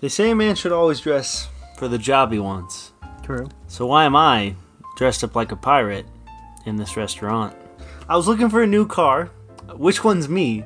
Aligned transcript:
They 0.00 0.08
say 0.08 0.30
a 0.30 0.34
man 0.34 0.54
should 0.54 0.70
always 0.70 1.00
dress 1.00 1.48
for 1.76 1.88
the 1.88 1.98
job 1.98 2.32
he 2.32 2.38
wants. 2.38 2.92
True. 3.22 3.48
So 3.66 3.86
why 3.86 4.04
am 4.04 4.14
I 4.14 4.54
dressed 4.96 5.24
up 5.24 5.34
like 5.34 5.50
a 5.50 5.56
pirate 5.56 6.06
in 6.66 6.76
this 6.76 6.96
restaurant? 6.96 7.56
I 8.08 8.16
was 8.16 8.28
looking 8.28 8.48
for 8.48 8.62
a 8.62 8.66
new 8.66 8.86
car. 8.86 9.30
Which 9.74 10.04
one's 10.04 10.28
me? 10.28 10.64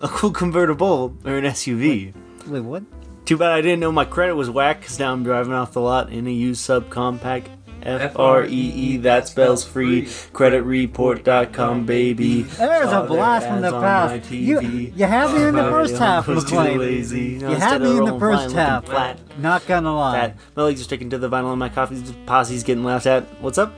A 0.00 0.08
cool 0.08 0.30
convertible 0.30 1.14
or 1.26 1.36
an 1.36 1.44
SUV? 1.44 2.14
Wait, 2.46 2.60
what? 2.60 2.82
Too 3.26 3.36
bad 3.36 3.52
I 3.52 3.60
didn't 3.60 3.80
know 3.80 3.92
my 3.92 4.06
credit 4.06 4.34
was 4.34 4.48
whack 4.48 4.80
because 4.80 4.98
now 4.98 5.12
I'm 5.12 5.24
driving 5.24 5.52
off 5.52 5.74
the 5.74 5.80
lot 5.80 6.10
in 6.10 6.26
a 6.26 6.32
used 6.32 6.66
subcompact. 6.66 7.48
F 7.82 8.18
R 8.18 8.44
E 8.44 8.48
E, 8.48 8.96
that 8.98 9.28
spells 9.28 9.64
free. 9.64 10.02
Creditreport.com, 10.02 11.86
baby. 11.86 12.42
There's 12.42 12.92
a 12.92 13.02
blast 13.02 13.46
from 13.46 13.60
the 13.60 13.68
ads 13.68 13.74
on 13.74 13.82
my 13.82 13.88
past. 14.18 14.30
You, 14.30 14.60
you 14.60 15.04
had 15.06 15.34
me 15.34 15.42
in 15.44 15.54
the 15.54 15.62
first 15.64 15.96
half, 15.96 16.28
McLean. 16.28 16.78
lazy. 16.78 17.20
You 17.20 17.48
Instead 17.48 17.58
had 17.60 17.82
me 17.82 17.96
in 17.96 18.04
the 18.04 18.18
first 18.18 18.54
half. 18.54 18.86
Flat. 18.86 19.18
Not 19.38 19.66
gonna 19.66 19.94
lie. 19.94 20.34
My 20.56 20.62
legs 20.64 20.80
are 20.80 20.84
sticking 20.84 21.10
to 21.10 21.18
the 21.18 21.28
vinyl 21.28 21.50
and 21.50 21.58
my 21.58 21.68
coffee's 21.68 22.12
posse's 22.26 22.62
getting 22.64 22.84
laughed 22.84 23.06
at. 23.06 23.24
What's 23.40 23.58
up? 23.58 23.72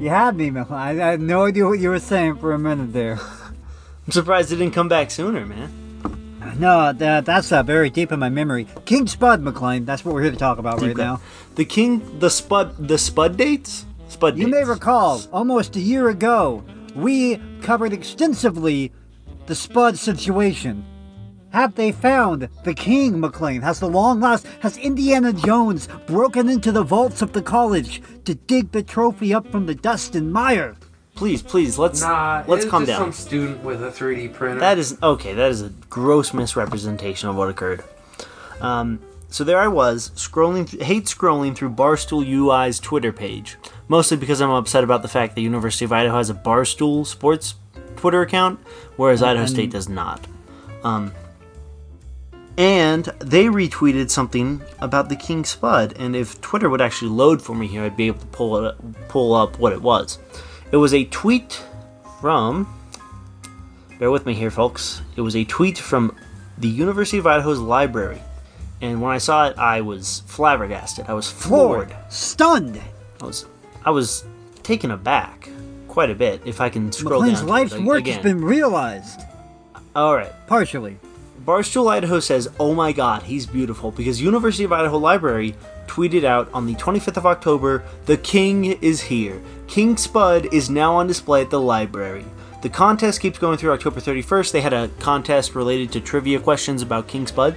You 0.00 0.08
had 0.08 0.36
me, 0.36 0.50
McLean. 0.50 0.78
I, 0.78 0.90
I 0.90 1.10
had 1.12 1.20
no 1.20 1.44
idea 1.44 1.66
what 1.66 1.78
you 1.78 1.90
were 1.90 1.98
saying 2.00 2.36
for 2.38 2.52
a 2.52 2.58
minute 2.58 2.92
there. 2.92 3.18
I'm 4.06 4.12
surprised 4.12 4.50
it 4.52 4.56
didn't 4.56 4.74
come 4.74 4.88
back 4.88 5.10
sooner, 5.10 5.46
man. 5.46 5.81
No, 6.62 6.92
that, 6.92 7.24
that's 7.24 7.50
uh, 7.50 7.64
very 7.64 7.90
deep 7.90 8.12
in 8.12 8.20
my 8.20 8.28
memory. 8.28 8.68
King 8.84 9.08
Spud, 9.08 9.42
McLean. 9.42 9.84
That's 9.84 10.04
what 10.04 10.14
we're 10.14 10.22
here 10.22 10.30
to 10.30 10.36
talk 10.36 10.58
about 10.58 10.80
right 10.80 10.88
Deep 10.88 10.96
cut. 10.96 11.02
now. 11.02 11.20
The 11.56 11.64
king, 11.64 12.20
the 12.20 12.30
spud, 12.30 12.86
the 12.88 12.98
spud 12.98 13.36
dates. 13.36 13.84
Spud 14.06 14.38
You 14.38 14.44
dates. 14.44 14.54
may 14.58 14.64
recall, 14.64 15.20
almost 15.32 15.74
a 15.74 15.80
year 15.80 16.08
ago, 16.08 16.62
we 16.94 17.40
covered 17.62 17.92
extensively 17.92 18.92
the 19.46 19.56
Spud 19.56 19.98
situation. 19.98 20.84
Have 21.50 21.74
they 21.74 21.90
found 21.90 22.48
the 22.62 22.74
king, 22.74 23.18
McLean? 23.18 23.60
Has 23.62 23.80
the 23.80 23.88
long 23.88 24.20
lost, 24.20 24.46
has 24.60 24.76
Indiana 24.76 25.32
Jones 25.32 25.88
broken 26.06 26.48
into 26.48 26.70
the 26.70 26.84
vaults 26.84 27.22
of 27.22 27.32
the 27.32 27.42
college 27.42 28.00
to 28.24 28.36
dig 28.36 28.70
the 28.70 28.84
trophy 28.84 29.34
up 29.34 29.50
from 29.50 29.66
the 29.66 29.74
dust 29.74 30.14
and 30.14 30.32
mire? 30.32 30.76
Please, 31.14 31.42
please, 31.42 31.78
let's 31.78 32.00
Nah, 32.00 32.42
let's 32.46 32.64
it's 32.64 32.70
calm 32.70 32.82
just 32.86 32.98
down. 32.98 33.00
some 33.00 33.12
student 33.12 33.62
with 33.62 33.82
a 33.82 33.90
3D 33.90 34.32
printer. 34.32 34.60
That 34.60 34.78
is 34.78 34.96
okay. 35.02 35.34
That 35.34 35.50
is 35.50 35.62
a 35.62 35.68
gross 35.90 36.32
misrepresentation 36.34 37.28
of 37.28 37.36
what 37.36 37.48
occurred. 37.48 37.84
Um, 38.60 38.98
so 39.28 39.44
there 39.44 39.58
I 39.58 39.68
was 39.68 40.10
scrolling, 40.14 40.68
th- 40.68 40.82
hate 40.82 41.04
scrolling 41.04 41.54
through 41.54 41.70
Barstool 41.70 42.26
UI's 42.26 42.78
Twitter 42.80 43.12
page, 43.12 43.56
mostly 43.88 44.16
because 44.16 44.40
I'm 44.40 44.50
upset 44.50 44.84
about 44.84 45.02
the 45.02 45.08
fact 45.08 45.32
that 45.32 45.36
the 45.36 45.42
University 45.42 45.84
of 45.84 45.92
Idaho 45.92 46.16
has 46.16 46.30
a 46.30 46.34
Barstool 46.34 47.06
Sports 47.06 47.54
Twitter 47.96 48.22
account, 48.22 48.58
whereas 48.96 49.22
Idaho 49.22 49.46
State 49.46 49.70
does 49.70 49.88
not. 49.88 50.26
Um, 50.82 51.12
and 52.58 53.04
they 53.20 53.44
retweeted 53.46 54.10
something 54.10 54.60
about 54.80 55.08
the 55.08 55.16
King 55.16 55.44
Spud, 55.44 55.94
and 55.98 56.14
if 56.14 56.40
Twitter 56.40 56.68
would 56.68 56.80
actually 56.82 57.10
load 57.10 57.40
for 57.40 57.54
me 57.54 57.66
here, 57.66 57.84
I'd 57.84 57.96
be 57.96 58.08
able 58.08 58.20
to 58.20 58.26
pull 58.26 58.66
it 58.66 59.08
pull 59.08 59.34
up 59.34 59.58
what 59.58 59.72
it 59.72 59.80
was. 59.80 60.18
It 60.72 60.76
was 60.78 60.94
a 60.94 61.04
tweet 61.04 61.62
from 62.20 62.66
bear 63.98 64.10
with 64.10 64.24
me 64.24 64.32
here, 64.32 64.50
folks. 64.50 65.02
It 65.16 65.20
was 65.20 65.36
a 65.36 65.44
tweet 65.44 65.78
from 65.78 66.16
the 66.56 66.68
University 66.68 67.18
of 67.18 67.26
Idaho's 67.26 67.60
library. 67.60 68.22
And 68.80 69.00
when 69.00 69.12
I 69.12 69.18
saw 69.18 69.48
it, 69.48 69.58
I 69.58 69.82
was 69.82 70.22
flabbergasted. 70.26 71.04
I 71.08 71.12
was 71.12 71.30
floored. 71.30 71.94
Stunned. 72.08 72.80
I 73.20 73.26
was, 73.26 73.46
I 73.84 73.90
was 73.90 74.24
taken 74.62 74.90
aback 74.90 75.50
quite 75.88 76.10
a 76.10 76.14
bit. 76.14 76.40
If 76.46 76.60
I 76.60 76.68
can 76.68 76.90
scroll 76.90 77.20
McLean's 77.20 77.40
down. 77.40 77.46
to 77.46 77.52
life's 77.52 77.78
work 77.78 78.00
again. 78.00 78.14
has 78.14 78.22
been 78.22 78.42
realized. 78.42 79.20
All 79.94 80.16
right. 80.16 80.32
Partially. 80.46 80.98
Barstool 81.44 81.90
Idaho 81.90 82.18
says, 82.18 82.48
"Oh 82.58 82.72
my 82.74 82.92
God, 82.92 83.24
he's 83.24 83.46
beautiful," 83.46 83.90
because 83.90 84.22
University 84.22 84.62
of 84.62 84.72
Idaho 84.72 84.96
Library 84.96 85.56
tweeted 85.86 86.22
out 86.22 86.48
on 86.54 86.66
the 86.66 86.74
25th 86.76 87.16
of 87.16 87.26
October, 87.26 87.82
"The 88.06 88.16
King 88.16 88.64
is 88.64 89.00
here. 89.00 89.42
King 89.72 89.96
Spud 89.96 90.52
is 90.52 90.68
now 90.68 90.96
on 90.96 91.06
display 91.06 91.40
at 91.40 91.48
the 91.48 91.58
library." 91.58 92.26
The 92.60 92.68
contest 92.68 93.22
keeps 93.22 93.38
going 93.38 93.56
through 93.56 93.72
October 93.72 94.00
31st. 94.00 94.52
They 94.52 94.60
had 94.60 94.74
a 94.74 94.90
contest 94.98 95.54
related 95.54 95.90
to 95.92 96.00
trivia 96.00 96.40
questions 96.40 96.82
about 96.82 97.08
King 97.08 97.26
Spud. 97.26 97.56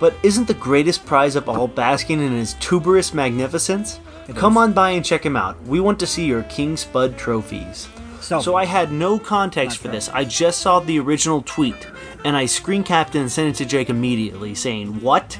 But 0.00 0.14
isn't 0.24 0.48
the 0.48 0.54
greatest 0.54 1.06
prize 1.06 1.36
of 1.36 1.48
all 1.48 1.68
basking 1.68 2.20
in 2.20 2.32
his 2.32 2.54
tuberous 2.54 3.14
magnificence? 3.14 4.00
Come 4.34 4.58
on 4.58 4.72
by 4.72 4.90
and 4.90 5.04
check 5.04 5.24
him 5.24 5.36
out. 5.36 5.56
We 5.64 5.78
want 5.78 6.00
to 6.00 6.06
see 6.06 6.24
your 6.24 6.42
King 6.42 6.76
Spud 6.76 7.16
trophies. 7.16 7.86
So, 8.20 8.40
So 8.40 8.56
I 8.56 8.64
had 8.64 8.90
no 8.90 9.20
context 9.20 9.78
for 9.78 9.86
this. 9.86 10.10
I 10.12 10.24
just 10.24 10.62
saw 10.62 10.80
the 10.80 10.98
original 10.98 11.42
tweet, 11.46 11.86
and 12.24 12.36
I 12.36 12.46
screen 12.46 12.82
capped 12.82 13.14
and 13.14 13.30
sent 13.30 13.50
it 13.50 13.56
to 13.58 13.64
Jake 13.64 13.88
immediately, 13.88 14.56
saying, 14.56 15.00
"What? 15.00 15.38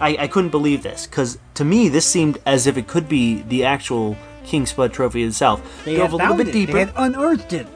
I, 0.00 0.16
I 0.20 0.26
couldn't 0.28 0.50
believe 0.50 0.84
this 0.84 1.08
because 1.08 1.38
to 1.54 1.64
me 1.64 1.88
this 1.88 2.06
seemed 2.06 2.38
as 2.46 2.68
if 2.68 2.76
it 2.76 2.86
could 2.86 3.08
be 3.08 3.42
the 3.48 3.64
actual 3.64 4.16
King 4.44 4.66
Spud 4.66 4.92
Trophy 4.92 5.22
itself." 5.22 5.84
they 5.84 5.96
Dove 5.96 6.12
a 6.12 6.16
little 6.16 6.36
bit 6.36 6.48
it. 6.48 6.52
deeper. 6.52 6.72
They 6.72 6.78
had 6.80 6.92
unearthed 6.96 7.52
it. 7.52 7.66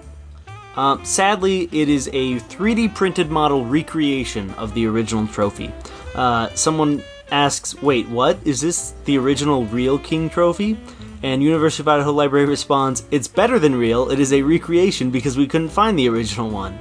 Um, 0.76 1.04
sadly, 1.04 1.68
it 1.72 1.88
is 1.88 2.08
a 2.12 2.38
3D 2.38 2.94
printed 2.94 3.30
model 3.30 3.64
recreation 3.64 4.50
of 4.52 4.74
the 4.74 4.86
original 4.86 5.26
trophy. 5.26 5.72
Uh, 6.14 6.50
someone 6.54 7.02
asks, 7.32 7.80
"Wait, 7.82 8.08
what? 8.08 8.38
Is 8.44 8.60
this 8.60 8.94
the 9.04 9.18
original 9.18 9.66
real 9.66 9.98
King 9.98 10.30
trophy?" 10.30 10.78
And 11.22 11.42
University 11.42 11.82
of 11.82 11.88
Idaho 11.88 12.12
Library 12.12 12.46
responds, 12.46 13.02
"It's 13.10 13.26
better 13.26 13.58
than 13.58 13.74
real. 13.74 14.08
It 14.08 14.20
is 14.20 14.32
a 14.32 14.42
recreation 14.42 15.10
because 15.10 15.36
we 15.36 15.48
couldn't 15.48 15.70
find 15.70 15.98
the 15.98 16.08
original 16.08 16.48
one." 16.48 16.78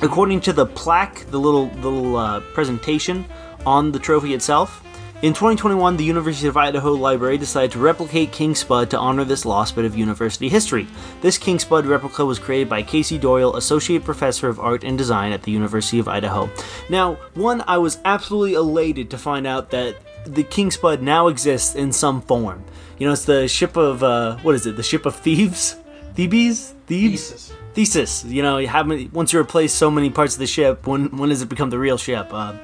According 0.00 0.40
to 0.42 0.52
the 0.52 0.66
plaque, 0.66 1.26
the 1.30 1.38
little 1.38 1.66
little 1.82 2.16
uh, 2.16 2.40
presentation 2.54 3.24
on 3.66 3.92
the 3.92 3.98
trophy 3.98 4.34
itself, 4.34 4.82
in 5.22 5.32
2021, 5.32 5.96
the 5.96 6.04
University 6.04 6.48
of 6.48 6.56
Idaho 6.56 6.92
Library 6.92 7.38
decided 7.38 7.70
to 7.72 7.78
replicate 7.78 8.32
King 8.32 8.56
Spud 8.56 8.90
to 8.90 8.98
honor 8.98 9.24
this 9.24 9.44
lost 9.44 9.76
bit 9.76 9.84
of 9.84 9.96
university 9.96 10.48
history. 10.48 10.88
This 11.20 11.38
King 11.38 11.60
Spud 11.60 11.86
replica 11.86 12.24
was 12.24 12.40
created 12.40 12.68
by 12.68 12.82
Casey 12.82 13.18
Doyle, 13.18 13.54
Associate 13.54 14.02
Professor 14.02 14.48
of 14.48 14.58
Art 14.58 14.82
and 14.82 14.98
Design 14.98 15.30
at 15.30 15.44
the 15.44 15.52
University 15.52 16.00
of 16.00 16.08
Idaho. 16.08 16.50
Now, 16.90 17.14
one, 17.34 17.62
I 17.68 17.78
was 17.78 17.98
absolutely 18.04 18.54
elated 18.54 19.10
to 19.10 19.18
find 19.18 19.46
out 19.46 19.70
that 19.70 19.96
the 20.26 20.42
King 20.42 20.72
Spud 20.72 21.02
now 21.02 21.28
exists 21.28 21.76
in 21.76 21.92
some 21.92 22.20
form. 22.20 22.64
You 22.98 23.06
know, 23.06 23.12
it's 23.12 23.24
the 23.24 23.46
ship 23.46 23.76
of, 23.76 24.02
uh, 24.02 24.38
what 24.38 24.56
is 24.56 24.66
it, 24.66 24.76
the 24.76 24.82
ship 24.82 25.06
of 25.06 25.14
thieves? 25.14 25.76
Thebes? 26.14 26.74
Thebes? 26.86 27.30
Thesis. 27.30 27.52
thesis. 27.74 28.24
You 28.24 28.42
know, 28.42 28.58
you 28.58 28.68
have 28.68 28.86
once 29.12 29.32
you 29.32 29.40
replace 29.40 29.72
so 29.72 29.90
many 29.90 30.10
parts 30.10 30.34
of 30.34 30.40
the 30.40 30.46
ship, 30.46 30.86
when 30.86 31.16
when 31.16 31.30
does 31.30 31.42
it 31.42 31.48
become 31.48 31.70
the 31.70 31.78
real 31.78 31.96
ship? 31.96 32.28
Uh, 32.30 32.54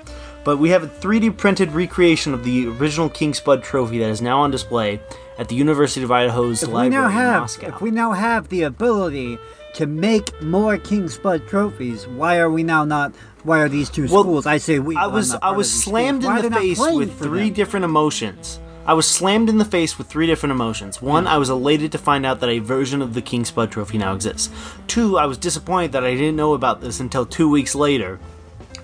but 0.49 0.59
we 0.59 0.71
have 0.71 0.83
a 0.83 0.87
3D 0.87 1.37
printed 1.37 1.73
recreation 1.73 2.33
of 2.33 2.43
the 2.43 2.69
original 2.69 3.11
King 3.11 3.35
Spud 3.35 3.63
trophy 3.63 3.99
that 3.99 4.09
is 4.09 4.23
now 4.23 4.41
on 4.41 4.51
display 4.51 4.99
at 5.37 5.47
the 5.51 5.55
University 5.55 6.03
of 6.03 6.11
Idaho's 6.11 6.63
If 6.63 6.71
library 6.71 7.05
in 7.05 7.11
have, 7.11 7.43
Moscow. 7.43 7.69
if 7.69 7.83
we 7.83 7.91
now 7.91 8.13
have 8.13 8.49
the 8.49 8.63
ability 8.63 9.37
to 9.75 9.85
make 9.85 10.41
more 10.41 10.79
King 10.79 11.07
Spud 11.11 11.47
trophies, 11.49 12.07
why 12.09 12.39
are 12.39 12.49
we 12.51 12.63
now 12.63 12.87
not? 12.87 13.13
Why 13.43 13.59
are 13.59 13.69
these 13.69 13.91
two 13.91 14.09
Well, 14.09 14.23
schools? 14.23 14.47
I 14.47 14.57
say 14.57 14.79
we. 14.79 14.97
I 14.97 15.07
was 15.07 15.35
I 15.35 15.51
was 15.51 15.71
slammed 15.71 16.23
schools. 16.23 16.43
In 16.43 16.51
the 16.51 16.59
face 16.59 16.79
with 16.81 17.19
three 17.19 17.51
them? 17.51 17.53
different 17.53 17.85
emotions. 17.85 18.59
I 18.87 18.95
was 18.95 19.07
slammed 19.07 19.51
in 19.51 19.59
the 19.59 19.67
face 19.67 19.99
with 19.99 20.07
three 20.07 20.27
different 20.27 20.53
emotions. 20.53 21.03
One, 21.03 21.27
I 21.27 21.37
was 21.37 21.51
elated 21.51 21.93
to 21.93 21.99
find 21.99 22.25
out 22.25 22.41
that 22.41 22.49
a 22.49 22.61
version 22.61 23.03
of 23.03 23.13
the 23.13 23.21
King 23.21 23.45
Spud 23.45 23.71
trophy 23.71 23.99
now 23.99 24.15
exists. 24.15 24.49
Two, 24.87 25.19
I 25.19 25.27
was 25.27 25.37
disappointed 25.37 25.93
that 25.93 26.05
I 26.05 26.15
didn't 26.15 26.37
know 26.37 26.55
about 26.55 26.81
this 26.81 27.01
until 27.01 27.27
two 27.27 27.51
weeks 27.51 27.75
later. 27.75 28.19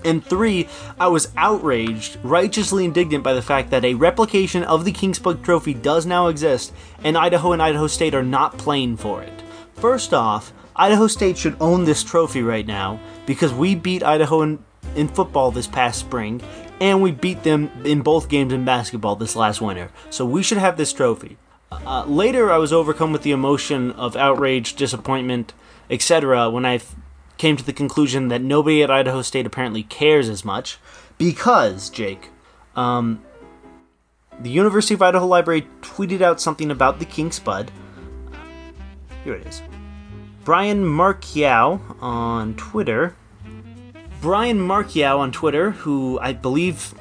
And 0.05 0.23
three, 0.23 0.69
I 0.99 1.07
was 1.07 1.33
outraged, 1.35 2.17
righteously 2.23 2.85
indignant 2.85 3.23
by 3.23 3.33
the 3.33 3.41
fact 3.41 3.71
that 3.71 3.83
a 3.83 3.95
replication 3.95 4.63
of 4.63 4.85
the 4.85 4.91
King 4.91 5.15
Spud 5.15 5.43
trophy 5.43 5.73
does 5.73 6.05
now 6.05 6.27
exist, 6.27 6.71
and 7.03 7.17
Idaho 7.17 7.51
and 7.51 7.61
Idaho 7.61 7.87
State 7.87 8.13
are 8.13 8.23
not 8.23 8.57
playing 8.57 8.97
for 8.97 9.23
it. 9.23 9.41
First 9.73 10.13
off, 10.13 10.53
Idaho 10.75 11.07
State 11.07 11.37
should 11.37 11.57
own 11.59 11.85
this 11.85 12.03
trophy 12.03 12.43
right 12.43 12.67
now 12.67 12.99
because 13.25 13.51
we 13.51 13.73
beat 13.73 14.03
Idaho 14.03 14.41
in, 14.43 14.63
in 14.95 15.07
football 15.07 15.49
this 15.49 15.67
past 15.67 15.99
spring, 15.99 16.41
and 16.79 17.01
we 17.01 17.11
beat 17.11 17.43
them 17.43 17.71
in 17.83 18.01
both 18.01 18.29
games 18.29 18.53
in 18.53 18.63
basketball 18.63 19.15
this 19.15 19.35
last 19.35 19.59
winter. 19.59 19.89
So 20.11 20.25
we 20.25 20.43
should 20.43 20.59
have 20.59 20.77
this 20.77 20.93
trophy. 20.93 21.37
Uh, 21.71 22.05
later, 22.05 22.51
I 22.51 22.57
was 22.57 22.71
overcome 22.71 23.11
with 23.11 23.23
the 23.23 23.31
emotion 23.31 23.91
of 23.93 24.15
outrage, 24.15 24.75
disappointment, 24.75 25.53
etc. 25.89 26.49
when 26.49 26.65
I 26.65 26.79
came 27.37 27.57
to 27.57 27.65
the 27.65 27.73
conclusion 27.73 28.27
that 28.29 28.41
nobody 28.41 28.83
at 28.83 28.91
Idaho 28.91 29.21
State 29.21 29.45
apparently 29.45 29.83
cares 29.83 30.29
as 30.29 30.45
much 30.45 30.77
because, 31.17 31.89
Jake, 31.89 32.29
um, 32.75 33.21
the 34.39 34.49
University 34.49 34.93
of 34.93 35.01
Idaho 35.01 35.25
Library 35.25 35.67
tweeted 35.81 36.21
out 36.21 36.41
something 36.41 36.71
about 36.71 36.99
the 36.99 37.05
King 37.05 37.31
Spud. 37.31 37.71
Here 39.23 39.33
it 39.33 39.47
is. 39.47 39.61
Brian 40.43 40.83
Markiao 40.83 42.01
on 42.01 42.53
Twitter. 42.55 43.15
Brian 44.21 44.59
Markiao 44.59 45.19
on 45.19 45.31
Twitter, 45.31 45.71
who 45.71 46.19
I 46.19 46.33
believe 46.33 46.93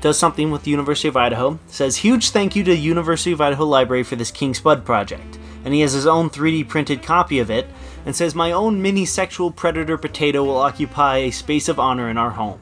does 0.00 0.18
something 0.18 0.50
with 0.50 0.64
the 0.64 0.70
University 0.70 1.08
of 1.08 1.16
Idaho, 1.16 1.58
says 1.68 1.96
huge 1.96 2.30
thank 2.30 2.56
you 2.56 2.64
to 2.64 2.72
the 2.72 2.76
University 2.76 3.32
of 3.32 3.40
Idaho 3.40 3.64
Library 3.64 4.02
for 4.02 4.16
this 4.16 4.30
King 4.30 4.52
Spud 4.54 4.84
project. 4.84 5.38
And 5.64 5.72
he 5.72 5.80
has 5.80 5.92
his 5.92 6.06
own 6.06 6.28
3D 6.28 6.68
printed 6.68 7.02
copy 7.02 7.38
of 7.38 7.50
it 7.50 7.66
and 8.04 8.14
says 8.14 8.34
my 8.34 8.52
own 8.52 8.80
mini 8.80 9.04
sexual 9.04 9.50
predator 9.50 9.96
potato 9.96 10.44
will 10.44 10.56
occupy 10.56 11.18
a 11.18 11.30
space 11.30 11.68
of 11.68 11.78
honor 11.78 12.08
in 12.08 12.18
our 12.18 12.30
home. 12.30 12.60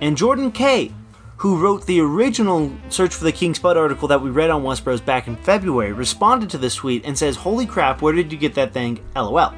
And 0.00 0.16
Jordan 0.16 0.50
K, 0.52 0.92
who 1.36 1.58
wrote 1.58 1.86
the 1.86 2.00
original 2.00 2.72
Search 2.88 3.14
for 3.14 3.24
the 3.24 3.32
King 3.32 3.54
Spud 3.54 3.76
article 3.76 4.08
that 4.08 4.20
we 4.20 4.30
read 4.30 4.50
on 4.50 4.62
Westeros 4.62 5.04
back 5.04 5.26
in 5.26 5.36
February, 5.36 5.92
responded 5.92 6.50
to 6.50 6.58
this 6.58 6.74
tweet 6.74 7.04
and 7.04 7.16
says, 7.16 7.36
Holy 7.36 7.66
crap, 7.66 8.02
where 8.02 8.12
did 8.12 8.30
you 8.32 8.38
get 8.38 8.54
that 8.54 8.72
thing? 8.72 9.00
LOL. 9.14 9.54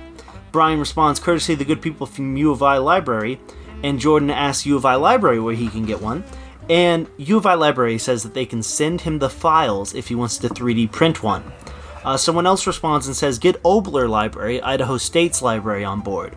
Brian 0.52 0.78
responds, 0.78 1.18
courtesy 1.18 1.54
of 1.54 1.58
the 1.58 1.64
good 1.64 1.80
people 1.80 2.06
from 2.06 2.36
U 2.36 2.52
of 2.52 2.62
I 2.62 2.76
Library, 2.76 3.40
and 3.82 3.98
Jordan 3.98 4.30
asks 4.30 4.66
U 4.66 4.76
of 4.76 4.84
I 4.84 4.96
Library 4.96 5.40
where 5.40 5.54
he 5.54 5.68
can 5.68 5.86
get 5.86 6.00
one. 6.00 6.24
And 6.68 7.08
U 7.16 7.36
of 7.36 7.46
I 7.46 7.54
Library 7.54 7.98
says 7.98 8.22
that 8.22 8.34
they 8.34 8.46
can 8.46 8.62
send 8.62 9.00
him 9.00 9.18
the 9.18 9.30
files 9.30 9.94
if 9.94 10.08
he 10.08 10.14
wants 10.14 10.38
to 10.38 10.48
3D 10.48 10.92
print 10.92 11.22
one. 11.22 11.42
Uh, 12.04 12.16
someone 12.16 12.46
else 12.46 12.66
responds 12.66 13.06
and 13.06 13.16
says, 13.16 13.38
Get 13.38 13.62
Oboler 13.62 14.08
Library, 14.08 14.60
Idaho 14.60 14.98
State's 14.98 15.42
library, 15.42 15.84
on 15.84 16.00
board. 16.00 16.36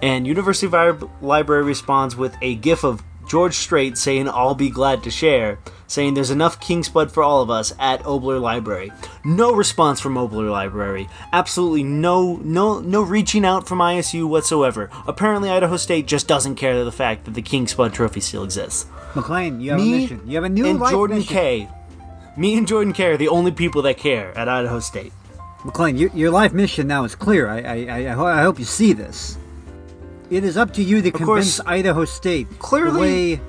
And 0.00 0.26
University 0.26 0.66
of 0.66 1.08
Library 1.22 1.62
responds 1.62 2.16
with 2.16 2.36
a 2.42 2.56
gif 2.56 2.84
of 2.84 3.02
George 3.28 3.54
Strait 3.54 3.96
saying, 3.96 4.28
I'll 4.28 4.54
be 4.54 4.68
glad 4.68 5.02
to 5.04 5.10
share, 5.10 5.58
saying 5.86 6.14
there's 6.14 6.30
enough 6.30 6.60
Kingspud 6.60 7.10
for 7.10 7.22
all 7.22 7.40
of 7.40 7.50
us 7.50 7.72
at 7.78 8.02
Oboler 8.02 8.40
Library. 8.40 8.90
No 9.24 9.52
response 9.52 10.00
from 10.00 10.14
Oboler 10.14 10.50
Library. 10.50 11.08
Absolutely 11.32 11.84
no 11.84 12.36
no 12.36 12.80
no 12.80 13.02
reaching 13.02 13.44
out 13.44 13.68
from 13.68 13.78
ISU 13.78 14.28
whatsoever. 14.28 14.90
Apparently 15.06 15.50
Idaho 15.50 15.76
State 15.76 16.06
just 16.06 16.26
doesn't 16.26 16.56
care 16.56 16.84
the 16.84 16.92
fact 16.92 17.24
that 17.24 17.34
the 17.34 17.42
Kingspud 17.42 17.92
trophy 17.92 18.20
still 18.20 18.42
exists. 18.42 18.86
McLean, 19.14 19.60
you 19.60 19.70
have 19.70 19.80
Me 19.80 19.92
a 19.94 20.00
mission. 20.00 20.20
You 20.26 20.36
have 20.36 20.44
a 20.44 20.48
new 20.48 20.66
and 20.66 20.80
life 20.80 20.90
Jordan 20.90 21.18
mission. 21.18 21.32
K. 21.34 21.68
Me 22.36 22.56
and 22.56 22.66
Jordan 22.66 22.92
K 22.92 23.06
are 23.06 23.16
the 23.16 23.28
only 23.28 23.50
people 23.52 23.82
that 23.82 23.96
care 23.98 24.36
at 24.36 24.48
Idaho 24.48 24.80
State. 24.80 25.12
McLean, 25.64 25.96
your, 25.96 26.10
your 26.10 26.30
life 26.30 26.52
mission 26.52 26.86
now 26.86 27.04
is 27.04 27.14
clear. 27.14 27.48
I, 27.48 27.60
I, 27.60 28.06
I, 28.08 28.38
I 28.40 28.42
hope 28.42 28.58
you 28.58 28.64
see 28.64 28.92
this. 28.92 29.38
It 30.30 30.44
is 30.44 30.56
up 30.56 30.72
to 30.74 30.82
you 30.82 31.02
to 31.02 31.10
course, 31.10 31.26
convince 31.26 31.60
Idaho 31.60 32.04
State. 32.04 32.48
clearly- 32.58 33.36
the 33.36 33.42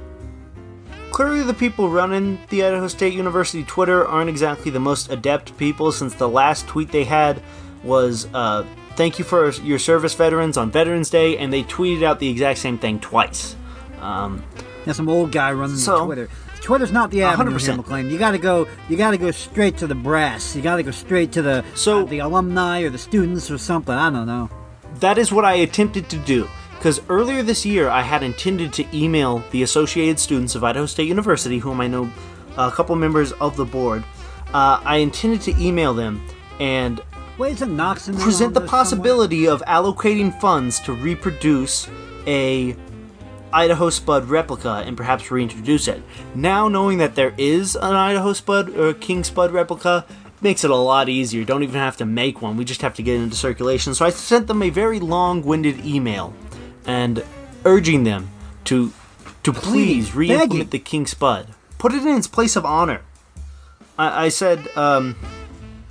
Clearly, 1.11 1.43
the 1.43 1.53
people 1.53 1.89
running 1.89 2.39
the 2.49 2.63
Idaho 2.63 2.87
State 2.87 3.13
University 3.13 3.63
Twitter 3.63 4.03
aren't 4.07 4.31
exactly 4.31 4.71
the 4.71 4.79
most 4.79 5.11
adept 5.11 5.55
people 5.57 5.91
since 5.91 6.15
the 6.15 6.27
last 6.27 6.65
tweet 6.67 6.91
they 6.91 7.03
had 7.03 7.39
was, 7.83 8.27
uh, 8.33 8.65
thank 8.95 9.19
you 9.19 9.25
for 9.25 9.51
your 9.61 9.77
service, 9.77 10.15
veterans, 10.15 10.57
on 10.57 10.71
Veterans 10.71 11.11
Day, 11.11 11.37
and 11.37 11.53
they 11.53 11.61
tweeted 11.65 12.01
out 12.01 12.19
the 12.19 12.27
exact 12.29 12.57
same 12.57 12.79
thing 12.79 12.99
twice. 12.99 13.55
Um, 14.01 14.43
There's 14.85 14.97
some 14.97 15.07
old 15.07 15.31
guy 15.31 15.53
running 15.53 15.77
So- 15.77 16.05
Twitter. 16.05 16.29
Twitter's 16.63 16.91
not 16.93 17.11
the 17.11 17.23
avenue 17.23 17.51
here, 17.51 17.59
100%. 17.73 17.77
McLean. 17.77 18.09
You 18.09 18.17
gotta 18.17 18.37
go. 18.37 18.67
You 18.89 18.95
gotta 18.97 19.17
go 19.17 19.31
straight 19.31 19.77
to 19.77 19.87
the 19.87 19.95
brass. 19.95 20.55
You 20.55 20.61
gotta 20.61 20.81
go 20.81 20.91
straight 20.91 21.31
to 21.33 21.41
the 21.41 21.63
So- 21.75 22.01
uh, 22.03 22.05
the 22.05 22.19
alumni 22.19 22.81
or 22.81 22.89
the 22.89 22.97
students 22.97 23.51
or 23.51 23.57
something. 23.57 23.93
I 23.93 24.09
don't 24.09 24.25
know. 24.27 24.49
that 24.99 25.17
is 25.17 25.31
what 25.31 25.43
I 25.43 25.55
attempted 25.55 26.07
to 26.09 26.17
do. 26.17 26.47
Because 26.77 27.01
earlier 27.09 27.41
this 27.43 27.65
year, 27.65 27.89
I 27.89 28.01
had 28.01 28.21
intended 28.23 28.71
to 28.73 28.85
email 28.95 29.41
the 29.51 29.63
Associated 29.63 30.19
Students 30.19 30.53
of 30.53 30.63
Idaho 30.63 30.85
State 30.85 31.07
University, 31.07 31.57
whom 31.57 31.81
I 31.81 31.87
know 31.87 32.09
a 32.57 32.69
couple 32.69 32.95
members 32.95 33.31
of 33.33 33.57
the 33.57 33.65
board. 33.65 34.03
Uh, 34.53 34.79
I 34.85 34.97
intended 34.97 35.41
to 35.41 35.55
email 35.59 35.93
them 35.95 36.21
and 36.59 37.01
Wait, 37.39 37.57
present 37.57 37.77
the 37.77 38.19
this 38.23 38.37
somewhere? 38.37 38.67
possibility 38.67 39.47
of 39.47 39.63
allocating 39.67 40.39
funds 40.39 40.79
to 40.81 40.93
reproduce 40.93 41.87
a 42.27 42.75
Idaho 43.53 43.89
Spud 43.89 44.25
replica 44.25 44.83
and 44.85 44.97
perhaps 44.97 45.29
reintroduce 45.31 45.87
it. 45.87 46.01
Now 46.33 46.67
knowing 46.67 46.97
that 46.97 47.15
there 47.15 47.33
is 47.37 47.75
an 47.75 47.93
Idaho 47.93 48.33
Spud 48.33 48.75
or 48.75 48.93
King 48.93 49.23
Spud 49.23 49.51
replica 49.51 50.05
makes 50.41 50.63
it 50.63 50.71
a 50.71 50.75
lot 50.75 51.07
easier. 51.07 51.45
Don't 51.45 51.63
even 51.63 51.79
have 51.79 51.97
to 51.97 52.05
make 52.05 52.41
one. 52.41 52.57
We 52.57 52.65
just 52.65 52.81
have 52.81 52.95
to 52.95 53.03
get 53.03 53.19
it 53.19 53.23
into 53.23 53.35
circulation. 53.35 53.95
So 53.95 54.05
I 54.05 54.09
sent 54.09 54.47
them 54.47 54.61
a 54.61 54.69
very 54.69 54.99
long-winded 54.99 55.85
email 55.85 56.33
and 56.85 57.23
urging 57.63 58.03
them 58.03 58.29
to 58.65 58.91
to 59.43 59.51
please 59.51 60.15
re-implement 60.15 60.71
the 60.71 60.79
King 60.79 61.05
Spud. 61.05 61.53
Put 61.77 61.93
it 61.93 62.03
in 62.03 62.15
its 62.15 62.27
place 62.27 62.55
of 62.55 62.65
honor. 62.65 63.01
I, 63.97 64.25
I 64.25 64.29
said, 64.29 64.69
um, 64.77 65.17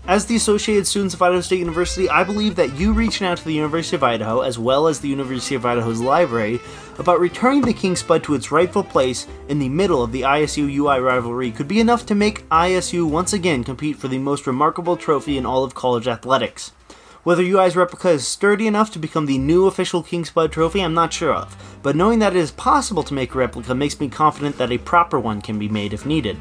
as 0.08 0.26
the 0.26 0.34
Associated 0.34 0.86
Students 0.86 1.14
of 1.14 1.22
Idaho 1.22 1.40
State 1.40 1.60
University, 1.60 2.08
I 2.10 2.24
believe 2.24 2.56
that 2.56 2.74
you 2.74 2.92
reaching 2.92 3.26
out 3.26 3.38
to 3.38 3.44
the 3.44 3.54
University 3.54 3.94
of 3.94 4.02
Idaho, 4.02 4.40
as 4.40 4.58
well 4.58 4.88
as 4.88 4.98
the 4.98 5.08
University 5.08 5.54
of 5.54 5.64
Idaho's 5.64 6.00
library, 6.00 6.60
about 6.98 7.20
returning 7.20 7.62
the 7.62 7.72
King 7.72 7.94
Spud 7.94 8.24
to 8.24 8.34
its 8.34 8.50
rightful 8.50 8.82
place 8.82 9.28
in 9.48 9.60
the 9.60 9.68
middle 9.68 10.02
of 10.02 10.10
the 10.10 10.22
ISU 10.22 10.68
UI 10.74 10.98
rivalry 10.98 11.52
could 11.52 11.68
be 11.68 11.78
enough 11.78 12.04
to 12.06 12.16
make 12.16 12.48
ISU 12.48 13.08
once 13.08 13.32
again 13.32 13.62
compete 13.62 13.96
for 13.96 14.08
the 14.08 14.18
most 14.18 14.46
remarkable 14.46 14.96
trophy 14.96 15.38
in 15.38 15.46
all 15.46 15.62
of 15.62 15.74
college 15.74 16.08
athletics. 16.08 16.72
Whether 17.22 17.44
UI's 17.44 17.76
replica 17.76 18.10
is 18.10 18.26
sturdy 18.26 18.66
enough 18.66 18.90
to 18.92 18.98
become 18.98 19.26
the 19.26 19.38
new 19.38 19.66
official 19.68 20.02
King 20.02 20.24
Spud 20.24 20.50
trophy, 20.50 20.80
I'm 20.80 20.94
not 20.94 21.12
sure 21.12 21.32
of, 21.32 21.56
but 21.80 21.94
knowing 21.94 22.18
that 22.18 22.34
it 22.34 22.40
is 22.40 22.50
possible 22.50 23.04
to 23.04 23.14
make 23.14 23.36
a 23.36 23.38
replica 23.38 23.72
makes 23.76 24.00
me 24.00 24.08
confident 24.08 24.58
that 24.58 24.72
a 24.72 24.78
proper 24.78 25.20
one 25.20 25.40
can 25.40 25.60
be 25.60 25.68
made 25.68 25.92
if 25.92 26.04
needed. 26.04 26.36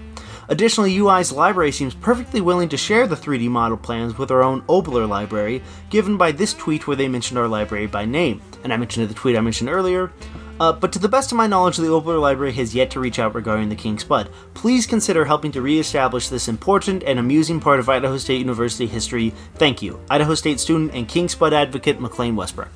Additionally, 0.52 0.92
UI's 0.92 1.32
library 1.32 1.72
seems 1.72 1.96
perfectly 1.96 2.42
willing 2.42 2.68
to 2.68 2.76
share 2.76 3.08
the 3.08 3.16
3D 3.16 3.48
model 3.48 3.78
plans 3.78 4.18
with 4.18 4.32
our 4.32 4.44
own 4.44 4.62
Oboler 4.64 5.08
library, 5.08 5.64
given 5.90 6.18
by 6.18 6.34
this 6.34 6.54
tweet 6.54 6.88
where 6.88 6.98
they 6.98 7.08
mentioned 7.08 7.40
our 7.40 7.48
library 7.48 7.88
by 7.88 8.04
name. 8.04 8.42
And 8.66 8.74
I 8.74 8.78
mentioned 8.78 9.08
the 9.08 9.14
tweet 9.14 9.38
I 9.38 9.42
mentioned 9.42 9.70
earlier. 9.70 10.12
Uh, 10.60 10.74
but 10.74 10.92
to 10.92 11.00
the 11.00 11.08
best 11.08 11.32
of 11.32 11.38
my 11.38 11.48
knowledge, 11.48 11.78
the 11.78 11.84
Oboler 11.84 12.20
Library 12.20 12.52
has 12.52 12.76
yet 12.76 12.92
to 12.92 13.00
reach 13.00 13.18
out 13.18 13.34
regarding 13.34 13.70
the 13.70 13.78
King 13.78 13.98
Spud. 13.98 14.30
Please 14.54 14.86
consider 14.86 15.24
helping 15.24 15.54
to 15.54 15.62
re-establish 15.62 16.28
this 16.28 16.50
important 16.50 17.02
and 17.04 17.18
amusing 17.18 17.62
part 17.62 17.80
of 17.80 17.88
Idaho 17.88 18.18
State 18.18 18.40
University 18.40 18.88
history. 18.88 19.34
Thank 19.56 19.82
you, 19.82 20.02
Idaho 20.10 20.36
State 20.36 20.60
student 20.60 20.94
and 20.94 21.08
King 21.08 21.30
Spud 21.30 21.54
advocate 21.54 22.02
McLean 22.02 22.36
Westbrook. 22.36 22.70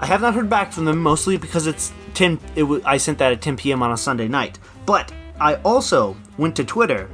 I 0.00 0.06
have 0.06 0.20
not 0.20 0.34
heard 0.34 0.50
back 0.50 0.72
from 0.72 0.86
them, 0.86 0.98
mostly 0.98 1.36
because 1.36 1.68
it's 1.68 1.92
10. 2.14 2.40
It 2.56 2.62
w- 2.62 2.82
I 2.84 2.96
sent 2.96 3.18
that 3.18 3.30
at 3.30 3.40
10 3.40 3.56
p.m. 3.58 3.80
on 3.80 3.92
a 3.92 3.96
Sunday 3.96 4.26
night. 4.26 4.58
But 4.84 5.12
I 5.40 5.54
also 5.56 6.16
went 6.36 6.56
to 6.56 6.64
Twitter, 6.64 7.08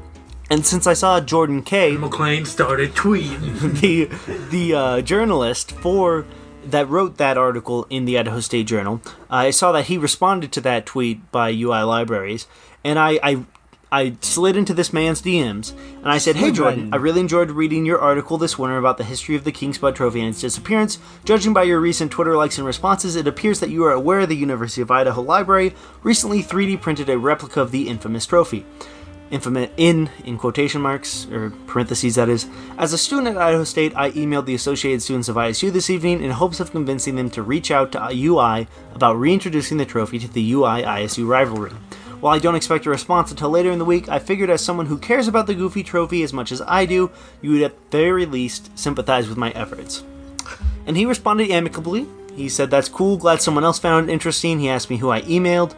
and 0.51 0.67
since 0.67 0.87
I 0.89 0.95
saw 0.95 1.21
Jordan 1.21 1.63
K, 1.63 1.97
McLean 1.97 2.45
started 2.45 2.93
tweeting. 2.95 3.81
the 3.81 4.07
the 4.51 4.75
uh, 4.75 5.01
journalist 5.01 5.71
for 5.71 6.27
that 6.65 6.89
wrote 6.89 7.17
that 7.19 7.39
article 7.39 7.87
in 7.89 8.05
the 8.05 8.19
Idaho 8.19 8.41
State 8.41 8.67
Journal, 8.67 9.01
I 9.31 9.51
saw 9.51 9.71
that 9.73 9.87
he 9.87 9.97
responded 9.97 10.51
to 10.53 10.61
that 10.63 10.87
tweet 10.87 11.31
by 11.31 11.51
UI 11.51 11.83
Libraries, 11.83 12.47
and 12.85 12.99
I. 12.99 13.19
I 13.23 13.45
I 13.93 14.15
slid 14.21 14.57
into 14.57 14.73
this 14.73 14.93
man's 14.93 15.21
DMs 15.21 15.73
and 15.97 16.07
I 16.07 16.19
said, 16.19 16.37
"Hey 16.37 16.53
Jordan. 16.53 16.91
I 16.93 16.97
really 16.97 17.19
enjoyed 17.19 17.51
reading 17.51 17.85
your 17.85 17.99
article 17.99 18.39
this 18.39 18.57
winter 18.57 18.79
about 18.79 18.99
the 18.99 19.03
history 19.03 19.35
of 19.35 19.43
the 19.43 19.51
King 19.51 19.75
Spud 19.75 19.97
Trophy 19.97 20.21
and 20.21 20.29
its 20.29 20.41
disappearance. 20.41 20.99
Judging 21.25 21.53
by 21.53 21.65
your 21.65 21.81
recent 21.81 22.13
Twitter 22.13 22.37
likes 22.37 22.57
and 22.57 22.65
responses, 22.65 23.17
it 23.17 23.27
appears 23.27 23.59
that 23.59 23.71
you 23.71 23.85
are 23.85 23.91
aware 23.91 24.27
the 24.27 24.37
University 24.37 24.81
of 24.81 24.93
Idaho 24.93 25.23
Library 25.23 25.75
recently 26.05 26.41
3D 26.41 26.81
printed 26.81 27.11
a 27.11 27.19
replica 27.19 27.61
of 27.61 27.73
the 27.73 27.89
infamous 27.89 28.27
trophy 28.27 28.65
infamous 29.31 29.71
in 29.77 30.11
in 30.25 30.37
quotation 30.37 30.81
marks 30.81 31.27
or 31.31 31.51
parentheses 31.67 32.17
that 32.17 32.29
is 32.29 32.49
as 32.79 32.93
a 32.93 32.99
student 32.99 33.37
at 33.37 33.43
idaho 33.43 33.65
state 33.65 33.93
i 33.97 34.11
emailed 34.13 34.47
the 34.47 34.55
associated 34.55 35.01
students 35.01 35.29
of 35.29 35.37
isu 35.37 35.73
this 35.73 35.91
evening 35.91 36.23
in 36.23 36.31
hopes 36.31 36.61
of 36.61 36.71
convincing 36.73 37.17
them 37.17 37.31
to 37.31 37.43
reach 37.43 37.71
out 37.71 37.93
to 37.93 37.99
ui 37.99 38.67
about 38.95 39.19
reintroducing 39.19 39.79
the 39.79 39.87
trophy 39.87 40.19
to 40.19 40.29
the 40.29 40.53
ui 40.53 40.83
isu 40.83 41.27
rivalry 41.27 41.71
while 42.21 42.35
i 42.35 42.39
don't 42.39 42.57
expect 42.57 42.87
a 42.87 42.91
response 42.91 43.31
until 43.31 43.51
later 43.51 43.71
in 43.71 43.79
the 43.79 43.85
week 43.85 44.09
i 44.09 44.19
figured 44.19 44.51
as 44.51 44.61
someone 44.61 44.87
who 44.87 44.99
cares 44.99 45.29
about 45.29 45.47
the 45.47 45.55
goofy 45.55 45.83
trophy 45.83 46.23
as 46.23 46.33
much 46.33 46.51
as 46.51 46.61
i 46.67 46.85
do 46.85 47.11
you 47.41 47.53
would 47.53 47.63
at 47.63 47.91
the 47.91 47.99
very 47.99 48.27
least 48.27 48.77
sympathize 48.79 49.29
with 49.29 49.39
my 49.39 49.51
efforts 49.53 50.03
and 50.87 50.97
he 50.97 51.07
responded 51.07 51.51
amicably. 51.51 52.07
He 52.35 52.49
said, 52.49 52.71
"That's 52.71 52.89
cool. 52.89 53.17
Glad 53.17 53.43
someone 53.43 53.65
else 53.65 53.79
found 53.79 54.09
it 54.09 54.13
interesting." 54.13 54.61
He 54.61 54.69
asked 54.69 54.91
me 54.91 54.97
who 54.97 55.11
I 55.11 55.23
emailed. 55.23 55.75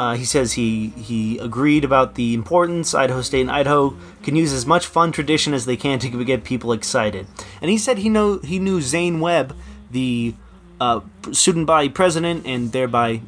Uh, 0.00 0.14
he 0.14 0.24
says 0.24 0.54
he 0.54 0.88
he 0.96 1.36
agreed 1.36 1.84
about 1.84 2.14
the 2.14 2.32
importance. 2.32 2.94
Idaho 2.94 3.20
State 3.20 3.42
and 3.42 3.50
Idaho 3.50 3.94
can 4.22 4.34
use 4.34 4.50
as 4.50 4.64
much 4.64 4.86
fun 4.86 5.12
tradition 5.12 5.52
as 5.52 5.66
they 5.66 5.76
can 5.76 5.98
to 5.98 6.24
get 6.24 6.42
people 6.42 6.72
excited. 6.72 7.26
And 7.60 7.70
he 7.70 7.76
said 7.76 7.98
he 7.98 8.08
know 8.08 8.38
he 8.38 8.58
knew 8.58 8.80
Zane 8.80 9.20
Webb, 9.20 9.54
the 9.90 10.34
uh, 10.80 11.00
student 11.32 11.66
body 11.66 11.90
president 11.90 12.46
and 12.46 12.72
thereby 12.72 13.20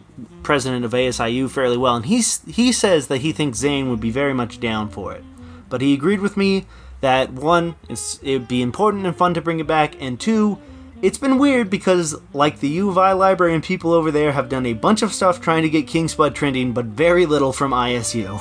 president 0.43 0.87
of 0.87 0.93
ASIU, 0.93 1.50
fairly 1.50 1.76
well. 1.76 1.95
And 1.95 2.07
he's 2.07 2.41
he 2.47 2.73
says 2.73 3.09
that 3.09 3.19
he 3.19 3.33
thinks 3.33 3.59
Zane 3.59 3.91
would 3.91 4.00
be 4.00 4.11
very 4.11 4.33
much 4.33 4.59
down 4.59 4.88
for 4.88 5.12
it. 5.12 5.25
But 5.69 5.83
he 5.83 5.93
agreed 5.93 6.21
with 6.21 6.38
me 6.38 6.64
that 7.02 7.35
one, 7.35 7.75
it'd 7.91 8.49
be 8.49 8.62
important 8.62 9.05
and 9.05 9.14
fun 9.14 9.35
to 9.35 9.43
bring 9.43 9.61
it 9.61 9.67
back, 9.67 10.00
and 10.00 10.19
two, 10.19 10.59
it's 11.02 11.18
been 11.18 11.37
weird 11.38 11.68
because, 11.68 12.14
like 12.32 12.61
the 12.61 12.68
U 12.68 12.88
of 12.88 12.97
I 12.97 13.12
library 13.12 13.54
and 13.54 13.62
people 13.62 13.92
over 13.92 14.11
there 14.11 14.32
have 14.32 14.49
done 14.49 14.64
a 14.66 14.73
bunch 14.73 15.02
of 15.02 15.12
stuff 15.12 15.40
trying 15.40 15.62
to 15.62 15.68
get 15.68 15.87
King 15.87 16.09
Spud 16.09 16.35
trending, 16.35 16.73
but 16.73 16.85
very 16.87 17.26
little 17.26 17.52
from 17.52 17.73
ISU. 17.73 18.40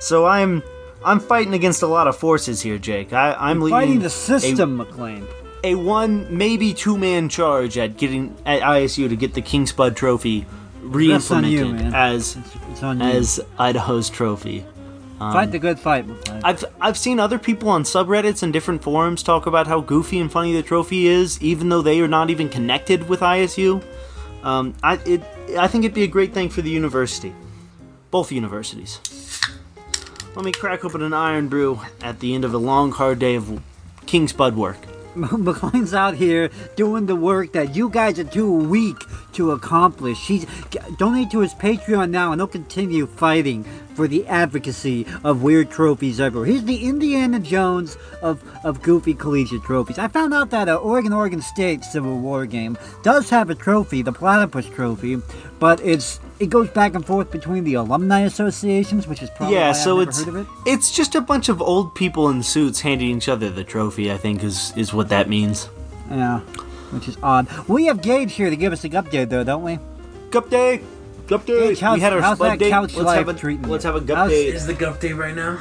So 0.00 0.26
I'm 0.26 0.62
I'm 1.04 1.20
fighting 1.20 1.54
against 1.54 1.82
a 1.82 1.86
lot 1.86 2.08
of 2.08 2.16
forces 2.16 2.60
here, 2.60 2.78
Jake. 2.78 3.12
I, 3.12 3.32
I'm 3.38 3.60
leading 3.60 3.78
Fighting 3.78 3.98
the 4.00 4.06
a- 4.06 4.10
system, 4.10 4.76
McLean. 4.76 5.26
a 5.64 5.74
one 5.76 6.36
maybe 6.36 6.74
two 6.74 6.98
man 6.98 7.28
charge 7.28 7.78
at 7.78 7.96
getting 7.96 8.36
at 8.44 8.60
ISU 8.62 9.08
to 9.08 9.16
get 9.16 9.34
the 9.34 9.42
King 9.42 9.66
Spud 9.66 9.96
Trophy 9.96 10.30
you, 10.30 10.46
re-implemented 10.82 11.72
man. 11.72 11.94
as 11.94 12.36
It's 12.70 12.82
on 12.82 13.00
as 13.00 13.40
Idaho's 13.58 14.10
trophy. 14.10 14.64
Fight 15.18 15.50
the 15.50 15.58
good 15.58 15.78
fight, 15.78 16.04
I've 16.44 16.62
I've 16.78 16.98
seen 16.98 17.18
other 17.18 17.38
people 17.38 17.70
on 17.70 17.84
subreddits 17.84 18.42
and 18.42 18.52
different 18.52 18.82
forums 18.82 19.22
talk 19.22 19.46
about 19.46 19.66
how 19.66 19.80
goofy 19.80 20.18
and 20.18 20.30
funny 20.30 20.52
the 20.52 20.62
trophy 20.62 21.06
is, 21.06 21.40
even 21.40 21.70
though 21.70 21.80
they 21.80 22.00
are 22.00 22.08
not 22.08 22.28
even 22.28 22.50
connected 22.50 23.08
with 23.08 23.20
ISU. 23.20 23.82
Um, 24.42 24.74
I 24.82 24.96
it 25.06 25.22
I 25.58 25.68
think 25.68 25.84
it'd 25.84 25.94
be 25.94 26.02
a 26.02 26.08
great 26.08 26.34
thing 26.34 26.50
for 26.50 26.60
the 26.60 26.70
university, 26.70 27.34
both 28.10 28.30
universities. 28.30 29.00
Let 30.34 30.44
me 30.44 30.52
crack 30.52 30.84
open 30.84 31.00
an 31.00 31.14
Irn-Bru 31.14 31.80
at 32.02 32.20
the 32.20 32.34
end 32.34 32.44
of 32.44 32.52
a 32.52 32.58
long, 32.58 32.92
hard 32.92 33.18
day 33.18 33.36
of 33.36 33.62
King 34.04 34.28
Spud 34.28 34.54
work. 34.54 34.76
McLean's 35.38 35.94
out 35.94 36.14
here 36.14 36.50
doing 36.76 37.06
the 37.06 37.16
work 37.16 37.52
that 37.52 37.74
you 37.74 37.88
guys 37.88 38.18
are 38.18 38.24
too 38.24 38.52
weak 38.52 38.96
to 39.32 39.52
accomplish. 39.52 40.26
He's 40.26 40.46
donate 40.98 41.30
to 41.30 41.40
his 41.40 41.54
Patreon 41.54 42.10
now, 42.10 42.32
and 42.32 42.40
he'll 42.40 42.46
continue 42.46 43.06
fighting 43.06 43.64
for 43.94 44.06
the 44.06 44.26
advocacy 44.26 45.06
of 45.24 45.42
weird 45.42 45.70
trophies 45.70 46.20
everywhere. 46.20 46.46
He's 46.46 46.64
the 46.64 46.84
Indiana 46.86 47.40
Jones 47.40 47.96
of, 48.20 48.44
of 48.62 48.82
goofy 48.82 49.14
collegiate 49.14 49.62
trophies. 49.62 49.98
I 49.98 50.08
found 50.08 50.34
out 50.34 50.50
that 50.50 50.68
an 50.68 50.76
Oregon 50.76 51.14
Oregon 51.14 51.40
State 51.40 51.82
Civil 51.82 52.18
War 52.18 52.44
game 52.44 52.76
does 53.02 53.30
have 53.30 53.48
a 53.48 53.54
trophy, 53.54 54.02
the 54.02 54.12
Platypus 54.12 54.66
Trophy, 54.66 55.22
but 55.58 55.80
it's 55.80 56.20
it 56.38 56.50
goes 56.50 56.68
back 56.70 56.94
and 56.94 57.04
forth 57.04 57.30
between 57.30 57.64
the 57.64 57.74
alumni 57.74 58.20
associations, 58.20 59.06
which 59.06 59.22
is 59.22 59.30
probably 59.30 59.54
yeah, 59.56 59.68
why 59.68 59.72
so 59.72 59.92
I've 59.92 59.98
never 60.06 60.10
it's 60.10 60.18
heard 60.24 60.28
of 60.28 60.36
it. 60.36 60.46
it's 60.66 60.90
just 60.90 61.14
a 61.14 61.20
bunch 61.20 61.48
of 61.48 61.62
old 61.62 61.94
people 61.94 62.28
in 62.28 62.42
suits 62.42 62.80
handing 62.80 63.16
each 63.16 63.28
other 63.28 63.48
the 63.50 63.64
trophy. 63.64 64.12
I 64.12 64.16
think 64.18 64.44
is 64.44 64.72
is 64.76 64.92
what 64.92 65.08
that 65.08 65.28
means. 65.28 65.68
Yeah, 66.10 66.40
which 66.90 67.08
is 67.08 67.16
odd. 67.22 67.48
We 67.68 67.86
have 67.86 68.02
Gage 68.02 68.32
here 68.32 68.50
to 68.50 68.56
give 68.56 68.72
us 68.72 68.84
an 68.84 68.90
update, 68.92 69.28
though, 69.30 69.44
don't 69.44 69.62
we? 69.62 69.78
Gup 70.30 70.50
day, 70.50 70.82
gup 71.26 71.46
day. 71.46 71.68
Gage, 71.68 71.80
how's- 71.80 71.94
we 71.96 72.00
had 72.00 72.12
our 72.12 72.20
how's 72.20 72.36
Spud 72.36 72.52
that 72.52 72.58
date. 72.58 72.70
couch 72.70 72.94
let's 72.94 73.06
life 73.06 73.18
have 73.18 73.28
a 73.28 73.34
treating 73.34 73.68
let's 73.68 73.84
have 73.84 73.96
a 73.96 74.00
gup 74.00 74.18
How's- 74.18 74.30
day. 74.30 74.46
Is 74.46 74.66
the 74.66 74.74
gup 74.74 75.00
day 75.00 75.12
right 75.12 75.34
now? 75.34 75.58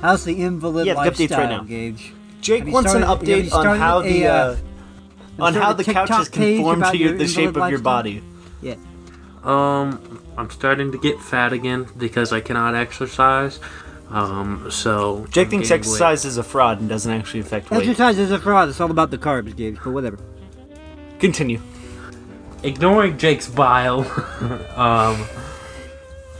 How's 0.00 0.24
the 0.24 0.42
invalid 0.42 0.86
Yeah, 0.86 0.94
the 0.94 1.00
update's 1.00 1.20
lifestyle, 1.20 1.38
right 1.40 1.50
now. 1.50 1.62
Gage? 1.62 2.12
Jake 2.40 2.66
wants 2.66 2.92
an 2.94 3.02
started- 3.02 3.28
have 3.28 3.28
you 3.28 3.50
update 3.50 3.52
on 3.54 3.78
how 3.78 4.02
the 4.02 4.26
uh, 4.26 4.32
uh, 4.34 4.56
on 5.38 5.54
how 5.54 5.72
the 5.72 5.84
couch 5.84 6.08
TikTok 6.08 6.22
is 6.22 6.28
conformed 6.28 6.84
to 6.84 6.96
your, 6.96 7.08
your 7.10 7.18
the 7.18 7.26
shape 7.28 7.56
of 7.56 7.70
your 7.70 7.78
body. 7.80 8.22
Yeah. 8.62 8.74
Um, 9.46 10.22
I'm 10.36 10.50
starting 10.50 10.92
to 10.92 10.98
get 10.98 11.20
fat 11.20 11.52
again 11.52 11.86
because 11.96 12.32
I 12.32 12.40
cannot 12.40 12.74
exercise. 12.74 13.60
Um, 14.10 14.70
so 14.70 15.26
Jake 15.30 15.46
I'm 15.46 15.50
thinks 15.50 15.68
gaining 15.68 15.80
exercise 15.80 16.24
is 16.24 16.36
a 16.36 16.42
fraud 16.42 16.80
and 16.80 16.88
doesn't 16.88 17.12
actually 17.12 17.40
affect 17.40 17.70
weight. 17.70 17.80
Exercise 17.80 18.18
is 18.18 18.32
a 18.32 18.38
fraud. 18.38 18.68
It's 18.68 18.80
all 18.80 18.90
about 18.90 19.10
the 19.10 19.18
carbs, 19.18 19.56
Gage, 19.56 19.78
but 19.82 19.92
whatever. 19.92 20.18
Continue. 21.20 21.60
Ignoring 22.62 23.18
Jake's 23.18 23.48
bile. 23.48 24.00
um, 24.76 25.26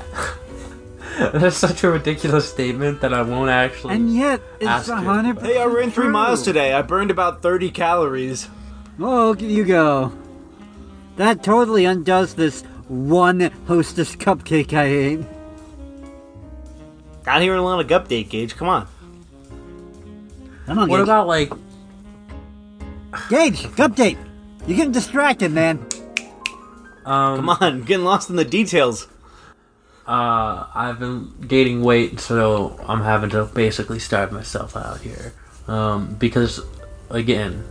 that's 1.19 1.57
such 1.57 1.85
a 1.85 1.91
ridiculous 1.91 2.51
statement 2.51 3.01
that 3.03 3.13
I 3.13 3.23
won't 3.23 3.51
actually. 3.51 3.95
And 3.95 4.15
yet, 4.15 4.41
it's 4.61 4.89
a 4.89 4.97
hundred. 4.97 5.41
Hey, 5.41 5.59
I 5.59 5.65
ran 5.65 5.91
three 5.91 6.05
true. 6.05 6.13
miles 6.13 6.43
today. 6.43 6.73
I 6.73 6.83
burned 6.83 7.11
about 7.11 7.43
30 7.43 7.71
calories. 7.71 8.49
Oh, 8.99 9.29
look 9.29 9.43
at 9.43 9.49
you 9.49 9.65
go. 9.65 10.13
That 11.17 11.43
totally 11.43 11.85
undoes 11.85 12.35
this 12.35 12.63
one 12.89 13.41
hostess 13.67 14.15
cupcake 14.15 14.73
I 14.73 14.85
ate. 14.85 15.27
Got 17.25 17.43
here 17.43 17.57
on 17.57 17.81
a 17.81 17.85
gup 17.85 18.07
date, 18.09 18.29
Gage. 18.29 18.55
Come 18.55 18.69
on. 18.69 18.87
Come 20.67 20.79
on, 20.79 20.89
what 20.89 20.99
Gage. 20.99 21.05
about 21.05 21.27
like? 21.27 21.53
Gage, 23.29 23.63
update. 23.77 24.19
You're 24.67 24.77
getting 24.77 24.93
distracted, 24.93 25.53
man. 25.53 25.85
Um, 27.05 27.37
Come 27.37 27.49
on, 27.49 27.83
getting 27.83 28.05
lost 28.05 28.31
in 28.31 28.37
the 28.37 28.45
details. 28.45 29.09
Uh, 30.07 30.67
I've 30.75 31.01
been 31.01 31.33
gaining 31.49 31.83
weight, 31.83 32.21
so 32.21 32.79
I'm 32.87 33.01
having 33.01 33.31
to 33.31 33.47
basically 33.47 33.99
starve 33.99 34.31
myself 34.33 34.77
out 34.77 35.01
here. 35.01 35.33
Um, 35.67 36.15
because, 36.15 36.61
again, 37.11 37.65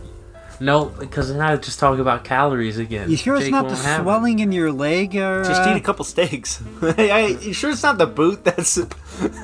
no, 0.60 0.86
because 0.86 1.28
then 1.28 1.40
I 1.40 1.56
just 1.56 1.78
talk 1.78 1.98
about 1.98 2.24
calories 2.24 2.78
again. 2.78 3.10
You 3.10 3.16
sure 3.16 3.36
it's 3.36 3.48
not 3.48 3.62
the 3.68 3.74
won't 3.74 3.86
it. 3.86 4.02
swelling 4.02 4.38
in 4.38 4.52
your 4.52 4.72
leg, 4.72 5.14
or 5.16 5.44
Just 5.44 5.62
uh, 5.62 5.70
eat 5.70 5.76
a 5.76 5.80
couple 5.80 6.04
steaks. 6.04 6.62
hey, 6.80 7.10
I, 7.18 7.26
you 7.26 7.52
sure 7.52 7.70
it's 7.70 7.82
not 7.82 7.98
the 7.98 8.06
boot 8.06 8.44
that's. 8.44 8.78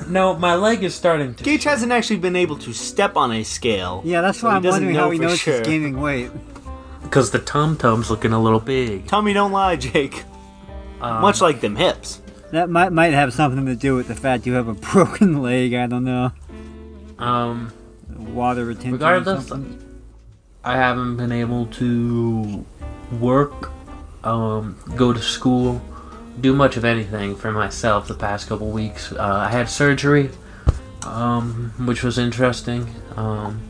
No, 0.07 0.35
my 0.35 0.55
leg 0.55 0.83
is 0.83 0.93
starting 0.95 1.33
to. 1.35 1.43
Gage 1.43 1.63
hasn't 1.63 1.91
actually 1.91 2.19
been 2.19 2.35
able 2.35 2.57
to 2.59 2.73
step 2.73 3.15
on 3.17 3.31
a 3.31 3.43
scale. 3.43 4.01
Yeah, 4.05 4.21
that's 4.21 4.39
so 4.39 4.47
why 4.47 4.53
he 4.53 4.57
I'm 4.57 4.63
wondering 4.71 4.95
how 4.95 5.09
he 5.11 5.17
for 5.17 5.23
knows 5.25 5.39
sure. 5.39 5.57
he's 5.57 5.67
gaining 5.67 5.99
weight. 5.99 6.31
Because 7.03 7.31
the 7.31 7.39
tum 7.39 7.77
tum's 7.77 8.09
looking 8.09 8.33
a 8.33 8.41
little 8.41 8.59
big. 8.59 9.07
Tommy, 9.07 9.33
don't 9.33 9.51
lie, 9.51 9.75
Jake. 9.75 10.23
Um, 11.01 11.21
Much 11.21 11.41
like 11.41 11.59
them 11.61 11.75
hips. 11.75 12.21
That 12.51 12.69
might 12.69 12.91
might 12.91 13.13
have 13.13 13.33
something 13.33 13.65
to 13.65 13.75
do 13.75 13.95
with 13.95 14.07
the 14.07 14.15
fact 14.15 14.45
you 14.45 14.53
have 14.53 14.67
a 14.67 14.73
broken 14.91 15.41
leg. 15.41 15.73
I 15.73 15.87
don't 15.87 16.03
know. 16.05 16.31
Um, 17.19 17.71
Water 18.09 18.65
retention. 18.65 18.91
or 18.91 18.93
regardless, 18.93 19.47
something. 19.47 19.92
I 20.63 20.77
haven't 20.77 21.17
been 21.17 21.31
able 21.33 21.65
to 21.67 22.65
work, 23.19 23.71
um, 24.23 24.77
go 24.95 25.11
to 25.11 25.21
school, 25.21 25.81
do 26.39 26.53
much 26.53 26.77
of 26.77 26.85
anything 26.85 27.35
for 27.35 27.51
myself 27.51 28.07
the 28.07 28.13
past 28.13 28.47
couple 28.47 28.71
weeks. 28.71 29.11
Uh, 29.11 29.45
I 29.47 29.49
had 29.49 29.69
surgery, 29.69 30.29
um, 31.05 31.73
which 31.85 32.01
was 32.01 32.17
interesting. 32.17 32.87
Um, 33.17 33.61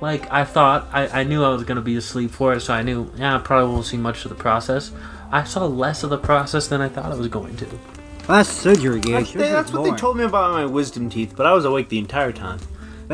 like 0.00 0.30
I 0.32 0.44
thought, 0.44 0.88
I, 0.92 1.20
I 1.20 1.22
knew 1.22 1.44
I 1.44 1.50
was 1.50 1.62
gonna 1.62 1.80
be 1.80 1.94
asleep 1.96 2.32
for 2.32 2.54
it, 2.54 2.60
so 2.60 2.74
I 2.74 2.82
knew, 2.82 3.12
yeah, 3.16 3.36
I 3.36 3.38
probably 3.38 3.72
won't 3.72 3.86
see 3.86 3.96
much 3.96 4.24
of 4.24 4.30
the 4.30 4.34
process. 4.34 4.90
I 5.30 5.44
saw 5.44 5.64
less 5.66 6.02
of 6.02 6.10
the 6.10 6.18
process 6.18 6.66
than 6.66 6.80
I 6.80 6.88
thought 6.88 7.12
I 7.12 7.14
was 7.14 7.28
going 7.28 7.56
to. 7.58 7.66
Well, 7.66 8.38
that's 8.38 8.50
surgery, 8.50 9.00
Gage. 9.00 9.32
That's, 9.32 9.50
that's 9.52 9.72
what 9.72 9.84
they 9.84 9.96
told 9.96 10.16
me 10.16 10.24
about 10.24 10.52
my 10.52 10.66
wisdom 10.66 11.08
teeth, 11.08 11.34
but 11.36 11.46
I 11.46 11.52
was 11.52 11.64
awake 11.64 11.88
the 11.88 11.98
entire 11.98 12.32
time. 12.32 12.58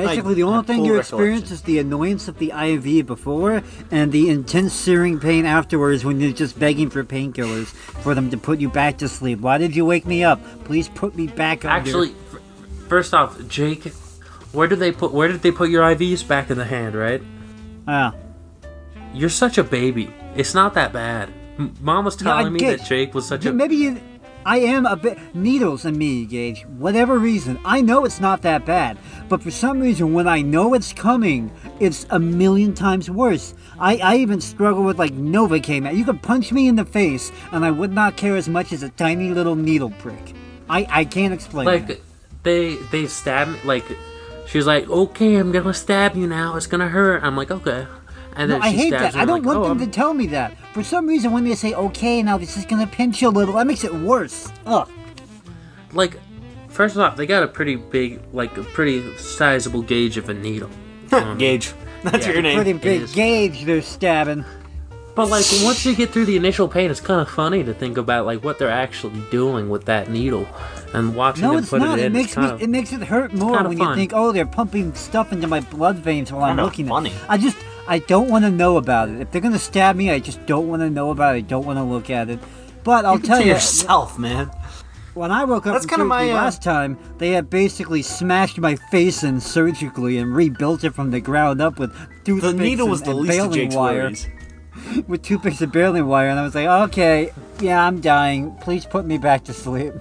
Basically, 0.07 0.35
the 0.35 0.43
only 0.45 0.65
thing 0.65 0.85
you 0.85 0.97
experience 0.97 1.51
is 1.51 1.63
the 1.63 1.79
annoyance 1.79 2.29
of 2.29 2.39
the 2.39 2.51
IV 2.53 3.07
before 3.07 3.63
and 3.91 4.13
the 4.13 4.29
intense 4.31 4.73
searing 4.73 5.19
pain 5.19 5.45
afterwards 5.45 6.05
when 6.05 6.21
you're 6.21 6.33
just 6.33 6.59
begging 6.59 6.91
for 6.91 7.03
painkillers 7.05 7.67
for 8.03 8.15
them 8.15 8.31
to 8.31 8.37
put 8.37 8.61
you 8.61 8.69
back 8.69 8.99
to 8.99 9.09
sleep. 9.09 9.41
Why 9.41 9.59
did 9.59 9.75
you 9.75 9.85
wake 9.85 10.07
me 10.07 10.25
up? 10.25 10.41
Please 10.65 10.89
put 10.89 11.17
me 11.17 11.27
back 11.27 11.65
under. 11.65 11.77
Actually, 11.89 12.11
f- 12.33 12.41
first 12.89 13.13
off, 13.15 13.39
Jake, 13.49 13.85
where 14.53 14.67
did 14.69 14.79
they 14.79 14.93
put 14.93 15.13
where 15.13 15.29
did 15.29 15.43
they 15.43 15.51
put 15.51 15.71
your 15.71 15.83
IVs 15.83 16.27
back 16.27 16.51
in 16.51 16.59
the 16.59 16.65
hand? 16.65 16.95
Right? 16.95 17.23
Ah, 17.87 18.15
You're 19.15 19.31
such 19.31 19.59
a 19.59 19.65
baby. 19.65 20.13
It's 20.37 20.55
not 20.55 20.75
that 20.75 20.93
bad. 20.93 21.31
Mom 21.81 22.05
was 22.05 22.15
Yeah, 22.21 22.29
telling 22.37 22.53
me 22.53 22.61
get- 22.61 22.79
that 22.79 22.87
Jake 22.89 23.15
was 23.15 23.27
such 23.27 23.45
a. 23.47 23.53
maybe 23.53 23.75
you, 23.77 24.01
I 24.49 24.61
am 24.61 24.87
a 24.87 24.97
bit 24.97 25.19
needles 25.35 25.85
in 25.85 25.99
me, 25.99 26.25
Gage. 26.25 26.65
Whatever 26.79 27.19
reason, 27.19 27.61
I 27.67 27.83
know 27.83 28.07
it's 28.07 28.19
not 28.19 28.41
that 28.43 28.65
bad, 28.65 28.97
but 29.29 29.43
for 29.43 29.51
some 29.51 29.79
reason, 29.79 30.15
when 30.15 30.27
I 30.27 30.41
know 30.41 30.73
it's 30.73 30.95
coming, 30.95 31.53
it's 31.81 32.07
a 32.09 32.19
million 32.19 32.73
times 32.73 33.11
worse. 33.11 33.53
I, 33.79 33.99
I 33.99 34.17
even 34.17 34.41
struggle 34.41 34.85
with 34.85 34.99
like 34.99 35.13
Nova 35.13 35.61
came 35.61 35.85
Novocaine. 35.85 35.99
You 35.99 36.05
could 36.07 36.23
punch 36.23 36.51
me 36.51 36.67
in 36.67 36.77
the 36.77 36.87
face, 36.87 37.31
and 37.53 37.63
I 37.63 37.71
would 37.71 37.93
not 37.93 38.17
care 38.17 38.37
as 38.39 38.49
much 38.49 38.73
as 38.73 38.83
a 38.83 38.89
tiny 38.89 39.33
little 39.33 39.55
needle 39.55 39.91
prick. 39.99 40.33
I, 40.71 40.87
I 40.89 41.05
can't 41.05 41.35
explain. 41.35 41.67
that. 41.67 41.89
like 41.91 42.03
they 42.43 42.77
they 42.91 43.07
stab 43.07 43.49
me 43.49 43.59
like 43.65 43.85
She's 44.47 44.67
like 44.67 44.89
okay 44.89 45.35
i'm 45.35 45.53
gonna 45.53 45.75
stab 45.75 46.17
you 46.17 46.27
now 46.27 46.57
it's 46.57 46.67
gonna 46.67 46.89
hurt 46.89 47.23
i'm 47.23 47.37
like 47.37 47.51
okay 47.51 47.87
and 48.39 48.51
No, 48.51 48.59
I 48.61 48.71
hate 48.71 48.91
that. 48.91 49.15
I 49.17 49.25
don't 49.27 49.43
like, 49.43 49.47
want 49.47 49.59
oh, 49.59 49.63
them 49.69 49.79
I'm- 49.79 49.87
to 49.87 49.93
tell 49.93 50.15
me 50.15 50.27
that. 50.29 50.57
For 50.73 50.83
some 50.83 51.07
reason, 51.07 51.33
when 51.33 51.45
they 51.45 51.55
say, 51.55 51.75
okay, 51.75 52.23
now 52.23 52.39
this 52.39 52.57
is 52.57 52.65
gonna 52.65 52.87
pinch 52.87 53.21
you 53.21 53.29
a 53.29 53.31
little, 53.31 53.55
that 53.57 53.67
makes 53.67 53.85
it 53.85 53.93
worse. 53.95 54.49
Ugh. 54.65 54.89
like 55.93 56.19
first 56.69 56.97
off 56.97 57.17
they 57.17 57.27
got 57.27 57.43
a 57.43 57.49
pretty 57.49 57.77
big 57.77 58.21
like 58.33 58.57
a 58.57 58.63
pretty 58.63 59.17
sizable 59.17 59.83
gauge 59.83 60.17
of 60.17 60.29
a 60.29 60.35
needle 60.35 60.71
Um, 61.13 61.39
Gage. 61.39 61.73
That's 62.05 62.27
yeah, 62.27 62.35
your 62.35 62.43
name. 62.43 62.57
Pretty 62.57 62.75
big 62.75 63.03
is. 63.03 63.13
gauge 63.15 63.65
they're 63.65 63.81
stabbing. 63.83 64.45
but 65.15 65.29
like 65.31 65.47
once 65.65 65.85
you 65.87 65.97
get 65.97 66.11
through 66.11 66.27
the 66.27 66.37
initial 66.37 66.69
pain 66.69 66.91
it's 66.91 67.01
kind 67.01 67.21
of 67.23 67.29
funny 67.29 67.65
to 67.65 67.73
think 67.75 67.97
about 67.97 68.27
like 68.27 68.45
what 68.45 68.59
they're 68.59 68.71
actually 68.71 69.21
doing 69.31 69.69
with 69.71 69.87
that 69.87 70.11
needle 70.11 70.47
and 70.95 71.17
watching 71.17 71.43
No, 71.45 71.51
them 71.53 71.59
it's 71.61 71.71
put 71.71 71.81
not. 71.81 71.99
it 71.99 72.03
It, 72.03 72.07
in 72.07 72.13
makes 72.13 72.29
it's 72.29 72.37
me. 72.37 72.47
of 72.51 72.63
It 72.63 72.69
makes 72.69 72.93
it 72.93 73.01
hurt 73.03 73.33
more 73.33 73.55
kinda 73.57 73.69
when 73.71 73.79
you 73.79 73.95
think, 73.95 74.13
oh, 74.15 74.31
they're 74.33 74.47
pumping 74.47 74.95
stuff 74.95 75.33
into 75.33 75.47
my 75.49 75.61
blood 75.61 75.97
veins 75.97 76.31
while 76.31 76.45
I'm 76.45 76.51
Kinda 76.51 76.65
looking 76.65 76.87
funny. 76.89 77.11
at. 77.11 77.17
it. 77.17 77.23
I 77.31 77.39
just, 77.39 77.57
I 77.89 77.99
don't 78.01 78.29
want 78.29 78.45
to 78.45 78.51
know 78.51 78.77
about 78.77 79.09
it. 79.09 79.21
If 79.21 79.31
they're 79.33 79.41
gonna 79.41 79.59
stab 79.59 79.97
me, 79.97 80.11
I 80.11 80.19
just 80.19 80.45
don't 80.47 80.69
want 80.69 80.83
to 80.83 80.91
know 80.91 81.11
about 81.11 81.35
it. 81.35 81.39
I 81.39 81.41
don't 81.41 81.65
want 81.67 81.79
to 81.79 81.83
look 81.83 82.11
at 82.11 82.29
it. 82.29 82.39
But 82.85 83.05
I'll 83.05 83.19
tell 83.19 83.41
you, 83.41 83.53
yourself, 83.53 84.19
man. 84.19 84.51
when 85.15 85.33
I 85.33 85.45
woke 85.45 85.67
up 85.67 85.75
That's 85.75 85.87
from 85.87 86.07
my, 86.09 86.31
uh, 86.31 86.35
last 86.35 86.63
time, 86.63 86.99
they 87.19 87.31
had 87.31 87.51
basically 87.51 88.03
smashed 88.03 88.59
my 88.59 88.77
face 88.77 89.25
in 89.25 89.41
surgically 89.41 90.19
and 90.19 90.35
rebuilt 90.37 90.85
it 90.85 90.95
from 90.95 91.11
the 91.11 91.21
ground 91.21 91.61
up 91.61 91.79
with 91.79 91.93
toothpicks 92.25 92.53
The 92.53 92.59
needle 92.59 92.85
and, 92.87 92.91
was 92.93 93.03
the 93.03 93.11
and 93.11 93.21
least 93.21 93.41
of 93.41 93.53
Jake's 93.53 93.75
wire. 93.75 94.03
worries. 94.05 94.29
with 95.09 95.23
toothpicks 95.23 95.61
and 95.61 95.73
baling 95.73 96.07
wire, 96.07 96.29
and 96.29 96.39
I 96.39 96.43
was 96.45 96.55
like, 96.55 96.69
okay, 96.91 97.33
yeah, 97.59 97.85
I'm 97.85 98.01
dying. 98.01 98.55
Please 98.61 98.85
put 98.85 99.07
me 99.07 99.19
back 99.19 99.45
to 99.45 99.53
sleep. 99.53 99.93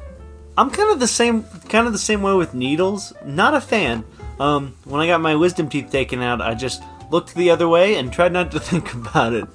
I'm 0.57 0.69
kind 0.69 0.91
of 0.91 0.99
the 0.99 1.07
same, 1.07 1.43
kind 1.69 1.87
of 1.87 1.93
the 1.93 1.99
same 1.99 2.21
way 2.21 2.33
with 2.35 2.53
needles. 2.53 3.13
Not 3.25 3.53
a 3.53 3.61
fan. 3.61 4.03
Um, 4.39 4.75
when 4.85 5.01
I 5.01 5.07
got 5.07 5.21
my 5.21 5.35
wisdom 5.35 5.67
teeth 5.69 5.89
taken 5.91 6.21
out, 6.21 6.41
I 6.41 6.53
just 6.53 6.83
looked 7.11 7.35
the 7.35 7.49
other 7.49 7.67
way 7.67 7.95
and 7.95 8.11
tried 8.11 8.33
not 8.33 8.51
to 8.51 8.59
think 8.69 8.93
about 8.93 9.33
it. 9.33 9.45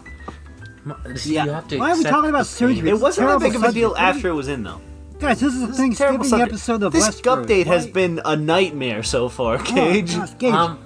See, 1.16 1.34
Yeah. 1.34 1.44
you 1.44 1.50
have 1.52 1.68
to 1.68 1.78
Why 1.78 1.92
are 1.92 1.96
we 1.96 2.02
talking 2.04 2.30
about 2.30 2.46
surgery? 2.46 2.88
It 2.90 3.00
wasn't 3.00 3.28
that 3.28 3.40
big 3.40 3.54
of 3.54 3.62
a 3.62 3.72
deal 3.72 3.90
subject. 3.90 4.16
after 4.16 4.28
it 4.28 4.34
was 4.34 4.48
in, 4.48 4.64
though. 4.64 4.80
Guys, 5.20 5.38
this 5.38 5.54
is 5.54 5.62
a 5.62 5.66
This 5.68 5.78
is 5.78 5.80
a 5.80 5.94
terrible 5.94 6.18
Thanksgiving 6.24 6.24
subject. 6.28 6.52
episode 6.52 6.82
of 6.82 6.92
This 6.92 7.08
Westworld. 7.20 7.46
update 7.46 7.66
has 7.66 7.86
been 7.86 8.20
a 8.24 8.34
nightmare 8.34 9.04
so 9.04 9.28
far, 9.28 9.54
Oh, 9.54 9.58
Cage. 9.58 10.16
gosh, 10.16 10.30
Gage, 10.38 10.52
um 10.54 10.78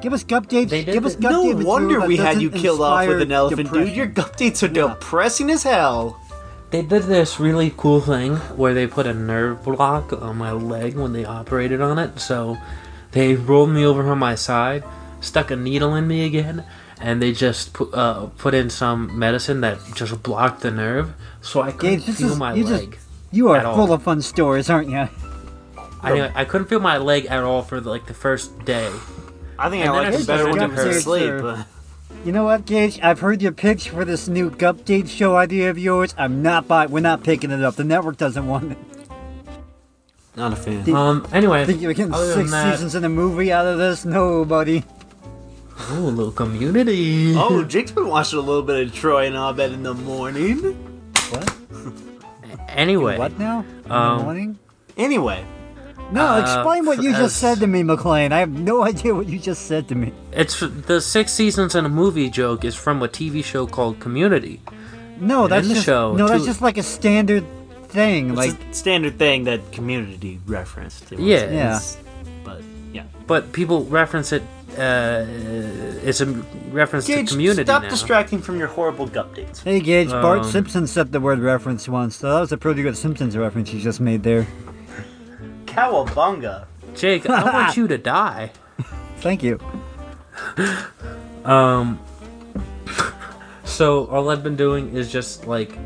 give 0.00 0.12
us 0.12 0.22
updates. 0.24 0.68
They 0.68 0.84
did 0.84 0.92
Give 0.92 1.04
us 1.06 1.16
the- 1.16 1.22
gut 1.22 1.32
no 1.32 1.44
material 1.46 1.66
wonder 1.68 2.00
we 2.06 2.16
had 2.18 2.40
you 2.40 2.50
killed 2.50 2.80
off 2.82 3.08
with 3.08 3.22
an 3.22 3.32
elephant, 3.32 3.64
depression. 3.64 3.86
dude. 3.88 3.96
Your 3.96 4.06
gut 4.06 4.36
dates 4.36 4.62
are 4.62 4.66
Yeah. 4.68 4.88
depressing 4.94 5.50
as 5.50 5.64
hell. 5.64 6.16
they 6.70 6.82
did 6.82 7.04
this 7.04 7.38
really 7.40 7.72
cool 7.76 8.00
thing 8.00 8.34
where 8.56 8.74
they 8.74 8.86
put 8.88 9.06
a 9.06 9.14
nerve 9.14 9.64
block 9.64 10.12
on 10.20 10.36
my 10.36 10.50
leg 10.52 10.96
when 10.96 11.12
they 11.12 11.24
operated 11.24 11.80
on 11.80 11.98
it. 11.98 12.18
So 12.20 12.56
they 13.12 13.34
rolled 13.34 13.70
me 13.70 13.84
over 13.86 14.06
on 14.10 14.18
my 14.18 14.34
side, 14.34 14.82
stuck 15.20 15.50
a 15.50 15.56
needle 15.56 15.94
in 15.94 16.06
me 16.06 16.24
again, 16.26 16.64
and 17.00 17.20
they 17.22 17.32
just 17.32 17.72
put, 17.72 17.92
uh, 17.94 18.26
put 18.38 18.54
in 18.54 18.70
some 18.70 19.18
medicine 19.18 19.60
that 19.62 19.78
just 19.94 20.22
blocked 20.22 20.62
the 20.62 20.70
nerve, 20.70 21.14
so 21.42 21.62
I 21.62 21.72
couldn't 21.72 22.06
Gage, 22.06 22.16
feel 22.16 22.32
is 22.32 22.38
my 22.38 22.54
you 22.54 22.64
leg. 22.64 22.92
just 22.92 23.04
you 23.32 23.48
are 23.50 23.56
at 23.58 23.66
all. 23.66 23.74
full 23.76 23.92
of 23.92 24.02
fun 24.02 24.22
stories, 24.22 24.70
aren't 24.70 24.88
you? 24.90 25.08
I, 26.02 26.30
I 26.34 26.44
couldn't 26.44 26.68
feel 26.68 26.78
my 26.80 26.98
leg 26.98 27.26
at 27.26 27.42
all 27.42 27.62
for 27.62 27.80
like 27.80 28.06
the 28.06 28.14
first 28.14 28.64
day. 28.64 28.90
I 29.58 29.68
think 29.70 29.84
And 29.84 29.90
I 29.90 30.02
then 30.02 30.04
like 30.12 30.14
it's 30.14 30.22
it 30.22 30.26
better 30.26 30.44
just 30.44 30.58
when 30.58 30.70
you 30.70 30.76
gonna 30.76 30.88
go 30.88 30.92
to 30.92 31.00
sleep. 31.00 31.32
But 31.40 31.66
You 32.24 32.32
know 32.32 32.44
what, 32.44 32.64
Gage? 32.66 33.00
I've 33.02 33.18
heard 33.20 33.42
your 33.42 33.52
pitch 33.52 33.88
for 33.90 34.04
this 34.04 34.28
new 34.28 34.50
update 34.50 35.08
show 35.08 35.36
idea 35.36 35.70
of 35.70 35.78
yours. 35.78 36.14
I'm 36.16 36.42
not 36.42 36.68
buy. 36.68 36.86
We're 36.86 37.00
not 37.00 37.24
picking 37.24 37.50
it 37.50 37.62
up. 37.64 37.74
The 37.74 37.84
network 37.84 38.18
doesn't 38.18 38.46
want 38.46 38.72
it. 38.72 38.78
not 40.36 40.52
a 40.52 40.56
fan. 40.56 40.88
Um. 40.94 41.26
Anyway, 41.32 41.64
Think 41.64 41.80
you're 41.80 41.94
getting 41.94 42.12
six 42.14 42.50
that, 42.50 42.72
seasons 42.74 42.94
in 42.94 43.04
a 43.04 43.08
movie 43.08 43.50
out 43.52 43.66
of 43.66 43.78
this? 43.78 44.04
No, 44.04 44.44
buddy. 45.76 45.92
Ooh, 46.00 46.06
a 46.06 46.10
little 46.10 46.32
community. 46.32 47.34
Oh, 47.36 47.62
Jake's 47.68 47.92
been 47.92 48.08
watching 48.08 48.38
a 48.38 48.42
little 48.42 48.62
bit 48.62 48.86
of 48.86 48.94
Troy 48.94 49.26
and 49.26 49.36
Abed 49.36 49.72
in 49.72 49.82
the 49.82 49.94
morning. 49.94 50.58
What? 51.30 51.52
Anyway, 52.68 53.16
What 53.18 53.38
now? 53.38 53.64
In 53.84 53.90
Um, 53.92 54.18
the 54.18 54.24
morning? 54.24 54.58
Anyway, 54.96 55.44
No, 56.12 56.26
uh, 56.26 56.40
explain 56.40 56.84
what 56.86 57.02
you 57.02 57.10
as- 57.10 57.16
just 57.18 57.36
said 57.38 57.58
to 57.60 57.66
me, 57.66 57.82
McLean. 57.82 58.32
I 58.32 58.38
have 58.38 58.50
no 58.50 58.82
idea 58.82 59.14
what 59.14 59.28
you 59.28 59.38
just 59.38 59.66
said 59.66 59.88
to 59.88 59.94
me. 59.94 60.12
it's 60.32 60.60
the 60.60 61.00
six 61.00 61.32
seasons 61.32 61.74
in 61.74 61.84
a 61.84 61.88
movie 61.88 62.28
joke 62.30 62.64
is 62.64 62.74
from 62.74 63.02
a 63.02 63.08
TV 63.08 63.42
show 63.42 63.66
called 63.66 63.98
Community. 64.00 64.60
No, 65.18 65.44
And 65.44 65.52
that's 65.52 65.68
the 65.68 65.74
just 65.74 65.86
show, 65.86 66.14
no, 66.14 66.28
that's 66.28 66.42
too. 66.42 66.46
just 66.46 66.60
like 66.60 66.76
a 66.76 66.82
standard 66.82 67.44
thing. 67.88 68.30
it's 68.30 68.36
Like 68.38 68.56
a 68.70 68.74
standard 68.74 69.18
thing 69.18 69.44
that 69.44 69.72
Community 69.72 70.38
referenced. 70.46 71.10
It 71.12 71.18
was- 71.18 71.26
Yeah. 71.26 71.50
Yeah. 71.50 71.80
But 72.44 72.60
yeah. 72.60 72.66
But 73.26 73.52
people 73.52 73.84
reference 73.84 74.32
it. 74.32 74.42
Uh, 74.78 75.24
it's 76.04 76.20
a 76.20 76.26
reference 76.70 77.06
Gage, 77.06 77.28
to 77.28 77.34
Community 77.34 77.64
stop 77.64 77.82
now. 77.82 77.88
distracting 77.88 78.40
from 78.42 78.58
your 78.58 78.68
horrible 78.68 79.08
updates. 79.08 79.62
Hey 79.62 79.80
Gage, 79.80 80.10
Bart 80.10 80.40
Um, 80.40 80.44
Simpson 80.44 80.86
said 80.86 81.12
the 81.12 81.20
word 81.20 81.38
reference 81.38 81.88
once, 81.88 82.16
so 82.16 82.32
that 82.32 82.40
was 82.40 82.52
a 82.52 82.58
pretty 82.58 82.82
good 82.82 82.96
Simpsons 82.96 83.36
reference 83.36 83.72
you 83.72 83.80
just 83.80 84.00
made 84.00 84.22
there. 84.22 84.46
Cowabunga. 85.64 86.66
Jake, 86.94 87.28
I 87.28 87.42
want 87.52 87.76
you 87.76 87.88
to 87.88 87.98
die. 87.98 88.52
Thank 89.20 89.42
you. 89.42 89.58
Um. 91.44 91.98
So 93.64 94.06
all 94.06 94.30
I've 94.30 94.42
been 94.44 94.56
doing 94.56 94.94
is 94.96 95.10
just 95.12 95.46
like, 95.46 95.76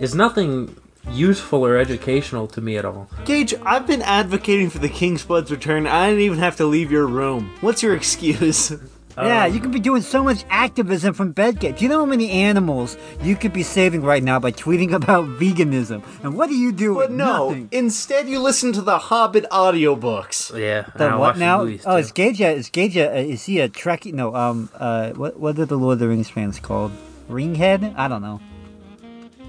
is 0.00 0.14
nothing 0.14 0.76
useful 1.10 1.64
or 1.64 1.76
educational 1.76 2.46
to 2.48 2.60
me 2.60 2.76
at 2.76 2.84
all. 2.84 3.08
Gage, 3.24 3.54
I've 3.62 3.86
been 3.86 4.02
advocating 4.02 4.70
for 4.70 4.78
the 4.78 4.88
King 4.88 5.16
Spud's 5.18 5.50
return. 5.50 5.86
I 5.86 6.08
didn't 6.10 6.22
even 6.22 6.38
have 6.38 6.56
to 6.56 6.66
leave 6.66 6.90
your 6.92 7.06
room. 7.06 7.50
What's 7.60 7.82
your 7.82 7.94
excuse? 7.94 8.70
yeah, 9.16 9.44
Um, 9.46 9.52
you 9.54 9.58
could 9.60 9.72
be 9.72 9.80
doing 9.80 10.02
so 10.02 10.22
much 10.22 10.44
activism 10.48 11.12
from 11.14 11.34
Bedgate. 11.34 11.76
Do 11.78 11.84
you 11.84 11.88
know 11.88 11.98
how 12.00 12.04
many 12.04 12.30
animals 12.30 12.96
you 13.20 13.34
could 13.34 13.52
be 13.52 13.64
saving 13.64 14.02
right 14.02 14.22
now 14.22 14.38
by 14.38 14.52
tweeting 14.52 14.92
about 15.00 15.24
veganism? 15.40 16.02
And 16.22 16.34
what 16.34 16.48
do 16.48 16.54
you 16.56 16.70
do 16.70 16.94
But 16.94 17.10
no, 17.10 17.48
nothing? 17.48 17.68
instead 17.72 18.28
you 18.28 18.38
listen 18.40 18.72
to 18.74 18.80
the 18.82 18.98
Hobbit 18.98 19.44
audiobooks. 19.50 20.56
Yeah. 20.56 20.84
and 20.92 20.94
The 21.00 21.04
I 21.06 21.10
what 21.14 21.20
watch 21.20 21.36
now? 21.38 21.58
movies, 21.64 21.82
Oh, 21.84 21.92
too. 21.96 21.98
is 21.98 22.12
Gage? 22.12 22.40
A, 22.40 22.50
is 22.52 22.70
Gage? 22.70 22.96
A, 22.96 23.18
is 23.18 23.44
he 23.44 23.58
a 23.60 23.68
Trekkie? 23.68 24.12
No. 24.12 24.34
Um. 24.36 24.70
Uh. 24.74 25.10
What? 25.12 25.38
What 25.40 25.58
are 25.58 25.66
the 25.66 25.76
Lord 25.78 25.94
of 25.94 25.98
the 25.98 26.08
Rings 26.08 26.28
fans 26.30 26.60
called? 26.60 26.92
Ringhead? 27.28 27.94
I 27.96 28.06
don't 28.08 28.22
know. 28.22 28.40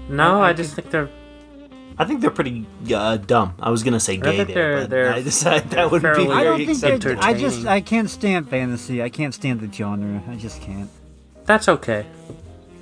No, 0.08 0.40
I- 0.42 0.46
I 0.46 0.48
I 0.48 0.52
just 0.52 0.74
think 0.74 0.90
they're 0.90 1.08
I 2.00 2.06
think 2.06 2.22
they're 2.22 2.30
pretty 2.30 2.66
uh, 2.94 3.18
dumb. 3.18 3.54
I 3.60 3.68
was 3.70 3.82
gonna 3.82 4.00
say 4.00 4.16
gay 4.16 4.36
think 4.38 4.48
there, 4.48 4.54
they're- 4.54 4.80
but 4.80 4.90
they're- 4.90 5.12
I 5.12 5.22
decided 5.32 5.70
that 5.70 5.90
would 5.90 6.00
be 6.00 6.08
fairly- 6.08 6.30
I 6.30 6.44
very 6.44 6.64
don't 6.64 6.74
think 6.76 7.02
they're. 7.02 7.18
I 7.20 7.34
just. 7.34 7.66
I 7.66 7.80
can't 7.82 8.08
stand 8.08 8.48
fantasy. 8.48 9.02
I 9.02 9.10
can't 9.10 9.34
stand 9.34 9.60
the 9.60 9.70
genre. 9.70 10.22
I 10.28 10.36
just 10.36 10.62
can't. 10.62 10.88
that's 11.44 11.68
okay. 11.68 12.06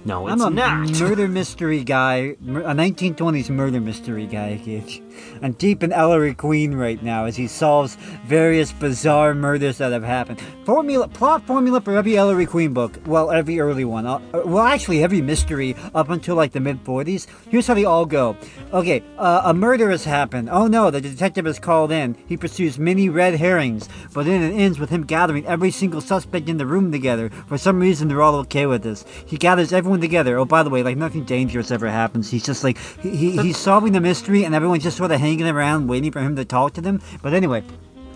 No, 0.05 0.29
I'm 0.29 0.41
a 0.41 0.49
not. 0.51 1.01
murder 1.01 1.27
mystery 1.27 1.83
guy, 1.83 2.17
a 2.17 2.75
1920s 2.75 3.51
murder 3.51 3.81
mystery 3.81 4.27
guy, 4.27 4.55
Gage. 4.55 5.03
I'm 5.43 5.53
deep 5.53 5.83
in 5.83 5.93
Ellery 5.93 6.35
Queen 6.35 6.75
right 6.75 7.03
now 7.03 7.25
as 7.25 7.37
he 7.37 7.47
solves 7.47 7.97
various 8.27 8.73
bizarre 8.73 9.35
murders 9.35 9.79
that 9.79 9.93
have 9.93 10.03
happened. 10.03 10.41
Formula, 10.65 11.09
plot 11.09 11.47
formula 11.47 11.81
for 11.81 11.97
every 11.97 12.17
Ellery 12.17 12.47
Queen 12.47 12.75
book. 12.75 12.99
Well, 13.07 13.31
every 13.31 13.61
early 13.61 13.85
one. 13.85 14.07
Uh, 14.07 14.21
uh, 14.35 14.43
well, 14.45 14.65
actually, 14.65 15.03
every 15.03 15.21
mystery 15.21 15.75
up 15.95 16.11
until 16.11 16.37
like 16.37 16.53
the 16.53 16.61
mid 16.61 16.85
40s. 16.85 17.27
Here's 17.49 17.67
how 17.67 17.75
they 17.75 17.85
all 17.85 18.07
go. 18.07 18.37
Okay, 18.73 19.03
uh, 19.17 19.43
a 19.45 19.55
murder 19.55 19.91
has 19.91 20.05
happened. 20.05 20.49
Oh 20.51 20.67
no, 20.67 20.91
the 20.91 21.01
detective 21.01 21.47
is 21.47 21.59
called 21.59 21.91
in. 21.91 22.17
He 22.27 22.37
pursues 22.37 22.79
many 22.79 23.09
red 23.09 23.35
herrings, 23.35 23.89
but 24.13 24.27
then 24.27 24.43
it 24.43 24.55
ends 24.55 24.79
with 24.79 24.91
him 24.91 25.05
gathering 25.05 25.47
every 25.47 25.71
single 25.71 26.01
suspect 26.01 26.49
in 26.49 26.59
the 26.59 26.67
room 26.67 26.93
together. 26.93 27.31
For 27.47 27.59
some 27.59 27.81
reason, 27.81 28.09
they're 28.09 28.23
all 28.23 28.37
okay 28.37 28.67
with 28.67 28.83
this. 28.83 29.05
He 29.27 29.37
gathers 29.37 29.73
everyone 29.73 30.01
together. 30.01 30.39
Oh, 30.39 30.45
by 30.45 30.63
the 30.63 30.71
way, 30.71 30.83
like 30.83 30.97
nothing 30.97 31.25
dangerous 31.25 31.71
ever 31.71 31.89
happens. 31.89 32.31
He's 32.31 32.45
just 32.45 32.65
like 32.65 32.79
he, 33.01 33.11
he, 33.11 33.37
he's 33.39 33.57
solving 33.57 33.93
the 33.93 34.01
mystery, 34.01 34.45
and 34.45 34.55
everyone's 34.55 34.83
just 34.83 34.97
sort 34.97 35.08
of 35.11 35.21
hanging 35.21 35.47
around 35.49 35.89
waiting 35.89 36.13
for 36.13 36.21
him 36.21 36.37
to 36.37 36.45
talk 36.45 36.73
to 36.75 36.81
them. 36.81 37.01
But 37.23 37.35
anyway. 37.35 37.65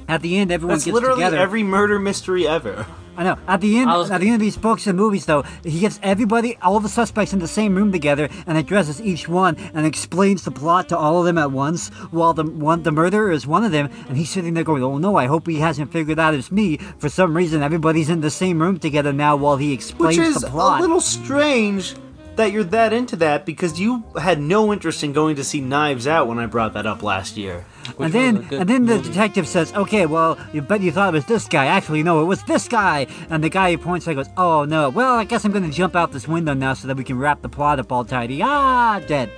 At 0.08 0.20
the 0.20 0.36
end, 0.36 0.50
everyone 0.50 0.74
That's 0.74 0.84
gets 0.84 0.94
literally 0.94 1.20
together. 1.20 1.38
every 1.38 1.62
murder 1.62 1.98
mystery 1.98 2.46
ever. 2.46 2.86
I 3.16 3.24
know. 3.24 3.36
At 3.46 3.60
the 3.60 3.78
end, 3.78 3.88
was- 3.90 4.10
at 4.10 4.20
the 4.20 4.26
end 4.26 4.36
of 4.36 4.40
these 4.40 4.56
books 4.56 4.86
and 4.86 4.96
movies, 4.98 5.26
though, 5.26 5.44
he 5.62 5.80
gets 5.80 6.00
everybody, 6.02 6.56
all 6.62 6.80
the 6.80 6.88
suspects, 6.88 7.32
in 7.32 7.38
the 7.40 7.46
same 7.46 7.74
room 7.74 7.92
together 7.92 8.28
and 8.46 8.56
addresses 8.58 9.00
each 9.02 9.28
one 9.28 9.56
and 9.74 9.86
explains 9.86 10.42
the 10.44 10.50
plot 10.50 10.88
to 10.88 10.96
all 10.98 11.18
of 11.20 11.24
them 11.26 11.36
at 11.38 11.52
once. 11.52 11.90
While 12.10 12.32
the 12.32 12.42
one, 12.44 12.82
the 12.82 12.90
murderer 12.90 13.30
is 13.30 13.46
one 13.46 13.64
of 13.64 13.70
them, 13.72 13.90
and 14.08 14.16
he's 14.16 14.30
sitting 14.30 14.54
there 14.54 14.64
going, 14.64 14.82
"Oh 14.82 14.96
no, 14.98 15.16
I 15.16 15.26
hope 15.26 15.46
he 15.46 15.56
hasn't 15.60 15.92
figured 15.92 16.18
out 16.18 16.34
it's 16.34 16.50
me." 16.50 16.78
For 16.98 17.08
some 17.10 17.36
reason, 17.36 17.62
everybody's 17.62 18.08
in 18.08 18.22
the 18.22 18.30
same 18.30 18.60
room 18.60 18.78
together 18.78 19.12
now 19.12 19.36
while 19.36 19.56
he 19.58 19.72
explains 19.72 20.18
Which 20.18 20.26
is 20.28 20.36
the 20.42 20.50
a 20.52 20.80
little 20.80 21.00
strange 21.00 21.94
that 22.36 22.52
you're 22.52 22.64
that 22.64 22.92
into 22.92 23.16
that 23.16 23.44
because 23.44 23.78
you 23.78 24.04
had 24.20 24.40
no 24.40 24.72
interest 24.72 25.04
in 25.04 25.12
going 25.12 25.36
to 25.36 25.44
see 25.44 25.60
Knives 25.60 26.06
Out 26.06 26.28
when 26.28 26.38
I 26.38 26.46
brought 26.46 26.72
that 26.74 26.86
up 26.86 27.02
last 27.02 27.36
year. 27.36 27.64
Which 27.96 28.06
and 28.06 28.12
then, 28.12 28.36
was 28.36 28.44
a 28.44 28.48
good 28.48 28.60
and 28.60 28.68
then 28.68 28.86
the 28.86 28.96
movie. 28.96 29.08
detective 29.08 29.48
says, 29.48 29.72
"Okay, 29.74 30.06
well, 30.06 30.38
you 30.52 30.62
bet 30.62 30.80
you 30.80 30.92
thought 30.92 31.12
it 31.12 31.16
was 31.16 31.26
this 31.26 31.48
guy. 31.48 31.66
Actually, 31.66 32.02
no, 32.02 32.22
it 32.22 32.26
was 32.26 32.42
this 32.44 32.68
guy." 32.68 33.06
And 33.28 33.42
the 33.42 33.48
guy 33.48 33.72
who 33.72 33.78
points 33.78 34.06
out 34.08 34.14
goes, 34.14 34.30
"Oh 34.36 34.64
no. 34.64 34.88
Well, 34.88 35.14
I 35.14 35.24
guess 35.24 35.44
I'm 35.44 35.52
going 35.52 35.68
to 35.68 35.76
jump 35.76 35.96
out 35.96 36.12
this 36.12 36.28
window 36.28 36.54
now 36.54 36.74
so 36.74 36.88
that 36.88 36.96
we 36.96 37.04
can 37.04 37.18
wrap 37.18 37.42
the 37.42 37.48
plot 37.48 37.78
up 37.78 37.90
all 37.90 38.04
tidy." 38.04 38.40
Ah, 38.42 39.00
dead. 39.06 39.30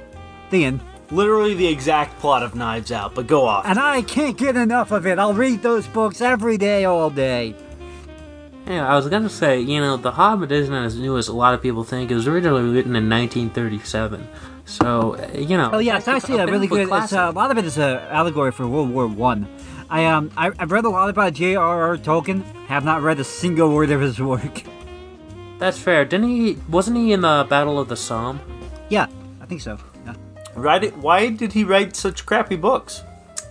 The 0.50 0.64
end. 0.64 0.80
Literally 1.10 1.54
the 1.54 1.66
exact 1.66 2.18
plot 2.18 2.42
of 2.42 2.54
Knives 2.54 2.90
Out, 2.90 3.14
but 3.14 3.26
go 3.26 3.44
off. 3.44 3.66
And 3.66 3.78
I 3.78 4.02
can't 4.02 4.36
get 4.36 4.56
enough 4.56 4.90
of 4.90 5.06
it. 5.06 5.18
I'll 5.18 5.34
read 5.34 5.62
those 5.62 5.86
books 5.86 6.20
every 6.20 6.56
day, 6.56 6.84
all 6.84 7.10
day. 7.10 7.54
Yeah, 8.66 8.88
I 8.88 8.96
was 8.96 9.08
gonna 9.08 9.28
say, 9.28 9.60
you 9.60 9.80
know, 9.80 9.96
The 9.96 10.12
Hobbit 10.12 10.50
isn't 10.50 10.74
as 10.74 10.98
new 10.98 11.18
as 11.18 11.28
a 11.28 11.34
lot 11.34 11.52
of 11.54 11.60
people 11.60 11.84
think. 11.84 12.10
It 12.10 12.14
was 12.14 12.26
originally 12.26 12.62
written 12.62 12.96
in 12.96 13.08
1937, 13.10 14.26
so 14.64 15.16
uh, 15.16 15.38
you 15.38 15.56
know. 15.58 15.70
Oh 15.74 15.78
yeah, 15.78 15.98
it's 15.98 16.08
actually 16.08 16.38
a 16.38 16.46
bit 16.46 16.52
really 16.52 16.66
good. 16.66 16.88
It's, 16.90 17.12
uh, 17.12 17.30
a 17.30 17.32
lot 17.32 17.50
of 17.50 17.58
it 17.58 17.66
is 17.66 17.76
an 17.76 17.98
allegory 18.08 18.52
for 18.52 18.66
World 18.66 18.90
War 18.90 19.06
One. 19.06 19.46
I 19.90 20.06
um 20.06 20.30
I, 20.36 20.50
I've 20.58 20.72
read 20.72 20.86
a 20.86 20.88
lot 20.88 21.10
about 21.10 21.34
J.R.R. 21.34 21.98
Tolkien. 21.98 22.42
Have 22.66 22.84
not 22.84 23.02
read 23.02 23.20
a 23.20 23.24
single 23.24 23.74
word 23.74 23.90
of 23.90 24.00
his 24.00 24.18
work. 24.20 24.62
That's 25.58 25.78
fair. 25.78 26.04
Didn't 26.06 26.30
he? 26.30 26.58
Wasn't 26.70 26.96
he 26.96 27.12
in 27.12 27.20
the 27.20 27.46
Battle 27.48 27.78
of 27.78 27.88
the 27.88 27.96
Somme? 27.96 28.40
Yeah, 28.88 29.06
I 29.42 29.46
think 29.46 29.60
so. 29.60 29.78
Yeah. 30.06 30.14
Write 30.56 30.84
it, 30.84 30.96
why 30.96 31.28
did 31.30 31.52
he 31.52 31.64
write 31.64 31.96
such 31.96 32.24
crappy 32.24 32.56
books? 32.56 33.02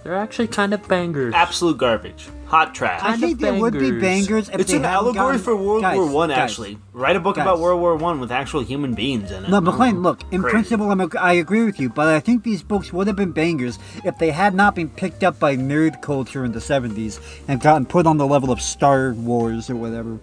They're 0.03 0.15
actually 0.15 0.47
kind 0.47 0.73
of 0.73 0.87
bangers. 0.87 1.33
Absolute 1.33 1.77
garbage. 1.77 2.27
Hot 2.53 2.75
trash. 2.75 2.99
I 3.01 3.17
think 3.17 3.33
of 3.33 3.39
there 3.39 3.53
would 3.55 3.73
be 3.73 3.89
bangers. 3.89 4.01
bangers 4.03 4.49
if 4.49 4.59
It's 4.59 4.69
they 4.71 4.77
an 4.77 4.85
allegory 4.85 5.15
gotten- 5.15 5.39
for 5.41 5.55
World 5.55 5.81
Guys, 5.81 5.97
War 5.97 6.07
One. 6.07 6.29
Actually, 6.29 6.77
write 6.93 7.15
a 7.15 7.19
book 7.19 7.37
guys. 7.37 7.45
about 7.45 7.59
World 7.59 7.81
War 7.81 7.95
One 7.95 8.19
with 8.19 8.31
actual 8.31 8.61
human 8.61 8.93
beings 8.93 9.31
in 9.31 9.43
it. 9.45 9.49
No, 9.49 9.59
McLean, 9.59 9.95
mm-hmm. 9.95 10.03
look, 10.03 10.21
in 10.29 10.41
Great. 10.41 10.51
principle, 10.51 10.91
I'm, 10.91 11.01
ag- 11.01 11.15
I 11.15 11.33
agree 11.33 11.63
with 11.65 11.79
you, 11.79 11.89
but 11.89 12.07
I 12.09 12.19
think 12.19 12.43
these 12.43 12.61
books 12.61 12.93
would 12.93 13.07
have 13.07 13.15
been 13.15 13.31
bangers 13.31 13.79
if 14.05 14.19
they 14.19 14.29
had 14.29 14.53
not 14.53 14.75
been 14.75 14.87
picked 14.89 15.23
up 15.23 15.39
by 15.39 15.57
nerd 15.57 16.03
culture 16.03 16.45
in 16.45 16.51
the 16.51 16.59
70s 16.59 17.19
and 17.47 17.59
gotten 17.59 17.87
put 17.87 18.05
on 18.05 18.17
the 18.17 18.27
level 18.27 18.51
of 18.51 18.61
Star 18.61 19.13
Wars 19.13 19.67
or 19.71 19.75
whatever. 19.75 20.19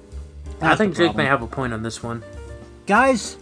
I 0.60 0.76
think 0.76 0.96
Jake 0.96 1.16
may 1.16 1.24
have 1.26 1.42
a 1.42 1.48
point 1.48 1.72
on 1.72 1.82
this 1.82 2.00
one. 2.00 2.22
Guys, 2.86 3.38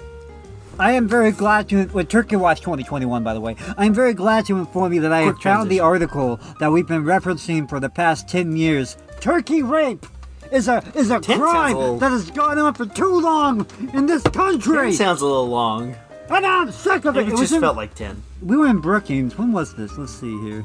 I 0.79 0.93
am 0.93 1.09
very 1.09 1.33
glad 1.33 1.69
to. 1.71 1.87
With 1.87 2.09
Turkey 2.09 2.37
Watch 2.37 2.61
2021, 2.61 3.25
by 3.25 3.35
the 3.35 3.41
way, 3.41 3.57
I 3.77 3.85
am 3.87 3.95
very 3.95 4.15
glad 4.15 4.47
to 4.47 4.57
inform 4.59 4.93
you 4.93 5.01
that 5.03 5.13
I 5.13 5.21
have 5.23 5.35
Quick 5.35 5.43
found 5.43 5.71
the 5.71 5.81
article 5.81 6.39
that 6.61 6.71
we've 6.71 6.87
been 6.87 7.05
referencing 7.05 7.69
for 7.69 7.81
the 7.81 7.89
past 7.89 8.29
10 8.29 8.57
years. 8.57 8.97
Turkey 9.21 9.63
rape 9.63 10.07
is 10.53 10.69
a 10.69 10.83
is 10.95 11.11
a 11.11 11.19
10 11.21 11.23
sounds 11.23 11.41
crime 11.41 11.77
a 11.77 11.79
little- 11.79 11.99
that 11.99 12.11
has 12.13 12.31
gone 12.31 12.59
on 12.59 12.75
for 12.75 12.87
too 12.87 13.21
long 13.21 13.67
in 13.93 14.07
this 14.07 14.23
country. 14.23 14.91
It 14.91 14.95
sounds 14.97 15.21
a 15.21 15.27
little 15.27 15.49
long. 15.49 15.97
and 16.31 16.47
I'm 16.47 16.71
sick 16.71 17.05
of 17.05 17.17
it. 17.17 17.21
It 17.21 17.29
it 17.29 17.31
was 17.33 17.41
just 17.41 17.53
in- 17.55 17.61
felt 17.61 17.77
like 17.77 17.95
ten. 17.95 18.23
we 18.41 18.57
were 18.57 18.67
in 18.69 18.79
Brookings. 18.79 19.37
When 19.37 19.53
was 19.53 19.75
this? 19.75 19.99
Let's 19.99 20.15
see 20.15 20.39
here. 20.43 20.65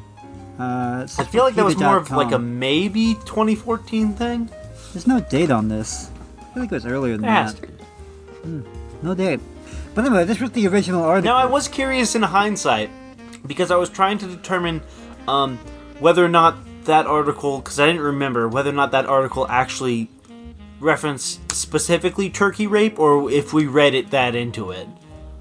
Uh, 0.60 1.08
I 1.17 1.23
feel 1.23 1.43
like 1.43 1.56
that 1.56 1.65
was 1.65 1.78
more 1.78 1.97
of 1.97 2.12
like 2.12 2.32
a 2.32 2.38
maybe 2.38 3.15
2014 3.26 4.13
thing. 4.13 4.47
There's 4.93 5.08
no 5.08 5.19
date 5.21 5.49
on 5.49 5.67
this. 5.69 6.12
I 6.39 6.54
feel 6.54 6.63
like 6.63 6.71
it 6.71 6.76
was 6.76 6.86
earlier 6.86 7.13
than 7.17 7.26
that. 7.26 7.56
to. 8.43 8.63
No 9.02 9.15
date. 9.15 9.39
But 9.95 10.06
anyway, 10.06 10.23
this 10.25 10.39
was 10.39 10.51
the 10.51 10.67
original 10.67 11.03
article. 11.03 11.32
Now, 11.32 11.38
I 11.38 11.45
was 11.45 11.67
curious 11.67 12.15
in 12.15 12.23
hindsight 12.23 12.89
because 13.45 13.69
I 13.71 13.75
was 13.75 13.89
trying 13.89 14.17
to 14.19 14.27
determine 14.27 14.82
um, 15.27 15.58
whether 15.99 16.23
or 16.25 16.29
not 16.29 16.58
that 16.86 17.06
article, 17.06 17.60
because 17.60 17.79
I 17.79 17.86
didn't 17.88 18.01
remember 18.01 18.47
whether 18.47 18.69
or 18.69 18.73
not 18.73 18.91
that 18.91 19.06
article 19.06 19.47
actually 19.49 20.10
referenced 20.79 21.51
specifically 21.53 22.29
turkey 22.29 22.67
rape 22.67 22.99
or 22.99 23.32
if 23.32 23.53
we 23.53 23.67
read 23.67 23.93
it 23.93 24.12
that 24.12 24.36
into 24.36 24.71
it. 24.71 24.88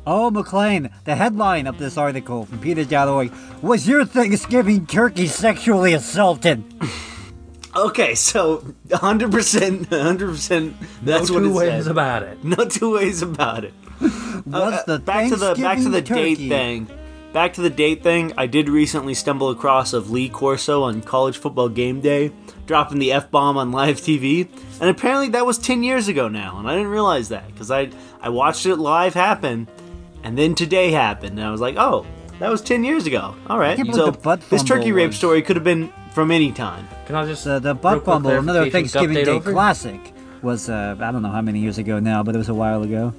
Oh, 0.07 0.31
McLean, 0.31 0.91
the 1.05 1.15
headline 1.15 1.67
of 1.67 1.79
this 1.79 1.97
article 1.97 2.45
from 2.45 2.59
PETA 2.59 2.85
peta.org 2.87 3.33
was 3.63 3.87
your 3.87 4.05
Thanksgiving 4.05 4.87
turkey 4.87 5.27
sexually 5.27 5.95
assaulted? 5.95 6.63
Okay, 7.75 8.15
so 8.15 8.59
100%, 8.89 9.87
100%, 9.87 10.75
that's 11.03 11.31
no 11.31 11.35
what 11.35 11.41
two 11.41 11.51
it 11.51 11.55
ways 11.55 11.87
about 11.87 12.23
it. 12.23 12.45
No 12.45 12.67
two 12.67 12.93
ways 12.93 13.23
about 13.23 13.65
it. 13.65 13.73
Was 14.03 14.83
Uh, 14.89 14.99
back 14.99 15.29
to 15.31 15.37
the 15.37 15.55
back 15.55 15.79
to 15.79 15.89
the 15.89 16.03
Thanksgiving 16.03 16.35
date 16.35 16.49
thing. 16.49 16.89
Back 17.33 17.55
to 17.55 17.63
the 17.63 17.71
date 17.71 18.03
thing. 18.03 18.33
I 18.37 18.47
did 18.47 18.69
recently 18.69 19.15
stumble 19.15 19.49
across 19.51 19.93
of 19.95 20.11
Lee 20.11 20.29
Corso 20.29 20.83
on 20.83 21.01
College 21.01 21.39
Football 21.39 21.71
Game 21.71 22.01
Day, 22.01 22.31
dropping 22.67 22.99
the 22.99 23.13
f 23.13 23.31
bomb 23.31 23.57
on 23.57 23.73
live 23.73 23.97
TV, 24.01 24.49
and 24.81 24.91
apparently 24.91 25.29
that 25.31 25.47
was 25.47 25.57
ten 25.59 25.83
years 25.83 26.09
ago 26.09 26.29
now, 26.29 26.59
and 26.59 26.69
I 26.69 26.73
didn't 26.75 26.91
realize 26.91 27.29
that 27.31 27.47
because 27.49 27.71
I 27.71 27.89
I 28.21 28.29
watched 28.29 28.67
it 28.67 28.77
live 28.77 29.15
happen, 29.15 29.67
and 30.23 30.37
then 30.37 30.55
today 30.55 30.91
happened, 30.91 31.39
and 31.39 31.47
I 31.47 31.51
was 31.51 31.61
like, 31.63 31.77
oh, 31.79 32.05
that 32.39 32.51
was 32.51 32.61
ten 32.61 32.85
years 32.85 33.07
ago. 33.07 33.35
All 33.49 33.59
right, 33.59 33.79
so 33.79 34.11
this 34.11 34.21
fumble 34.23 34.65
turkey 34.67 34.93
rape 34.93 35.09
was- 35.09 35.17
story 35.17 35.41
could 35.41 35.57
have 35.57 35.65
been 35.65 35.91
from 36.13 36.31
any 36.31 36.53
time. 36.53 36.87
Can 37.07 37.17
I 37.17 37.25
just 37.25 37.45
The, 37.45 37.59
the 37.59 37.75
Butt 37.75 37.95
quick 37.95 38.05
Bumble, 38.05 38.31
another 38.33 38.69
Thanksgiving 38.69 39.15
Day 39.25 39.31
over? 39.31 39.53
classic, 39.53 40.13
was, 40.43 40.69
uh, 40.69 40.97
I 41.01 41.11
don't 41.11 41.23
know 41.23 41.31
how 41.31 41.41
many 41.41 41.61
years 41.61 41.79
ago 41.79 41.99
now, 41.99 42.23
but 42.23 42.35
it 42.35 42.39
was 42.39 42.51
a 42.51 42.55
while 42.55 42.83
ago. 42.83 43.15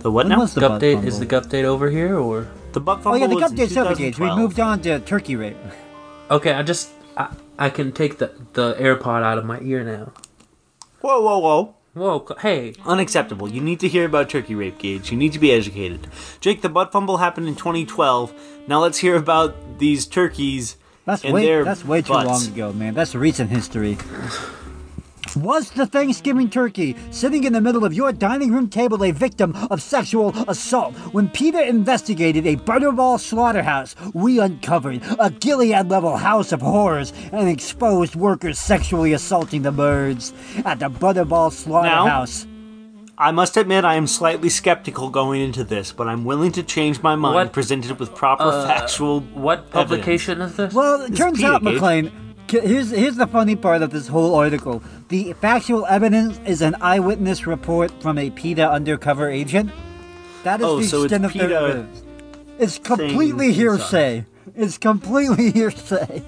The 0.00 0.10
what 0.10 0.24
When 0.26 0.30
now? 0.30 0.40
was 0.40 0.54
the 0.54 0.60
Butt 0.62 0.80
Gupdate 0.80 1.04
is 1.04 1.18
the 1.18 1.26
Bumble? 1.26 1.48
Gupdate 1.50 1.64
over 1.64 1.90
here 1.90 2.18
or? 2.18 2.48
the 2.72 2.80
butt 2.80 3.02
fumble? 3.02 3.12
Oh 3.12 3.20
yeah, 3.20 3.26
the 3.26 3.34
was 3.36 3.52
in 3.52 3.58
Gupdate 3.58 3.68
Subgage. 3.68 4.18
We 4.18 4.34
moved 4.36 4.58
on 4.60 4.80
to 4.82 5.00
turkey 5.00 5.36
rape. 5.36 5.56
Okay, 6.30 6.52
I 6.52 6.62
just 6.62 6.90
I, 7.16 7.34
I 7.58 7.68
can 7.70 7.92
take 7.92 8.18
the 8.18 8.32
the 8.54 8.74
AirPod 8.74 9.22
out 9.22 9.38
of 9.38 9.44
my 9.44 9.60
ear 9.60 9.84
now. 9.84 10.12
Whoa, 11.00 11.20
whoa, 11.20 11.38
whoa. 11.38 11.74
Whoa, 11.92 12.24
hey, 12.40 12.74
Unacceptable. 12.86 13.48
You 13.50 13.60
need 13.60 13.80
to 13.80 13.88
hear 13.88 14.04
about 14.06 14.30
turkey 14.30 14.54
rape, 14.54 14.78
Gage. 14.78 15.10
You 15.10 15.18
need 15.18 15.32
to 15.32 15.40
be 15.40 15.50
educated. 15.50 16.06
Jake, 16.40 16.62
the 16.62 16.68
butt 16.68 16.92
fumble 16.92 17.16
happened 17.16 17.48
in 17.48 17.56
2012. 17.56 18.32
Now 18.68 18.80
let's 18.80 18.98
hear 18.98 19.16
about 19.16 19.78
these 19.80 20.06
turkeys 20.06 20.76
That's 21.04 21.24
and 21.24 21.34
way 21.34 21.44
their 21.46 21.64
that's 21.64 21.84
way 21.84 22.00
too 22.02 22.12
butts. 22.12 22.28
long 22.28 22.46
ago, 22.54 22.72
man. 22.72 22.94
That's 22.94 23.14
recent 23.16 23.50
history. 23.50 23.98
Was 25.36 25.70
the 25.70 25.86
Thanksgiving 25.86 26.50
turkey 26.50 26.96
sitting 27.10 27.44
in 27.44 27.52
the 27.52 27.60
middle 27.60 27.84
of 27.84 27.94
your 27.94 28.12
dining 28.12 28.52
room 28.52 28.68
table 28.68 29.04
a 29.04 29.12
victim 29.12 29.54
of 29.70 29.80
sexual 29.80 30.34
assault? 30.48 30.94
When 31.12 31.28
PETA 31.28 31.68
investigated 31.68 32.46
a 32.46 32.56
Butterball 32.56 33.20
slaughterhouse, 33.20 33.94
we 34.12 34.40
uncovered 34.40 35.02
a 35.18 35.30
Gilead 35.30 35.88
level 35.88 36.16
house 36.16 36.52
of 36.52 36.60
horrors 36.60 37.12
and 37.32 37.48
exposed 37.48 38.16
workers 38.16 38.58
sexually 38.58 39.12
assaulting 39.12 39.62
the 39.62 39.72
birds 39.72 40.32
at 40.64 40.80
the 40.80 40.90
Butterball 40.90 41.52
slaughterhouse. 41.52 42.44
Now, 42.44 42.50
I 43.18 43.30
must 43.32 43.56
admit, 43.56 43.84
I 43.84 43.96
am 43.96 44.06
slightly 44.06 44.48
skeptical 44.48 45.10
going 45.10 45.42
into 45.42 45.62
this, 45.62 45.92
but 45.92 46.08
I'm 46.08 46.24
willing 46.24 46.52
to 46.52 46.62
change 46.62 47.02
my 47.02 47.14
mind 47.16 47.34
What? 47.34 47.52
presented 47.52 48.00
with 48.00 48.14
proper 48.14 48.44
Uh, 48.44 48.66
factual. 48.66 49.20
what 49.34 49.70
publication 49.70 50.40
is 50.40 50.56
this? 50.56 50.72
Well, 50.74 51.02
it 51.02 51.10
This 51.10 51.18
turns 51.18 51.44
out, 51.44 51.62
case. 51.62 51.74
McLean. 51.74 52.10
C- 52.50 52.60
Here's 52.60 52.90
here's 52.90 53.16
the 53.16 53.26
funny 53.26 53.56
part 53.56 53.82
of 53.82 53.90
this 53.90 54.08
whole 54.08 54.34
article. 54.34 54.82
The 55.08 55.32
factual 55.34 55.86
evidence 55.86 56.40
is 56.46 56.62
an 56.62 56.76
eyewitness 56.80 57.46
report 57.46 57.90
from 58.02 58.18
a 58.18 58.30
PETA 58.30 58.68
undercover 58.70 59.28
agent. 59.30 59.70
That 60.44 60.60
is 60.60 60.66
Oh, 60.66 60.80
the 60.80 60.86
so 60.86 61.02
extent 61.04 61.24
of 61.24 61.32
their 61.32 61.42
PETA 61.48 61.56
evidence. 61.60 62.02
It's 62.58 62.78
completely 62.78 63.46
saying- 63.46 63.54
hearsay. 63.54 64.24
It's 64.56 64.78
completely 64.78 65.50
hearsay. 65.58 66.22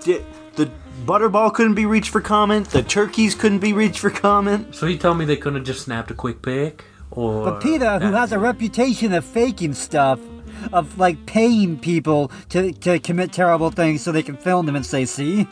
Di- 0.00 0.24
the 0.56 0.70
butterball 1.04 1.52
couldn't 1.52 1.74
be 1.74 1.86
reached 1.86 2.10
for 2.10 2.20
comment. 2.20 2.68
The 2.70 2.82
turkeys 2.82 3.34
couldn't 3.34 3.58
be 3.58 3.72
reached 3.72 3.98
for 3.98 4.10
comment. 4.10 4.74
so 4.74 4.86
you 4.86 4.96
tell 4.96 5.14
me 5.14 5.24
they 5.24 5.36
couldn't 5.36 5.56
have 5.60 5.66
just 5.66 5.82
snapped 5.82 6.10
a 6.10 6.14
quick 6.14 6.40
pic, 6.42 6.84
or 7.10 7.44
But 7.44 7.60
PETA, 7.60 7.98
who 8.00 8.12
has 8.12 8.32
a 8.32 8.38
reputation 8.38 9.12
of 9.12 9.24
faking 9.24 9.74
stuff, 9.74 10.20
of 10.72 10.98
like 10.98 11.26
paying 11.26 11.78
people 11.78 12.30
to, 12.50 12.72
to 12.72 12.98
commit 13.00 13.32
terrible 13.32 13.70
things 13.70 14.02
so 14.02 14.12
they 14.12 14.22
can 14.22 14.36
film 14.36 14.66
them 14.66 14.76
and 14.76 14.86
say, 14.86 15.04
"See." 15.04 15.46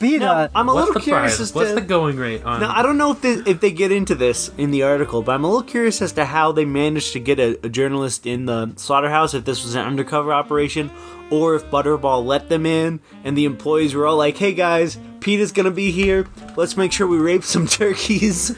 PETA. 0.00 0.18
Now, 0.18 0.48
I'm 0.54 0.68
a 0.68 0.74
What's 0.74 0.86
little 0.88 0.94
the 0.94 1.04
curious 1.04 1.36
price? 1.36 1.40
as 1.40 1.50
to 1.52 1.58
What's 1.58 1.72
the 1.74 1.80
going 1.80 2.16
rate 2.16 2.44
on? 2.44 2.60
Now, 2.60 2.72
I 2.74 2.82
don't 2.82 2.98
know 2.98 3.12
if 3.12 3.20
they, 3.22 3.34
if 3.50 3.60
they 3.60 3.70
get 3.70 3.92
into 3.92 4.14
this 4.14 4.50
in 4.58 4.70
the 4.70 4.82
article, 4.82 5.22
but 5.22 5.32
I'm 5.32 5.44
a 5.44 5.48
little 5.48 5.62
curious 5.62 6.02
as 6.02 6.12
to 6.12 6.24
how 6.24 6.52
they 6.52 6.64
managed 6.64 7.12
to 7.14 7.20
get 7.20 7.38
a, 7.38 7.58
a 7.64 7.68
journalist 7.68 8.26
in 8.26 8.46
the 8.46 8.72
slaughterhouse, 8.76 9.34
if 9.34 9.44
this 9.44 9.64
was 9.64 9.74
an 9.74 9.84
undercover 9.86 10.32
operation, 10.32 10.90
or 11.30 11.54
if 11.54 11.64
Butterball 11.70 12.24
let 12.24 12.48
them 12.48 12.66
in 12.66 13.00
and 13.24 13.36
the 13.36 13.44
employees 13.46 13.94
were 13.94 14.06
all 14.06 14.16
like, 14.16 14.36
hey 14.36 14.52
guys, 14.52 14.98
PETA's 15.20 15.52
gonna 15.52 15.70
be 15.70 15.90
here, 15.90 16.26
let's 16.56 16.76
make 16.76 16.92
sure 16.92 17.06
we 17.06 17.16
rape 17.18 17.44
some 17.44 17.66
turkeys. 17.68 18.54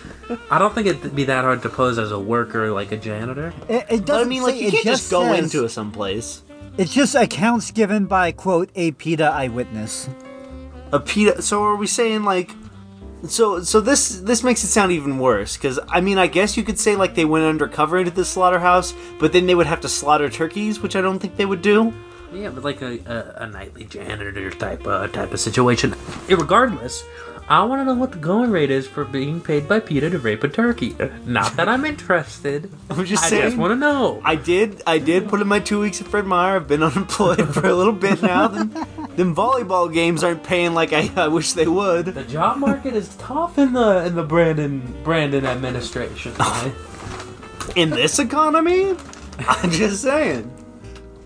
I 0.50 0.58
don't 0.58 0.74
think 0.74 0.86
it'd 0.86 1.14
be 1.14 1.24
that 1.24 1.44
hard 1.44 1.62
to 1.62 1.68
pose 1.68 1.98
as 1.98 2.10
a 2.10 2.18
worker, 2.18 2.72
like 2.72 2.90
a 2.90 2.96
janitor. 2.96 3.52
it, 3.68 3.74
it 3.74 3.86
But 3.88 3.92
I 3.92 3.96
doesn't 3.98 4.28
mean, 4.28 4.42
like, 4.42 4.54
say- 4.54 4.60
you 4.62 4.68
it 4.68 4.72
can't 4.72 4.84
just 4.84 5.10
go 5.10 5.22
says- 5.34 5.54
into 5.54 5.68
some 5.68 5.92
place. 5.92 6.42
It's 6.76 6.92
just 6.92 7.14
accounts 7.14 7.70
given 7.70 8.06
by 8.06 8.32
quote 8.32 8.68
a 8.74 8.90
PETA 8.92 9.26
eyewitness. 9.26 10.08
A 10.94 11.00
PETA. 11.00 11.42
So 11.42 11.62
are 11.64 11.76
we 11.76 11.86
saying 11.86 12.22
like? 12.22 12.52
So 13.26 13.62
so 13.62 13.80
this 13.80 14.20
this 14.20 14.44
makes 14.44 14.62
it 14.62 14.68
sound 14.68 14.92
even 14.92 15.18
worse 15.18 15.56
because 15.56 15.80
I 15.88 16.00
mean 16.00 16.18
I 16.18 16.26
guess 16.26 16.56
you 16.56 16.62
could 16.62 16.78
say 16.78 16.94
like 16.94 17.14
they 17.14 17.24
went 17.24 17.44
undercover 17.44 17.98
into 17.98 18.10
the 18.12 18.24
slaughterhouse, 18.24 18.94
but 19.18 19.32
then 19.32 19.46
they 19.46 19.54
would 19.54 19.66
have 19.66 19.80
to 19.80 19.88
slaughter 19.88 20.28
turkeys, 20.28 20.80
which 20.80 20.94
I 20.94 21.00
don't 21.00 21.18
think 21.18 21.36
they 21.36 21.46
would 21.46 21.62
do. 21.62 21.92
Yeah, 22.32 22.50
but 22.50 22.64
like 22.64 22.82
a, 22.82 22.98
a, 23.06 23.44
a 23.44 23.46
nightly 23.48 23.84
janitor 23.84 24.50
type 24.50 24.86
uh, 24.86 25.08
type 25.08 25.32
of 25.32 25.40
situation. 25.40 25.94
Regardless, 26.28 27.04
I 27.48 27.62
want 27.64 27.80
to 27.80 27.84
know 27.84 27.94
what 27.94 28.12
the 28.12 28.18
going 28.18 28.50
rate 28.50 28.70
is 28.70 28.86
for 28.86 29.04
being 29.04 29.40
paid 29.40 29.68
by 29.68 29.80
PETA 29.80 30.10
to 30.10 30.18
rape 30.18 30.44
a 30.44 30.48
turkey. 30.48 30.96
Not 31.26 31.56
that 31.56 31.68
I'm 31.68 31.84
interested. 31.84 32.70
I'm 32.90 33.04
just 33.04 33.24
I 33.24 33.28
saying. 33.30 33.42
just 33.42 33.56
want 33.56 33.72
to 33.72 33.76
know. 33.76 34.20
I 34.24 34.34
did 34.34 34.82
I 34.86 34.98
did 34.98 35.28
put 35.28 35.40
in 35.40 35.46
my 35.46 35.60
two 35.60 35.80
weeks 35.80 36.00
at 36.00 36.08
Fred 36.08 36.24
Meyer. 36.26 36.56
I've 36.56 36.68
been 36.68 36.82
unemployed 36.82 37.46
for 37.54 37.66
a 37.66 37.74
little 37.74 37.92
bit 37.92 38.22
now. 38.22 38.48
Them, 39.16 39.34
them 39.34 39.36
volleyball 39.36 39.92
games 39.92 40.24
aren't 40.24 40.42
paying 40.42 40.74
like 40.74 40.92
I, 40.92 41.10
I 41.16 41.28
wish 41.28 41.52
they 41.52 41.66
would. 41.66 42.06
The 42.06 42.24
job 42.24 42.58
market 42.58 42.94
is 42.94 43.14
tough 43.16 43.58
in 43.58 43.72
the 43.72 44.04
in 44.04 44.14
the 44.14 44.22
Brandon 44.24 44.80
Brandon 45.02 45.46
administration. 45.46 46.34
right? 46.38 46.72
In 47.76 47.90
this 47.90 48.18
economy, 48.18 48.94
I'm 49.48 49.70
just 49.70 50.02
saying. 50.02 50.50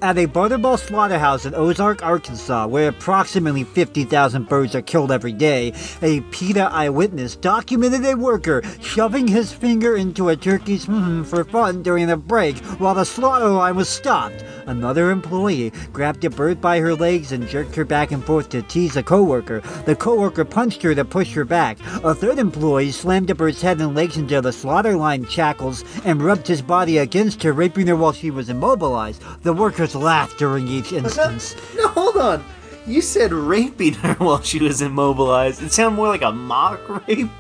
At 0.00 0.16
a 0.16 0.28
Butterball 0.28 0.78
slaughterhouse 0.78 1.44
in 1.44 1.56
Ozark, 1.56 2.04
Arkansas, 2.04 2.68
where 2.68 2.90
approximately 2.90 3.64
50,000 3.64 4.48
birds 4.48 4.76
are 4.76 4.82
killed 4.82 5.10
every 5.10 5.32
day, 5.32 5.72
a 6.02 6.20
PETA 6.30 6.70
eyewitness 6.70 7.34
documented 7.34 8.04
a 8.06 8.14
worker 8.14 8.62
shoving 8.80 9.26
his 9.26 9.52
finger 9.52 9.96
into 9.96 10.28
a 10.28 10.36
turkey's 10.36 10.84
hmm 10.84 11.24
for 11.24 11.42
fun 11.42 11.82
during 11.82 12.08
a 12.10 12.16
break 12.16 12.58
while 12.78 12.94
the 12.94 13.04
slaughter 13.04 13.48
line 13.48 13.74
was 13.74 13.88
stopped. 13.88 14.44
Another 14.68 15.10
employee 15.10 15.72
grabbed 15.94 16.24
a 16.24 16.30
bird 16.30 16.60
by 16.60 16.78
her 16.78 16.94
legs 16.94 17.32
and 17.32 17.48
jerked 17.48 17.74
her 17.74 17.86
back 17.86 18.12
and 18.12 18.22
forth 18.22 18.50
to 18.50 18.60
tease 18.60 18.96
a 18.96 19.02
coworker. 19.02 19.60
The 19.86 19.96
coworker 19.96 20.44
punched 20.44 20.82
her 20.82 20.94
to 20.94 21.06
push 21.06 21.32
her 21.32 21.46
back. 21.46 21.78
A 22.04 22.14
third 22.14 22.38
employee 22.38 22.92
slammed 22.92 23.28
the 23.28 23.34
bird's 23.34 23.62
head 23.62 23.80
and 23.80 23.94
legs 23.94 24.18
into 24.18 24.40
the 24.42 24.52
slaughter 24.52 24.94
line 24.94 25.26
shackles 25.26 25.84
and 26.04 26.22
rubbed 26.22 26.46
his 26.46 26.60
body 26.60 26.98
against 26.98 27.42
her, 27.42 27.52
raping 27.54 27.86
her 27.86 27.96
while 27.96 28.12
she 28.12 28.30
was 28.30 28.50
immobilized. 28.50 29.22
The 29.42 29.54
workers 29.54 29.94
laughed 29.94 30.38
during 30.38 30.68
each 30.68 30.92
instance. 30.92 31.56
No, 31.74 31.88
hold 31.88 32.18
on. 32.18 32.44
You 32.86 33.00
said 33.00 33.32
raping 33.32 33.94
her 33.94 34.14
while 34.18 34.42
she 34.42 34.58
was 34.58 34.82
immobilized. 34.82 35.62
It 35.62 35.72
sounded 35.72 35.96
more 35.96 36.08
like 36.08 36.22
a 36.22 36.32
mock 36.32 37.06
rape, 37.08 37.30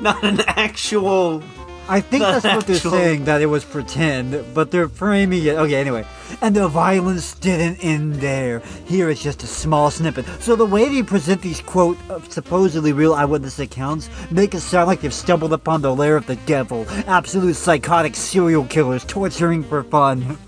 not 0.00 0.22
an 0.24 0.40
actual. 0.48 1.42
I 1.88 2.00
think 2.00 2.22
that's 2.22 2.44
what 2.44 2.66
they're 2.66 2.76
saying, 2.76 3.24
that 3.24 3.42
it 3.42 3.46
was 3.46 3.64
pretend, 3.64 4.54
but 4.54 4.70
they're 4.70 4.88
framing 4.88 5.44
it. 5.44 5.56
Okay, 5.56 5.74
anyway. 5.74 6.06
And 6.40 6.54
the 6.56 6.68
violence 6.68 7.34
didn't 7.34 7.82
end 7.84 8.14
there. 8.16 8.60
Here 8.86 9.10
is 9.10 9.22
just 9.22 9.42
a 9.42 9.46
small 9.46 9.90
snippet. 9.90 10.24
So 10.40 10.56
the 10.56 10.64
way 10.64 10.88
they 10.88 11.02
present 11.02 11.42
these, 11.42 11.60
quote, 11.60 11.98
uh, 12.08 12.20
supposedly 12.28 12.92
real 12.92 13.14
eyewitness 13.14 13.58
accounts 13.58 14.08
make 14.30 14.54
it 14.54 14.60
sound 14.60 14.86
like 14.86 15.00
they've 15.00 15.12
stumbled 15.12 15.52
upon 15.52 15.82
the 15.82 15.94
lair 15.94 16.16
of 16.16 16.26
the 16.26 16.36
devil. 16.36 16.86
Absolute 17.06 17.54
psychotic 17.54 18.14
serial 18.14 18.64
killers 18.64 19.04
torturing 19.04 19.62
for 19.64 19.82
fun. 19.82 20.38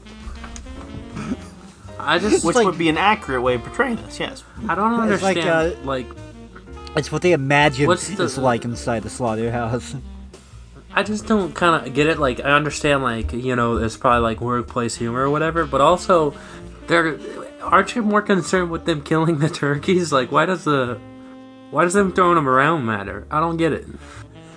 I 1.99 2.18
just 2.18 2.44
Which 2.44 2.57
like- 2.57 2.66
would 2.66 2.79
be 2.79 2.88
an 2.88 2.99
accurate 2.99 3.42
way 3.42 3.55
of 3.55 3.62
portraying 3.64 3.97
this, 3.97 4.20
yes. 4.20 4.44
I 4.68 4.75
don't 4.75 5.11
It's 5.11 5.23
like, 5.23 5.38
understand. 5.38 5.87
Like, 5.87 6.07
It's 6.97 7.11
what 7.11 7.23
they 7.23 7.33
imagine 7.33 7.87
the- 7.88 7.92
it's 8.25 8.38
like 8.38 8.64
inside 8.64 9.03
the 9.03 9.11
slaughterhouse. 9.11 9.94
I 10.95 11.03
just 11.03 11.27
don't 11.27 11.55
kind 11.55 11.87
of 11.87 11.93
get 11.93 12.07
it. 12.07 12.19
Like, 12.19 12.41
I 12.41 12.53
understand, 12.53 13.03
like, 13.03 13.33
you 13.33 13.57
know, 13.57 13.77
it's 13.79 13.97
probably 13.97 14.21
like 14.21 14.41
workplace 14.41 14.95
humor 14.95 15.23
or 15.23 15.31
whatever, 15.31 15.67
but 15.67 15.81
also, 15.81 16.35
they're 16.87 17.19
aren't 17.65 17.95
you 17.97 18.03
more 18.03 18.23
concerned 18.23 18.71
with 18.71 18.85
them 18.85 19.03
killing 19.03 19.39
the 19.39 19.49
turkeys? 19.49 20.13
Like, 20.13 20.31
why 20.31 20.47
does 20.47 20.65
the 20.65 21.01
why 21.71 21.85
does 21.85 21.95
them 21.95 22.13
throwing 22.13 22.37
them 22.37 22.49
around 22.49 22.87
matter? 22.87 23.27
I 23.31 23.41
don't 23.41 23.57
get 23.57 23.73
it. 23.73 23.87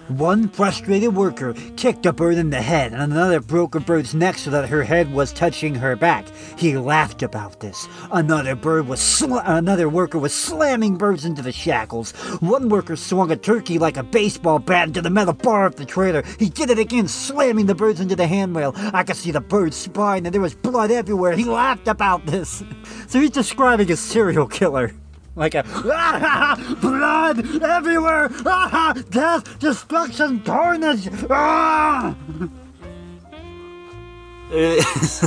One 0.08 0.48
frustrated 0.48 1.14
worker 1.16 1.54
kicked 1.76 2.06
a 2.06 2.14
bird 2.14 2.36
in 2.36 2.50
the 2.50 2.62
head, 2.62 2.94
and 2.94 3.02
another 3.02 3.42
broke 3.42 3.76
a 3.76 3.82
bird's 3.82 4.16
neck 4.16 4.38
so 4.38 4.50
that 4.52 4.70
her 4.70 4.84
head 4.84 5.14
was 5.14 5.34
touching 5.34 5.76
her 5.76 5.98
back. 5.98 6.26
He 6.58 6.78
laughed 6.78 7.24
about 7.24 7.60
this. 7.60 7.90
Another 8.10 8.56
bird 8.56 8.88
was 8.88 9.02
sl- 9.02 9.40
another 9.40 9.90
worker 9.90 10.18
was 10.18 10.34
slamming 10.34 10.96
birds 10.96 11.26
into 11.26 11.42
the 11.42 11.52
shackles. 11.52 12.12
One 12.40 12.70
worker 12.70 12.96
swung 12.96 13.32
a 13.32 13.36
turkey 13.36 13.80
like 13.80 13.98
a 13.98 14.04
baseball 14.04 14.60
bat 14.60 14.88
into 14.88 15.02
the 15.02 15.10
metal 15.10 15.34
bar 15.34 15.66
of 15.66 15.76
the 15.76 15.86
trailer. 15.86 16.24
He 16.40 16.48
did 16.48 16.70
it 16.70 16.80
again, 16.80 17.10
slamming 17.10 17.66
the 17.66 17.76
birds 17.76 18.00
into 18.00 18.16
the 18.16 18.28
handrail. 18.28 18.74
I 18.78 19.04
could 19.04 19.18
see 19.18 19.32
the 19.32 19.42
bird's 19.42 19.76
spine, 19.76 20.26
and 20.26 20.34
there 20.34 20.42
was 20.42 20.56
blood 20.56 20.90
everywhere. 20.90 21.34
He 21.36 21.44
laughed 21.44 21.88
about 21.88 22.26
this. 22.26 22.64
So 23.08 23.22
he's 23.22 23.32
describing 23.32 23.90
a 23.90 23.96
serial 23.96 24.48
killer. 24.48 24.94
Like 25.38 25.54
a 25.54 25.62
blood 26.82 27.62
everywhere, 27.62 28.28
death, 29.12 29.60
destruction, 29.60 30.40
carnage. 30.40 31.08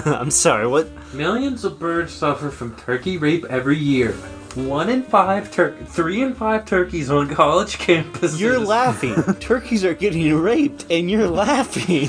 I'm 0.05 0.31
sorry, 0.33 0.67
what? 0.67 0.89
Millions 1.15 1.65
of 1.65 1.79
birds 1.79 2.13
suffer 2.13 2.51
from 2.51 2.75
turkey 2.75 3.19
rape 3.19 3.45
every 3.45 3.79
year. 3.79 4.11
One 4.57 4.91
in 4.91 5.05
five 5.05 5.53
tur- 5.53 5.77
three 5.87 6.23
in 6.23 6.35
five 6.35 6.65
turkeys 6.67 7.09
on 7.09 7.29
college 7.29 7.79
campuses. 7.79 8.41
You're 8.41 8.59
laughing. 8.59 9.15
Turkeys 9.35 9.85
are 9.85 9.95
getting 9.95 10.35
raped, 10.35 10.87
and 10.91 11.09
you're 11.09 11.29
laughing. 11.29 12.09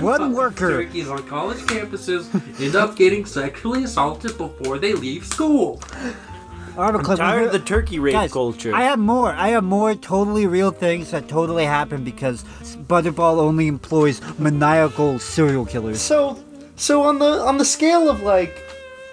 One 0.00 0.32
worker. 0.32 0.70
Turkeys 0.82 1.08
on 1.08 1.24
college 1.28 1.58
campuses 1.58 2.26
end 2.60 2.74
up 2.74 2.96
getting 2.96 3.24
sexually 3.26 3.84
assaulted 3.84 4.36
before 4.36 4.78
they 4.78 4.94
leave 4.94 5.24
school. 5.24 5.80
Article. 6.76 7.16
Tired 7.16 7.46
of 7.46 7.52
the 7.52 7.58
turkey 7.58 7.98
rape 7.98 8.12
Guys, 8.12 8.32
culture. 8.32 8.74
I 8.74 8.82
have 8.82 8.98
more. 8.98 9.32
I 9.32 9.48
have 9.48 9.64
more 9.64 9.94
totally 9.94 10.46
real 10.46 10.70
things 10.70 11.10
that 11.10 11.28
totally 11.28 11.64
happen 11.64 12.04
because 12.04 12.44
Butterball 12.88 13.38
only 13.38 13.66
employs 13.66 14.20
maniacal 14.38 15.18
serial 15.18 15.66
killers. 15.66 16.00
So, 16.00 16.42
so 16.76 17.02
on 17.02 17.18
the 17.18 17.40
on 17.40 17.58
the 17.58 17.64
scale 17.64 18.08
of 18.08 18.22
like 18.22 18.56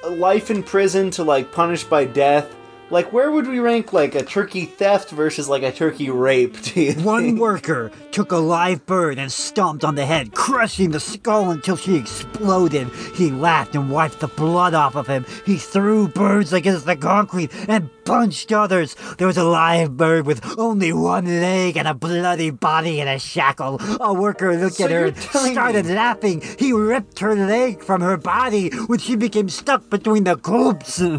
life 0.10 0.50
in 0.50 0.63
prison 0.63 1.12
to 1.12 1.24
like 1.24 1.52
punished 1.52 1.89
by 1.89 2.06
death, 2.06 2.54
like 2.91 3.13
where 3.13 3.32
would 3.32 3.47
we 3.47 3.60
rank 3.60 3.93
like 3.93 4.15
a 4.15 4.23
turkey 4.23 4.65
theft 4.65 5.10
versus 5.12 5.47
like 5.47 5.63
a 5.63 5.71
turkey 5.71 6.10
rape? 6.10 6.58
One 6.97 7.38
worker 7.38 7.91
took 8.12 8.32
a 8.32 8.38
live 8.38 8.86
bird 8.86 9.17
and 9.19 9.32
stomped 9.32 9.84
on 9.84 9.95
the 9.95 10.06
head, 10.06 10.34
crushing 10.34 10.91
the 10.91 10.99
skull 10.99 11.52
until 11.52 11.75
she 11.78 11.95
exploded. 11.95 12.88
He 13.15 13.32
laughed 13.32 13.75
and 13.75 13.91
wiped 13.91 14.19
the 14.19 14.28
blood 14.28 14.73
off 14.73 14.95
of 14.95 15.08
him. 15.08 15.25
He 15.45 15.58
threw 15.58 16.08
birds 16.08 16.52
against 16.54 16.86
the 16.86 16.95
concrete 16.95 17.52
and 17.69 17.89
punched 18.06 18.52
others. 18.52 18.95
There 19.17 19.28
was 19.28 19.38
a 19.38 19.43
live 19.43 19.95
bird 19.95 20.25
with 20.25 20.58
only 20.58 20.91
one 20.91 21.25
leg 21.25 21.78
and 21.78 21.88
a 21.88 21.93
bloody 21.93 22.49
body 22.49 22.99
in 22.99 23.08
a 23.08 23.19
shackle. 23.19 23.80
A 24.02 24.13
worker 24.13 24.56
looked 24.58 24.75
So 24.78 24.86
at 24.86 24.91
her 24.91 25.06
and 25.06 25.17
started 25.17 25.86
me- 25.86 25.93
laughing. 25.93 26.41
He 26.58 26.73
ripped 26.73 27.19
her 27.19 27.36
leg 27.36 27.84
from 27.84 28.02
her 28.02 28.17
body 28.17 28.69
when 28.88 28.97
she 28.99 29.15
became 29.15 29.49
stuck 29.49 29.89
between 29.89 30.23
the 30.23 30.36
coops. 30.38 31.02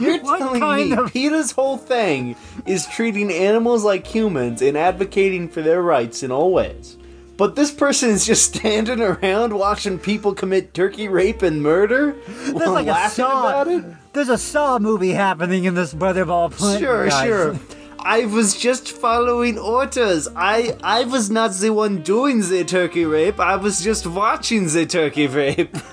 You're 0.00 0.20
What 0.22 0.38
telling 0.38 0.90
me 0.90 0.92
of- 0.96 1.12
PETA's 1.12 1.52
whole 1.52 1.76
thing 1.76 2.36
is 2.66 2.86
treating 2.86 3.30
animals 3.32 3.84
like 3.84 4.06
humans 4.06 4.62
and 4.62 4.76
advocating 4.76 5.48
for 5.48 5.62
their 5.62 5.82
rights 5.82 6.22
in 6.22 6.30
all 6.30 6.52
ways. 6.52 6.96
But 7.36 7.56
this 7.56 7.70
person 7.72 8.10
is 8.10 8.24
just 8.26 8.54
standing 8.56 9.00
around 9.00 9.52
watching 9.54 9.98
people 9.98 10.34
commit 10.34 10.74
turkey 10.74 11.08
rape 11.08 11.42
and 11.42 11.62
murder? 11.62 12.14
There's 12.26 12.52
like 12.54 12.86
a 12.86 12.90
laughing 12.90 13.24
saw. 13.24 13.40
about 13.48 13.68
it? 13.68 13.84
There's 14.12 14.28
a 14.28 14.38
saw 14.38 14.78
movie 14.78 15.12
happening 15.12 15.64
in 15.64 15.74
this 15.74 15.92
Butterball 15.94 16.52
plant. 16.52 16.80
Sure, 16.80 17.08
guys. 17.08 17.26
sure. 17.26 17.58
I 17.98 18.26
was 18.26 18.56
just 18.58 18.88
following 18.88 19.58
orders. 19.58 20.28
I 20.34 20.76
I 20.82 21.04
was 21.04 21.30
not 21.30 21.52
the 21.54 21.70
one 21.70 22.02
doing 22.02 22.40
the 22.40 22.64
turkey 22.64 23.04
rape. 23.04 23.38
I 23.40 23.56
was 23.56 23.82
just 23.82 24.06
watching 24.06 24.66
the 24.68 24.86
turkey 24.86 25.26
rape. 25.28 25.74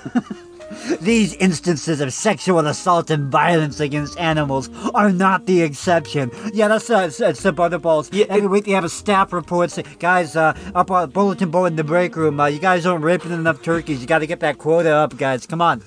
These 1.00 1.34
instances 1.34 2.00
of 2.00 2.12
sexual 2.12 2.66
assault 2.66 3.10
and 3.10 3.30
violence 3.30 3.80
against 3.80 4.18
animals 4.18 4.70
are 4.94 5.10
not 5.10 5.46
the 5.46 5.62
exception. 5.62 6.30
Yeah, 6.52 6.68
that's 6.68 6.88
uh, 6.88 7.10
it's, 7.10 7.42
the 7.42 7.52
Butterballs. 7.52 8.08
Yeah, 8.12 8.26
Every 8.28 8.44
it- 8.44 8.50
week 8.50 8.64
they 8.66 8.72
have 8.72 8.84
a 8.84 8.88
staff 8.88 9.32
report 9.32 9.70
say, 9.70 9.84
guys, 9.98 10.36
uh, 10.36 10.56
up 10.74 10.90
on 10.90 11.10
bulletin 11.10 11.50
board 11.50 11.72
in 11.72 11.76
the 11.76 11.84
break 11.84 12.14
room, 12.16 12.38
uh, 12.38 12.46
you 12.46 12.60
guys 12.60 12.86
aren't 12.86 13.02
raping 13.04 13.32
enough 13.32 13.62
turkeys. 13.62 14.00
You 14.00 14.06
got 14.06 14.20
to 14.20 14.26
get 14.26 14.40
that 14.40 14.58
quota 14.58 14.90
up, 14.90 15.16
guys. 15.16 15.46
Come 15.46 15.60
on. 15.60 15.82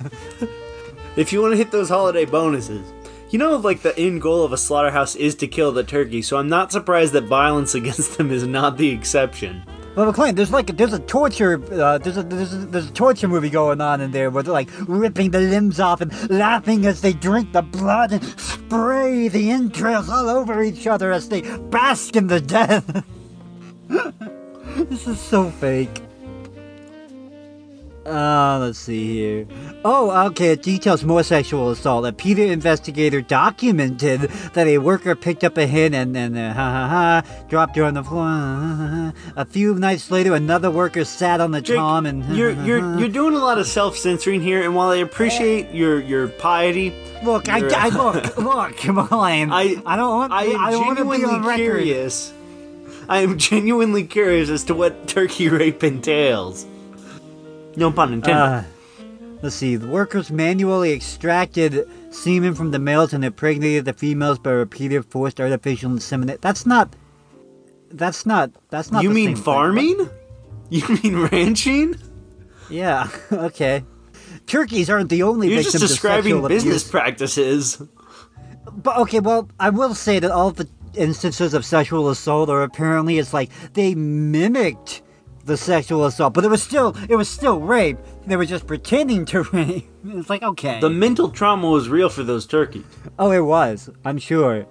if 1.15 1.31
you 1.31 1.41
want 1.41 1.53
to 1.53 1.57
hit 1.57 1.71
those 1.71 1.89
holiday 1.89 2.25
bonuses. 2.25 2.91
You 3.29 3.39
know, 3.39 3.55
like 3.55 3.81
the 3.81 3.97
end 3.97 4.21
goal 4.21 4.43
of 4.43 4.53
a 4.53 4.57
slaughterhouse 4.57 5.15
is 5.15 5.33
to 5.35 5.47
kill 5.47 5.71
the 5.71 5.83
turkey, 5.83 6.21
so 6.21 6.37
I'm 6.37 6.49
not 6.49 6.71
surprised 6.71 7.13
that 7.13 7.23
violence 7.23 7.73
against 7.81 8.17
them 8.17 8.31
is 8.31 8.45
not 8.45 8.77
the 8.77 8.89
exception. 8.91 9.63
Well, 9.95 10.07
McLean, 10.07 10.33
there's 10.33 10.51
like 10.51 10.75
there's 10.75 10.93
a 10.93 10.99
torture 10.99 11.61
uh, 11.71 11.99
there's 11.99 12.17
a 12.17 12.23
there's 12.23 12.53
a, 12.53 12.57
there's 12.57 12.89
a 12.89 12.93
torture 12.93 13.27
movie 13.27 13.51
going 13.51 13.79
on 13.79 14.01
in 14.01 14.09
there 14.09 14.31
where 14.31 14.41
they're 14.41 14.51
like 14.53 14.69
ripping 14.87 15.29
the 15.29 15.39
limbs 15.39 15.79
off 15.79 16.01
and 16.01 16.11
laughing 16.31 16.87
as 16.87 17.01
they 17.01 17.13
drink 17.13 17.51
the 17.53 17.61
blood 17.61 18.11
and 18.11 18.23
spray 18.39 19.27
the 19.27 19.51
entrails 19.51 20.09
all 20.09 20.29
over 20.29 20.63
each 20.63 20.87
other 20.87 21.11
as 21.11 21.29
they 21.29 21.41
bask 21.41 22.15
in 22.15 22.25
the 22.25 22.41
death. 22.41 23.05
this 23.87 25.07
is 25.07 25.19
so 25.19 25.51
fake. 25.51 26.01
Uh, 28.05 28.57
let's 28.59 28.79
see 28.79 29.13
here. 29.13 29.47
Oh, 29.85 30.11
okay. 30.27 30.51
It 30.51 30.61
details 30.61 31.03
more 31.05 31.23
sexual 31.23 31.69
assault. 31.69 32.05
A 32.05 32.11
PETA 32.11 32.51
investigator 32.51 33.21
documented 33.21 34.21
that 34.53 34.67
a 34.67 34.79
worker 34.79 35.15
picked 35.15 35.43
up 35.43 35.57
a 35.57 35.65
hen 35.65 35.93
and 35.93 36.13
then 36.13 36.35
uh, 36.35 36.53
ha 36.53 36.71
ha 36.71 36.87
ha 36.87 37.45
dropped 37.47 37.77
her 37.77 37.83
on 37.85 37.93
the 37.93 38.03
floor. 38.03 38.23
A 39.35 39.45
few 39.45 39.75
nights 39.75 40.11
later, 40.11 40.33
another 40.33 40.69
worker 40.69 41.05
sat 41.05 41.39
on 41.39 41.51
the 41.51 41.61
Jake, 41.61 41.77
tom 41.77 42.05
and 42.05 42.25
you're 42.35 42.51
you're 42.65 42.99
you're 42.99 43.09
doing 43.09 43.35
a 43.35 43.39
lot 43.39 43.57
of 43.57 43.67
self-censoring 43.67 44.41
here, 44.41 44.61
and 44.63 44.75
while 44.75 44.89
I 44.89 44.97
appreciate 44.97 45.73
your 45.73 45.99
your 45.99 46.27
piety, 46.27 46.93
look. 47.23 47.47
I, 47.49 47.59
I 47.69 47.89
look 47.89 48.37
look. 48.37 48.77
Come 48.77 48.99
on. 48.99 49.51
I 49.51 49.81
I 49.85 49.95
don't 49.95 50.09
want. 50.17 50.33
I 50.33 50.43
I 50.43 50.71
don't 50.71 50.85
want 50.85 50.97
to 50.99 51.05
be 51.05 51.11
genuinely 51.11 51.35
on 51.35 51.43
record. 51.45 51.57
curious. 51.57 52.33
I 53.07 53.19
am 53.19 53.37
genuinely 53.37 54.05
curious 54.05 54.49
as 54.49 54.63
to 54.65 54.73
what 54.73 55.07
turkey 55.07 55.49
rape 55.49 55.83
entails. 55.83 56.65
No 57.75 57.91
pun 57.91 58.13
intended. 58.13 58.41
Uh, 58.41 58.63
let's 59.41 59.55
see. 59.55 59.75
The 59.75 59.87
workers 59.87 60.31
manually 60.31 60.91
extracted 60.93 61.87
semen 62.11 62.53
from 62.55 62.71
the 62.71 62.79
males 62.79 63.13
and 63.13 63.25
impregnated 63.25 63.85
the 63.85 63.93
females 63.93 64.39
by 64.39 64.51
repeated 64.51 65.05
forced 65.05 65.39
artificial 65.39 65.91
insemination. 65.91 66.39
That's 66.41 66.65
not. 66.65 66.95
That's 67.89 68.25
not. 68.25 68.51
That's 68.69 68.91
not. 68.91 69.03
you 69.03 69.09
the 69.09 69.15
mean 69.15 69.27
same 69.29 69.35
thing. 69.35 69.43
farming? 69.43 70.09
You 70.69 70.87
mean 71.03 71.17
ranching? 71.29 71.95
Yeah. 72.69 73.07
Okay. 73.31 73.83
Turkeys 74.47 74.89
aren't 74.89 75.09
the 75.09 75.21
only 75.23 75.47
You're 75.49 75.57
victims 75.61 75.81
just 75.81 75.93
describing 75.93 76.41
business 76.47 76.81
abuse. 76.83 76.89
practices. 76.91 77.81
But 78.71 78.97
okay, 78.97 79.19
well, 79.19 79.49
I 79.59 79.69
will 79.69 79.93
say 79.93 80.19
that 80.19 80.31
all 80.31 80.49
the 80.51 80.67
instances 80.95 81.53
of 81.53 81.63
sexual 81.65 82.09
assault 82.09 82.49
are 82.49 82.63
apparently 82.63 83.19
it's 83.19 83.33
like 83.33 83.51
they 83.73 83.93
mimicked 83.93 85.01
the 85.45 85.57
sexual 85.57 86.05
assault, 86.05 86.33
but 86.33 86.45
it 86.45 86.49
was 86.49 86.63
still 86.63 86.95
it 87.09 87.15
was 87.15 87.29
still 87.29 87.59
rape. 87.59 87.97
They 88.25 88.35
were 88.35 88.45
just 88.45 88.67
pretending 88.67 89.25
to 89.25 89.43
rape. 89.53 89.89
It's 90.05 90.29
like 90.29 90.43
okay. 90.43 90.79
The 90.79 90.89
mental 90.89 91.29
trauma 91.29 91.69
was 91.69 91.89
real 91.89 92.09
for 92.09 92.23
those 92.23 92.45
turkeys. 92.45 92.85
Oh, 93.19 93.31
it 93.31 93.41
was. 93.41 93.89
I'm 94.05 94.17
sure. 94.17 94.65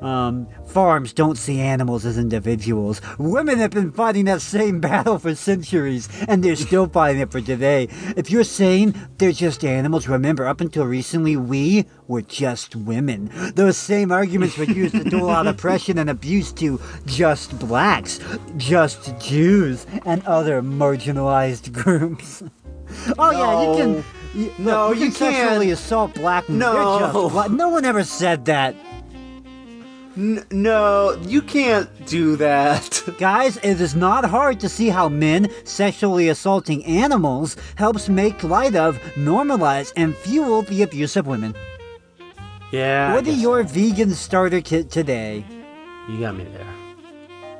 Um, 0.00 0.48
farms 0.66 1.12
don't 1.12 1.36
see 1.38 1.60
animals 1.60 2.04
as 2.04 2.18
individuals. 2.18 3.00
Women 3.18 3.58
have 3.58 3.70
been 3.70 3.92
fighting 3.92 4.24
that 4.26 4.40
same 4.42 4.80
battle 4.80 5.18
for 5.18 5.34
centuries, 5.34 6.08
and 6.28 6.42
they're 6.42 6.56
still 6.56 6.86
fighting 6.88 7.20
it 7.22 7.30
for 7.30 7.40
today. 7.40 7.88
If 8.16 8.30
you're 8.30 8.44
saying 8.44 8.94
they're 9.18 9.32
just 9.32 9.64
animals, 9.64 10.08
remember, 10.08 10.46
up 10.46 10.60
until 10.60 10.84
recently, 10.86 11.36
we 11.36 11.86
were 12.08 12.22
just 12.22 12.74
women. 12.76 13.30
Those 13.54 13.76
same 13.76 14.10
arguments 14.12 14.58
were 14.58 14.64
used 14.64 14.94
to 14.94 15.04
dole 15.04 15.30
out 15.30 15.46
oppression 15.54 15.98
and 15.98 16.10
abuse 16.10 16.52
to 16.54 16.80
just 17.06 17.58
blacks, 17.58 18.18
just 18.56 19.18
Jews, 19.20 19.86
and 20.04 20.24
other 20.26 20.62
marginalized 20.62 21.72
groups. 21.72 22.42
Oh 23.18 23.30
yeah, 23.30 23.62
you 23.62 23.76
can. 23.78 24.04
You, 24.34 24.52
No, 24.58 24.88
look, 24.88 24.98
you, 24.98 25.04
you 25.04 25.10
can 25.12 25.32
sexually 25.32 25.66
can't. 25.68 25.78
assault 25.78 26.14
black 26.14 26.46
men. 26.46 26.58
No. 26.58 27.28
Black. 27.30 27.50
No 27.50 27.70
one 27.70 27.86
ever 27.86 28.04
said 28.04 28.44
that. 28.44 28.74
N- 30.16 30.44
no, 30.50 31.18
you 31.22 31.40
can't 31.40 31.88
do 32.06 32.36
that. 32.36 33.02
Guys, 33.18 33.56
it 33.58 33.80
is 33.80 33.94
not 33.94 34.24
hard 34.24 34.60
to 34.60 34.68
see 34.68 34.88
how 34.88 35.08
men 35.08 35.48
sexually 35.64 36.28
assaulting 36.28 36.84
animals 36.84 37.56
helps 37.76 38.08
make 38.08 38.42
light 38.42 38.76
of, 38.76 38.98
normalize, 39.14 39.92
and 39.96 40.14
fuel 40.14 40.62
the 40.62 40.82
abuse 40.82 41.16
of 41.16 41.26
women. 41.26 41.54
Yeah. 42.72 43.08
I 43.10 43.14
What 43.14 43.26
are 43.26 43.32
your 43.32 43.62
vegan 43.62 44.10
starter 44.10 44.60
kit 44.60 44.90
today? 44.90 45.44
You 46.08 46.20
got 46.20 46.36
me 46.36 46.44
there. 46.44 46.66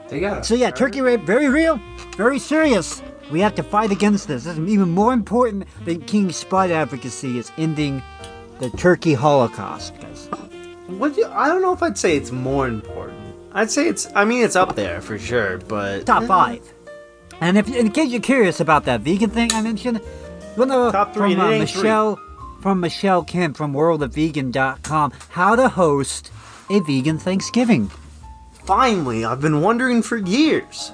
They 0.08 0.20
got 0.20 0.44
So 0.44 0.54
yeah, 0.54 0.70
turkey 0.70 1.00
rape, 1.00 1.22
very 1.22 1.48
real, 1.48 1.80
very 2.16 2.38
serious. 2.38 3.02
We 3.30 3.40
have 3.40 3.54
to 3.54 3.62
fight 3.62 3.90
against 3.90 4.28
this. 4.28 4.44
This 4.44 4.58
is 4.58 4.68
even 4.68 4.90
more 4.90 5.14
important 5.14 5.66
than 5.86 6.02
King 6.02 6.30
Spud 6.32 6.70
advocacy 6.70 7.38
is 7.38 7.50
ending 7.56 8.02
the 8.58 8.68
turkey 8.70 9.14
holocaust, 9.14 9.94
guys. 10.00 10.28
What 10.86 11.14
do 11.14 11.20
you, 11.22 11.26
I 11.28 11.48
don't 11.48 11.62
know 11.62 11.72
if 11.72 11.82
I'd 11.82 11.96
say 11.98 12.16
it's 12.16 12.32
more 12.32 12.68
important. 12.68 13.18
I'd 13.52 13.70
say 13.70 13.88
it's. 13.88 14.08
I 14.14 14.24
mean, 14.24 14.44
it's 14.44 14.56
up 14.56 14.76
there 14.76 15.00
for 15.00 15.18
sure, 15.18 15.58
but 15.58 16.06
Top 16.06 16.24
five. 16.24 16.60
And 17.40 17.58
if 17.58 17.68
in 17.74 17.90
case 17.90 18.10
you're 18.10 18.20
curious 18.20 18.60
about 18.60 18.84
that 18.84 19.00
vegan 19.00 19.30
thing 19.30 19.52
I 19.52 19.62
mentioned, 19.62 20.00
you 20.56 20.66
know 20.66 20.90
Top 20.92 21.12
three, 21.14 21.32
from 21.34 21.40
uh, 21.40 21.50
ain't 21.50 21.70
three. 21.70 21.82
Michelle 21.82 22.20
from 22.60 22.80
Michelle 22.80 23.24
Kemp 23.24 23.56
from 23.56 23.72
worldofvegan.com 23.74 25.12
how 25.30 25.56
to 25.56 25.68
host 25.68 26.30
a 26.70 26.78
vegan 26.80 27.18
Thanksgiving. 27.18 27.90
finally, 28.64 29.24
I've 29.24 29.40
been 29.40 29.60
wondering 29.60 30.02
for 30.02 30.16
years. 30.16 30.92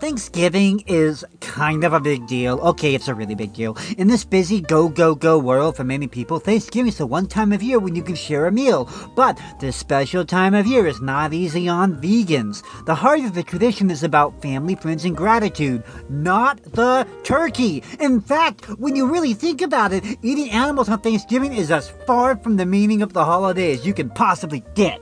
Thanksgiving 0.00 0.82
is 0.86 1.26
kind 1.40 1.84
of 1.84 1.92
a 1.92 2.00
big 2.00 2.26
deal. 2.26 2.58
Okay, 2.60 2.94
it's 2.94 3.06
a 3.06 3.14
really 3.14 3.34
big 3.34 3.52
deal. 3.52 3.76
In 3.98 4.08
this 4.08 4.24
busy 4.24 4.62
go, 4.62 4.88
go, 4.88 5.14
go 5.14 5.38
world 5.38 5.76
for 5.76 5.84
many 5.84 6.06
people, 6.06 6.38
Thanksgiving 6.38 6.88
is 6.88 6.96
the 6.96 7.06
one 7.06 7.26
time 7.26 7.52
of 7.52 7.62
year 7.62 7.78
when 7.78 7.94
you 7.94 8.02
can 8.02 8.14
share 8.14 8.46
a 8.46 8.52
meal. 8.52 8.88
But 9.14 9.38
this 9.60 9.76
special 9.76 10.24
time 10.24 10.54
of 10.54 10.66
year 10.66 10.86
is 10.86 11.02
not 11.02 11.34
easy 11.34 11.68
on 11.68 12.00
vegans. 12.00 12.62
The 12.86 12.94
heart 12.94 13.20
of 13.20 13.34
the 13.34 13.42
tradition 13.42 13.90
is 13.90 14.02
about 14.02 14.40
family, 14.40 14.74
friends, 14.74 15.04
and 15.04 15.14
gratitude, 15.14 15.84
not 16.08 16.62
the 16.62 17.06
turkey. 17.22 17.82
In 18.00 18.22
fact, 18.22 18.70
when 18.78 18.96
you 18.96 19.06
really 19.06 19.34
think 19.34 19.60
about 19.60 19.92
it, 19.92 20.02
eating 20.22 20.50
animals 20.50 20.88
on 20.88 21.00
Thanksgiving 21.00 21.52
is 21.52 21.70
as 21.70 21.90
far 22.06 22.36
from 22.38 22.56
the 22.56 22.64
meaning 22.64 23.02
of 23.02 23.12
the 23.12 23.24
holiday 23.26 23.74
as 23.74 23.84
you 23.84 23.92
can 23.92 24.08
possibly 24.08 24.64
get. 24.74 24.98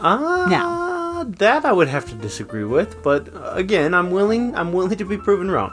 Ah, 0.00 0.46
Now. 0.50 0.91
That 1.24 1.64
I 1.64 1.72
would 1.72 1.88
have 1.88 2.08
to 2.10 2.14
disagree 2.14 2.64
with, 2.64 3.02
but 3.02 3.34
uh, 3.34 3.52
again, 3.54 3.94
I'm 3.94 4.10
willing. 4.10 4.54
I'm 4.54 4.72
willing 4.72 4.96
to 4.98 5.04
be 5.04 5.16
proven 5.16 5.50
wrong. 5.50 5.72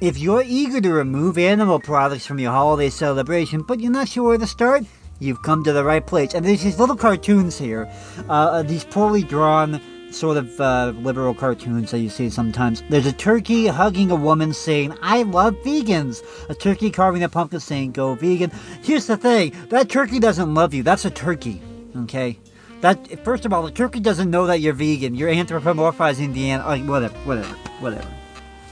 If 0.00 0.18
you're 0.18 0.42
eager 0.46 0.80
to 0.80 0.92
remove 0.92 1.36
animal 1.36 1.78
products 1.78 2.26
from 2.26 2.38
your 2.38 2.52
holiday 2.52 2.88
celebration, 2.88 3.62
but 3.62 3.80
you're 3.80 3.92
not 3.92 4.08
sure 4.08 4.28
where 4.28 4.38
to 4.38 4.46
start, 4.46 4.84
you've 5.18 5.42
come 5.42 5.62
to 5.64 5.72
the 5.72 5.84
right 5.84 6.06
place. 6.06 6.34
And 6.34 6.44
there's 6.44 6.62
these 6.62 6.78
little 6.78 6.96
cartoons 6.96 7.58
here, 7.58 7.90
uh, 8.28 8.62
these 8.62 8.84
poorly 8.84 9.22
drawn, 9.22 9.80
sort 10.10 10.36
of 10.36 10.60
uh, 10.60 10.92
liberal 10.96 11.34
cartoons 11.34 11.90
that 11.90 11.98
you 11.98 12.08
see 12.08 12.30
sometimes. 12.30 12.82
There's 12.88 13.06
a 13.06 13.12
turkey 13.12 13.66
hugging 13.66 14.10
a 14.10 14.16
woman 14.16 14.52
saying, 14.52 14.94
I 15.02 15.22
love 15.22 15.54
vegans. 15.56 16.22
A 16.48 16.54
turkey 16.54 16.90
carving 16.90 17.22
a 17.22 17.28
pumpkin 17.28 17.60
saying, 17.60 17.92
Go 17.92 18.14
vegan. 18.14 18.50
Here's 18.82 19.06
the 19.06 19.16
thing 19.16 19.54
that 19.68 19.88
turkey 19.88 20.18
doesn't 20.18 20.54
love 20.54 20.74
you. 20.74 20.82
That's 20.82 21.04
a 21.04 21.10
turkey, 21.10 21.62
okay? 21.96 22.38
That 22.80 23.22
first 23.24 23.44
of 23.44 23.52
all, 23.52 23.62
the 23.62 23.70
turkey 23.70 24.00
doesn't 24.00 24.30
know 24.30 24.46
that 24.46 24.60
you're 24.60 24.72
vegan. 24.72 25.14
You're 25.14 25.30
anthropomorphizing 25.30 26.32
the 26.34 26.50
animal. 26.50 26.70
Like, 26.70 26.84
whatever, 26.84 27.14
whatever, 27.20 27.54
whatever. 27.80 28.08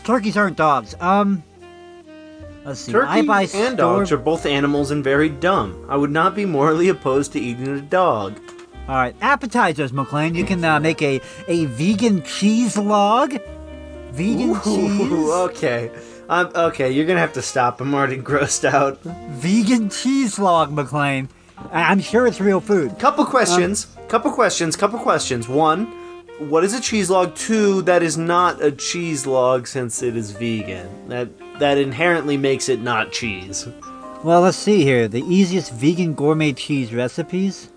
Turkeys 0.04 0.36
aren't 0.36 0.56
dogs. 0.56 0.94
Um, 1.00 1.42
let's 2.64 2.80
see. 2.80 2.92
Turkey 2.92 3.06
I 3.08 3.22
buy 3.22 3.42
and 3.42 3.50
store- 3.50 3.74
dogs 3.76 4.12
are 4.12 4.16
both 4.16 4.46
animals 4.46 4.90
and 4.90 5.04
very 5.04 5.28
dumb. 5.28 5.84
I 5.88 5.96
would 5.96 6.10
not 6.10 6.34
be 6.34 6.46
morally 6.46 6.88
opposed 6.88 7.32
to 7.32 7.40
eating 7.40 7.68
a 7.68 7.80
dog. 7.82 8.38
All 8.88 8.94
right, 8.96 9.14
appetizers, 9.20 9.92
McLean. 9.92 10.34
You 10.34 10.44
can 10.46 10.64
uh, 10.64 10.80
make 10.80 11.02
a 11.02 11.20
a 11.46 11.66
vegan 11.66 12.22
cheese 12.22 12.78
log. 12.78 13.38
Vegan 14.12 14.50
Ooh, 14.50 14.60
cheese. 14.64 15.12
okay. 15.30 15.90
Um, 16.30 16.50
okay, 16.54 16.90
you're 16.90 17.04
gonna 17.06 17.20
have 17.20 17.34
to 17.34 17.42
stop. 17.42 17.82
I'm 17.82 17.94
already 17.94 18.16
grossed 18.30 18.64
out. 18.64 19.02
Vegan 19.02 19.90
cheese 19.90 20.38
log, 20.38 20.72
McLean. 20.72 21.28
I- 21.70 21.90
I'm 21.90 22.00
sure 22.00 22.26
it's 22.26 22.40
real 22.40 22.60
food. 22.60 22.98
Couple 22.98 23.26
questions. 23.26 23.88
Couple 24.08 24.32
questions. 24.32 24.76
Couple 24.76 24.98
questions. 24.98 25.48
One, 25.48 25.86
what 26.38 26.64
is 26.64 26.74
a 26.74 26.80
cheese 26.80 27.10
log? 27.10 27.34
Two, 27.34 27.82
that 27.82 28.02
is 28.02 28.16
not 28.16 28.62
a 28.62 28.72
cheese 28.72 29.26
log 29.26 29.66
since 29.66 30.02
it 30.02 30.16
is 30.16 30.30
vegan. 30.32 31.08
That 31.08 31.28
that 31.58 31.78
inherently 31.78 32.36
makes 32.36 32.68
it 32.68 32.80
not 32.80 33.12
cheese. 33.12 33.68
Well, 34.24 34.40
let's 34.40 34.56
see 34.56 34.82
here. 34.82 35.08
The 35.08 35.22
easiest 35.22 35.72
vegan 35.72 36.14
gourmet 36.14 36.52
cheese 36.52 36.92
recipes. 36.92 37.70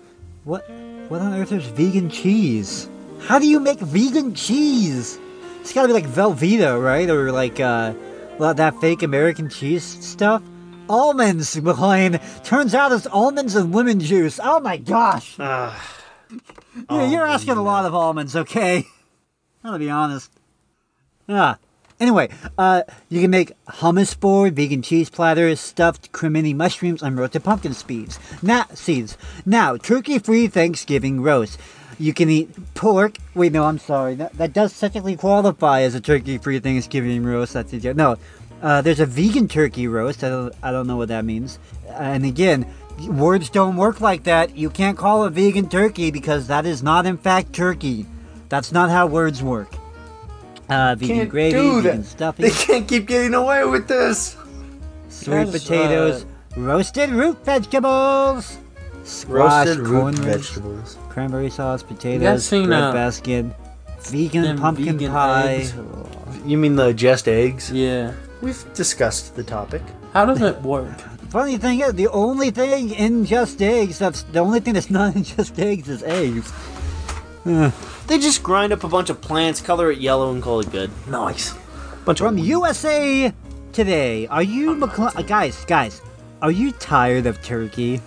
What? 0.44 0.68
What 1.08 1.20
on 1.20 1.34
earth 1.34 1.52
is 1.52 1.64
vegan 1.66 2.08
cheese? 2.08 2.88
How 3.20 3.38
do 3.38 3.46
you 3.46 3.60
make 3.60 3.78
vegan 3.80 4.34
cheese? 4.34 5.18
It's 5.60 5.72
gotta 5.72 5.88
be 5.88 5.94
like 5.94 6.06
Velveeta, 6.06 6.82
right? 6.82 7.08
Or 7.08 7.30
like 7.30 7.60
uh, 7.60 7.92
that 8.38 8.74
fake 8.80 9.02
American 9.02 9.48
cheese 9.48 9.84
stuff. 9.84 10.42
Almonds, 10.88 11.56
McLean. 11.62 12.18
Turns 12.42 12.74
out 12.74 12.92
it's 12.92 13.06
almonds 13.06 13.54
and 13.54 13.74
lemon 13.74 14.00
juice. 14.00 14.40
Oh 14.42 14.58
my 14.60 14.78
gosh. 14.78 15.36
Ah, 16.88 17.02
Yeah, 17.02 17.10
you're 17.10 17.26
asking 17.26 17.56
a 17.56 17.62
lot 17.62 17.84
of 17.84 17.94
almonds, 17.94 18.34
okay? 18.36 18.78
I'm 19.64 19.68
gonna 19.70 19.78
be 19.78 19.90
honest. 19.90 20.30
Ah. 21.28 21.58
Anyway, 22.00 22.28
uh, 22.58 22.82
you 23.10 23.20
can 23.20 23.30
make 23.30 23.52
hummus 23.66 24.18
board, 24.18 24.56
vegan 24.56 24.82
cheese 24.82 25.08
platters, 25.08 25.60
stuffed 25.60 26.10
cremini 26.10 26.52
mushrooms, 26.52 27.00
and 27.00 27.16
roasted 27.16 27.44
pumpkin 27.44 27.72
seeds. 27.74 28.18
Now, 28.42 28.64
seeds. 28.74 29.16
Now, 29.46 29.76
turkey-free 29.76 30.48
Thanksgiving 30.48 31.20
roast. 31.22 31.60
You 32.00 32.12
can 32.12 32.28
eat 32.28 32.74
pork. 32.74 33.18
Wait, 33.34 33.52
no, 33.52 33.64
I'm 33.64 33.78
sorry. 33.78 34.16
That, 34.16 34.32
that 34.32 34.52
does 34.52 34.76
technically 34.80 35.14
qualify 35.14 35.82
as 35.82 35.94
a 35.94 36.00
turkey-free 36.00 36.58
Thanksgiving 36.58 37.22
roast. 37.24 37.52
That's 37.52 37.72
it. 37.72 37.94
No, 37.94 38.16
uh, 38.60 38.82
there's 38.82 38.98
a 38.98 39.06
vegan 39.06 39.46
turkey 39.46 39.86
roast. 39.86 40.24
I 40.24 40.28
don't, 40.28 40.54
I 40.60 40.72
don't 40.72 40.88
know 40.88 40.96
what 40.96 41.08
that 41.08 41.24
means. 41.24 41.60
And 41.88 42.24
again, 42.24 42.66
words 43.08 43.50
don't 43.50 43.76
work 43.76 44.00
like 44.00 44.24
that. 44.24 44.56
You 44.56 44.70
can't 44.70 44.96
call 44.96 45.24
a 45.24 45.30
vegan 45.30 45.68
turkey 45.68 46.10
because 46.10 46.46
that 46.48 46.66
is 46.66 46.82
not, 46.82 47.06
in 47.06 47.16
fact, 47.16 47.52
turkey. 47.52 48.06
That's 48.48 48.72
not 48.72 48.90
how 48.90 49.06
words 49.06 49.42
work. 49.42 49.74
Uh, 50.68 50.94
vegan 50.94 51.16
can't 51.16 51.30
gravy, 51.30 51.80
vegan 51.80 52.04
stuffing, 52.04 52.44
They 52.46 52.50
can't 52.50 52.86
keep 52.88 53.06
getting 53.06 53.34
away 53.34 53.64
with 53.64 53.88
this. 53.88 54.36
sweet 55.08 55.34
Yes, 55.48 55.50
potatoes, 55.62 56.26
roasted 56.56 57.10
root 57.10 57.44
vegetables, 57.44 58.58
squash, 59.04 59.66
Roasted 59.66 59.86
root 59.86 60.14
vegetables. 60.18 60.98
cranberry 61.10 61.50
sauce, 61.50 61.82
potatoes, 61.82 62.46
seen, 62.46 62.68
bread 62.68 62.82
uh, 62.84 62.92
basket, 62.92 63.46
vegan 64.02 64.58
pumpkin 64.58 64.96
vegan 64.98 65.12
pie. 65.12 65.52
eggs? 65.52 65.74
You 66.46 66.56
mean 66.56 66.76
the 66.76 66.94
just 66.94 67.28
eggs? 67.28 67.70
Yeah. 67.70 68.12
We've 68.40 68.64
discussed 68.74 69.36
the 69.36 69.44
topic. 69.44 69.82
How 70.14 70.24
does 70.24 70.40
it 70.40 70.60
work? 70.62 70.88
Funny 71.32 71.56
thing 71.56 71.80
is, 71.80 71.94
the 71.94 72.08
only 72.08 72.50
thing 72.50 72.90
in 72.90 73.24
just 73.24 73.62
eggs 73.62 73.98
that's 73.98 74.22
the 74.24 74.38
only 74.38 74.60
thing 74.60 74.74
that's 74.74 74.90
not 74.90 75.16
in 75.16 75.24
just 75.24 75.58
eggs 75.58 75.88
is 75.88 76.02
eggs. 76.02 76.52
They 77.44 78.18
just 78.18 78.42
grind 78.42 78.70
up 78.70 78.84
a 78.84 78.88
bunch 78.88 79.08
of 79.08 79.18
plants, 79.22 79.62
color 79.62 79.90
it 79.90 79.98
yellow, 79.98 80.30
and 80.30 80.42
call 80.42 80.60
it 80.60 80.70
good. 80.70 80.90
Nice. 81.08 81.54
Bunch 82.04 82.18
From 82.18 82.36
of 82.36 82.44
USA 82.44 83.32
Today, 83.72 84.26
are 84.26 84.42
you 84.42 84.74
McCl- 84.74 85.16
uh, 85.16 85.22
guys? 85.22 85.64
Guys, 85.64 86.02
are 86.42 86.50
you 86.50 86.72
tired 86.72 87.24
of 87.24 87.40
turkey? 87.40 88.02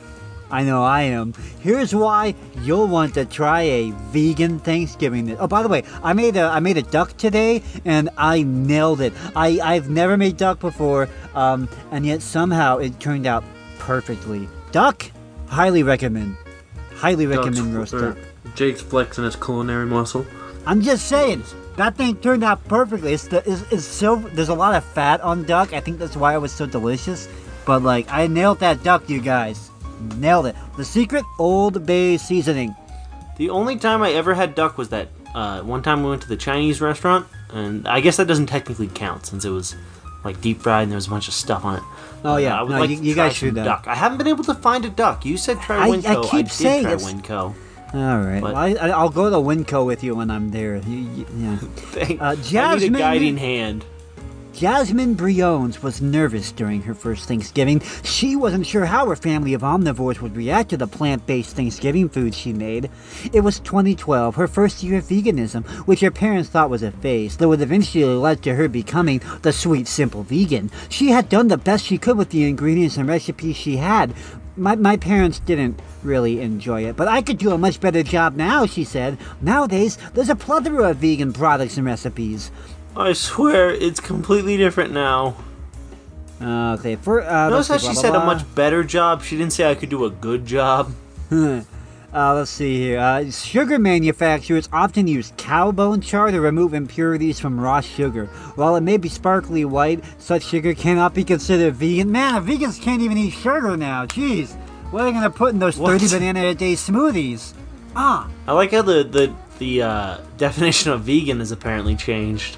I 0.52 0.64
know 0.64 0.84
I 0.84 1.04
am. 1.04 1.34
Here's 1.62 1.94
why 1.94 2.36
you'll 2.62 2.88
want 2.88 3.16
to 3.16 3.26
try 3.26 3.62
a 3.62 3.92
vegan 3.92 4.60
Thanksgiving. 4.60 5.28
dish. 5.28 5.38
Oh, 5.40 5.48
by 5.48 5.64
the 5.64 5.70
way, 5.70 5.84
I 6.04 6.14
made 6.14 6.38
a 6.38 6.44
I 6.44 6.60
made 6.60 6.78
a 6.78 6.84
duck 6.84 7.18
today, 7.18 7.64
and 7.84 8.10
I 8.18 8.44
nailed 8.44 9.02
it. 9.02 9.14
I 9.36 9.60
I've 9.62 9.90
never 9.90 10.18
made 10.18 10.38
duck 10.38 10.60
before, 10.60 11.10
um, 11.34 11.68
and 11.92 12.06
yet 12.06 12.22
somehow 12.22 12.78
it 12.78 13.00
turned 13.00 13.26
out 13.26 13.44
perfectly. 13.80 14.48
Duck, 14.72 15.12
highly 15.48 15.84
recommend. 15.84 16.38
Highly 16.94 17.26
recommend 17.26 17.76
roast 17.76 17.94
duck. 17.94 18.18
Jake's 18.56 18.82
flexing 18.82 19.24
his 19.24 19.36
culinary 19.36 19.86
muscle. 19.86 20.26
I'm 20.66 20.82
just 20.82 21.08
saying 21.08 21.44
that 21.78 21.96
thing 21.96 22.16
turned 22.18 22.44
out 22.44 22.64
perfectly. 22.68 23.14
It's 23.14 23.28
the 23.28 23.38
it's, 23.50 23.72
it's 23.72 23.86
so 23.86 24.16
there's 24.16 24.50
a 24.50 24.56
lot 24.56 24.76
of 24.76 24.84
fat 24.84 25.22
on 25.22 25.44
duck. 25.44 25.74
I 25.74 25.80
think 25.80 26.00
that's 26.00 26.16
why 26.16 26.36
it 26.36 26.40
was 26.40 26.52
so 26.52 26.66
delicious. 26.66 27.28
But 27.66 27.82
like 27.82 28.08
I 28.10 28.28
nailed 28.28 28.60
that 28.60 28.84
duck, 28.84 29.10
you 29.10 29.20
guys. 29.20 29.72
Nailed 30.18 30.46
it. 30.48 30.56
The 30.78 30.86
secret 30.86 31.24
Old 31.40 31.86
Bay 31.86 32.18
seasoning. 32.18 32.76
The 33.38 33.50
only 33.50 33.78
time 33.78 34.02
I 34.02 34.12
ever 34.12 34.34
had 34.34 34.56
duck 34.56 34.78
was 34.78 34.90
that 34.90 35.10
uh, 35.34 35.62
one 35.62 35.82
time 35.84 36.04
we 36.04 36.10
went 36.10 36.22
to 36.24 36.28
the 36.30 36.38
Chinese 36.38 36.80
restaurant, 36.82 37.28
and 37.52 37.88
I 37.88 38.00
guess 38.00 38.18
that 38.18 38.28
doesn't 38.28 38.48
technically 38.48 38.88
count 38.88 39.26
since 39.26 39.44
it 39.46 39.50
was 39.50 39.76
like 40.24 40.40
deep 40.42 40.62
fried 40.62 40.84
and 40.84 40.92
there 40.92 40.98
was 40.98 41.08
a 41.08 41.10
bunch 41.10 41.28
of 41.28 41.34
stuff 41.34 41.66
on 41.66 41.78
it. 41.78 41.84
Oh, 42.24 42.38
yeah. 42.38 42.56
Uh, 42.56 42.60
I 42.60 42.64
would 42.64 42.72
No, 42.72 42.80
like 42.80 42.90
you- 42.90 43.02
you 43.02 43.14
guys 43.16 43.36
should, 43.36 43.58
uh, 43.58 43.64
duck. 43.64 43.86
I 43.88 43.94
haven't 43.96 44.18
been 44.18 44.28
able 44.28 44.44
to 44.46 44.56
find 44.56 44.84
a 44.86 44.90
duck. 44.90 45.26
You 45.26 45.38
said 45.38 45.62
try 45.62 45.78
I- 45.78 45.88
I 45.88 45.90
Winco. 45.92 46.24
keep 46.32 46.46
did 46.48 46.52
saying 46.54 46.84
try 46.84 46.94
it's- 46.94 47.12
Winco. 47.14 47.54
All 47.94 48.18
right. 48.20 48.42
Well, 48.42 48.56
I, 48.56 48.70
I, 48.74 48.90
I'll 48.90 49.10
go 49.10 49.30
to 49.30 49.36
Winco 49.38 49.86
with 49.86 50.04
you 50.04 50.16
when 50.16 50.32
I'm 50.32 50.50
there. 50.52 50.78
You, 50.78 50.98
you, 50.98 51.26
yeah. 51.38 51.58
Thank- 51.76 52.22
Uh, 52.22 52.36
I 52.60 52.76
need 52.78 52.96
a 52.96 52.98
guiding 52.98 53.38
hand. 53.38 53.86
Jasmine 54.56 55.16
Briones 55.16 55.84
was 55.84 56.02
nervous 56.02 56.54
during 56.54 56.82
her 56.84 56.94
first 56.94 57.28
Thanksgiving. 57.28 57.82
She 58.06 58.38
wasn't 58.38 58.66
sure 58.66 58.86
how 58.86 59.06
her 59.08 59.18
family 59.18 59.54
of 59.54 59.64
omnivores 59.64 60.22
would 60.22 60.38
react 60.38 60.70
to 60.70 60.78
the 60.78 60.88
plant 60.88 61.28
based 61.28 61.58
Thanksgiving 61.58 62.08
food 62.08 62.34
she 62.34 62.54
made. 62.54 62.90
It 63.34 63.42
was 63.42 63.60
2012, 63.60 64.36
her 64.36 64.48
first 64.48 64.82
year 64.82 65.00
of 65.00 65.04
veganism, 65.04 65.66
which 65.86 66.00
her 66.00 66.10
parents 66.10 66.48
thought 66.48 66.70
was 66.70 66.84
a 66.84 66.92
phase, 66.92 67.36
though 67.36 67.52
it 67.52 67.60
eventually 67.60 68.06
led 68.06 68.42
to 68.44 68.56
her 68.56 68.70
becoming 68.70 69.22
the 69.42 69.52
sweet, 69.52 69.90
simple 69.90 70.24
vegan. 70.24 70.72
She 70.88 71.10
had 71.10 71.28
done 71.28 71.50
the 71.50 71.58
best 71.58 71.84
she 71.84 71.98
could 71.98 72.18
with 72.18 72.30
the 72.30 72.48
ingredients 72.48 72.96
and 72.96 73.10
recipes 73.10 73.58
she 73.58 73.76
had. 73.76 74.14
My, 74.56 74.78
my 74.78 74.96
parents 74.96 75.40
didn't 75.40 75.82
really 76.02 76.40
enjoy 76.40 76.86
it, 76.86 76.96
but 76.96 77.10
I 77.10 77.22
could 77.22 77.40
do 77.40 77.52
a 77.52 77.58
much 77.58 77.82
better 77.82 78.04
job 78.04 78.38
now, 78.38 78.66
she 78.66 78.86
said. 78.86 79.18
Nowadays, 79.42 79.98
there's 80.14 80.30
a 80.30 80.36
plethora 80.36 80.92
of 80.92 80.98
vegan 80.98 81.34
products 81.34 81.76
and 81.76 81.86
recipes. 81.86 82.52
I 82.98 83.14
swear 83.14 83.72
it's 83.72 84.00
completely 84.00 84.58
different 84.58 84.94
now. 84.94 85.36
Uh, 86.42 86.76
okay, 86.80 86.96
for 86.96 87.22
uh, 87.24 87.50
Notice 87.50 87.68
how 87.70 87.78
see, 87.78 87.88
she 87.88 87.94
blah, 87.94 88.02
said 88.02 88.12
blah, 88.12 88.24
a 88.24 88.26
much 88.26 88.56
better 88.56 88.84
job. 88.84 89.24
She 89.24 89.38
didn't 89.38 89.54
say 89.54 89.70
I 89.70 89.76
could 89.76 89.90
do 89.90 90.06
a 90.06 90.10
good 90.10 90.46
job. 90.46 90.94
Uh, 92.16 92.34
let's 92.34 92.50
see 92.50 92.78
here. 92.80 92.98
Uh, 92.98 93.30
sugar 93.30 93.78
manufacturers 93.78 94.70
often 94.72 95.06
use 95.06 95.34
cow 95.36 95.70
bone 95.70 96.00
char 96.00 96.32
to 96.32 96.40
remove 96.40 96.74
impurities 96.74 97.42
from 97.42 97.60
raw 97.60 97.82
sugar. 97.82 98.28
While 98.56 98.78
it 98.78 98.82
may 98.82 98.96
be 98.96 99.10
sparkly 99.10 99.66
white, 99.66 100.02
such 100.18 100.44
sugar 100.46 100.74
cannot 100.74 101.14
be 101.14 101.26
considered 101.26 101.76
vegan. 101.76 102.10
Man, 102.10 102.46
vegans 102.46 102.82
can't 102.82 103.02
even 103.02 103.18
eat 103.18 103.32
sugar 103.32 103.76
now. 103.76 104.06
Jeez. 104.06 104.56
What 104.92 105.02
are 105.02 105.06
they 105.08 105.12
going 105.12 105.24
to 105.24 105.30
put 105.30 105.52
in 105.52 105.60
those 105.60 105.78
What? 105.78 106.00
30 106.00 106.18
banana 106.18 106.46
a 106.46 106.56
day 106.56 106.76
smoothies? 106.76 107.54
Ah, 107.98 108.30
I 108.48 108.54
like 108.54 108.72
how 108.72 108.82
the 108.82 109.04
the 109.04 109.36
the 109.60 109.82
uh, 109.82 110.18
definition 110.38 110.94
of 110.94 111.02
vegan 111.02 111.40
has 111.40 111.52
apparently 111.52 111.98
changed. 111.98 112.58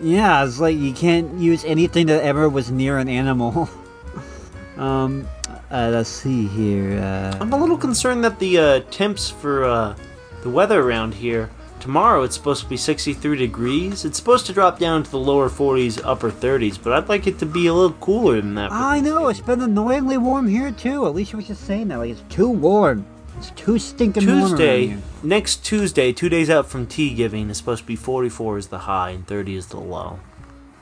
Yeah, 0.00 0.44
it's 0.44 0.60
like 0.60 0.76
you 0.76 0.92
can't 0.92 1.34
use 1.38 1.64
anything 1.64 2.06
that 2.06 2.22
ever 2.22 2.48
was 2.48 2.70
near 2.70 2.98
an 2.98 3.08
animal. 3.08 3.68
um, 4.76 5.26
uh, 5.70 5.90
let's 5.92 6.08
see 6.08 6.46
here. 6.46 6.98
Uh, 6.98 7.36
I'm 7.40 7.52
a 7.52 7.56
little 7.56 7.78
concerned 7.78 8.24
that 8.24 8.38
the 8.38 8.58
uh, 8.58 8.80
temps 8.90 9.30
for 9.30 9.64
uh, 9.64 9.96
the 10.42 10.50
weather 10.50 10.80
around 10.80 11.14
here. 11.14 11.50
Tomorrow 11.80 12.22
it's 12.22 12.34
supposed 12.34 12.62
to 12.62 12.68
be 12.68 12.78
63 12.78 13.36
degrees. 13.36 14.04
It's 14.06 14.16
supposed 14.16 14.46
to 14.46 14.54
drop 14.54 14.78
down 14.78 15.02
to 15.02 15.10
the 15.10 15.18
lower 15.18 15.50
40s, 15.50 16.00
upper 16.02 16.30
30s, 16.30 16.82
but 16.82 16.94
I'd 16.94 17.10
like 17.10 17.26
it 17.26 17.38
to 17.40 17.46
be 17.46 17.66
a 17.66 17.74
little 17.74 17.96
cooler 17.98 18.40
than 18.40 18.54
that. 18.54 18.72
I 18.72 19.00
know, 19.00 19.28
it's 19.28 19.40
been 19.40 19.60
annoyingly 19.60 20.16
warm 20.16 20.48
here 20.48 20.72
too. 20.72 21.06
Alicia 21.06 21.36
was 21.36 21.48
just 21.48 21.64
saying 21.66 21.88
that. 21.88 21.98
Like, 21.98 22.12
it's 22.12 22.22
too 22.30 22.48
warm. 22.48 23.04
It's 23.38 23.50
too 23.50 23.78
stinking. 23.78 24.22
Tuesday, 24.22 24.98
next 25.22 25.64
Tuesday, 25.64 26.12
two 26.12 26.28
days 26.28 26.48
out 26.48 26.66
from 26.66 26.86
tea 26.86 27.14
giving, 27.14 27.50
is 27.50 27.58
supposed 27.58 27.82
to 27.82 27.86
be 27.86 27.96
44 27.96 28.58
is 28.58 28.66
the 28.68 28.80
high 28.80 29.10
and 29.10 29.26
30 29.26 29.56
is 29.56 29.66
the 29.68 29.80
low. 29.80 30.20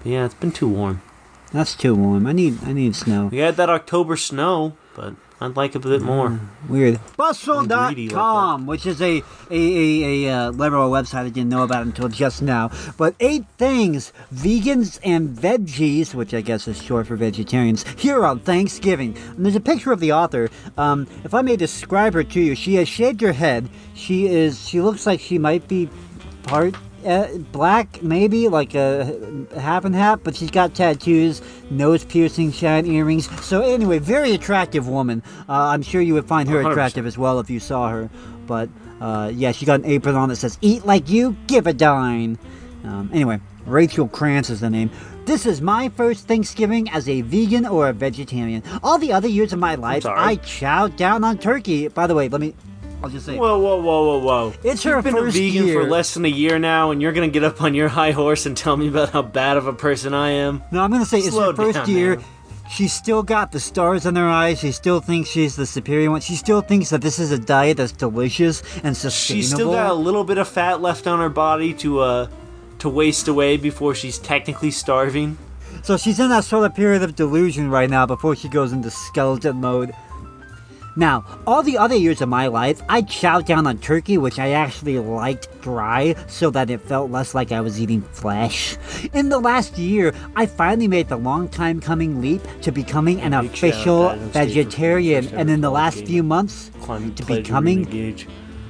But 0.03 0.13
yeah, 0.13 0.25
it's 0.25 0.35
been 0.35 0.53
too 0.53 0.69
warm. 0.69 1.03
That's 1.53 1.75
too 1.75 1.95
warm. 1.95 2.27
I 2.27 2.33
need 2.33 2.59
I 2.65 2.73
need 2.73 2.97
snow. 2.97 3.27
We 3.27 3.39
had 3.39 3.57
that 3.57 3.69
October 3.69 4.17
snow, 4.17 4.75
but 4.95 5.15
I'd 5.43 5.57
like 5.57 5.75
a 5.75 5.81
bit 5.81 6.03
more. 6.03 6.39
Weird. 6.69 7.01
greedy 7.17 8.09
like 8.09 8.15
Bustle.com, 8.15 8.67
which 8.67 8.87
is 8.87 9.03
a 9.03 9.23
a, 9.51 9.55
a, 9.55 10.27
a 10.29 10.33
uh, 10.33 10.51
liberal 10.51 10.91
website 10.91 11.27
I 11.27 11.29
didn't 11.31 11.49
know 11.49 11.65
about 11.65 11.85
until 11.85 12.09
just 12.09 12.43
now. 12.43 12.71
But 12.97 13.15
eight 13.19 13.45
things 13.59 14.13
vegans 14.33 15.01
and 15.05 15.31
veggies, 15.31 16.15
which 16.15 16.33
I 16.33 16.41
guess 16.41 16.69
is 16.69 16.81
short 16.81 17.09
for 17.09 17.17
vegetarians, 17.17 17.85
here 17.99 18.25
on 18.25 18.39
Thanksgiving. 18.41 19.17
And 19.37 19.45
there's 19.45 19.57
a 19.57 19.61
picture 19.61 19.93
of 19.93 20.01
the 20.01 20.13
author. 20.13 20.49
Um, 20.79 21.09
if 21.25 21.35
I 21.35 21.43
may 21.43 21.57
describe 21.57 22.15
her 22.15 22.23
to 22.23 22.41
you, 22.41 22.55
she 22.55 22.77
has 22.77 22.89
shaved 22.89 23.21
her 23.21 23.33
head. 23.33 23.69
She 23.95 24.29
is. 24.29 24.69
She 24.69 24.81
looks 24.81 25.07
like 25.07 25.21
she 25.21 25.39
might 25.39 25.67
be 25.67 25.89
part 26.45 26.77
uh, 27.05 27.39
black, 27.53 28.03
maybe 28.03 28.49
like 28.49 28.75
a 28.75 29.47
half 29.59 29.85
and 29.85 29.95
half, 29.95 30.23
but 30.23 30.37
she's 30.37 30.51
got 30.51 30.75
tattoos, 30.75 31.43
nose 31.71 32.05
piercing, 32.05 32.53
shine 32.53 32.87
earrings. 32.87 33.29
So 33.45 33.63
anyway, 33.63 33.99
very 33.99 34.33
attractive 34.33 34.89
woman. 34.89 35.23
Uh, 35.49 35.53
I'm 35.53 35.83
sure 35.83 36.01
you 36.01 36.15
would 36.15 36.27
find 36.27 36.49
her 36.49 36.63
100%. 36.63 36.71
attractive 36.71 37.07
as 37.07 37.19
well 37.19 37.41
if 37.41 37.51
you 37.51 37.61
saw 37.61 37.89
her. 37.89 38.11
But 38.47 38.69
uh, 39.01 39.31
yeah, 39.35 39.53
she 39.53 39.67
got 39.67 39.81
an 39.81 39.87
apron 39.87 40.15
on 40.15 40.29
that 40.29 40.37
says 40.37 40.59
"Eat 40.61 40.85
like 40.85 41.09
you, 41.09 41.37
give 41.47 41.67
a 41.67 41.73
dime." 41.73 42.39
Um, 42.85 43.11
anyway, 43.13 43.41
Rachel 43.67 44.09
Krantz 44.09 44.51
is 44.51 44.61
the 44.61 44.71
name. 44.71 44.91
This 45.25 45.47
is 45.47 45.61
my 45.61 45.89
first 45.91 46.27
Thanksgiving 46.27 46.91
as 46.91 47.09
a 47.09 47.21
vegan 47.23 47.65
or 47.65 47.89
a 47.89 47.93
vegetarian. 47.93 48.63
All 48.83 48.99
the 48.99 49.13
other 49.13 49.29
years 49.29 49.53
of 49.53 49.61
my 49.61 49.77
life. 49.77 50.05
I 50.05 50.37
chowed 50.37 50.97
down 50.97 51.23
on 51.23 51.39
turkey. 51.39 51.87
By 51.89 52.07
the 52.07 52.15
way, 52.15 52.29
let 52.29 52.41
me. 52.41 52.55
I'll 53.03 53.11
just 53.11 53.27
say. 53.27 53.37
Whoa, 53.37 53.59
whoa, 53.59 53.77
whoa, 53.81 54.05
whoa, 54.05 54.19
whoa! 54.19 54.55
It's 54.63 54.83
her 54.85 54.97
You've 54.97 55.05
been 55.05 55.15
first 55.15 55.37
a 55.37 55.41
vegan 55.41 55.67
year. 55.67 55.83
for 55.83 55.89
less 55.91 56.15
than 56.15 56.25
a 56.25 56.29
year 56.29 56.59
now, 56.59 56.91
and 56.91 57.03
you're 57.03 57.13
gonna 57.13 57.29
get 57.29 57.45
up 57.45 57.61
on 57.61 57.75
your 57.75 57.89
high 57.89 58.13
horse 58.13 58.47
and 58.47 58.57
tell 58.57 58.77
me 58.77 58.89
about 58.89 59.11
how 59.11 59.23
bad 59.23 59.57
of 59.57 59.67
a 59.67 59.73
person 59.73 60.15
I 60.15 60.31
am. 60.31 60.63
No, 60.71 60.81
I'm 60.83 60.91
gonna 60.91 61.05
say 61.05 61.19
it's 61.19 61.31
Slow 61.31 61.51
her 61.51 61.57
first 61.57 61.75
down, 61.79 61.91
year. 61.91 62.17
man. 62.17 62.25
She's 62.71 62.93
still 62.93 63.23
got 63.23 63.53
the 63.53 63.61
stars 63.61 64.07
in 64.07 64.17
her 64.17 64.29
eyes. 64.29 64.61
She 64.61 64.73
still 64.73 65.01
thinks 65.01 65.29
she's 65.29 65.57
the 65.57 65.67
superior 65.67 66.11
one. 66.11 66.23
She 66.23 66.37
still 66.37 66.63
thinks 66.63 66.89
that 66.91 67.03
this 67.03 67.19
is 67.19 67.31
a 67.31 67.39
diet 67.39 67.77
that's 67.77 67.93
delicious 67.93 68.63
and 68.83 68.97
sustainable. 68.97 69.43
She's 69.43 69.51
still 69.53 69.73
got 69.73 69.91
a 69.91 69.95
little 69.95 70.25
bit 70.25 70.39
of 70.39 70.49
fat 70.49 70.81
left 70.81 71.07
on 71.07 71.19
her 71.19 71.29
body 71.29 71.75
to 71.75 72.01
uh 72.01 72.29
to 72.79 72.89
waste 72.89 73.29
away 73.29 73.57
before 73.59 73.95
she's 73.95 74.19
technically 74.19 74.71
starving. 74.71 75.37
So 75.83 75.97
she's 75.97 76.19
in 76.19 76.31
that 76.31 76.45
sort 76.45 76.65
of 76.65 76.75
period 76.75 77.03
of 77.03 77.15
delusion 77.15 77.69
right 77.71 77.91
now 77.91 78.07
before 78.07 78.37
she 78.37 78.49
goes 78.49 78.73
into 78.73 78.91
skeleton 78.91 79.61
mode. 79.61 79.93
Now, 80.97 81.25
all 81.47 81.63
the 81.63 81.79
other 81.79 81.95
years 81.97 82.21
of 82.21 82.29
my 82.29 82.47
life, 82.49 82.83
I 82.89 83.03
chowed 83.03 83.47
down 83.47 83.67
on 83.67 83.79
turkey, 83.79 84.19
which 84.19 84.39
I 84.39 84.51
actually 84.51 84.99
liked 84.99 85.49
dry 85.63 86.15
so 86.27 86.51
that 86.51 86.69
it 86.71 86.81
felt 86.83 87.11
less 87.11 87.35
like 87.35 87.51
I 87.53 87.61
was 87.61 87.81
eating 87.81 88.03
flesh. 88.03 88.77
In 89.15 89.29
the 89.29 89.39
last 89.39 89.79
year, 89.79 90.13
I 90.37 90.47
finally 90.47 90.89
made 90.89 91.09
the 91.09 91.17
long 91.17 91.49
time 91.49 91.81
coming 91.81 92.21
leap 92.21 92.43
to 92.63 92.73
becoming 92.73 93.21
an 93.21 93.33
Big 93.33 93.51
official 93.51 94.03
out 94.03 94.09
to 94.09 94.17
Adam 94.17 94.31
Staple 94.31 94.33
for 94.33 94.47
vegetarian, 94.47 95.29
and 95.35 95.51
in 95.51 95.61
the 95.61 95.71
last 95.71 96.05
few 96.05 96.23
months, 96.23 96.71
To 96.87 97.25
becoming- 97.25 98.17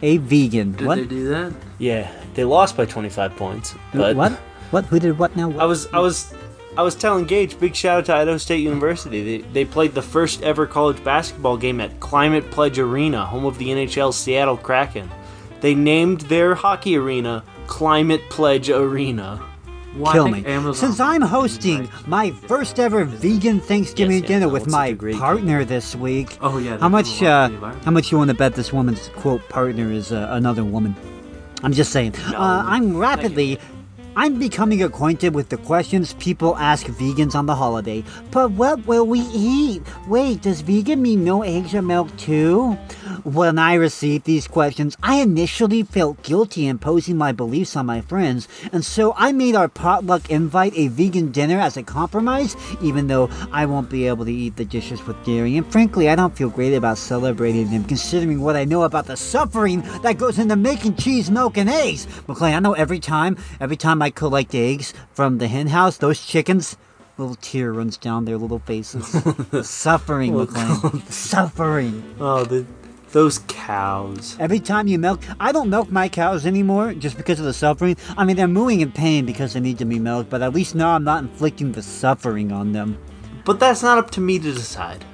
a 0.03 0.16
vegan. 0.18 0.73
Did 0.73 0.87
what? 0.87 0.97
they 0.97 1.05
do 1.05 1.29
that? 1.29 1.53
Yeah, 1.79 2.11
they 2.35 2.45
lost 2.45 2.77
by 2.77 2.85
25 2.87 3.37
points. 3.37 3.75
But 3.95 4.16
what? 4.16 4.33
What? 4.73 4.85
Who 4.87 4.99
did 4.99 5.18
what 5.18 5.37
now? 5.37 5.53
I 5.59 5.64
was 5.64 5.87
I 5.93 5.99
was 5.99 6.33
I 6.77 6.83
was 6.83 6.95
telling 6.95 7.27
Gage, 7.27 7.59
big 7.61 7.75
shout 7.75 7.99
out 7.99 8.05
to 8.07 8.14
Idaho 8.14 8.39
State 8.39 8.62
University. 8.62 9.39
They, 9.39 9.49
they 9.49 9.64
played 9.66 9.93
the 9.93 10.01
first 10.03 10.43
ever 10.43 10.66
college 10.66 11.03
basketball 11.05 11.59
game 11.59 11.81
at 11.81 12.01
Climate 12.01 12.51
Pledge 12.51 12.79
Arena, 12.79 13.27
home 13.27 13.45
of 13.45 13.59
the 13.59 13.66
NHL 13.68 14.14
Seattle 14.14 14.57
Kraken. 14.57 15.11
They 15.61 15.75
named 15.75 16.23
their 16.23 16.55
hockey 16.55 16.97
arena 16.97 17.45
Climate 17.66 18.23
Pledge 18.31 18.70
Arena. 18.70 19.41
Well, 19.97 20.12
Kill 20.14 20.29
me. 20.29 20.45
Amazon- 20.47 20.75
Since 20.75 21.01
I'm 21.01 21.20
hosting 21.20 21.91
my 22.07 22.31
first 22.31 22.81
ever 22.81 23.05
vegan 23.05 23.61
Thanksgiving 23.61 24.12
Yes, 24.16 24.23
yes, 24.23 24.29
dinner 24.29 24.47
no, 24.47 24.53
with 24.55 24.62
it's 24.62 24.73
my 24.73 24.87
such 24.87 24.93
a 24.93 24.97
great 24.97 25.16
partner 25.16 25.64
this 25.66 25.95
week. 25.95 26.39
Oh 26.41 26.57
yeah. 26.57 26.79
How 26.79 26.89
much? 26.89 27.23
Uh, 27.23 27.47
for 27.47 27.49
the 27.51 27.55
environment. 27.57 27.85
how 27.85 27.91
much 27.91 28.11
you 28.11 28.16
want 28.16 28.31
to 28.31 28.35
bet 28.35 28.55
this 28.55 28.73
woman's 28.73 29.09
quote 29.16 29.47
partner 29.51 29.93
is 29.93 30.11
uh, 30.11 30.29
another 30.31 30.64
woman? 30.64 30.97
I'm 31.62 31.73
just 31.75 31.93
saying. 31.93 32.16
Uh, 32.16 32.64
I'm 32.66 32.97
rapidly. 32.97 33.59
I'm 34.15 34.39
becoming 34.39 34.83
acquainted 34.83 35.35
with 35.35 35.49
the 35.49 35.57
questions 35.57 36.13
people 36.15 36.55
ask 36.59 36.87
vegans 36.87 37.35
on 37.35 37.47
the 37.47 37.55
holiday. 37.55 38.05
But 38.31 38.51
what 38.51 38.87
will 38.87 39.07
we 39.07 39.21
eat? 39.33 39.83
Wait, 40.07 40.43
does 40.43 40.61
vegan 40.61 41.01
mean 41.01 41.25
no 41.25 41.43
eggs 41.43 41.75
or 41.75 41.81
milk 41.81 42.15
too? 42.19 42.75
When 43.25 43.59
I 43.59 43.75
received 43.75 44.25
these 44.25 44.47
questions, 44.47 44.99
I 45.03 45.21
initially 45.21 45.83
felt 45.83 46.23
guilty 46.23 46.67
imposing 46.67 47.17
my 47.17 47.33
beliefs 47.33 47.75
on 47.77 47.87
my 47.87 48.01
friends, 48.01 48.49
and 48.73 48.85
so 48.85 49.15
I 49.17 49.33
made 49.33 49.55
our 49.55 49.69
potluck 49.69 50.29
invite 50.29 50.73
a 50.77 50.89
vegan 50.89 51.31
dinner 51.31 51.61
as 51.61 51.77
a 51.77 51.83
compromise, 51.83 52.57
even 52.83 53.07
though 53.07 53.31
I 53.53 53.67
won't 53.67 53.89
be 53.89 54.09
able 54.09 54.25
to 54.25 54.33
eat 54.33 54.57
the 54.57 54.65
dishes 54.65 55.07
with 55.07 55.23
dairy. 55.25 55.57
And 55.57 55.71
frankly, 55.71 56.09
I 56.09 56.17
don't 56.17 56.37
feel 56.37 56.51
great 56.51 56.75
about 56.75 56.99
celebrating 56.99 57.71
them, 57.71 57.85
considering 57.85 58.41
what 58.41 58.57
I 58.57 58.65
know 58.65 58.83
about 58.83 59.07
the 59.07 59.17
suffering 59.17 59.83
that 60.03 60.19
goes 60.19 60.39
into 60.39 60.57
making 60.57 60.97
cheese, 60.97 61.31
milk, 61.31 61.57
and 61.57 61.71
eggs. 61.71 62.07
McLean, 62.27 62.55
I 62.55 62.59
know 62.59 62.73
every 62.73 62.99
time, 62.99 63.37
every 63.61 63.77
time 63.77 64.01
I 64.03 64.11
collect 64.11 64.55
eggs 64.55 64.92
from 65.12 65.38
the 65.38 65.48
hen 65.48 65.68
house, 65.68 65.96
those 65.96 66.24
chickens. 66.26 66.76
Little 67.16 67.36
tear 67.36 67.72
runs 67.72 67.96
down 67.96 68.24
their 68.24 68.36
little 68.36 68.59
faces. 68.59 69.07
suffering, 69.66 70.36
McLean. 70.36 71.03
Suffering. 71.07 72.16
Oh, 72.18 72.44
the 72.44 72.66
those 73.12 73.40
cows. 73.46 74.36
Every 74.40 74.59
time 74.59 74.88
you 74.88 74.98
milk, 74.98 75.20
I 75.38 75.53
don't 75.53 75.70
milk 75.70 75.90
my 75.90 76.09
cows 76.09 76.46
anymore 76.46 76.94
just 76.94 77.16
because 77.16 77.38
of 77.38 77.44
the 77.44 77.53
suffering. 77.53 77.96
I 78.16 78.24
mean, 78.24 78.36
they're 78.36 78.48
mooing 78.48 78.80
in 78.80 78.90
pain 78.90 79.26
because 79.26 79.53
they 79.53 79.61
need 79.61 79.78
to 79.78 79.84
be 79.84 79.98
milked, 79.98 80.30
but 80.30 80.42
at 80.42 80.55
least 80.55 80.74
now 80.74 80.94
I'm 80.94 81.05
not 81.05 81.22
inflicting 81.22 81.72
the 81.72 81.82
suffering 81.82 82.50
on 82.50 82.72
them. 82.72 82.98
But 83.44 83.61
that's 83.61 83.82
not 83.82 83.98
up 83.98 84.11
to 84.12 84.20
me 84.20 84.38
to 84.38 84.53
decide. 84.53 85.05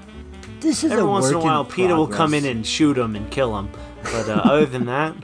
This 0.60 0.84
is 0.84 0.92
Every 0.92 1.04
a 1.04 1.06
once 1.06 1.28
in 1.28 1.34
a 1.34 1.40
while, 1.40 1.64
PETA 1.64 1.94
will 1.94 2.06
come 2.06 2.34
in 2.34 2.44
and 2.44 2.66
shoot 2.66 2.94
them 2.94 3.16
and 3.16 3.30
kill 3.30 3.54
them. 3.54 3.70
But 4.04 4.28
uh, 4.28 4.42
other 4.44 4.66
than 4.66 4.86
that, 4.86 5.14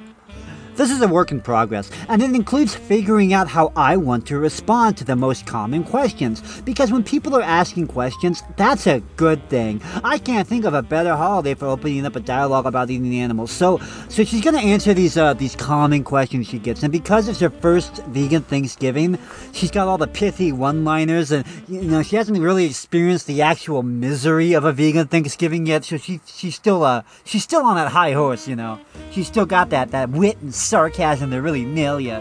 This 0.77 0.91
is 0.91 1.01
a 1.03 1.07
work 1.07 1.31
in 1.31 1.41
progress, 1.41 1.89
and 2.09 2.20
it 2.20 2.35
includes 2.35 2.75
figuring 2.75 3.33
out 3.33 3.47
how 3.47 3.72
I 3.77 3.97
want 3.97 4.27
to 4.27 4.39
respond 4.39 4.97
to 4.97 5.05
the 5.05 5.14
most 5.14 5.47
common 5.47 5.85
questions. 5.85 6.43
Because 6.62 6.91
when 6.91 7.05
people 7.05 7.37
are 7.37 7.43
asking 7.43 7.87
questions, 7.87 8.43
that's 8.57 8.89
a 8.89 8.99
good 9.14 9.49
thing. 9.49 9.81
I 10.03 10.18
can't 10.18 10.49
think 10.49 10.64
of 10.64 10.75
a 10.75 10.83
better 10.83 11.14
holiday 11.14 11.55
for 11.55 11.66
opening 11.66 12.05
up 12.05 12.16
a 12.16 12.20
dialogue 12.20 12.66
about 12.66 12.91
eating 12.91 13.14
animals. 13.14 13.53
So, 13.53 13.79
so 14.09 14.25
she's 14.25 14.41
gonna 14.41 14.59
answer 14.59 14.93
these 14.95 15.16
uh, 15.16 15.35
these 15.35 15.55
common 15.55 16.03
questions 16.03 16.49
she 16.49 16.59
gets, 16.59 16.83
and 16.83 16.91
because 16.91 17.29
it's 17.29 17.39
her 17.39 17.51
first 17.51 18.03
vegan 18.07 18.43
Thanksgiving, 18.43 19.16
she's 19.53 19.70
got 19.70 19.87
all 19.87 19.99
the 19.99 20.09
pithy 20.09 20.51
one-liners, 20.51 21.31
and 21.31 21.47
you 21.68 21.83
know 21.83 22.03
she 22.03 22.16
hasn't 22.16 22.37
really 22.39 22.64
experienced 22.64 23.29
the 23.29 23.43
actual 23.43 23.85
misery 23.85 24.55
of 24.55 24.64
a 24.64 24.72
vegan 24.72 25.07
Thanksgiving 25.07 25.66
yet. 25.66 25.85
So 25.85 25.99
she 25.99 26.20
she's 26.27 26.57
still 26.57 26.83
uh 26.83 27.03
she's 27.25 27.45
still 27.45 27.64
on 27.64 27.77
that 27.77 27.93
high 27.93 28.12
horse, 28.12 28.49
you 28.49 28.57
know. 28.57 28.81
She's 29.12 29.29
still 29.29 29.47
got 29.47 29.70
that 29.70 29.93
that 29.93 30.11
wit 30.11 30.37
and 30.43 30.53
sarcasm 30.64 31.30
to 31.30 31.40
really 31.42 31.64
nail 31.64 32.00
you. 32.00 32.16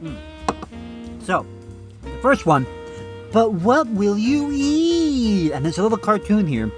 Hmm. 0.00 0.16
So, 1.22 1.46
the 2.02 2.18
first 2.18 2.46
one. 2.46 2.66
But 3.32 3.52
what 3.54 3.86
will 3.88 4.16
you 4.16 4.50
eat? 4.52 5.52
And 5.52 5.64
there's 5.64 5.78
a 5.78 5.82
little 5.82 5.98
cartoon 5.98 6.46
here. 6.46 6.70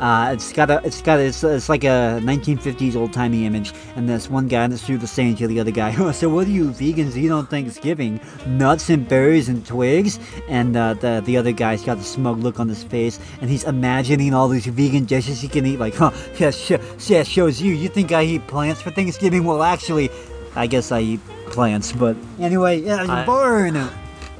Uh, 0.00 0.30
it's 0.32 0.52
got 0.52 0.70
a, 0.70 0.80
it's 0.84 1.00
got, 1.00 1.18
a, 1.20 1.22
it's, 1.22 1.44
it's 1.44 1.68
like 1.68 1.84
a 1.84 2.18
1950s 2.22 2.96
old 2.96 3.12
timey 3.12 3.46
image, 3.46 3.72
and 3.94 4.08
this 4.08 4.28
one 4.28 4.48
guy 4.48 4.64
on 4.64 4.70
the 4.70 4.78
street 4.78 5.00
is 5.02 5.10
saying 5.10 5.36
to 5.36 5.46
the 5.46 5.60
other 5.60 5.70
guy, 5.70 5.92
"So 6.12 6.28
what 6.28 6.46
do 6.46 6.52
you 6.52 6.70
vegans 6.70 7.16
eat 7.16 7.30
on 7.30 7.46
Thanksgiving? 7.46 8.20
Nuts 8.46 8.90
and 8.90 9.08
berries 9.08 9.48
and 9.48 9.64
twigs?" 9.64 10.18
And 10.48 10.76
uh, 10.76 10.94
the 10.94 11.22
the 11.24 11.36
other 11.36 11.52
guy's 11.52 11.84
got 11.84 11.98
the 11.98 12.04
smug 12.04 12.38
look 12.38 12.58
on 12.58 12.68
his 12.68 12.82
face, 12.82 13.20
and 13.40 13.48
he's 13.48 13.64
imagining 13.64 14.34
all 14.34 14.48
these 14.48 14.66
vegan 14.66 15.04
dishes 15.04 15.40
he 15.40 15.48
can 15.48 15.64
eat. 15.64 15.78
Like, 15.78 15.94
huh? 15.94 16.10
Yeah, 16.38 16.50
sh- 16.50 16.72
yeah, 17.08 17.22
shows 17.22 17.62
you. 17.62 17.72
You 17.72 17.88
think 17.88 18.10
I 18.10 18.24
eat 18.24 18.46
plants 18.48 18.82
for 18.82 18.90
Thanksgiving? 18.90 19.44
Well, 19.44 19.62
actually, 19.62 20.10
I 20.56 20.66
guess 20.66 20.90
I 20.90 21.00
eat 21.00 21.20
plants. 21.46 21.92
But 21.92 22.16
anyway, 22.40 22.80
yeah, 22.80 23.06
I- 23.08 23.24
burn. 23.24 23.88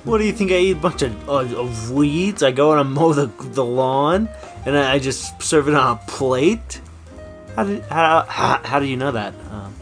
What 0.05 0.19
do 0.19 0.25
you 0.25 0.33
think? 0.33 0.53
I 0.53 0.57
eat 0.57 0.73
a 0.77 0.81
bunch 0.81 1.03
of, 1.03 1.29
uh, 1.29 1.33
of 1.59 1.91
weeds. 1.91 2.43
I 2.43 2.51
go 2.53 2.71
and 2.73 2.81
I 2.81 2.83
mow 2.83 3.13
the, 3.15 3.27
the 3.53 3.65
lawn, 3.65 4.29
and 4.67 4.77
I, 4.77 4.95
I 4.95 4.99
just 4.99 5.41
serve 5.43 5.69
it 5.69 5.75
on 5.75 5.97
a 5.97 6.01
plate. 6.11 6.81
How 7.57 7.65
did 7.65 7.83
how, 7.85 8.23
how, 8.29 8.61
how 8.63 8.81
do 8.81 8.87
you 8.87 8.97
know 8.97 9.13
that? 9.13 9.33
Um, 9.51 9.75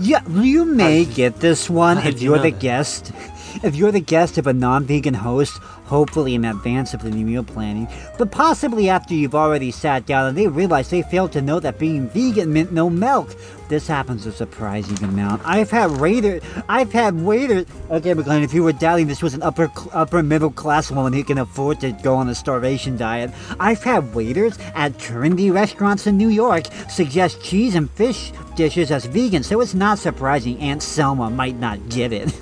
Yeah, 0.00 0.26
you 0.28 0.64
may 0.64 1.04
get 1.04 1.38
this 1.40 1.70
one 1.70 1.98
if 1.98 2.04
did 2.04 2.14
you 2.20 2.30
you're 2.30 2.36
know 2.38 2.42
the 2.42 2.50
that? 2.50 2.60
guest. 2.60 3.12
If 3.62 3.76
you're 3.76 3.92
the 3.92 4.00
guest 4.00 4.36
of 4.36 4.48
a 4.48 4.52
non-vegan 4.52 5.14
host, 5.14 5.60
hopefully 5.84 6.34
in 6.34 6.44
advance 6.44 6.94
of 6.94 7.02
the 7.02 7.10
meal 7.10 7.44
planning, 7.44 7.88
but 8.18 8.30
possibly 8.30 8.88
after 8.88 9.14
you've 9.14 9.34
already 9.34 9.70
sat 9.70 10.06
down 10.06 10.26
and 10.26 10.36
they 10.36 10.46
realize 10.46 10.90
they 10.90 11.02
failed 11.02 11.32
to 11.32 11.42
know 11.42 11.60
that 11.60 11.78
being 11.78 12.08
vegan 12.08 12.52
meant 12.52 12.72
no 12.72 12.90
milk. 12.90 13.34
This 13.68 13.86
happens 13.86 14.26
a 14.26 14.32
surprising 14.32 15.02
amount. 15.02 15.42
I've 15.44 15.70
had 15.70 15.92
waiters. 15.92 16.42
I've 16.68 16.92
had 16.92 17.14
waiters. 17.14 17.66
Okay, 17.90 18.12
McLean, 18.12 18.42
if 18.42 18.52
you 18.52 18.62
were 18.62 18.72
doubting 18.72 19.06
this 19.06 19.22
was 19.22 19.32
an 19.32 19.42
upper 19.42 19.70
upper 19.92 20.22
middle 20.22 20.50
class 20.50 20.90
woman 20.90 21.14
who 21.14 21.24
can 21.24 21.38
afford 21.38 21.80
to 21.80 21.92
go 21.92 22.14
on 22.14 22.28
a 22.28 22.34
starvation 22.34 22.96
diet, 22.96 23.30
I've 23.58 23.82
had 23.82 24.14
waiters 24.14 24.58
at 24.74 24.92
trendy 24.94 25.52
restaurants 25.52 26.06
in 26.06 26.18
New 26.18 26.28
York 26.28 26.66
suggest 26.90 27.42
cheese 27.42 27.74
and 27.74 27.90
fish 27.90 28.32
dishes 28.54 28.90
as 28.90 29.06
vegan, 29.06 29.42
so 29.42 29.60
it's 29.60 29.74
not 29.74 29.98
surprising 29.98 30.58
Aunt 30.60 30.82
Selma 30.82 31.30
might 31.30 31.56
not 31.56 31.88
get 31.88 32.12
it. 32.12 32.32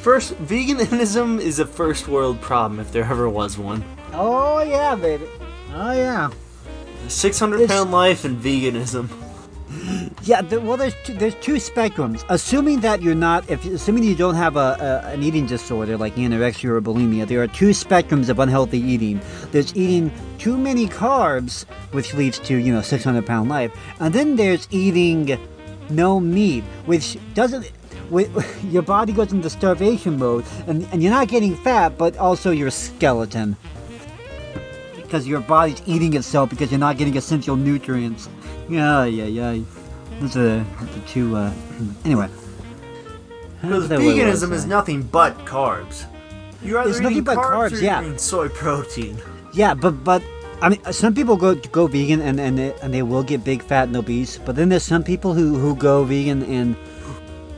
First, 0.00 0.32
veganism 0.36 1.38
is 1.38 1.58
a 1.58 1.66
first 1.66 2.08
world 2.08 2.40
problem 2.40 2.80
if 2.80 2.90
there 2.90 3.04
ever 3.04 3.28
was 3.28 3.58
one. 3.58 3.84
Oh 4.14 4.62
yeah, 4.62 4.94
baby. 4.94 5.26
Oh 5.74 5.92
yeah. 5.92 6.30
Six 7.08 7.38
hundred 7.38 7.68
pound 7.68 7.90
life 7.92 8.24
and 8.24 8.40
veganism. 8.40 9.08
Yeah, 10.24 10.42
the, 10.42 10.60
well, 10.60 10.76
there's 10.76 10.94
two, 11.04 11.14
there's 11.14 11.36
two 11.36 11.54
spectrums. 11.54 12.24
Assuming 12.28 12.80
that 12.80 13.00
you're 13.00 13.14
not, 13.14 13.48
if 13.48 13.64
assuming 13.64 14.02
you 14.02 14.14
don't 14.14 14.34
have 14.34 14.56
a, 14.56 14.76
a 14.80 15.12
an 15.12 15.22
eating 15.22 15.46
disorder 15.46 15.96
like 15.96 16.16
anorexia 16.16 16.70
or 16.70 16.82
bulimia, 16.82 17.26
there 17.26 17.40
are 17.42 17.46
two 17.46 17.70
spectrums 17.70 18.28
of 18.28 18.38
unhealthy 18.38 18.78
eating. 18.78 19.20
There's 19.52 19.74
eating 19.74 20.12
too 20.38 20.58
many 20.58 20.88
carbs, 20.88 21.64
which 21.92 22.12
leads 22.14 22.38
to 22.40 22.56
you 22.56 22.72
know 22.72 22.82
600 22.82 23.24
pound 23.24 23.48
life, 23.48 23.72
and 24.00 24.12
then 24.12 24.36
there's 24.36 24.66
eating 24.70 25.38
no 25.88 26.20
meat, 26.20 26.64
which 26.84 27.16
doesn't. 27.34 27.70
Wi- 28.10 28.30
Your 28.70 28.82
body 28.82 29.12
goes 29.12 29.32
into 29.32 29.48
starvation 29.48 30.18
mode, 30.18 30.44
and, 30.66 30.86
and 30.92 31.02
you're 31.02 31.12
not 31.12 31.28
getting 31.28 31.56
fat, 31.56 31.96
but 31.96 32.16
also 32.18 32.50
your 32.50 32.70
skeleton. 32.70 33.56
Because 34.96 35.26
your 35.26 35.40
body's 35.40 35.82
eating 35.86 36.14
itself 36.14 36.50
because 36.50 36.70
you're 36.70 36.78
not 36.78 36.96
getting 36.96 37.16
essential 37.16 37.56
nutrients. 37.56 38.28
Yeah, 38.68 39.04
yeah, 39.04 39.24
yeah. 39.24 39.64
Those 40.20 40.36
are 40.36 40.58
the 40.60 41.00
two, 41.06 41.34
uh, 41.34 41.52
anyway. 42.04 42.28
Because 43.60 43.88
That's 43.88 44.02
what 44.02 44.02
I 44.02 44.06
was 44.06 44.42
veganism 44.42 44.52
is 44.52 44.66
nothing 44.66 45.02
but 45.02 45.36
carbs. 45.44 46.04
You're 46.62 46.78
either 46.78 46.90
It's 46.90 47.00
nothing 47.00 47.16
eating 47.16 47.24
but 47.24 47.38
carbs, 47.38 47.70
carbs, 47.70 47.82
yeah. 47.82 48.16
soy 48.16 48.48
protein. 48.48 49.18
Yeah, 49.52 49.74
but, 49.74 50.04
but, 50.04 50.22
I 50.62 50.68
mean, 50.68 50.84
some 50.92 51.14
people 51.14 51.36
go 51.36 51.54
go 51.54 51.86
vegan 51.86 52.20
and, 52.20 52.38
and, 52.38 52.58
they, 52.58 52.74
and 52.82 52.92
they 52.92 53.02
will 53.02 53.22
get 53.22 53.42
big, 53.42 53.62
fat, 53.62 53.88
and 53.88 53.96
obese, 53.96 54.38
but 54.38 54.56
then 54.56 54.68
there's 54.68 54.82
some 54.84 55.02
people 55.02 55.32
who, 55.34 55.58
who 55.58 55.74
go 55.74 56.04
vegan 56.04 56.42
and 56.44 56.76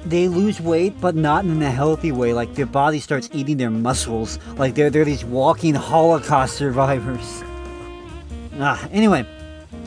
they 0.04 0.28
lose 0.28 0.60
weight, 0.60 1.00
but 1.00 1.14
not 1.14 1.44
in 1.44 1.62
a 1.62 1.70
healthy 1.70 2.12
way. 2.12 2.32
Like 2.32 2.54
their 2.54 2.66
body 2.66 2.98
starts 3.00 3.28
eating 3.32 3.56
their 3.56 3.70
muscles. 3.70 4.38
Like 4.56 4.74
they're, 4.74 4.90
they're 4.90 5.04
these 5.04 5.24
walking 5.24 5.74
Holocaust 5.74 6.56
survivors. 6.56 7.42
Ah, 8.60 8.86
anyway, 8.92 9.24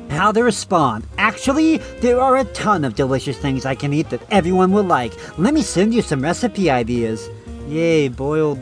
how 0.10 0.32
to 0.32 0.44
respond. 0.44 1.06
Actually, 1.20 1.78
there 2.02 2.20
are 2.20 2.38
a 2.38 2.44
ton 2.46 2.84
of 2.84 2.96
delicious 2.96 3.38
things 3.38 3.64
I 3.64 3.76
can 3.76 3.94
eat 3.94 4.10
that 4.10 4.24
everyone 4.32 4.72
will 4.72 4.84
like. 4.84 5.14
Let 5.38 5.54
me 5.54 5.62
send 5.62 5.94
you 5.94 6.02
some 6.02 6.22
recipe 6.22 6.72
ideas. 6.72 7.30
Yay, 7.68 8.08
boiled 8.08 8.58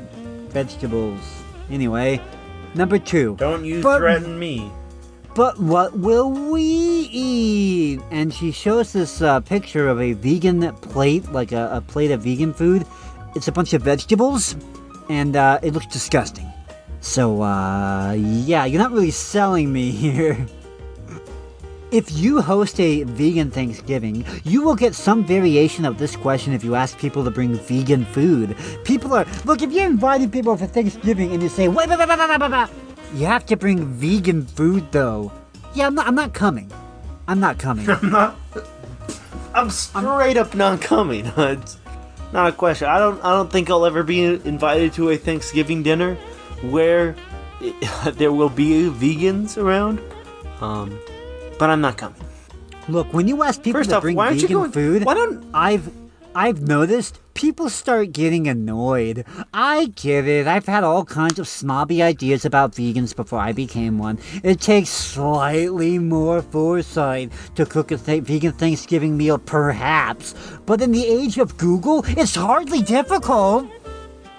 vegetables. 0.50 1.22
Anyway, 1.72 2.20
number 2.76 3.00
two. 3.00 3.38
Don't 3.40 3.64
you 3.64 3.82
But- 3.82 4.00
threaten 4.00 4.38
me. 4.38 4.70
But 5.36 5.60
what 5.60 5.98
will 5.98 6.30
we 6.30 6.62
eat? 7.12 8.02
And 8.12 8.32
she 8.32 8.52
shows 8.52 8.94
this 8.94 9.22
uh, 9.22 9.40
picture 9.40 9.88
of 9.88 10.00
a 10.00 10.14
vegan 10.14 10.72
plate, 10.76 11.32
like 11.32 11.52
a, 11.52 11.70
a 11.74 11.82
plate 11.82 12.12
of 12.12 12.22
vegan 12.22 12.54
food. 12.54 12.86
It's 13.36 13.48
a 13.48 13.52
bunch 13.52 13.74
of 13.74 13.82
vegetables, 13.82 14.56
and 15.10 15.36
uh, 15.36 15.60
it 15.64 15.74
looks 15.74 15.88
disgusting. 15.88 16.48
So, 17.02 17.42
uh, 17.42 18.14
yeah, 18.14 18.66
you're 18.66 18.80
not 18.82 18.92
really 18.92 19.10
selling 19.10 19.74
me 19.74 19.90
here. 20.06 20.46
If 21.90 22.12
you 22.12 22.42
host 22.42 22.80
a 22.80 23.04
vegan 23.04 23.50
Thanksgiving, 23.50 24.26
you 24.44 24.64
will 24.64 24.76
get 24.76 24.94
some 24.94 25.24
variation 25.26 25.86
of 25.86 25.98
this 25.98 26.16
question 26.16 26.54
if 26.54 26.64
you 26.64 26.76
ask 26.76 26.98
people 26.98 27.24
to 27.24 27.32
bring 27.32 27.56
vegan 27.56 28.06
food. 28.06 28.56
People 28.84 29.14
are 29.14 29.26
look 29.46 29.62
if 29.62 29.72
you're 29.72 29.86
inviting 29.86 30.32
people 30.32 30.58
for 30.58 30.66
Thanksgiving 30.66 31.34
and 31.34 31.42
you 31.42 31.50
say 31.50 31.68
wait. 31.68 31.90
You 33.14 33.26
have 33.26 33.46
to 33.48 33.56
bring 33.58 33.86
vegan 33.86 34.46
food 34.46 34.92
though. 34.92 35.32
Yeah, 35.74 35.88
I'm 35.88 35.96
not. 35.96 36.08
I'm 36.08 36.16
not 36.16 36.34
coming. 36.34 36.72
I'm 37.28 37.40
not 37.40 37.58
coming. 37.60 37.90
I'm 37.90 38.10
not. 38.12 38.36
I'm 39.54 39.70
straight 39.70 40.38
up 40.38 40.56
not 40.56 40.82
coming. 40.82 41.26
It's 41.38 41.78
not 42.34 42.48
a 42.50 42.52
question. 42.52 42.88
I 42.88 42.98
don't. 42.98 43.24
I 43.24 43.32
don't 43.32 43.52
think 43.52 43.70
I'll 43.70 43.86
ever 43.86 44.02
be 44.04 44.24
invited 44.24 44.94
to 44.94 45.10
a 45.12 45.18
Thanksgiving 45.18 45.84
dinner 45.84 46.16
where 46.64 47.16
it, 47.62 47.76
there 48.18 48.32
will 48.32 48.50
be 48.50 48.90
vegans 48.90 49.58
around. 49.58 50.00
Um, 50.62 50.98
but 51.60 51.70
I'm 51.70 51.82
not 51.82 51.98
coming. 51.98 52.20
Look, 52.90 53.14
when 53.14 53.28
you 53.28 53.44
ask 53.44 53.62
people 53.62 53.80
First 53.80 53.92
to 53.92 53.98
off, 53.98 54.02
bring 54.02 54.16
why 54.16 54.28
aren't 54.28 54.42
you 54.42 54.48
vegan 54.48 54.58
going- 54.58 54.72
food, 54.72 55.06
why 55.06 55.14
don't- 55.14 55.46
I've 55.54 55.90
I've 56.36 56.62
noticed 56.68 57.20
people 57.34 57.70
start 57.70 58.12
getting 58.12 58.48
annoyed. 58.48 59.26
I 59.54 59.86
get 59.96 60.28
it. 60.28 60.48
I've 60.48 60.66
had 60.66 60.84
all 60.84 61.06
kinds 61.06 61.40
of 61.40 61.48
snobby 61.48 62.02
ideas 62.04 62.46
about 62.46 62.74
vegans 62.74 63.16
before 63.16 63.40
I 63.40 63.52
became 63.52 63.98
one. 63.98 64.20
It 64.44 64.62
takes 64.62 64.90
slightly 64.90 66.00
more 66.00 66.42
foresight 66.42 67.32
to 67.56 67.66
cook 67.66 67.92
a 67.92 67.98
th- 67.98 68.24
vegan 68.24 68.54
Thanksgiving 68.54 69.18
meal, 69.18 69.38
perhaps. 69.38 70.36
But 70.66 70.82
in 70.82 70.92
the 70.92 71.06
age 71.06 71.38
of 71.38 71.58
Google, 71.58 72.04
it's 72.08 72.36
hardly 72.36 72.82
difficult. 72.82 73.68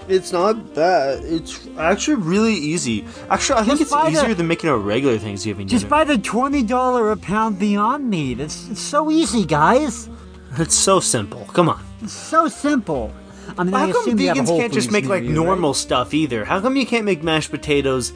It's 0.07 0.33
not 0.33 0.75
that. 0.75 1.21
It's 1.25 1.67
actually 1.79 2.17
really 2.17 2.53
easy. 2.53 3.07
Actually, 3.31 3.61
I 3.61 3.63
think 3.65 3.79
Just 3.79 3.83
it's 3.83 3.91
buy 3.91 4.11
the- 4.11 4.19
easier 4.19 4.35
than 4.35 4.47
making 4.47 4.69
a 4.69 4.77
regular 4.77 5.17
Thanksgiving 5.19 5.67
Just 5.67 5.85
dinner. 5.85 5.89
Just 5.89 5.91
buy 5.91 6.05
the 6.05 6.19
twenty 6.19 6.63
dollar 6.63 7.11
a 7.11 7.17
pound 7.17 7.59
Beyond 7.59 8.11
Meat. 8.11 8.39
It's, 8.39 8.69
it's 8.69 8.81
so 8.81 9.11
easy, 9.11 9.47
guys. 9.47 10.11
It's 10.59 10.75
so 10.75 11.01
simple. 11.01 11.45
Come 11.53 11.69
on. 11.69 11.85
It's 12.03 12.13
so 12.13 12.49
simple. 12.49 13.13
I 13.59 13.65
mean, 13.65 13.75
I 13.75 13.87
How 13.87 13.93
come 13.93 14.09
have 14.09 14.19
a 14.19 14.23
vegans 14.23 14.57
can't 14.57 14.73
just 14.73 14.91
make 14.91 15.07
like 15.07 15.23
you, 15.23 15.29
right? 15.29 15.35
normal 15.35 15.75
stuff 15.75 16.15
either? 16.15 16.45
How 16.45 16.61
come 16.61 16.77
you 16.77 16.87
can't 16.87 17.05
make 17.05 17.23
mashed 17.23 17.51
potatoes, 17.51 18.13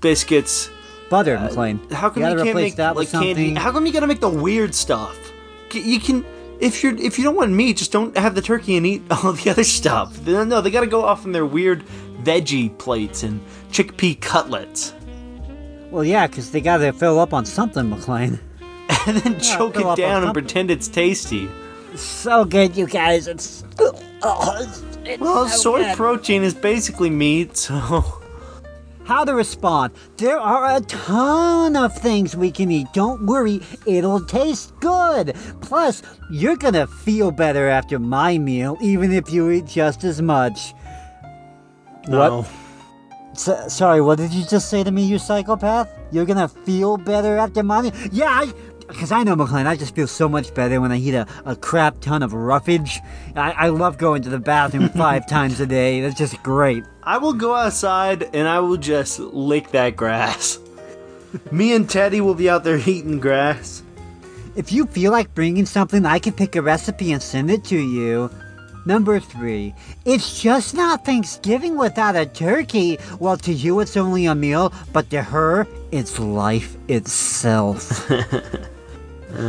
biscuits? 0.00 0.70
butter, 1.14 1.38
McLean. 1.38 1.80
Uh, 1.90 1.94
how 1.94 2.10
come 2.10 2.22
you 2.22 2.28
you, 2.28 2.34
gotta 2.34 2.44
can't 2.44 2.56
make 2.56 2.76
that 2.76 2.96
like 2.96 3.10
candy? 3.10 3.54
How 3.54 3.70
come 3.72 3.86
you 3.86 3.92
gotta 3.92 4.06
make 4.06 4.20
the 4.20 4.28
weird 4.28 4.74
stuff? 4.74 5.32
You 5.72 6.00
can 6.00 6.24
if 6.60 6.82
you're 6.82 6.96
if 6.96 7.18
you 7.18 7.24
don't 7.24 7.36
want 7.36 7.52
meat, 7.52 7.76
just 7.76 7.92
don't 7.92 8.16
have 8.16 8.34
the 8.34 8.42
turkey 8.42 8.76
and 8.76 8.86
eat 8.86 9.02
all 9.10 9.32
the 9.32 9.50
other 9.50 9.64
stuff. 9.64 10.26
No, 10.26 10.60
they 10.60 10.70
gotta 10.70 10.86
go 10.86 11.04
off 11.04 11.24
on 11.24 11.32
their 11.32 11.46
weird 11.46 11.84
veggie 12.22 12.76
plates 12.78 13.22
and 13.22 13.40
chickpea 13.70 14.20
cutlets, 14.20 14.94
Well, 15.90 16.04
yeah, 16.04 16.26
because 16.26 16.50
they 16.50 16.60
gotta 16.60 16.92
fill 16.92 17.18
up 17.18 17.32
on 17.32 17.44
something, 17.44 17.88
McLean. 17.90 18.40
and 19.06 19.16
then 19.18 19.40
choke 19.40 19.76
it 19.76 19.82
down 19.82 19.88
and 19.88 19.98
something. 19.98 20.32
pretend 20.32 20.70
it's 20.70 20.88
tasty. 20.88 21.48
So 21.94 22.44
good, 22.44 22.76
you 22.76 22.86
guys. 22.86 23.28
Oh, 23.78 24.56
it's. 24.60 24.82
it's 25.04 25.20
Well, 25.20 25.46
so 25.48 25.56
soy 25.56 25.82
good. 25.82 25.96
protein 25.96 26.42
is 26.42 26.54
basically 26.54 27.10
meat, 27.10 27.56
so 27.64 28.04
How 29.04 29.24
to 29.24 29.34
respond? 29.34 29.92
There 30.16 30.38
are 30.40 30.76
a 30.76 30.80
ton 30.80 31.76
of 31.76 31.94
things 31.96 32.34
we 32.34 32.50
can 32.50 32.70
eat. 32.70 32.86
Don't 32.94 33.26
worry, 33.26 33.60
it'll 33.86 34.24
taste 34.24 34.72
good. 34.80 35.36
Plus, 35.60 36.02
you're 36.30 36.56
gonna 36.56 36.86
feel 36.86 37.30
better 37.30 37.68
after 37.68 37.98
my 37.98 38.38
meal, 38.38 38.76
even 38.80 39.12
if 39.12 39.30
you 39.30 39.50
eat 39.50 39.66
just 39.66 40.04
as 40.04 40.20
much. 40.22 40.74
no. 42.08 42.46
S- 43.32 43.74
sorry, 43.74 44.00
what 44.00 44.16
did 44.18 44.32
you 44.32 44.44
just 44.46 44.70
say 44.70 44.84
to 44.84 44.92
me, 44.92 45.02
you 45.04 45.18
psychopath? 45.18 45.88
You're 46.12 46.24
gonna 46.24 46.46
feel 46.48 46.96
better 46.96 47.36
after 47.36 47.62
my 47.64 47.82
meal? 47.82 47.92
Yeah, 48.12 48.30
I, 48.30 48.52
because 48.88 49.12
I 49.12 49.22
know 49.22 49.36
McLean, 49.36 49.66
I 49.66 49.76
just 49.76 49.94
feel 49.94 50.06
so 50.06 50.28
much 50.28 50.54
better 50.54 50.80
when 50.80 50.92
I 50.92 50.98
eat 50.98 51.14
a, 51.14 51.26
a 51.44 51.56
crap 51.56 52.00
ton 52.00 52.22
of 52.22 52.32
roughage. 52.32 53.00
I, 53.34 53.52
I 53.52 53.68
love 53.68 53.98
going 53.98 54.22
to 54.22 54.28
the 54.28 54.38
bathroom 54.38 54.88
five 54.96 55.26
times 55.26 55.60
a 55.60 55.66
day. 55.66 56.00
That's 56.00 56.18
just 56.18 56.42
great. 56.42 56.84
I 57.02 57.18
will 57.18 57.32
go 57.32 57.54
outside 57.54 58.22
and 58.34 58.48
I 58.48 58.60
will 58.60 58.76
just 58.76 59.18
lick 59.18 59.70
that 59.70 59.96
grass. 59.96 60.58
Me 61.50 61.74
and 61.74 61.88
Teddy 61.88 62.20
will 62.20 62.34
be 62.34 62.48
out 62.48 62.64
there 62.64 62.78
eating 62.78 63.20
grass. 63.20 63.82
If 64.56 64.70
you 64.70 64.86
feel 64.86 65.10
like 65.10 65.34
bringing 65.34 65.66
something, 65.66 66.06
I 66.06 66.20
can 66.20 66.32
pick 66.32 66.54
a 66.54 66.62
recipe 66.62 67.12
and 67.12 67.20
send 67.20 67.50
it 67.50 67.64
to 67.64 67.78
you. 67.78 68.30
Number 68.86 69.18
three, 69.18 69.74
it's 70.04 70.40
just 70.40 70.74
not 70.74 71.06
Thanksgiving 71.06 71.76
without 71.76 72.16
a 72.16 72.26
turkey. 72.26 72.98
Well, 73.18 73.38
to 73.38 73.52
you 73.52 73.80
it's 73.80 73.96
only 73.96 74.26
a 74.26 74.34
meal, 74.34 74.72
but 74.92 75.08
to 75.10 75.22
her, 75.22 75.66
it's 75.90 76.18
life 76.18 76.76
itself. 76.88 78.10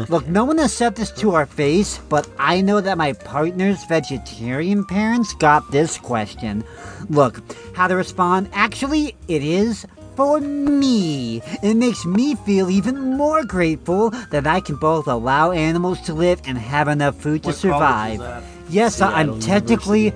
Look, 0.10 0.28
no 0.28 0.46
one 0.46 0.58
has 0.58 0.74
said 0.74 0.96
this 0.96 1.12
to 1.22 1.36
our 1.36 1.46
face, 1.46 2.00
but 2.10 2.28
I 2.40 2.62
know 2.62 2.82
that 2.82 2.98
my 2.98 3.14
partner's 3.14 3.84
vegetarian 3.86 4.86
parents 4.86 5.34
got 5.36 5.70
this 5.72 5.98
question. 5.98 6.64
Look, 7.10 7.42
how 7.76 7.88
to 7.88 7.96
respond? 7.96 8.50
Actually, 8.54 9.16
it 9.28 9.44
is 9.44 9.86
for 10.16 10.40
me. 10.40 11.42
It 11.62 11.76
makes 11.76 12.06
me 12.06 12.36
feel 12.36 12.70
even 12.70 13.18
more 13.18 13.44
grateful 13.44 14.10
that 14.32 14.48
I 14.48 14.60
can 14.60 14.76
both 14.78 15.08
allow 15.08 15.52
animals 15.52 16.02
to 16.02 16.14
live 16.14 16.42
and 16.46 16.58
have 16.58 16.88
enough 16.88 17.20
food 17.22 17.44
to 17.44 17.50
What 17.50 17.56
survive. 17.58 18.44
Yes, 18.70 19.02
I- 19.02 19.12
I'm 19.20 19.40
Seattle 19.40 19.40
technically, 19.42 20.14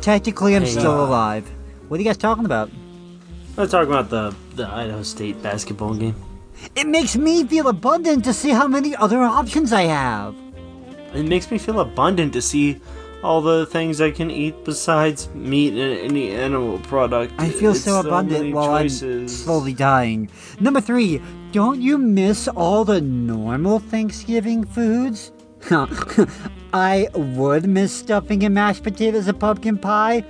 technically, 0.00 0.56
I'm 0.56 0.66
still 0.66 1.04
alive. 1.04 1.48
What 1.88 1.98
are 1.98 2.02
you 2.02 2.08
guys 2.08 2.16
talking 2.18 2.44
about? 2.44 2.70
Let's 3.56 3.70
talking 3.72 3.88
about 3.90 4.10
the, 4.10 4.34
the 4.56 4.66
Idaho 4.68 5.02
State 5.02 5.42
basketball 5.42 5.94
game. 5.94 6.14
It 6.74 6.86
makes 6.86 7.16
me 7.16 7.44
feel 7.44 7.68
abundant 7.68 8.24
to 8.24 8.32
see 8.32 8.50
how 8.50 8.68
many 8.68 8.94
other 8.96 9.22
options 9.22 9.72
I 9.72 9.82
have. 9.82 10.34
It 11.14 11.24
makes 11.24 11.50
me 11.50 11.58
feel 11.58 11.80
abundant 11.80 12.32
to 12.34 12.42
see 12.42 12.80
all 13.22 13.40
the 13.40 13.66
things 13.66 14.00
I 14.00 14.10
can 14.10 14.30
eat 14.30 14.64
besides 14.64 15.28
meat 15.34 15.72
and 15.72 15.98
any 16.12 16.30
animal 16.30 16.78
product. 16.80 17.32
I 17.38 17.50
feel 17.50 17.72
It's 17.72 17.82
so 17.84 18.00
abundant 18.00 18.54
while 18.54 18.70
I'm 18.70 18.88
slowly 19.28 19.72
dying. 19.72 20.30
Number 20.60 20.80
three, 20.80 21.20
don't 21.52 21.80
you 21.80 21.98
miss 21.98 22.48
all 22.48 22.84
the 22.84 23.00
normal 23.00 23.78
Thanksgiving 23.78 24.64
foods? 24.64 25.32
I 26.72 27.08
would 27.14 27.66
miss 27.66 27.92
stuffing 27.92 28.44
and 28.44 28.54
mashed 28.54 28.82
potatoes 28.82 29.26
and 29.26 29.40
pumpkin 29.40 29.78
pie, 29.78 30.24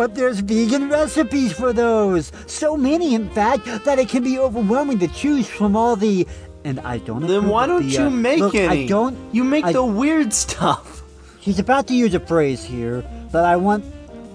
but 0.00 0.14
there's 0.14 0.40
vegan 0.40 0.88
recipes 0.88 1.52
for 1.52 1.74
those. 1.74 2.32
So 2.46 2.74
many, 2.74 3.14
in 3.14 3.28
fact, 3.28 3.66
that 3.84 3.98
it 3.98 4.08
can 4.08 4.24
be 4.24 4.38
overwhelming 4.38 4.98
to 5.00 5.08
choose 5.08 5.46
from 5.46 5.76
all 5.76 5.94
the. 5.94 6.26
And 6.64 6.80
I 6.80 6.96
don't. 6.96 7.26
Then 7.26 7.48
why 7.48 7.66
don't 7.66 7.82
the, 7.82 7.92
you 7.92 8.00
uh, 8.04 8.08
make 8.08 8.40
look, 8.40 8.54
any? 8.54 8.84
I 8.84 8.86
don't. 8.86 9.14
You 9.34 9.44
make 9.44 9.66
I- 9.66 9.72
the 9.72 9.84
weird 9.84 10.32
stuff. 10.32 11.02
He's 11.38 11.58
about 11.58 11.86
to 11.88 11.94
use 11.94 12.14
a 12.14 12.20
phrase 12.20 12.64
here 12.64 13.04
that 13.32 13.44
I 13.44 13.56
want. 13.56 13.84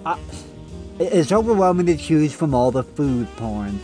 I, 0.05 0.19
it's 0.99 1.31
overwhelming 1.31 1.87
to 1.87 1.97
choose 1.97 2.31
from 2.31 2.53
all 2.53 2.69
the 2.69 2.83
food 2.83 3.27
porn. 3.35 3.79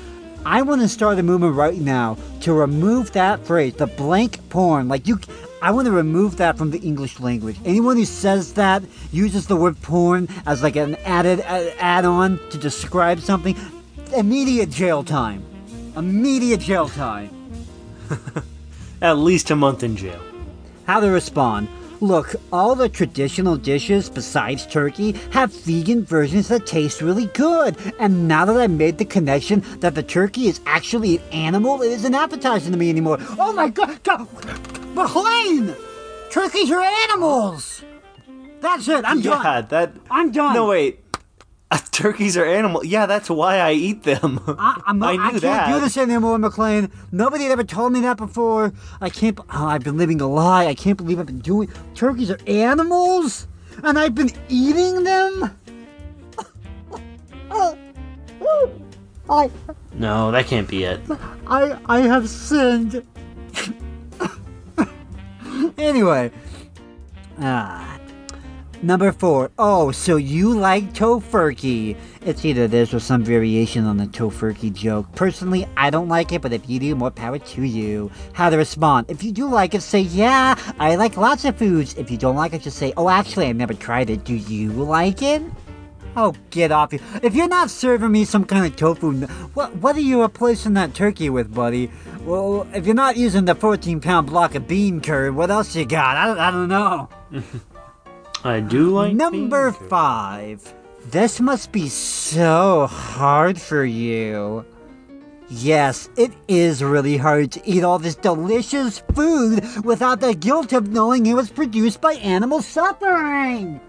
I 0.45 0.61
want 0.61 0.81
to 0.81 0.87
start 0.87 1.17
a 1.17 1.23
movement 1.23 1.55
right 1.55 1.81
now 1.81 2.15
to 2.41 2.53
remove 2.53 3.13
that 3.13 3.43
phrase, 3.43 3.73
the 3.73 3.87
blank 3.87 4.37
porn. 4.49 4.87
Like 4.87 5.07
you, 5.07 5.19
I 5.61 5.69
want 5.69 5.85
to 5.85 5.91
remove 5.91 6.37
that 6.37 6.57
from 6.57 6.71
the 6.71 6.79
English 6.79 7.19
language. 7.19 7.55
Anyone 7.63 7.95
who 7.95 8.05
says 8.05 8.53
that 8.53 8.81
uses 9.11 9.45
the 9.45 9.55
word 9.55 9.79
porn 9.83 10.27
as 10.47 10.63
like 10.63 10.75
an 10.75 10.95
added 11.05 11.41
uh, 11.41 11.69
add-on 11.77 12.39
to 12.49 12.57
describe 12.57 13.19
something, 13.19 13.55
immediate 14.15 14.71
jail 14.71 15.03
time. 15.03 15.45
Immediate 15.95 16.61
jail 16.61 16.89
time. 16.89 17.29
At 19.03 19.17
least 19.17 19.51
a 19.51 19.55
month 19.55 19.83
in 19.83 19.95
jail. 19.95 20.19
How 20.87 20.99
to 20.99 21.11
respond. 21.11 21.67
Look, 22.01 22.35
all 22.51 22.73
the 22.73 22.89
traditional 22.89 23.55
dishes 23.55 24.09
besides 24.09 24.65
turkey 24.65 25.11
have 25.31 25.53
vegan 25.53 26.03
versions 26.03 26.47
that 26.47 26.65
taste 26.65 26.99
really 26.99 27.27
good. 27.27 27.77
And 27.99 28.27
now 28.27 28.43
that 28.45 28.57
I 28.57 28.65
made 28.65 28.97
the 28.97 29.05
connection 29.05 29.63
that 29.81 29.93
the 29.93 30.01
turkey 30.01 30.47
is 30.47 30.61
actually 30.65 31.19
an 31.19 31.23
animal, 31.31 31.83
it 31.83 31.91
isn't 31.91 32.15
appetizing 32.15 32.71
to 32.71 32.77
me 32.77 32.89
anymore. 32.89 33.19
Oh 33.37 33.53
my 33.53 33.69
god! 33.69 34.01
god 34.01 34.27
McLean! 34.95 35.75
Turkeys 36.31 36.71
are 36.71 36.81
animals! 36.81 37.83
That's 38.61 38.87
it, 38.87 39.05
I'm 39.05 39.19
yeah, 39.19 39.43
done. 39.43 39.67
that. 39.69 39.93
I'm 40.09 40.31
done. 40.31 40.55
No 40.55 40.69
wait. 40.69 41.00
Uh, 41.75 41.77
Turkeys 41.91 42.35
are 42.35 42.43
animal. 42.45 42.83
Yeah, 42.83 43.05
that's 43.05 43.29
why 43.29 43.59
I 43.59 43.71
eat 43.71 44.03
them. 44.03 44.41
I, 44.45 44.81
I'm 44.87 44.99
not, 44.99 45.17
I 45.17 45.27
I 45.27 45.29
can't 45.29 45.41
that. 45.43 45.73
do 45.73 45.79
this 45.79 45.95
anymore, 45.95 46.37
McLean. 46.37 46.91
Nobody 47.13 47.43
had 47.43 47.53
ever 47.53 47.63
told 47.63 47.93
me 47.93 48.01
that 48.01 48.17
before. 48.17 48.73
I 48.99 49.09
can't. 49.09 49.39
Oh, 49.39 49.67
I've 49.67 49.83
been 49.83 49.95
living 49.97 50.19
a 50.19 50.27
lie. 50.27 50.65
I 50.65 50.73
can't 50.73 50.97
believe 50.97 51.17
I've 51.17 51.27
been 51.27 51.39
doing. 51.39 51.69
Turkeys 51.95 52.29
are 52.29 52.39
animals, 52.45 53.47
and 53.83 53.97
I've 53.97 54.13
been 54.15 54.31
eating 54.49 55.05
them. 55.05 55.57
I, 59.29 59.49
No, 59.93 60.29
that 60.31 60.47
can't 60.47 60.67
be 60.67 60.83
it. 60.83 60.99
I, 61.47 61.77
I 61.85 61.99
have 62.01 62.27
sinned. 62.27 63.05
anyway, 65.77 66.31
ah. 67.39 68.00
Number 68.83 69.11
four. 69.11 69.51
Oh, 69.59 69.91
so 69.91 70.15
you 70.15 70.57
like 70.57 70.91
tofurkey. 70.93 71.95
It's 72.25 72.43
either 72.43 72.67
this 72.67 72.95
or 72.95 72.99
some 72.99 73.23
variation 73.23 73.85
on 73.85 73.97
the 73.97 74.07
tofurkey 74.07 74.73
joke. 74.73 75.05
Personally, 75.13 75.67
I 75.77 75.91
don't 75.91 76.07
like 76.07 76.31
it, 76.31 76.41
but 76.41 76.51
if 76.51 76.67
you 76.67 76.79
do, 76.79 76.95
more 76.95 77.11
power 77.11 77.37
to 77.37 77.61
you. 77.61 78.09
How 78.33 78.49
to 78.49 78.57
respond. 78.57 79.05
If 79.11 79.23
you 79.23 79.31
do 79.31 79.47
like 79.47 79.75
it, 79.75 79.83
say, 79.83 79.99
yeah, 79.99 80.55
I 80.79 80.95
like 80.95 81.15
lots 81.15 81.45
of 81.45 81.57
foods. 81.57 81.93
If 81.93 82.09
you 82.09 82.17
don't 82.17 82.35
like 82.35 82.53
it, 82.53 82.63
just 82.63 82.79
say, 82.79 82.91
oh, 82.97 83.07
actually, 83.07 83.45
I've 83.45 83.55
never 83.55 83.75
tried 83.75 84.09
it. 84.09 84.23
Do 84.23 84.33
you 84.33 84.71
like 84.71 85.21
it? 85.21 85.43
Oh, 86.15 86.33
get 86.49 86.71
off 86.71 86.91
you. 86.91 86.99
If 87.21 87.35
you're 87.35 87.47
not 87.47 87.69
serving 87.69 88.11
me 88.11 88.25
some 88.25 88.45
kind 88.45 88.65
of 88.65 88.75
tofu, 88.75 89.27
what, 89.53 89.75
what 89.75 89.95
are 89.95 90.01
you 90.01 90.23
replacing 90.23 90.73
that 90.73 90.95
turkey 90.95 91.29
with, 91.29 91.53
buddy? 91.53 91.91
Well, 92.21 92.67
if 92.73 92.87
you're 92.87 92.95
not 92.95 93.15
using 93.15 93.45
the 93.45 93.53
14 93.53 94.01
pound 94.01 94.25
block 94.25 94.55
of 94.55 94.67
bean 94.67 95.01
curd, 95.01 95.35
what 95.35 95.51
else 95.51 95.75
you 95.75 95.85
got? 95.85 96.17
I, 96.17 96.47
I 96.47 96.51
don't 96.51 96.67
know. 96.67 97.09
I 98.43 98.59
do 98.59 98.89
like 98.89 99.13
Number 99.13 99.71
five. 99.71 100.73
This 101.05 101.39
must 101.39 101.71
be 101.71 101.89
so 101.89 102.87
hard 102.87 103.59
for 103.61 103.83
you. 103.85 104.65
Yes, 105.49 106.09
it 106.17 106.31
is 106.47 106.83
really 106.83 107.17
hard 107.17 107.51
to 107.51 107.69
eat 107.69 107.83
all 107.83 107.99
this 107.99 108.15
delicious 108.15 108.99
food 109.13 109.63
without 109.83 110.21
the 110.21 110.33
guilt 110.33 110.73
of 110.73 110.89
knowing 110.89 111.25
it 111.25 111.33
was 111.33 111.51
produced 111.51 112.01
by 112.01 112.13
animal 112.13 112.61
suffering. 112.61 113.79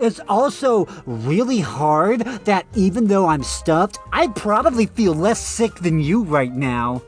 It's 0.00 0.20
also 0.28 0.86
really 1.06 1.60
hard 1.60 2.20
that 2.44 2.66
even 2.74 3.08
though 3.08 3.26
I'm 3.26 3.42
stuffed, 3.42 3.98
I 4.12 4.28
probably 4.28 4.86
feel 4.86 5.14
less 5.14 5.44
sick 5.44 5.74
than 5.76 5.98
you 5.98 6.22
right 6.22 6.52
now. 6.52 7.02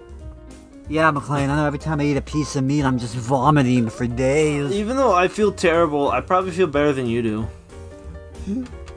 Yeah, 0.88 1.10
McLean, 1.10 1.48
I 1.48 1.56
know 1.56 1.66
every 1.66 1.78
time 1.78 1.98
I 1.98 2.04
eat 2.04 2.16
a 2.18 2.22
piece 2.22 2.56
of 2.56 2.64
meat, 2.64 2.84
I'm 2.84 2.98
just 2.98 3.16
vomiting 3.16 3.88
for 3.88 4.06
days. 4.06 4.70
Even 4.72 4.98
though 4.98 5.14
I 5.14 5.28
feel 5.28 5.50
terrible, 5.50 6.10
I 6.10 6.20
probably 6.20 6.50
feel 6.50 6.66
better 6.66 6.92
than 6.92 7.06
you 7.06 7.22
do. 7.22 7.48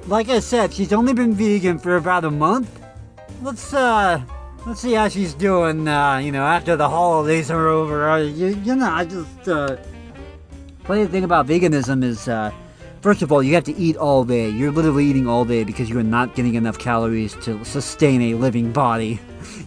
Like 0.07 0.27
I 0.27 0.39
said, 0.39 0.73
she's 0.73 0.91
only 0.91 1.13
been 1.13 1.33
vegan 1.33 1.79
for 1.79 1.95
about 1.95 2.25
a 2.25 2.31
month. 2.31 2.81
Let's 3.41 3.73
uh, 3.73 4.21
let's 4.65 4.81
see 4.81 4.93
how 4.93 5.07
she's 5.07 5.33
doing. 5.33 5.87
Uh, 5.87 6.17
you 6.17 6.33
know, 6.33 6.43
after 6.43 6.75
the 6.75 6.89
holidays 6.89 7.49
are 7.49 7.67
over. 7.67 8.09
Uh, 8.09 8.17
you, 8.17 8.47
you 8.65 8.75
know, 8.75 8.91
I 8.91 9.05
just 9.05 9.47
uh. 9.47 9.77
Funny 10.83 11.05
thing 11.07 11.23
about 11.23 11.47
veganism 11.47 12.03
is, 12.03 12.27
uh, 12.27 12.51
first 13.01 13.21
of 13.21 13.31
all, 13.31 13.43
you 13.43 13.53
have 13.55 13.65
to 13.65 13.75
eat 13.75 13.95
all 13.95 14.25
day. 14.25 14.49
You're 14.49 14.71
literally 14.71 15.05
eating 15.05 15.27
all 15.27 15.45
day 15.45 15.63
because 15.63 15.89
you 15.89 15.97
are 15.99 16.03
not 16.03 16.35
getting 16.35 16.55
enough 16.55 16.77
calories 16.79 17.33
to 17.43 17.63
sustain 17.63 18.21
a 18.21 18.33
living 18.35 18.73
body. 18.73 19.19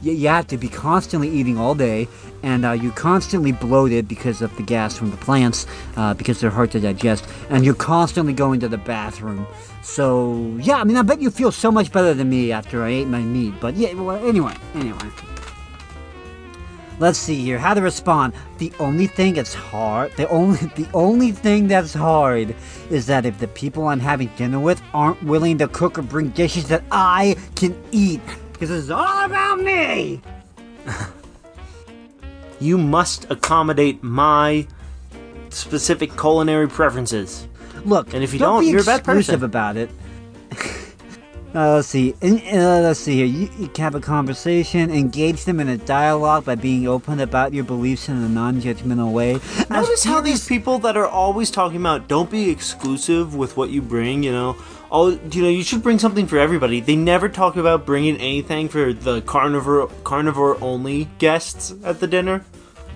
You, 0.03 0.13
you 0.13 0.29
have 0.29 0.47
to 0.49 0.59
be 0.59 0.69
constantly 0.69 1.29
eating 1.29 1.59
all 1.59 1.75
day, 1.75 2.09
and 2.43 2.65
uh, 2.65 2.73
you're 2.73 2.93
constantly 2.93 3.53
bloated 3.53 4.09
because 4.09 4.43
of 4.43 4.57
the 4.57 4.63
gas 4.63 4.97
from 4.97 5.11
the 5.11 5.17
plants, 5.19 5.67
uh, 5.97 6.15
because 6.15 6.41
they're 6.41 6.51
hard 6.51 6.71
to 6.73 6.81
digest, 6.81 7.27
and 7.49 7.65
you're 7.65 7.75
constantly 7.75 8.33
going 8.33 8.61
to 8.61 8.69
the 8.69 8.79
bathroom. 8.79 9.47
So 9.83 10.57
yeah, 10.61 10.77
I 10.77 10.85
mean, 10.85 10.97
I 10.97 11.03
bet 11.03 11.21
you 11.21 11.31
feel 11.31 11.53
so 11.53 11.71
much 11.71 11.93
better 11.93 12.15
than 12.15 12.29
me 12.29 12.53
after 12.53 12.83
I 12.83 12.91
ate 12.91 13.09
my 13.09 13.21
meat. 13.21 13.55
But 13.61 13.77
yeah, 13.77 13.95
well, 13.95 14.25
anyway, 14.27 14.55
anyway. 14.75 15.11
Let's 17.01 17.19
see 17.19 17.43
here. 17.43 17.59
How 17.59 17.73
to 17.73 17.81
respond. 17.81 18.35
The 18.59 18.71
only 18.79 19.07
thing 19.07 19.33
that's 19.33 19.55
hard, 19.55 20.13
the 20.19 20.29
only 20.29 20.59
the 20.77 20.87
only 20.93 21.33
thing 21.33 21.67
that's 21.67 21.95
hard 21.95 22.55
is 22.91 23.07
that 23.07 23.25
if 23.25 23.39
the 23.39 23.49
people 23.49 23.89
I'm 23.89 24.01
having 24.01 24.29
dinner 24.37 24.61
with 24.61 24.83
aren't 24.93 25.23
willing 25.23 25.57
to 25.59 25.69
cook 25.69 25.99
or 25.99 26.03
bring 26.03 26.29
dishes 26.29 26.69
that 26.69 26.85
I 26.93 27.37
can 27.57 27.75
eat. 27.91 28.21
Because 28.61 28.83
it's 28.83 28.91
all 28.91 29.25
about 29.25 29.59
me. 29.61 30.21
You 32.61 32.77
must 32.77 33.25
accommodate 33.31 34.03
my 34.03 34.67
specific 35.49 36.15
culinary 36.19 36.69
preferences. 36.69 37.49
Look, 37.87 38.13
And 38.13 38.23
if 38.23 38.35
you 38.35 38.39
don't, 38.39 38.57
don't, 38.57 38.65
be 38.65 38.69
you're 38.69 38.83
a 38.83 38.85
bad 38.85 38.99
exclusive 39.01 39.41
person. 39.41 39.45
about 39.45 39.77
it. 39.79 39.91
Uh, 41.53 41.75
let's 41.75 41.89
see. 41.89 42.15
In, 42.21 42.37
uh, 42.57 42.81
let's 42.81 43.01
see 43.01 43.17
here. 43.17 43.27
You, 43.27 43.51
you 43.59 43.67
can 43.67 43.83
have 43.83 43.97
a 43.97 44.01
conversation, 44.01 44.89
engage 44.93 45.45
them 45.47 45.59
in 45.59 45.69
a 45.69 45.77
dialogue 45.77 46.45
by 46.45 46.55
being 46.55 46.87
open 46.87 47.19
about 47.19 47.53
your 47.53 47.65
beliefs 47.65 48.09
in 48.09 48.15
a 48.19 48.29
non-judgmental 48.29 49.11
way. 49.11 49.35
As 49.35 49.69
Notice 49.69 50.05
how 50.05 50.21
these 50.21 50.47
people 50.47 50.79
that 50.79 50.97
are 50.97 51.09
always 51.09 51.51
talking 51.51 51.81
about 51.81 52.07
don't 52.07 52.31
be 52.31 52.51
exclusive 52.51 53.35
with 53.35 53.57
what 53.57 53.71
you 53.71 53.83
bring, 53.83 54.23
you 54.23 54.31
know. 54.31 54.53
Oh, 54.93 54.97
All 55.07 55.13
you 55.13 55.43
know, 55.43 55.49
you 55.49 55.63
should 55.63 55.83
bring 55.83 55.99
something 55.99 56.27
for 56.27 56.39
everybody. 56.39 56.81
They 56.81 56.97
never 56.97 57.29
talk 57.29 57.57
about 57.57 57.87
bringing 57.87 58.17
anything 58.17 58.69
for 58.69 58.93
the 58.93 59.21
carnivore 59.23 59.89
carnivore 60.05 60.63
only 60.63 61.09
guests 61.19 61.73
at 61.85 62.01
the 62.01 62.07
dinner. 62.07 62.45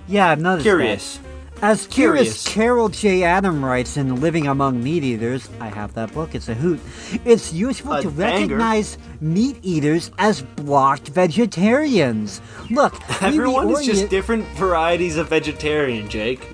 Yeah, 0.09 0.29
I've 0.29 0.41
noticed 0.41 0.65
Curious. 0.65 1.17
that. 1.19 1.25
As 1.63 1.87
curious, 1.87 2.43
Curious. 2.43 2.49
Carol 2.49 2.89
J. 2.89 3.23
Adam 3.23 3.65
writes 3.65 3.97
in 3.97 4.21
Living 4.21 4.49
Among 4.49 4.83
Meat 4.83 5.05
Eaters, 5.05 5.49
I 5.61 5.69
have 5.69 5.95
that 5.95 6.13
book, 6.13 6.35
it's 6.35 6.49
a 6.49 6.55
hoot. 6.55 6.81
It's 7.25 7.53
useful 7.53 7.93
A 7.95 8.03
to 8.03 8.11
banger. 8.11 8.57
recognize 8.57 8.99
meat 9.21 9.59
eaters 9.63 10.11
as 10.19 10.43
blocked 10.43 11.09
vegetarians. 11.09 12.43
Look, 12.71 12.95
Everyone 13.23 13.71
is 13.71 13.87
just 13.87 14.11
different 14.11 14.45
varieties 14.59 15.17
of 15.17 15.29
vegetarian, 15.29 16.09
Jake. 16.11 16.47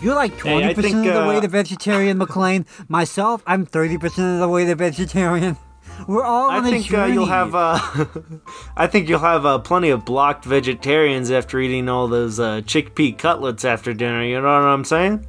You're 0.00 0.14
like 0.14 0.36
20% 0.36 0.60
Hey, 0.60 0.74
think, 0.74 1.06
of 1.06 1.14
the 1.14 1.26
way 1.26 1.38
uh, 1.38 1.40
to 1.40 1.48
vegetarian, 1.48 2.18
McLean. 2.18 2.66
Myself, 2.88 3.42
I'm 3.46 3.66
30% 3.66 4.34
of 4.34 4.40
the 4.40 4.48
way 4.48 4.64
to 4.64 4.74
vegetarian. 4.74 5.56
We're 6.06 6.24
all 6.24 6.50
I 6.50 6.58
on 6.58 6.64
think 6.64 6.92
uh, 6.94 7.06
you'll 7.06 7.26
have 7.26 7.56
uh, 7.56 7.80
I 8.76 8.86
think 8.86 9.08
you'll 9.08 9.18
have 9.18 9.44
uh, 9.44 9.58
plenty 9.58 9.90
of 9.90 10.04
blocked 10.04 10.44
vegetarians 10.44 11.30
after 11.30 11.58
eating 11.58 11.88
all 11.88 12.06
those 12.06 12.38
uh, 12.38 12.60
chickpea 12.60 13.18
cutlets 13.18 13.64
after 13.64 13.92
dinner. 13.92 14.22
You 14.22 14.40
know 14.40 14.46
what 14.46 14.62
I'm 14.62 14.84
saying? 14.84 15.26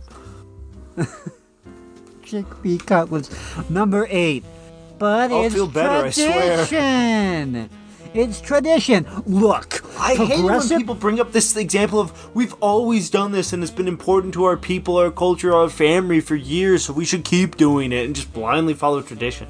chickpea 2.22 2.86
cutlets. 2.86 3.70
Number 3.70 4.06
eight. 4.12 4.44
But 5.00 5.32
I'll 5.32 5.46
it's 5.46 5.56
feel 5.56 5.68
better, 5.68 6.08
I 6.08 6.10
swear. 6.12 7.70
It's 8.14 8.42
tradition. 8.42 9.06
Look, 9.28 9.84
I 10.00 10.16
hate 10.16 10.40
it 10.40 10.44
when 10.44 10.68
people 10.68 10.96
bring 10.96 11.20
up 11.20 11.32
this 11.32 11.56
example 11.56 12.00
of 12.00 12.36
we've 12.36 12.54
always 12.56 13.10
done 13.10 13.32
this 13.32 13.54
and 13.54 13.62
it's 13.62 13.72
been 13.72 13.88
important 13.88 14.34
to 14.34 14.46
our 14.46 14.58
people, 14.58 14.98
our 14.98 15.12
culture, 15.12 15.54
our 15.56 15.70
family 15.70 16.20
for 16.20 16.36
years, 16.36 16.86
so 16.86 16.94
we 16.94 17.06
should 17.06 17.24
keep 17.24 17.56
doing 17.58 17.92
it 17.92 18.06
and 18.06 18.16
just 18.16 18.34
blindly 18.34 18.74
follow 18.74 19.02
tradition. 19.02 19.48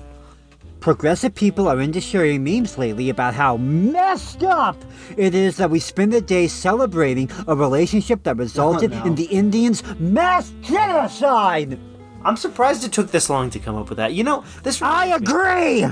Progressive 0.81 1.35
people 1.35 1.67
are 1.67 1.79
into 1.79 2.01
sharing 2.01 2.43
memes 2.43 2.77
lately 2.77 3.09
about 3.09 3.33
how 3.33 3.57
messed 3.57 4.43
up 4.43 4.77
it 5.17 5.35
is 5.35 5.57
that 5.57 5.69
we 5.69 5.79
spend 5.79 6.11
the 6.11 6.21
day 6.21 6.47
celebrating 6.47 7.29
a 7.47 7.55
relationship 7.55 8.23
that 8.23 8.37
resulted 8.37 8.91
no. 8.95 9.05
in 9.05 9.15
the 9.15 9.25
Indians' 9.25 9.83
mass 9.99 10.53
genocide. 10.61 11.79
I'm 12.23 12.35
surprised 12.37 12.83
it 12.83 12.91
took 12.91 13.11
this 13.11 13.29
long 13.29 13.49
to 13.51 13.59
come 13.59 13.75
up 13.75 13.89
with 13.89 13.97
that. 13.97 14.13
You 14.13 14.23
know, 14.23 14.43
this 14.63 14.81
I 14.81 15.05
reminds 15.15 15.21
me- 15.21 15.33
agree. 15.33 15.85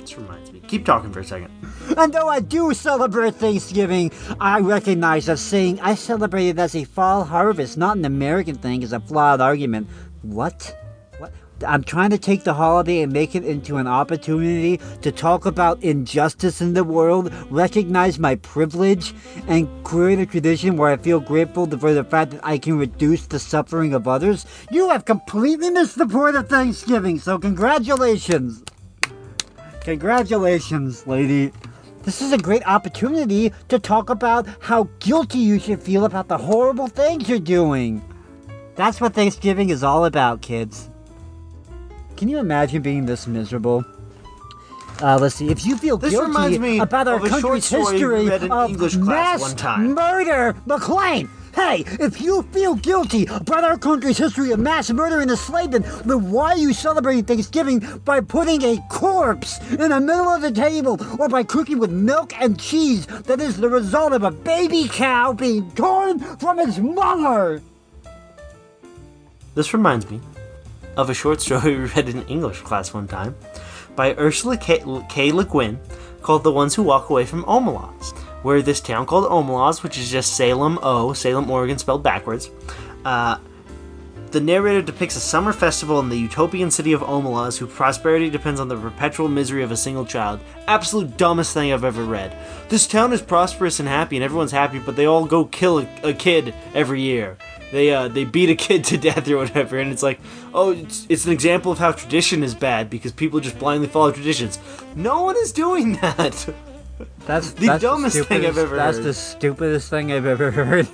This 0.00 0.16
reminds 0.16 0.52
me. 0.52 0.60
Keep 0.60 0.84
talking 0.86 1.12
for 1.12 1.20
a 1.20 1.24
second. 1.24 1.50
And 1.96 2.12
though 2.12 2.28
I 2.28 2.40
do 2.40 2.72
celebrate 2.72 3.34
Thanksgiving, 3.34 4.12
I 4.40 4.60
recognize 4.60 5.26
that 5.26 5.38
saying 5.38 5.80
I 5.80 5.94
celebrate 5.94 6.48
it 6.48 6.58
as 6.58 6.74
a 6.74 6.84
fall 6.84 7.24
harvest, 7.24 7.76
not 7.76 7.96
an 7.96 8.04
American 8.04 8.56
thing, 8.56 8.82
is 8.82 8.92
a 8.92 9.00
flawed 9.00 9.40
argument. 9.40 9.88
What? 10.22 10.76
What? 11.18 11.32
I'm 11.66 11.82
trying 11.82 12.10
to 12.10 12.18
take 12.18 12.44
the 12.44 12.54
holiday 12.54 13.02
and 13.02 13.12
make 13.12 13.34
it 13.34 13.44
into 13.44 13.76
an 13.76 13.86
opportunity 13.86 14.80
to 15.02 15.12
talk 15.12 15.46
about 15.46 15.82
injustice 15.82 16.60
in 16.60 16.72
the 16.74 16.84
world, 16.84 17.32
recognize 17.50 18.18
my 18.18 18.36
privilege, 18.36 19.14
and 19.46 19.68
create 19.84 20.18
a 20.18 20.26
tradition 20.26 20.76
where 20.76 20.90
I 20.90 20.96
feel 20.96 21.20
grateful 21.20 21.66
for 21.66 21.92
the 21.92 22.04
fact 22.04 22.32
that 22.32 22.40
I 22.42 22.56
can 22.56 22.78
reduce 22.78 23.26
the 23.26 23.38
suffering 23.38 23.92
of 23.92 24.08
others. 24.08 24.46
You 24.70 24.88
have 24.90 25.04
completely 25.04 25.70
missed 25.70 25.98
the 25.98 26.06
point 26.06 26.36
of 26.36 26.48
Thanksgiving, 26.48 27.18
so 27.18 27.38
congratulations! 27.38 28.62
Congratulations, 29.80 31.06
lady. 31.06 31.52
This 32.10 32.22
is 32.22 32.32
a 32.32 32.38
great 32.38 32.66
opportunity 32.66 33.52
to 33.68 33.78
talk 33.78 34.10
about 34.10 34.44
how 34.58 34.88
guilty 34.98 35.38
you 35.38 35.60
should 35.60 35.80
feel 35.80 36.04
about 36.04 36.26
the 36.26 36.38
horrible 36.38 36.88
things 36.88 37.28
you're 37.28 37.38
doing. 37.38 38.02
That's 38.74 39.00
what 39.00 39.14
Thanksgiving 39.14 39.70
is 39.70 39.84
all 39.84 40.04
about, 40.04 40.42
kids. 40.42 40.90
Can 42.16 42.28
you 42.28 42.38
imagine 42.38 42.82
being 42.82 43.06
this 43.06 43.28
miserable? 43.28 43.84
Uh, 45.00 45.18
let's 45.20 45.36
see. 45.36 45.50
If 45.50 45.64
you 45.64 45.76
feel 45.76 45.98
This 45.98 46.10
guilty 46.10 46.26
reminds 46.26 46.58
me 46.58 46.80
about 46.80 47.06
our 47.06 47.20
country's 47.20 47.70
history 47.70 48.28
of 48.28 48.70
English 48.70 48.96
mass 48.96 49.40
one 49.40 49.54
time. 49.54 49.94
murder, 49.94 50.56
McLean. 50.66 51.30
Hey, 51.60 51.84
if 52.00 52.22
you 52.22 52.42
feel 52.50 52.74
guilty 52.74 53.26
about 53.26 53.64
our 53.64 53.76
country's 53.76 54.16
history 54.16 54.50
of 54.50 54.58
mass 54.58 54.90
murder 54.90 55.20
and 55.20 55.30
enslavement, 55.30 55.84
then 56.04 56.30
why 56.30 56.54
are 56.54 56.56
you 56.56 56.72
celebrating 56.72 57.22
Thanksgiving 57.22 57.80
by 58.04 58.22
putting 58.22 58.62
a 58.62 58.82
corpse 58.88 59.60
in 59.70 59.90
the 59.90 60.00
middle 60.00 60.30
of 60.30 60.40
the 60.40 60.50
table 60.50 60.98
or 61.20 61.28
by 61.28 61.42
cooking 61.42 61.78
with 61.78 61.90
milk 61.92 62.32
and 62.40 62.58
cheese 62.58 63.06
that 63.06 63.40
is 63.40 63.58
the 63.58 63.68
result 63.68 64.14
of 64.14 64.24
a 64.24 64.30
baby 64.30 64.88
cow 64.88 65.34
being 65.34 65.70
torn 65.72 66.18
from 66.38 66.58
its 66.58 66.78
mother? 66.78 67.62
This 69.54 69.74
reminds 69.74 70.10
me 70.10 70.18
of 70.96 71.10
a 71.10 71.14
short 71.14 71.42
story 71.42 71.76
we 71.78 71.84
read 71.84 72.08
in 72.08 72.22
English 72.22 72.62
class 72.62 72.94
one 72.94 73.06
time 73.06 73.36
by 73.94 74.14
Ursula 74.14 74.56
K. 74.56 74.82
Le 74.82 75.44
Guin 75.44 75.78
called 76.22 76.42
The 76.42 76.52
Ones 76.52 76.74
Who 76.74 76.82
Walk 76.84 77.10
Away 77.10 77.26
from 77.26 77.44
Omelas, 77.44 78.14
where 78.42 78.62
this 78.62 78.80
town 78.80 79.06
called 79.06 79.28
Omelas, 79.30 79.82
which 79.82 79.98
is 79.98 80.10
just 80.10 80.36
Salem, 80.36 80.78
O, 80.82 81.12
Salem, 81.12 81.50
Oregon 81.50 81.78
spelled 81.78 82.02
backwards, 82.02 82.50
uh, 83.04 83.38
the 84.30 84.40
narrator 84.40 84.80
depicts 84.80 85.16
a 85.16 85.20
summer 85.20 85.52
festival 85.52 85.98
in 85.98 86.08
the 86.08 86.16
utopian 86.16 86.70
city 86.70 86.92
of 86.92 87.00
Omelas 87.00 87.58
whose 87.58 87.72
prosperity 87.72 88.30
depends 88.30 88.60
on 88.60 88.68
the 88.68 88.76
perpetual 88.76 89.28
misery 89.28 89.64
of 89.64 89.72
a 89.72 89.76
single 89.76 90.06
child. 90.06 90.38
Absolute 90.68 91.16
dumbest 91.16 91.52
thing 91.52 91.72
I've 91.72 91.82
ever 91.82 92.04
read. 92.04 92.36
This 92.68 92.86
town 92.86 93.12
is 93.12 93.20
prosperous 93.20 93.80
and 93.80 93.88
happy, 93.88 94.16
and 94.16 94.24
everyone's 94.24 94.52
happy, 94.52 94.78
but 94.78 94.94
they 94.94 95.06
all 95.06 95.26
go 95.26 95.46
kill 95.46 95.80
a, 95.80 95.88
a 96.04 96.12
kid 96.12 96.54
every 96.74 97.00
year. 97.00 97.38
They 97.72 97.92
uh, 97.92 98.06
they 98.06 98.24
beat 98.24 98.50
a 98.50 98.54
kid 98.54 98.84
to 98.90 98.98
death 98.98 99.28
or 99.28 99.38
whatever, 99.38 99.78
and 99.78 99.90
it's 99.90 100.02
like, 100.02 100.20
oh, 100.54 100.72
it's, 100.72 101.06
it's 101.08 101.24
an 101.26 101.32
example 101.32 101.72
of 101.72 101.78
how 101.78 101.90
tradition 101.90 102.44
is 102.44 102.54
bad 102.54 102.88
because 102.88 103.10
people 103.10 103.40
just 103.40 103.58
blindly 103.58 103.88
follow 103.88 104.12
traditions. 104.12 104.60
No 104.94 105.24
one 105.24 105.36
is 105.36 105.50
doing 105.50 105.92
that. 106.02 106.54
That's 107.26 107.52
The 107.52 107.66
that's 107.66 107.82
dumbest 107.82 108.26
thing 108.28 108.44
I've 108.46 108.58
ever 108.58 108.76
That's 108.76 108.96
heard. 108.98 109.04
the 109.06 109.14
stupidest 109.14 109.90
thing 109.90 110.12
I've 110.12 110.26
ever 110.26 110.50
heard. 110.62 110.88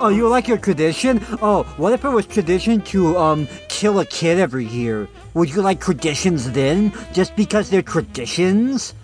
Oh, 0.00 0.08
you 0.08 0.28
like 0.28 0.48
your 0.48 0.58
tradition? 0.58 1.20
Oh, 1.42 1.62
what 1.76 1.92
if 1.92 2.04
it 2.04 2.08
was 2.08 2.26
tradition 2.26 2.80
to 2.92 3.16
um 3.18 3.46
kill 3.68 4.00
a 4.00 4.06
kid 4.06 4.38
every 4.38 4.64
year? 4.64 5.08
Would 5.34 5.50
you 5.54 5.62
like 5.62 5.80
traditions 5.80 6.50
then, 6.52 6.92
just 7.12 7.36
because 7.36 7.68
they're 7.70 7.82
traditions? 7.82 8.94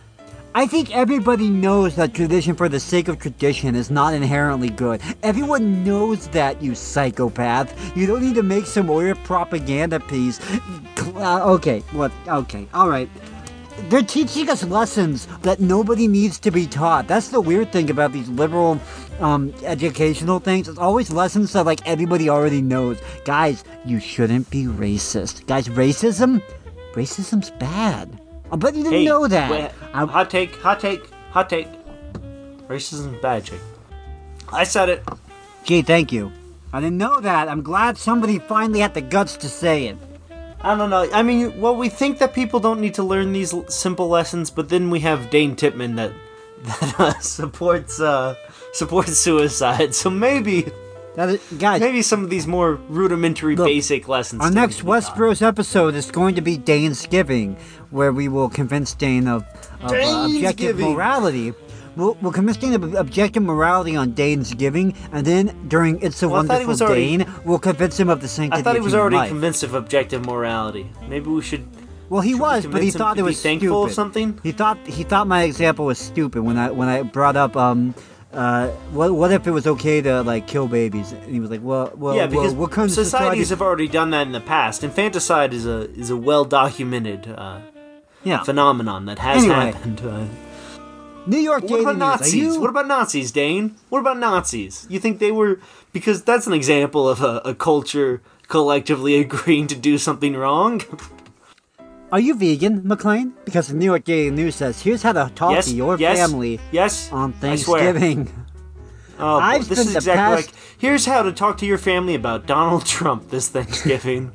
I 0.52 0.66
think 0.66 0.90
everybody 0.96 1.48
knows 1.48 1.94
that 1.94 2.12
tradition 2.12 2.56
for 2.56 2.68
the 2.68 2.80
sake 2.80 3.06
of 3.06 3.20
tradition 3.20 3.76
is 3.76 3.88
not 3.88 4.14
inherently 4.14 4.68
good. 4.70 5.00
Everyone 5.22 5.84
knows 5.84 6.26
that, 6.28 6.60
you 6.60 6.74
psychopath. 6.74 7.70
You 7.96 8.06
don't 8.08 8.20
need 8.22 8.34
to 8.34 8.42
make 8.42 8.66
some 8.66 8.88
weird 8.88 9.16
propaganda 9.22 10.00
piece. 10.00 10.40
Uh, 11.14 11.52
okay, 11.54 11.80
what? 11.92 12.10
Okay, 12.26 12.66
alright. 12.74 13.08
They're 13.88 14.02
teaching 14.02 14.48
us 14.50 14.62
lessons 14.64 15.26
that 15.42 15.58
nobody 15.60 16.06
needs 16.06 16.38
to 16.40 16.50
be 16.50 16.66
taught. 16.66 17.08
That's 17.08 17.28
the 17.28 17.40
weird 17.40 17.72
thing 17.72 17.90
about 17.90 18.12
these 18.12 18.28
liberal 18.28 18.78
um, 19.20 19.52
educational 19.64 20.38
things. 20.38 20.68
It's 20.68 20.78
always 20.78 21.10
lessons 21.10 21.52
that 21.54 21.66
like 21.66 21.80
everybody 21.86 22.28
already 22.28 22.62
knows. 22.62 23.00
Guys, 23.24 23.64
you 23.84 23.98
shouldn't 23.98 24.48
be 24.50 24.64
racist. 24.64 25.46
Guys, 25.46 25.68
racism, 25.68 26.42
racism's 26.92 27.50
bad. 27.52 28.20
I 28.52 28.56
bet 28.56 28.74
you 28.74 28.82
didn't 28.84 28.98
Hey, 28.98 29.04
know 29.04 29.26
that. 29.26 29.50
wait, 29.50 29.70
I- 29.92 30.04
hot 30.06 30.30
take, 30.30 30.54
hot 30.56 30.78
take, 30.80 31.08
hot 31.30 31.48
take. 31.50 31.68
Racism 32.68 33.14
is 33.14 33.20
bad, 33.20 33.44
Jake. 33.44 33.60
I 34.52 34.64
said 34.64 34.88
it. 34.88 35.02
Gee, 35.64 35.82
thank 35.82 36.12
you. 36.12 36.30
I 36.72 36.80
didn't 36.80 36.98
know 36.98 37.20
that. 37.20 37.48
I'm 37.48 37.62
glad 37.62 37.98
somebody 37.98 38.38
finally 38.38 38.80
had 38.80 38.94
the 38.94 39.00
guts 39.00 39.36
to 39.38 39.48
say 39.48 39.86
it. 39.86 39.96
I 40.62 40.76
don't 40.76 40.90
know. 40.90 41.08
I 41.12 41.22
mean, 41.22 41.58
well, 41.60 41.74
we 41.74 41.88
think 41.88 42.18
that 42.18 42.34
people 42.34 42.60
don't 42.60 42.80
need 42.80 42.94
to 42.94 43.02
learn 43.02 43.32
these 43.32 43.54
l- 43.54 43.66
simple 43.68 44.08
lessons, 44.08 44.50
but 44.50 44.68
then 44.68 44.90
we 44.90 45.00
have 45.00 45.30
Dane 45.30 45.56
Tipman 45.56 45.96
that 45.96 46.12
that 46.62 47.00
uh, 47.00 47.18
supports 47.20 48.00
uh, 48.00 48.34
supports 48.72 49.16
suicide. 49.16 49.94
So 49.94 50.10
maybe 50.10 50.66
is, 51.16 51.40
guys, 51.58 51.80
maybe 51.80 52.02
some 52.02 52.22
of 52.22 52.30
these 52.30 52.46
more 52.46 52.74
rudimentary, 52.88 53.56
Look, 53.56 53.66
basic 53.66 54.08
lessons. 54.08 54.42
Our 54.42 54.50
next 54.50 54.76
need 54.76 54.78
to 54.80 54.84
be 54.84 54.90
taught. 54.90 55.16
Westeros 55.16 55.42
episode 55.42 55.94
is 55.94 56.10
going 56.10 56.34
to 56.36 56.40
be 56.40 56.56
Dane's 56.56 57.06
Giving, 57.06 57.56
where 57.90 58.12
we 58.12 58.28
will 58.28 58.48
convince 58.48 58.94
Dane 58.94 59.28
of, 59.28 59.44
of 59.80 59.92
uh, 59.92 60.26
objective 60.26 60.78
morality. 60.78 61.52
We'll, 61.96 62.14
convince 62.32 62.56
Dane 62.56 62.74
of 62.74 62.94
objective 62.94 63.42
morality 63.42 63.96
on 63.96 64.12
Dane's 64.12 64.54
giving, 64.54 64.94
and 65.12 65.26
then 65.26 65.54
during 65.68 66.00
It's 66.00 66.22
a 66.22 66.28
Well, 66.28 66.38
Wonderful 66.38 66.66
was 66.66 66.80
already- 66.82 67.16
Dane, 67.18 67.26
we'll 67.44 67.58
convince 67.58 67.98
him 67.98 68.08
of 68.08 68.20
the 68.20 68.28
sanctity 68.28 68.60
of 68.60 68.66
I 68.66 68.70
thought 68.70 68.76
he 68.76 68.80
was 68.80 68.94
already 68.94 69.16
life. 69.16 69.28
convinced 69.28 69.62
of 69.62 69.74
objective 69.74 70.24
morality. 70.24 70.90
Maybe 71.08 71.28
we 71.28 71.42
should. 71.42 71.66
Well, 72.08 72.22
he 72.22 72.32
should 72.32 72.40
was, 72.40 72.66
but 72.66 72.82
he 72.82 72.90
thought 72.90 73.18
it 73.18 73.22
was 73.22 73.40
thankful 73.42 73.68
stupid. 73.68 73.90
of 73.90 73.94
something? 73.94 74.38
He 74.42 74.52
thought 74.52 74.78
he 74.84 75.02
thought 75.04 75.26
my 75.26 75.42
example 75.42 75.84
was 75.86 75.98
stupid 75.98 76.42
when 76.42 76.56
I 76.58 76.70
when 76.70 76.88
I 76.88 77.02
brought 77.02 77.36
up 77.36 77.56
um. 77.56 77.94
Uh, 78.32 78.68
what 78.92 79.12
what 79.12 79.32
if 79.32 79.44
it 79.48 79.50
was 79.50 79.66
okay 79.66 80.00
to 80.00 80.22
like 80.22 80.46
kill 80.46 80.68
babies? 80.68 81.10
And 81.10 81.24
he 81.32 81.40
was 81.40 81.50
like, 81.50 81.62
"Well, 81.64 81.90
well, 81.96 82.14
yeah, 82.14 82.26
because 82.26 82.52
well, 82.52 82.62
what 82.62 82.70
kind 82.70 82.86
of 82.86 82.92
societies 82.94 83.48
society? 83.48 83.48
have 83.48 83.60
already 83.62 83.88
done 83.88 84.10
that 84.10 84.24
in 84.28 84.32
the 84.32 84.40
past. 84.40 84.84
Infanticide 84.84 85.52
is 85.52 85.66
a 85.66 85.90
is 85.98 86.10
a 86.10 86.16
well 86.16 86.44
documented 86.44 87.26
uh, 87.36 87.58
Yeah. 88.22 88.44
phenomenon 88.44 89.06
that 89.06 89.18
has 89.18 89.42
Anyway. 89.42 89.72
happened. 89.72 90.00
Uh, 90.04 90.24
New 91.26 91.38
York 91.38 91.64
what 91.64 91.80
about 91.80 91.98
Nazis? 91.98 92.34
you- 92.34 92.60
What 92.60 92.70
about 92.70 92.86
Nazis, 92.88 93.30
Dane? 93.30 93.76
What 93.88 94.00
about 94.00 94.18
Nazis? 94.18 94.86
You 94.88 94.98
think 94.98 95.18
they 95.18 95.30
were 95.32 95.60
because 95.92 96.22
that's 96.22 96.46
an 96.46 96.52
example 96.54 97.08
of 97.08 97.20
a, 97.22 97.40
a 97.44 97.54
culture 97.54 98.20
collectively 98.48 99.14
agreeing 99.24 99.66
to 99.68 99.76
do 99.76 99.98
something 99.98 100.34
wrong? 100.36 100.82
Are 102.12 102.18
you 102.18 102.34
vegan, 102.34 102.82
McLean? 102.88 103.34
Because 103.44 103.68
the 103.68 103.74
New 103.74 103.84
York 103.84 104.02
Daily 104.04 104.30
News 104.32 104.56
says, 104.56 104.82
here's 104.82 105.02
how 105.02 105.12
to 105.12 105.30
talk 105.36 105.52
yes, 105.52 105.66
to 105.68 105.74
your 105.76 105.96
yes, 105.96 106.18
family 106.18 106.58
Yes, 106.72 107.12
on 107.12 107.32
I 107.42 107.54
swear. 107.56 107.92
Thanksgiving. 107.92 108.32
Oh, 109.22 109.36
I've 109.38 109.68
this 109.68 109.78
is 109.80 109.94
exactly 109.96 110.16
past- 110.18 110.46
like. 110.48 110.54
Here's 110.78 111.04
how 111.04 111.20
to 111.22 111.30
talk 111.30 111.58
to 111.58 111.66
your 111.66 111.76
family 111.76 112.14
about 112.14 112.46
Donald 112.46 112.86
Trump 112.86 113.28
this 113.28 113.50
Thanksgiving. 113.50 114.32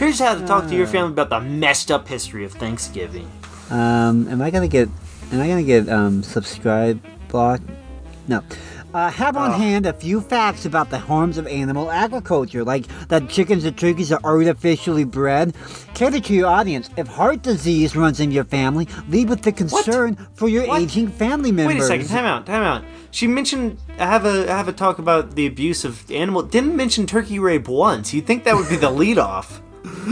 here's 0.00 0.18
how 0.18 0.34
to 0.34 0.44
talk 0.44 0.66
to 0.66 0.74
your 0.74 0.88
Uh. 0.88 0.90
family 0.90 1.12
about 1.12 1.30
the 1.30 1.38
messed 1.40 1.92
up 1.92 2.08
history 2.08 2.44
of 2.44 2.50
Thanksgiving. 2.52 3.30
Um, 3.70 4.26
am 4.28 4.42
I 4.42 4.50
gonna 4.50 4.66
get? 4.66 4.88
Am 5.32 5.40
I 5.40 5.48
gonna 5.48 5.62
get 5.62 5.88
um 5.88 6.22
subscribe 6.22 7.02
block? 7.28 7.60
No. 8.28 8.42
Uh, 8.94 9.10
have 9.10 9.36
on 9.36 9.52
hand 9.52 9.84
a 9.84 9.92
few 9.92 10.18
facts 10.22 10.64
about 10.64 10.88
the 10.88 10.98
harms 10.98 11.36
of 11.36 11.46
animal 11.46 11.90
agriculture, 11.90 12.64
like 12.64 12.86
that 13.08 13.28
chickens 13.28 13.64
and 13.64 13.76
turkeys 13.76 14.10
are 14.10 14.20
artificially 14.24 15.04
bred. 15.04 15.54
Cater 15.92 16.20
to 16.20 16.32
your 16.32 16.46
audience. 16.48 16.88
If 16.96 17.06
heart 17.06 17.42
disease 17.42 17.94
runs 17.94 18.18
in 18.18 18.32
your 18.32 18.44
family, 18.44 18.88
lead 19.10 19.28
with 19.28 19.42
the 19.42 19.52
concern 19.52 20.16
for 20.32 20.48
your 20.48 20.66
What? 20.66 20.80
aging 20.80 21.08
family 21.08 21.52
members. 21.52 21.74
Wait 21.76 21.82
a 21.82 21.86
second, 21.86 22.08
time 22.08 22.24
out, 22.24 22.46
time 22.46 22.62
out. 22.62 22.82
She 23.10 23.26
mentioned 23.26 23.78
I 23.98 24.06
have 24.06 24.24
a 24.24 24.46
have 24.50 24.68
a 24.68 24.72
talk 24.72 24.98
about 24.98 25.34
the 25.34 25.46
abuse 25.46 25.84
of 25.84 26.10
animal. 26.10 26.40
Didn't 26.42 26.74
mention 26.74 27.06
turkey 27.06 27.38
rape 27.38 27.68
once. 27.68 28.14
You'd 28.14 28.26
think 28.26 28.44
that 28.44 28.56
would 28.56 28.70
be 28.70 28.76
the 28.76 28.90
lead 28.90 29.18
off. 29.18 29.60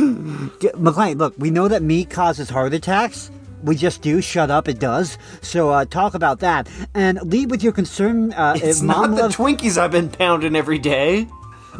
McLean, 0.76 1.16
look, 1.16 1.34
we 1.38 1.50
know 1.50 1.68
that 1.68 1.82
meat 1.82 2.10
causes 2.10 2.50
heart 2.50 2.74
attacks. 2.74 3.30
We 3.62 3.74
just 3.76 4.02
do. 4.02 4.20
Shut 4.20 4.50
up, 4.50 4.68
it 4.68 4.78
does. 4.78 5.18
So 5.42 5.70
uh, 5.70 5.84
talk 5.86 6.14
about 6.14 6.40
that 6.40 6.68
and 6.94 7.20
lead 7.22 7.50
with 7.50 7.62
your 7.62 7.72
concern. 7.72 8.32
Uh, 8.32 8.54
It's 8.56 8.78
if 8.80 8.82
not 8.84 8.96
mom 9.02 9.14
the 9.16 9.22
loves, 9.22 9.36
Twinkies 9.36 9.78
I've 9.78 9.90
been 9.92 10.08
pounding 10.10 10.54
every 10.54 10.78
day. 10.78 11.26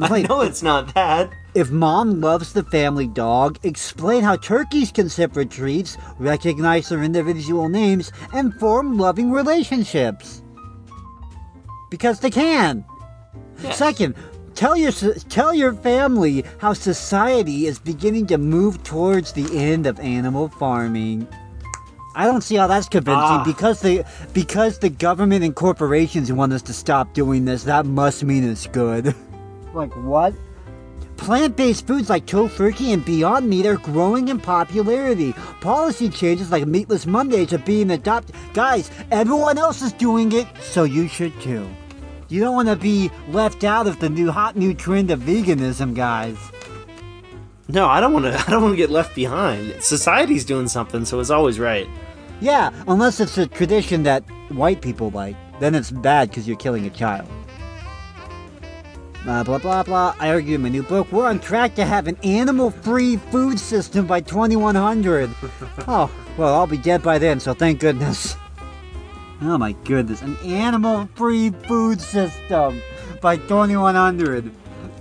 I 0.01 0.23
know 0.23 0.43
it's 0.43 0.63
not 0.63 0.93
that. 0.95 1.31
if 1.55 1.71
mom 1.71 2.21
loves 2.21 2.53
the 2.53 2.63
family 2.65 3.07
dog, 3.07 3.59
explain 3.63 4.23
how 4.23 4.37
turkeys 4.37 4.93
can 4.93 5.09
separate 5.09 5.51
treats, 5.51 5.97
recognize 6.19 6.89
their 6.91 7.03
individual 7.03 7.69
names, 7.71 8.13
and 8.35 8.53
form 8.61 8.99
loving 8.99 9.31
relationships. 9.33 10.43
Because 11.91 12.21
they 12.21 12.31
can. 12.31 12.85
Yes. 13.63 13.79
Second, 13.79 14.17
tell 14.55 14.77
your 14.77 14.93
tell 14.93 15.55
your 15.55 15.73
family 15.73 16.45
how 16.59 16.75
society 16.75 17.67
is 17.67 17.79
beginning 17.79 18.27
to 18.27 18.37
move 18.39 18.83
towards 18.83 19.33
the 19.33 19.47
end 19.57 19.87
of 19.87 19.99
animal 20.01 20.49
farming. 20.49 21.27
I 22.19 22.25
don't 22.25 22.41
see 22.41 22.57
how 22.57 22.67
that's 22.67 22.89
convincing 22.89 23.21
Ah. 23.21 23.45
because 23.45 23.81
the 23.83 24.03
because 24.33 24.79
the 24.79 24.89
government 24.89 25.45
and 25.45 25.55
corporations 25.55 26.33
want 26.33 26.55
us 26.55 26.63
to 26.63 26.73
stop 26.73 27.13
doing 27.13 27.45
this. 27.45 27.65
That 27.65 27.85
must 27.85 28.25
mean 28.25 28.43
it's 28.43 28.67
good. 28.67 29.15
like 29.75 29.93
what? 30.03 30.33
Plant-based 31.19 31.87
foods 31.87 32.09
like 32.09 32.25
tofu 32.27 32.73
and 32.81 33.05
Beyond 33.05 33.49
Meat 33.49 33.67
are 33.67 33.77
growing 33.77 34.29
in 34.29 34.39
popularity. 34.41 35.35
Policy 35.61 36.09
changes 36.09 36.51
like 36.51 36.67
Meatless 36.67 37.07
Mondays 37.07 37.53
are 37.53 37.59
being 37.59 37.91
adopted. 37.91 38.35
Guys, 38.55 38.91
everyone 39.11 39.59
else 39.59 39.83
is 39.83 39.93
doing 39.93 40.33
it, 40.33 40.47
so 40.63 40.85
you 40.85 41.09
should 41.09 41.39
too. 41.41 41.69
You 42.29 42.41
don't 42.41 42.55
want 42.55 42.69
to 42.69 42.77
be 42.77 43.11
left 43.29 43.63
out 43.63 43.87
of 43.87 44.01
the 44.01 44.09
new 44.09 44.31
hot 44.31 44.57
new 44.57 44.73
trend 44.73 45.11
of 45.11 45.21
veganism, 45.21 45.95
guys. 45.95 46.39
No, 47.69 47.87
I 47.89 48.01
don't 48.01 48.13
want 48.15 48.25
to. 48.27 48.39
I 48.47 48.51
don't 48.51 48.63
want 48.63 48.73
to 48.73 48.77
get 48.79 48.91
left 48.91 49.15
behind. 49.15 49.83
Society's 49.83 50.47
doing 50.47 50.69
something, 50.69 51.05
so 51.05 51.21
it's 51.21 51.31
always 51.31 51.59
right. 51.61 51.87
Yeah, 52.41 52.71
unless 52.87 53.21
it's 53.21 53.39
a 53.39 53.47
tradition 53.47 54.03
that 54.03 54.23
white 54.51 54.83
people 54.83 55.11
like, 55.11 55.37
then 55.61 55.75
it's 55.75 55.91
bad 55.91 56.29
because 56.29 56.47
you're 56.47 56.57
killing 56.57 56.87
a 56.87 56.91
child. 56.91 57.29
Blah 59.25 59.43
blah 59.43 59.59
blah 59.59 59.83
blah. 59.83 60.15
I 60.21 60.31
argue 60.31 60.55
in 60.55 60.63
my 60.63 60.69
new 60.69 60.83
book, 60.83 61.11
we're 61.11 61.27
on 61.27 61.41
track 61.41 61.75
to 61.77 61.85
have 61.85 62.07
an 62.07 62.17
animal-free 62.23 63.17
food 63.17 63.59
system 63.59 64.07
by 64.07 64.21
2100. 64.21 65.31
oh, 65.89 66.11
well, 66.37 66.55
I'll 66.55 66.67
be 66.67 66.79
dead 66.79 67.03
by 67.03 67.19
then, 67.19 67.41
so 67.41 67.53
thank 67.53 67.81
goodness. 67.81 68.37
Oh 69.43 69.59
my 69.59 69.73
goodness, 69.85 70.23
an 70.23 70.37
animal-free 70.45 71.51
food 71.67 72.01
system 72.01 72.81
by 73.21 73.37
2100. 73.37 74.51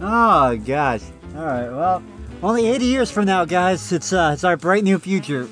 Oh 0.01 0.57
gosh. 0.57 1.01
All 1.36 1.45
right, 1.45 1.69
well, 1.69 2.03
only 2.41 2.67
80 2.67 2.86
years 2.86 3.11
from 3.11 3.25
now, 3.25 3.45
guys. 3.45 3.91
It's 3.91 4.11
uh, 4.11 4.31
it's 4.33 4.43
our 4.43 4.57
bright 4.57 4.83
new 4.83 4.97
future. 4.97 5.47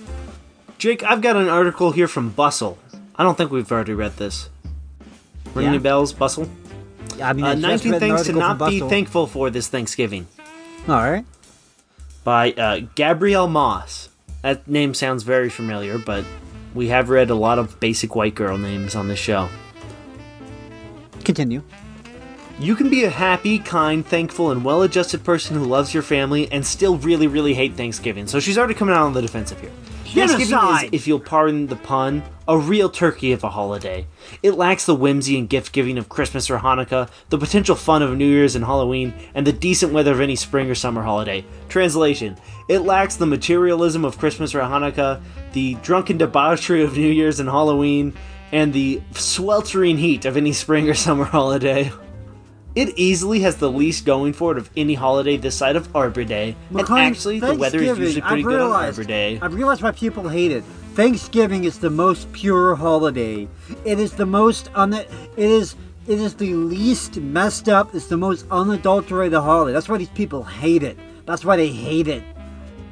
Jake, 0.84 1.02
I've 1.02 1.22
got 1.22 1.38
an 1.38 1.48
article 1.48 1.92
here 1.92 2.10
from 2.10 2.32
Bustle. 2.32 2.78
I 3.16 3.24
don't 3.24 3.38
think 3.38 3.52
we've 3.52 3.72
already 3.72 3.94
read 3.94 4.18
this. 4.18 4.50
Ring 5.54 5.64
Yeah? 5.64 5.70
any 5.70 5.78
bells, 5.80 6.12
Bustle? 6.12 6.50
I 7.24 7.32
mean, 7.32 7.46
Uh, 7.46 7.54
19 7.54 8.00
things 8.02 8.24
to 8.24 8.34
not 8.34 8.60
be 8.60 8.82
thankful 8.82 9.26
for 9.26 9.50
this 9.50 9.70
Thanksgiving 9.70 10.28
All 10.90 10.96
right. 10.98 11.24
by 12.26 12.52
uh, 12.52 12.82
Gabrielle 12.96 13.48
Moss. 13.48 14.10
That 14.42 14.68
name 14.68 14.94
sounds 14.94 15.24
very 15.24 15.50
familiar, 15.50 15.98
but 15.98 16.26
we 16.76 16.90
have 16.90 17.10
read 17.10 17.30
a 17.30 17.36
lot 17.36 17.60
of 17.60 17.80
basic 17.80 18.14
white 18.14 18.36
girl 18.36 18.58
names 18.58 18.94
on 18.94 19.08
this 19.08 19.20
show. 19.20 19.48
Continue. 21.24 21.64
You 22.60 22.76
can 22.76 22.90
be 22.90 23.06
a 23.06 23.10
happy, 23.10 23.58
kind, 23.58 24.06
thankful, 24.06 24.52
and 24.52 24.66
well 24.66 24.82
adjusted 24.82 25.24
person 25.24 25.56
who 25.56 25.64
loves 25.64 25.94
your 25.94 26.04
family 26.04 26.52
and 26.52 26.66
still 26.66 26.98
really, 26.98 27.28
really 27.28 27.54
hate 27.54 27.76
Thanksgiving. 27.76 28.28
So 28.28 28.42
she's 28.42 28.58
already 28.58 28.74
coming 28.74 28.94
out 28.94 29.06
on 29.06 29.14
the 29.14 29.22
defensive 29.22 29.62
here. 29.62 29.72
Thanksgiving 30.14 30.76
is, 30.76 30.90
if 30.92 31.08
you'll 31.08 31.20
pardon 31.20 31.68
the 31.68 31.76
pun, 31.76 32.24
a 32.48 32.58
real 32.58 32.90
turkey 32.90 33.32
of 33.32 33.44
a 33.44 33.50
holiday. 33.50 34.06
It 34.42 34.52
lacks 34.52 34.86
the 34.86 34.96
whimsy 34.96 35.40
and 35.40 35.50
gift 35.50 35.72
giving 35.72 35.98
of 35.98 36.10
Christmas 36.10 36.50
or 36.50 36.60
Hanukkah, 36.60 37.10
the 37.30 37.38
potential 37.38 37.76
fun 37.76 38.02
of 38.02 38.16
New 38.16 38.28
Year's 38.28 38.56
and 38.56 38.66
Halloween, 38.66 39.14
and 39.34 39.48
the 39.48 39.54
decent 39.54 39.92
weather 39.92 40.12
of 40.12 40.22
any 40.22 40.36
spring 40.36 40.70
or 40.70 40.76
summer 40.76 41.02
holiday. 41.02 41.44
Translation 41.70 42.38
It 42.70 42.80
lacks 42.80 43.16
the 43.16 43.26
materialism 43.26 44.06
of 44.06 44.18
Christmas 44.18 44.54
or 44.54 44.62
Hanukkah, 44.62 45.22
the 45.54 45.76
drunken 45.76 46.18
debauchery 46.18 46.84
of 46.84 46.96
New 46.96 47.12
Year's 47.12 47.40
and 47.40 47.50
Halloween, 47.50 48.14
and 48.52 48.72
the 48.72 49.02
sweltering 49.12 49.98
heat 49.98 50.26
of 50.26 50.38
any 50.38 50.54
spring 50.54 50.90
or 50.90 50.94
summer 50.94 51.26
holiday. 51.26 51.92
It 52.76 52.98
easily 52.98 53.42
has 53.42 53.58
the 53.58 53.70
least 53.70 54.06
going 54.06 54.34
for 54.34 54.52
it 54.52 54.58
of 54.58 54.70
any 54.76 54.96
holiday 54.96 55.38
this 55.38 55.56
side 55.56 55.76
of 55.76 55.96
Arbor 55.96 56.24
Day. 56.24 56.56
And 56.72 56.90
actually, 56.90 57.40
the 57.40 57.54
weather 57.54 57.78
is 57.80 57.98
usually 58.00 58.22
pretty 58.22 58.44
good 58.44 58.60
on 58.62 58.72
Arbor 58.86 59.04
Day. 59.04 59.40
I've 59.42 59.54
realized 59.54 59.84
why 59.84 59.92
people 59.92 60.28
hate 60.28 60.52
it. 60.52 60.64
Thanksgiving 60.96 61.66
is 61.66 61.80
the 61.80 61.90
most 61.90 62.32
pure 62.34 62.76
holiday. 62.76 63.48
It 63.86 64.00
is 64.00 64.14
the 64.14 64.26
most 64.26 64.70
un- 64.76 64.94
it 64.94 65.08
is 65.38 65.76
it 66.08 66.20
is 66.20 66.36
the 66.36 66.54
least 66.54 67.18
messed 67.18 67.70
up. 67.70 67.94
It's 67.96 68.08
the 68.08 68.18
most 68.18 68.46
unadulterated 68.52 69.40
holiday. 69.40 69.74
That's 69.74 69.88
why 69.88 69.98
these 69.98 70.10
people 70.10 70.44
hate 70.44 70.84
it. 70.84 70.98
That's 71.26 71.46
why 71.46 71.56
they 71.56 71.70
hate 71.70 72.08
it. 72.08 72.24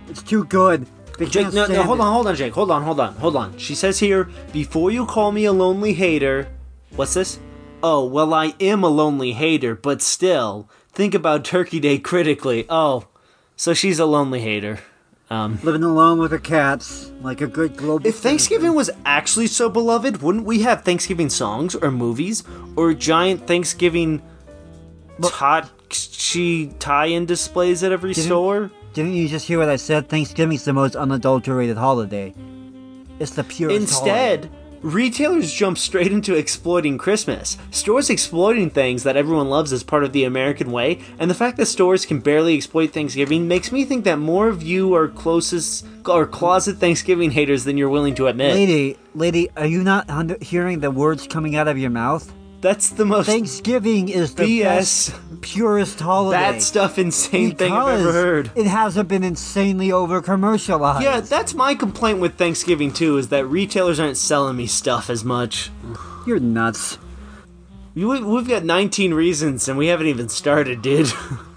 It's 0.08 0.24
too 0.24 0.46
good. 0.46 0.88
Jake, 1.20 1.54
no, 1.54 1.68
no, 1.68 1.84
hold 1.84 2.02
on, 2.02 2.12
hold 2.14 2.28
on, 2.28 2.36
Jake. 2.36 2.54
Hold 2.54 2.72
on, 2.72 2.82
hold 2.82 3.00
on, 3.00 3.14
hold 3.16 3.36
on. 3.36 3.56
She 3.58 3.76
says 3.76 4.00
here, 4.00 4.30
before 4.52 4.90
you 4.90 5.06
call 5.06 5.32
me 5.32 5.46
a 5.46 5.52
lonely 5.52 5.94
hater, 5.94 6.48
what's 6.96 7.14
this? 7.14 7.40
Oh, 7.84 8.06
well, 8.06 8.34
I 8.34 8.54
am 8.60 8.84
a 8.84 8.88
lonely 8.90 9.34
hater, 9.34 9.76
but 9.76 10.02
still, 10.02 10.70
think 10.92 11.14
about 11.14 11.44
Turkey 11.44 11.80
Day 11.80 11.98
critically. 11.98 12.66
Oh, 12.70 13.08
so 13.56 13.74
she's 13.74 14.00
a 14.00 14.06
lonely 14.06 14.40
hater. 14.42 14.80
Um, 15.30 15.60
Living 15.64 15.84
alone 15.84 16.20
with 16.20 16.32
her 16.32 16.38
cats, 16.40 17.10
like 17.22 17.40
a 17.42 17.48
good 17.48 17.78
global. 17.78 18.06
if 18.06 18.18
Thanksgiving 18.18 18.76
was 18.76 18.90
actually 19.06 19.48
so 19.48 19.70
beloved, 19.70 20.22
wouldn't 20.22 20.46
we 20.46 20.62
have 20.64 20.84
Thanksgiving 20.84 21.30
songs 21.30 21.74
or 21.74 21.90
movies 21.90 22.44
or 22.76 22.94
giant 22.94 23.48
Thanksgiving 23.48 24.22
Tachi 25.22 26.74
tie-in 26.80 27.26
displays 27.26 27.82
at 27.84 27.92
every 27.92 28.14
Didn't- 28.14 28.28
store? 28.28 28.72
Didn't 28.94 29.14
you 29.14 29.30
just 29.30 29.48
hear 29.48 29.58
what 29.58 29.70
I 29.70 29.78
said? 29.78 30.10
Thanksgiving's 30.10 30.66
the 30.66 30.74
most 30.74 30.98
unadulterated 30.98 31.78
holiday. 31.78 32.34
It's 33.20 33.32
the 33.32 33.46
purest. 33.46 33.78
Instead, 33.80 34.50
retailers 34.82 35.54
jump 35.54 35.78
straight 35.78 36.12
into 36.12 36.36
exploiting 36.36 36.98
Christmas. 36.98 37.58
Stores 37.72 38.10
exploiting 38.10 38.70
things 38.70 39.04
that 39.04 39.18
everyone 39.18 39.50
loves 39.50 39.72
as 39.74 39.84
part 39.84 40.04
of 40.04 40.14
the 40.14 40.24
American 40.24 40.72
way, 40.72 41.00
and 41.20 41.30
the 41.30 41.36
fact 41.36 41.58
that 41.58 41.68
stores 41.68 42.06
can 42.06 42.20
barely 42.20 42.56
exploit 42.56 42.92
Thanksgiving 42.92 43.48
makes 43.48 43.72
me 43.72 43.86
think 43.86 44.04
that 44.06 44.20
more 44.20 44.48
of 44.48 44.64
you 44.64 44.94
are 44.96 45.08
closest 45.08 45.86
or 46.08 46.26
closet 46.26 46.78
Thanksgiving 46.78 47.32
haters 47.32 47.64
than 47.64 47.78
you're 47.78 47.90
willing 47.90 48.16
to 48.16 48.28
admit. 48.28 48.54
Lady, 48.54 48.98
lady, 49.14 49.50
are 49.56 49.68
you 49.68 49.84
not 49.84 50.10
under- 50.10 50.38
hearing 50.42 50.80
the 50.80 50.92
words 50.92 51.28
coming 51.28 51.56
out 51.56 51.68
of 51.68 51.78
your 51.78 51.92
mouth? 51.92 52.32
That's 52.62 52.92
the 52.92 53.06
most 53.06 53.26
Thanksgiving 53.26 54.10
is 54.10 54.36
the 54.36 54.44
BS. 54.44 55.42
purest 55.42 56.00
holiday. 56.00 56.38
bad 56.38 56.62
stuff 56.62 57.00
insane 57.00 57.56
thing 57.56 57.74
I've 57.74 58.00
ever 58.00 58.12
heard. 58.12 58.52
It 58.56 58.68
hasn't 58.68 59.10
been 59.10 59.24
insanely 59.24 59.92
over 59.92 60.22
commercialized. 60.22 61.04
Yeah, 61.04 61.22
that's 61.22 61.56
my 61.56 61.74
complaint 61.74 62.20
with 62.20 62.36
Thanksgiving 62.36 62.94
too, 62.94 63.18
is 63.18 63.30
that 63.30 63.46
retailers 63.48 64.00
aren't 64.00 64.18
selling 64.18 64.58
me 64.58 64.68
stuff 64.68 65.10
as 65.10 65.26
much. 65.26 65.72
You're 66.28 66.40
nuts. 66.40 67.00
We've 67.96 68.48
got 68.48 68.64
19 68.64 69.14
reasons 69.14 69.68
and 69.68 69.78
we 69.78 69.88
haven't 69.88 70.08
even 70.08 70.30
started, 70.30 70.84
dude. 70.84 71.12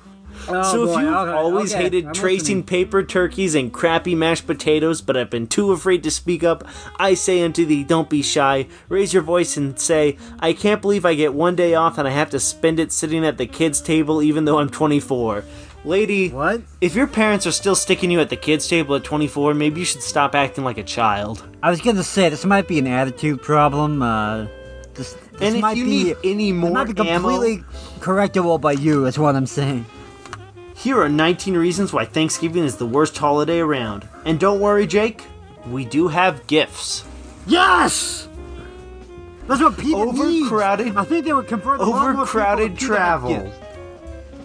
Oh, 0.48 0.62
so 0.72 0.86
boy, 0.86 0.98
if 0.98 1.04
you've 1.04 1.14
okay, 1.14 1.32
always 1.32 1.72
okay, 1.74 1.82
hated 1.84 2.06
I'm 2.06 2.12
tracing 2.12 2.58
listening. 2.58 2.62
paper 2.64 3.02
turkeys 3.02 3.54
and 3.54 3.72
crappy 3.72 4.14
mashed 4.14 4.46
potatoes, 4.46 5.00
but 5.02 5.16
have 5.16 5.30
been 5.30 5.46
too 5.46 5.72
afraid 5.72 6.02
to 6.04 6.10
speak 6.10 6.44
up, 6.44 6.64
I 6.98 7.14
say 7.14 7.42
unto 7.42 7.64
thee, 7.64 7.84
don't 7.84 8.10
be 8.10 8.22
shy. 8.22 8.66
Raise 8.88 9.12
your 9.14 9.22
voice 9.22 9.56
and 9.56 9.78
say, 9.78 10.18
I 10.40 10.52
can't 10.52 10.82
believe 10.82 11.04
I 11.06 11.14
get 11.14 11.34
one 11.34 11.56
day 11.56 11.74
off 11.74 11.98
and 11.98 12.06
I 12.06 12.10
have 12.12 12.30
to 12.30 12.40
spend 12.40 12.78
it 12.80 12.92
sitting 12.92 13.24
at 13.24 13.38
the 13.38 13.46
kids' 13.46 13.80
table 13.80 14.22
even 14.22 14.44
though 14.44 14.58
I'm 14.58 14.68
24. 14.70 15.44
Lady, 15.86 16.30
What? 16.30 16.62
if 16.80 16.94
your 16.94 17.06
parents 17.06 17.46
are 17.46 17.52
still 17.52 17.74
sticking 17.74 18.10
you 18.10 18.18
at 18.20 18.30
the 18.30 18.36
kids' 18.36 18.66
table 18.66 18.94
at 18.94 19.04
24, 19.04 19.52
maybe 19.52 19.80
you 19.80 19.84
should 19.86 20.02
stop 20.02 20.34
acting 20.34 20.64
like 20.64 20.78
a 20.78 20.82
child. 20.82 21.46
I 21.62 21.68
was 21.70 21.80
gonna 21.82 22.02
say 22.02 22.28
this 22.30 22.44
might 22.46 22.66
be 22.66 22.78
an 22.78 22.86
attitude 22.86 23.42
problem. 23.42 24.00
Uh, 24.00 24.46
this, 24.94 25.12
this 25.12 25.40
And 25.42 25.56
if 25.56 25.60
might 25.60 25.76
you 25.76 25.84
be, 25.84 25.90
need 26.04 26.16
any 26.24 26.52
more 26.52 26.70
might 26.70 26.94
be 26.96 27.06
ammo- 27.10 27.28
completely 27.28 27.64
correctable 28.00 28.58
by 28.58 28.72
you. 28.72 29.04
Is 29.04 29.18
what 29.18 29.36
I'm 29.36 29.44
saying. 29.44 29.84
Here 30.74 31.00
are 31.00 31.08
19 31.08 31.56
reasons 31.56 31.92
why 31.92 32.04
Thanksgiving 32.04 32.64
is 32.64 32.76
the 32.76 32.86
worst 32.86 33.16
holiday 33.16 33.60
around. 33.60 34.08
And 34.24 34.38
don't 34.40 34.60
worry, 34.60 34.86
Jake, 34.86 35.22
we 35.66 35.84
do 35.84 36.08
have 36.08 36.46
gifts. 36.46 37.04
Yes. 37.46 38.28
That's 39.46 39.60
what 39.62 39.78
people 39.78 40.02
Overcrowded- 40.08 40.86
needs. 40.86 40.96
I 40.96 41.04
think 41.04 41.24
they 41.24 41.32
would 41.32 41.48
convert 41.48 41.80
a 41.80 41.84
lot 41.84 42.02
more 42.14 42.22
Overcrowded 42.22 42.76
travel. 42.78 43.52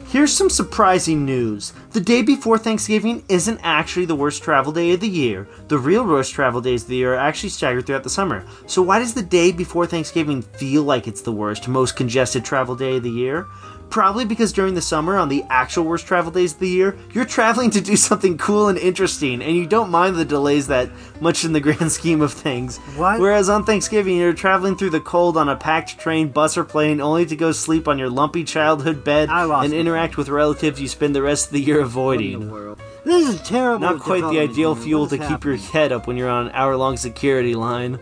Here's 0.07 0.33
some 0.33 0.49
surprising 0.49 1.23
news. 1.23 1.71
The 1.91 2.01
day 2.01 2.23
before 2.23 2.57
Thanksgiving 2.57 3.23
isn't 3.29 3.59
actually 3.61 4.05
the 4.05 4.15
worst 4.15 4.41
travel 4.41 4.71
day 4.71 4.91
of 4.93 5.01
the 5.01 5.07
year. 5.07 5.47
The 5.67 5.77
real 5.77 6.03
worst 6.03 6.33
travel 6.33 6.61
days 6.61 6.81
of 6.81 6.89
the 6.89 6.95
year 6.95 7.13
are 7.13 7.17
actually 7.17 7.49
staggered 7.49 7.85
throughout 7.85 8.01
the 8.03 8.09
summer. 8.09 8.43
So 8.65 8.81
why 8.81 8.97
does 8.97 9.13
the 9.13 9.21
day 9.21 9.51
before 9.51 9.85
Thanksgiving 9.85 10.41
feel 10.41 10.81
like 10.81 11.07
it's 11.07 11.21
the 11.21 11.31
worst, 11.31 11.67
most 11.67 11.95
congested 11.95 12.43
travel 12.43 12.75
day 12.75 12.97
of 12.97 13.03
the 13.03 13.11
year? 13.11 13.45
Probably 13.89 14.23
because 14.23 14.53
during 14.53 14.75
the 14.75 14.81
summer, 14.81 15.17
on 15.17 15.29
the 15.29 15.43
actual 15.49 15.83
worst 15.85 16.05
travel 16.05 16.31
days 16.31 16.53
of 16.53 16.59
the 16.59 16.69
year, 16.69 16.95
you're 17.11 17.25
traveling 17.25 17.71
to 17.71 17.81
do 17.81 17.95
something 18.09 18.37
cool 18.37 18.67
and 18.67 18.77
interesting, 18.77 19.41
and 19.41 19.55
you 19.55 19.65
don't 19.65 19.89
mind 19.89 20.15
the 20.15 20.25
delays 20.25 20.67
that 20.67 20.89
much 21.19 21.43
in 21.43 21.53
the 21.53 21.59
grand 21.69 21.91
scheme 21.91 22.21
of 22.21 22.31
things. 22.31 22.77
What? 22.95 23.19
Whereas 23.19 23.49
on 23.49 23.65
Thanksgiving, 23.65 24.17
you're 24.17 24.33
traveling 24.33 24.75
through 24.75 24.91
the 24.91 24.99
cold 24.99 25.37
on 25.37 25.49
a 25.49 25.55
packed 25.55 25.99
train, 25.99 26.29
bus, 26.29 26.57
or 26.57 26.63
plane, 26.63 27.01
only 27.01 27.25
to 27.25 27.35
go 27.35 27.51
sleep 27.51 27.87
on 27.87 27.97
your 27.97 28.09
lumpy 28.09 28.43
childhood 28.43 29.03
bed 29.03 29.29
and 29.29 29.73
interact 29.73 30.17
with 30.17 30.29
relatives 30.29 30.79
you 30.79 30.87
spend 30.87 31.15
the 31.15 31.21
rest 31.21 31.47
of 31.47 31.53
the 31.53 31.61
year 31.61 31.81
avoiding. 31.81 32.47
The 32.49 32.77
This 33.05 33.27
is 33.35 33.41
terrible. 33.41 33.79
Not 33.79 34.01
quite 34.01 34.21
the 34.21 34.39
ideal 34.39 34.75
here. 34.75 34.83
fuel 34.83 35.07
to 35.07 35.15
is 35.21 35.27
keep 35.27 35.43
your 35.43 35.55
head 35.55 35.91
up 35.91 36.05
when 36.05 36.17
you're 36.17 36.29
on 36.29 36.47
an 36.47 36.51
hour-long 36.53 36.97
security 36.97 37.55
line. 37.55 37.99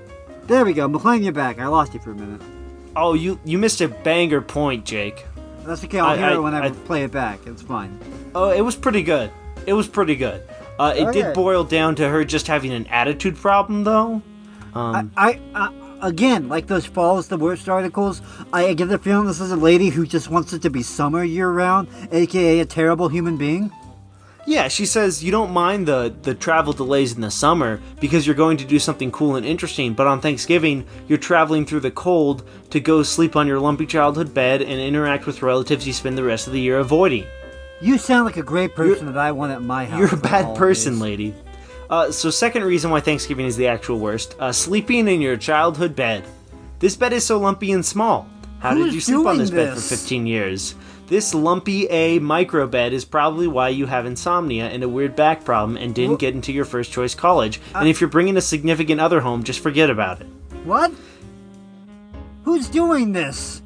There 0.47 0.65
we 0.65 0.73
go. 0.73 0.87
McLean, 0.87 1.23
you're 1.23 1.33
back. 1.33 1.59
I 1.59 1.67
lost 1.67 1.93
you 1.93 1.99
for 1.99 2.11
a 2.11 2.15
minute. 2.15 2.41
Oh, 2.95 3.13
you 3.13 3.39
you 3.45 3.59
missed 3.59 3.79
a 3.81 3.87
banger 3.89 4.41
point, 4.41 4.83
Jake. 4.83 5.26
That's 5.67 5.83
okay. 5.83 5.99
I'll 5.99 6.11
I- 6.13 6.17
hear 6.17 6.25
I- 6.27 6.33
it 6.35 6.41
when 6.41 6.53
I, 6.55 6.65
I- 6.67 6.69
play 6.71 7.03
it 7.03 7.11
back. 7.11 7.39
It's 7.45 7.61
fine. 7.61 7.99
Oh, 8.33 8.49
it 8.51 8.61
was 8.61 8.75
pretty 8.75 9.03
good. 9.03 9.31
It 9.65 9.73
was 9.73 9.87
pretty 9.87 10.15
good. 10.15 10.41
Uh, 10.79 10.93
it 10.95 11.07
Okay. 11.07 11.21
did 11.23 11.33
boil 11.33 11.63
down 11.63 11.95
to 11.95 12.07
her 12.07 12.23
just 12.23 12.47
having 12.47 12.71
an 12.71 12.87
attitude 12.87 13.35
problem, 13.35 13.83
though. 13.83 14.21
Um, 14.73 15.11
I, 15.17 15.39
I 15.55 15.69
again, 16.01 16.47
like 16.49 16.67
those 16.67 16.85
falls, 16.85 17.27
the 17.27 17.37
worst 17.37 17.67
articles. 17.67 18.21
I 18.53 18.73
get 18.75 18.87
the 18.89 18.99
feeling 18.99 19.25
this 19.27 19.41
is 19.41 19.51
a 19.51 19.55
lady 19.57 19.89
who 19.89 20.05
just 20.05 20.29
wants 20.29 20.53
it 20.53 20.61
to 20.61 20.69
be 20.69 20.83
summer 20.83 21.23
year 21.23 21.49
round, 21.51 21.87
aka 22.11 22.59
a 22.59 22.65
terrible 22.65 23.07
human 23.09 23.37
being. 23.37 23.71
Yeah, 24.47 24.69
she 24.69 24.85
says 24.85 25.21
you 25.21 25.29
don't 25.29 25.51
mind 25.51 25.89
the 25.89 26.15
the 26.21 26.33
travel 26.33 26.71
delays 26.71 27.13
in 27.13 27.19
the 27.19 27.29
summer 27.29 27.81
because 27.99 28.25
you're 28.25 28.33
going 28.33 28.55
to 28.55 28.63
do 28.63 28.79
something 28.79 29.11
cool 29.11 29.35
and 29.35 29.45
interesting, 29.45 29.93
but 29.93 30.07
on 30.07 30.21
Thanksgiving 30.21 30.87
you're 31.09 31.17
traveling 31.17 31.65
through 31.65 31.81
the 31.81 31.91
cold 31.91 32.47
to 32.69 32.79
go 32.79 33.03
sleep 33.03 33.35
on 33.35 33.45
your 33.45 33.59
lumpy 33.59 33.85
childhood 33.85 34.33
bed 34.33 34.61
and 34.61 34.79
interact 34.79 35.25
with 35.25 35.41
relatives 35.41 35.85
you 35.85 35.91
spend 35.91 36.17
the 36.17 36.23
rest 36.23 36.47
of 36.47 36.53
the 36.53 36.61
year 36.61 36.79
avoiding. 36.79 37.25
You 37.81 37.97
sound 37.97 38.23
like 38.25 38.37
a 38.37 38.41
great 38.43 38.73
person 38.73 39.05
that 39.07 39.17
I 39.17 39.33
want 39.33 39.51
at 39.51 39.61
my 39.61 39.83
house. 39.83 39.99
You're 39.99 40.13
a 40.13 40.17
bad 40.17 40.55
person, 40.55 40.97
lady. 40.97 41.35
Uh, 41.89 42.09
so, 42.11 42.29
second 42.29 42.63
reason 42.63 42.89
why 42.89 43.01
Thanksgiving 43.01 43.47
is 43.47 43.57
the 43.57 43.67
actual 43.67 43.99
worst: 43.99 44.37
uh, 44.39 44.53
sleeping 44.53 45.09
in 45.09 45.19
your 45.19 45.35
childhood 45.35 45.93
bed. 45.93 46.23
This 46.79 46.95
bed 46.95 47.11
is 47.11 47.25
so 47.25 47.37
lumpy 47.37 47.73
and 47.73 47.85
small. 47.85 48.29
How 48.59 48.73
Who's 48.73 48.85
did 48.85 48.93
you 48.93 49.01
sleep 49.01 49.17
on 49.17 49.23
doing 49.23 49.37
this 49.39 49.51
bed 49.51 49.75
for 49.75 49.81
15 49.81 50.25
years? 50.25 50.73
This 51.07 51.33
lumpy 51.33 51.87
A 51.89 52.19
micro 52.19 52.67
bed 52.67 52.91
is 52.91 53.05
probably 53.05 53.47
why 53.47 53.69
you 53.69 53.85
have 53.85 54.05
insomnia 54.05 54.67
and 54.67 54.83
a 54.83 54.89
weird 54.89 55.15
back 55.15 55.45
problem 55.45 55.77
and 55.77 55.95
didn't 55.95 56.17
Wh- 56.17 56.19
get 56.19 56.33
into 56.35 56.51
your 56.51 56.65
first 56.65 56.91
choice 56.91 57.15
college. 57.15 57.61
and 57.73 57.87
if 57.87 58.01
you're 58.01 58.09
bringing 58.09 58.35
a 58.35 58.41
significant 58.41 58.99
other 58.99 59.21
home, 59.21 59.43
just 59.43 59.61
forget 59.61 59.89
about 59.89 60.19
it. 60.19 60.27
What? 60.65 60.91
Who's 62.43 62.67
doing 62.67 63.13
this? 63.13 63.61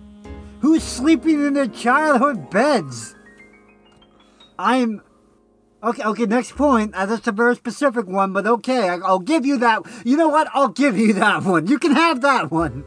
Who's 0.60 0.84
sleeping 0.84 1.44
in 1.46 1.54
their 1.56 1.68
childhood 1.68 2.52
beds? 2.52 3.16
I'm. 4.60 5.02
Okay, 5.84 6.04
okay, 6.04 6.26
next 6.28 6.56
point. 6.56 6.94
Uh, 6.94 7.08
that's 7.08 7.26
a 7.26 7.32
very 7.32 7.56
specific 7.56 8.06
one, 8.06 8.34
but 8.34 8.46
okay, 8.46 8.88
I, 8.88 8.98
I'll 8.98 9.18
give 9.18 9.48
you 9.48 9.58
that. 9.58 9.82
You 10.06 10.16
know 10.16 10.28
what? 10.28 10.48
I'll 10.54 10.68
give 10.68 10.96
you 10.96 11.14
that 11.14 11.44
one. 11.44 11.66
You 11.66 11.80
can 11.80 11.94
have 11.94 12.22
that 12.22 12.52
one. 12.52 12.86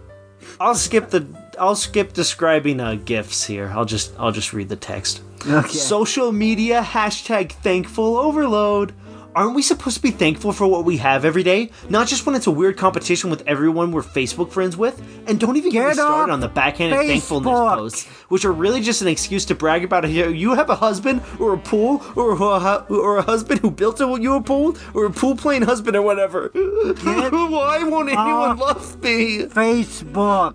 I'll 0.61 0.77
skip 0.77 1.11
the 1.11 1.27
I'll 1.59 1.77
skip 1.77 2.13
describing 2.13 2.81
uh, 2.81 2.97
gifts 2.97 3.45
here. 3.45 3.73
I'll 3.75 3.85
just 3.85 4.13
I'll 4.19 4.33
just 4.33 4.53
read 4.53 4.69
the 4.69 4.77
text. 4.77 5.23
Okay. 5.47 5.69
Social 5.69 6.33
media 6.33 6.83
hashtag 6.83 7.53
thankful 7.53 8.17
overload. 8.17 8.95
Aren't 9.37 9.57
we 9.57 9.63
supposed 9.63 9.97
to 9.97 10.03
be 10.03 10.13
thankful 10.13 10.53
for 10.53 10.65
what 10.69 10.85
we 10.85 10.99
have 10.99 11.25
every 11.25 11.43
day? 11.43 11.71
Not 11.89 12.07
just 12.07 12.25
when 12.25 12.37
it's 12.37 12.47
a 12.47 12.53
weird 12.53 12.77
competition 12.77 13.31
with 13.31 13.43
everyone 13.49 13.91
we're 13.91 14.03
Facebook 14.03 14.53
friends 14.53 14.77
with? 14.77 15.03
And 15.27 15.41
don't 15.41 15.57
even 15.57 15.73
get, 15.73 15.89
me 15.89 15.95
started 15.95 16.33
on 16.33 16.39
the 16.39 16.49
backhanded 16.49 17.01
thankfulness 17.01 17.51
Facebook. 17.51 17.75
posts, 17.75 18.07
which 18.29 18.45
are 18.45 18.53
really 18.53 18.81
just 18.81 19.03
an 19.03 19.09
excuse 19.09 19.45
to 19.47 19.57
brag 19.57 19.83
about 19.83 20.05
how 20.05 20.09
you 20.09 20.55
have 20.55 20.71
a 20.71 20.77
husband 20.77 21.21
or 21.41 21.55
a 21.55 21.59
pool 21.59 22.01
or 22.15 22.33
a, 22.35 22.87
or 22.89 23.19
a 23.19 23.23
husband 23.23 23.59
who 23.59 23.73
built 23.73 24.01
a, 24.01 24.07
you 24.21 24.35
a 24.35 24.41
pool 24.41 24.77
or 24.95 25.07
a 25.07 25.11
pool 25.11 25.35
playing 25.35 25.63
husband 25.63 25.97
or 25.97 26.03
whatever. 26.03 26.51
Why 26.55 27.83
won't 27.83 28.11
anyone 28.11 28.57
love 28.57 29.03
me? 29.03 29.47
Facebook. 29.47 30.55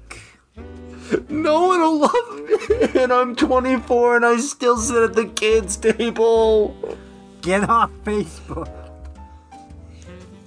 No 1.29 1.67
one 1.67 1.79
will 1.79 1.99
love 1.99 2.93
me. 2.93 3.01
And 3.01 3.11
I'm 3.11 3.35
24 3.35 4.17
and 4.17 4.25
I 4.25 4.37
still 4.37 4.77
sit 4.77 5.03
at 5.03 5.13
the 5.13 5.25
kids' 5.25 5.77
table. 5.77 6.97
Get 7.41 7.69
off 7.69 7.91
Facebook. 8.03 8.69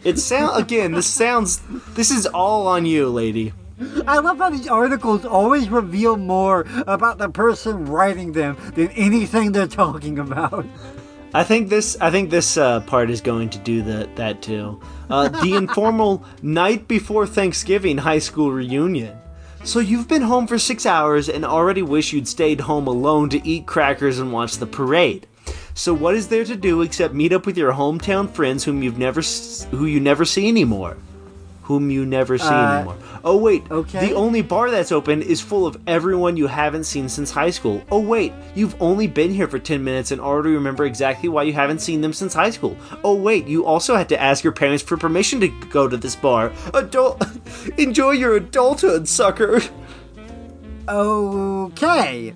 It 0.04 0.18
sound 0.18 0.60
again. 0.60 0.92
This 0.92 1.06
sounds. 1.06 1.60
This 1.94 2.10
is 2.10 2.26
all 2.26 2.66
on 2.66 2.86
you, 2.86 3.08
lady. 3.08 3.52
I 4.06 4.18
love 4.18 4.38
how 4.38 4.50
these 4.50 4.68
articles 4.68 5.24
always 5.24 5.68
reveal 5.68 6.16
more 6.16 6.66
about 6.86 7.18
the 7.18 7.28
person 7.28 7.86
writing 7.86 8.32
them 8.32 8.56
than 8.74 8.88
anything 8.90 9.52
they're 9.52 9.66
talking 9.66 10.18
about. 10.18 10.66
I 11.34 11.44
think 11.44 11.68
this. 11.68 11.96
I 12.00 12.10
think 12.10 12.30
this 12.30 12.56
uh, 12.56 12.80
part 12.80 13.10
is 13.10 13.20
going 13.20 13.50
to 13.50 13.58
do 13.58 13.82
the, 13.82 14.08
that 14.16 14.42
too. 14.42 14.80
Uh, 15.08 15.28
the 15.28 15.54
informal 15.56 16.24
night 16.42 16.88
before 16.88 17.26
Thanksgiving 17.26 17.98
high 17.98 18.18
school 18.18 18.52
reunion. 18.52 19.16
So 19.64 19.78
you've 19.78 20.08
been 20.08 20.22
home 20.22 20.48
for 20.48 20.58
six 20.58 20.86
hours 20.86 21.28
and 21.28 21.44
already 21.44 21.82
wish 21.82 22.12
you'd 22.12 22.26
stayed 22.26 22.60
home 22.60 22.88
alone 22.88 23.28
to 23.30 23.46
eat 23.46 23.64
crackers 23.64 24.18
and 24.18 24.32
watch 24.32 24.56
the 24.56 24.66
parade. 24.66 25.28
So 25.74 25.94
what 25.94 26.16
is 26.16 26.26
there 26.26 26.44
to 26.44 26.56
do 26.56 26.82
except 26.82 27.14
meet 27.14 27.32
up 27.32 27.46
with 27.46 27.56
your 27.56 27.72
hometown 27.72 28.28
friends 28.28 28.64
whom 28.64 28.82
you've 28.82 28.98
never 28.98 29.22
who 29.70 29.86
you 29.86 30.00
never 30.00 30.24
see 30.24 30.48
anymore? 30.48 30.96
Whom 31.62 31.90
you 31.90 32.04
never 32.04 32.38
see 32.38 32.44
Uh, 32.46 32.74
anymore. 32.78 32.96
Oh 33.24 33.36
wait, 33.36 33.62
okay. 33.70 34.08
the 34.08 34.14
only 34.14 34.42
bar 34.42 34.68
that's 34.70 34.90
open 34.90 35.22
is 35.22 35.40
full 35.40 35.64
of 35.66 35.76
everyone 35.86 36.36
you 36.36 36.48
haven't 36.48 36.84
seen 36.84 37.08
since 37.08 37.30
high 37.30 37.50
school. 37.50 37.82
Oh 37.90 38.00
wait, 38.00 38.32
you've 38.56 38.74
only 38.82 39.06
been 39.06 39.32
here 39.32 39.46
for 39.46 39.60
10 39.60 39.82
minutes 39.84 40.10
and 40.10 40.20
already 40.20 40.50
remember 40.50 40.84
exactly 40.84 41.28
why 41.28 41.44
you 41.44 41.52
haven't 41.52 41.80
seen 41.80 42.00
them 42.00 42.12
since 42.12 42.34
high 42.34 42.50
school. 42.50 42.76
Oh 43.04 43.14
wait, 43.14 43.46
you 43.46 43.64
also 43.64 43.94
had 43.94 44.08
to 44.08 44.20
ask 44.20 44.42
your 44.42 44.52
parents 44.52 44.82
for 44.82 44.96
permission 44.96 45.38
to 45.40 45.48
go 45.70 45.86
to 45.86 45.96
this 45.96 46.16
bar. 46.16 46.52
Adult 46.74 47.22
Enjoy 47.78 48.10
your 48.10 48.34
adulthood, 48.36 49.06
sucker. 49.08 49.60
Okay. 50.88 52.34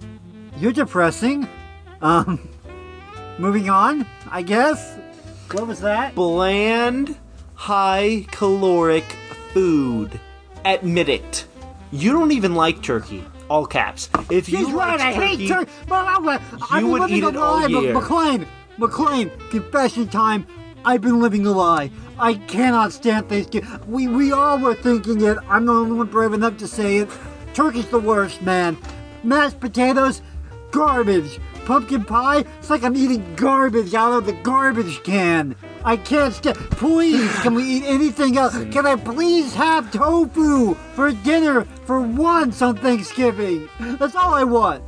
You're 0.58 0.72
depressing. 0.72 1.48
Um, 2.00 2.48
moving 3.38 3.68
on, 3.68 4.06
I 4.30 4.42
guess. 4.42 4.96
What 5.50 5.66
was 5.66 5.80
that? 5.80 6.14
Bland, 6.14 7.16
high 7.56 8.24
caloric 8.30 9.04
food. 9.52 10.20
Admit 10.64 11.08
it. 11.08 11.46
You 11.90 12.12
don't 12.12 12.32
even 12.32 12.54
like 12.54 12.82
turkey. 12.82 13.24
All 13.48 13.66
caps. 13.66 14.08
If 14.30 14.48
you 14.48 14.58
She's 14.58 14.70
right. 14.70 14.98
liked 14.98 15.02
I 15.02 15.12
hate 15.12 15.48
turkey. 15.48 15.70
But 15.88 16.04
I'm, 16.06 16.24
been 16.82 16.90
would 16.90 17.00
living 17.02 17.16
eat 17.16 17.24
a 17.24 17.28
it 17.28 17.36
all 17.36 17.60
lie. 17.60 17.66
Year. 17.66 17.92
McLean, 17.94 18.46
McLean, 18.78 19.30
confession 19.50 20.08
time. 20.08 20.46
I've 20.84 21.00
been 21.00 21.20
living 21.20 21.46
a 21.46 21.52
lie. 21.52 21.90
I 22.18 22.34
cannot 22.34 22.92
stand 22.92 23.28
Thanksgiving. 23.28 23.68
We 23.86 24.06
we 24.08 24.32
all 24.32 24.58
were 24.58 24.74
thinking 24.74 25.22
it. 25.22 25.36
I'm 25.48 25.66
the 25.66 25.72
only 25.72 25.96
one 25.96 26.06
brave 26.06 26.32
enough 26.32 26.56
to 26.58 26.68
say 26.68 26.98
it. 26.98 27.08
Turkey's 27.54 27.88
the 27.88 27.98
worst, 27.98 28.42
man. 28.42 28.76
Mashed 29.24 29.58
potatoes, 29.60 30.22
garbage. 30.70 31.40
Pumpkin 31.66 32.04
pie, 32.04 32.44
it's 32.60 32.70
like 32.70 32.84
I'm 32.84 32.96
eating 32.96 33.34
garbage 33.34 33.92
out 33.92 34.12
of 34.12 34.24
the 34.24 34.32
garbage 34.32 35.02
can. 35.02 35.56
I 35.84 35.96
can't 35.96 36.32
stand. 36.32 36.56
Please, 36.56 37.32
can 37.40 37.54
we 37.54 37.64
eat 37.64 37.82
anything 37.84 38.38
else? 38.38 38.54
Can 38.70 38.86
I 38.86 38.94
please 38.94 39.52
have 39.54 39.90
tofu 39.90 40.74
for 40.94 41.10
dinner 41.10 41.64
for 41.84 42.00
once 42.00 42.62
on 42.62 42.76
Thanksgiving? 42.76 43.68
That's 43.98 44.14
all 44.14 44.32
I 44.32 44.44
want. 44.44 44.84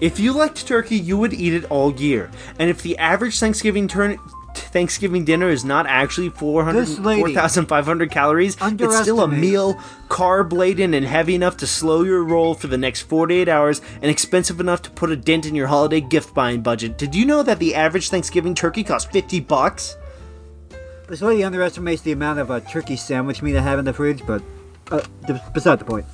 If 0.00 0.20
you 0.20 0.32
liked 0.32 0.64
turkey, 0.64 0.96
you 0.96 1.18
would 1.18 1.34
eat 1.34 1.54
it 1.54 1.64
all 1.70 1.92
year. 1.92 2.30
And 2.60 2.70
if 2.70 2.82
the 2.82 2.96
average 2.98 3.40
Thanksgiving 3.40 3.88
turn 3.88 4.16
Thanksgiving 4.58 5.24
dinner 5.24 5.48
is 5.48 5.64
not 5.64 5.86
actually 5.86 6.30
400 6.30 6.80
This 6.80 6.98
lady 6.98 7.34
4,500 7.34 8.10
calories, 8.10 8.56
it's 8.60 9.00
still 9.00 9.20
a 9.20 9.28
meal 9.28 9.74
carb 10.08 10.52
laden 10.52 10.94
and 10.94 11.06
heavy 11.06 11.34
enough 11.34 11.56
to 11.58 11.66
slow 11.66 12.02
your 12.02 12.24
roll 12.24 12.54
for 12.54 12.66
the 12.66 12.78
next 12.78 13.02
48 13.02 13.48
hours 13.48 13.80
and 14.02 14.10
expensive 14.10 14.60
enough 14.60 14.82
to 14.82 14.90
put 14.90 15.10
a 15.10 15.16
dent 15.16 15.46
in 15.46 15.54
your 15.54 15.66
holiday 15.66 16.00
gift 16.00 16.34
buying 16.34 16.62
budget. 16.62 16.98
Did 16.98 17.14
you 17.14 17.24
know 17.24 17.42
that 17.42 17.58
the 17.58 17.74
average 17.74 18.10
Thanksgiving 18.10 18.54
turkey 18.54 18.84
costs 18.84 19.10
50 19.10 19.40
bucks? 19.40 19.96
This 21.08 21.22
lady 21.22 21.44
underestimates 21.44 22.02
the 22.02 22.12
amount 22.12 22.40
of 22.40 22.50
uh, 22.50 22.60
turkey 22.60 22.96
sandwich 22.96 23.40
meat 23.40 23.56
I 23.56 23.60
have 23.60 23.78
in 23.78 23.84
the 23.84 23.92
fridge, 23.92 24.26
but 24.26 24.42
uh, 24.90 25.02
beside 25.54 25.78
the 25.78 25.84
point. 25.84 26.06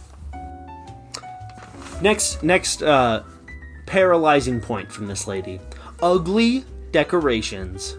Next, 2.03 2.43
next, 2.43 2.83
uh, 2.83 3.23
paralyzing 3.87 4.61
point 4.61 4.91
from 4.91 5.07
this 5.07 5.27
lady: 5.27 5.61
ugly 6.03 6.65
decorations. 6.91 7.97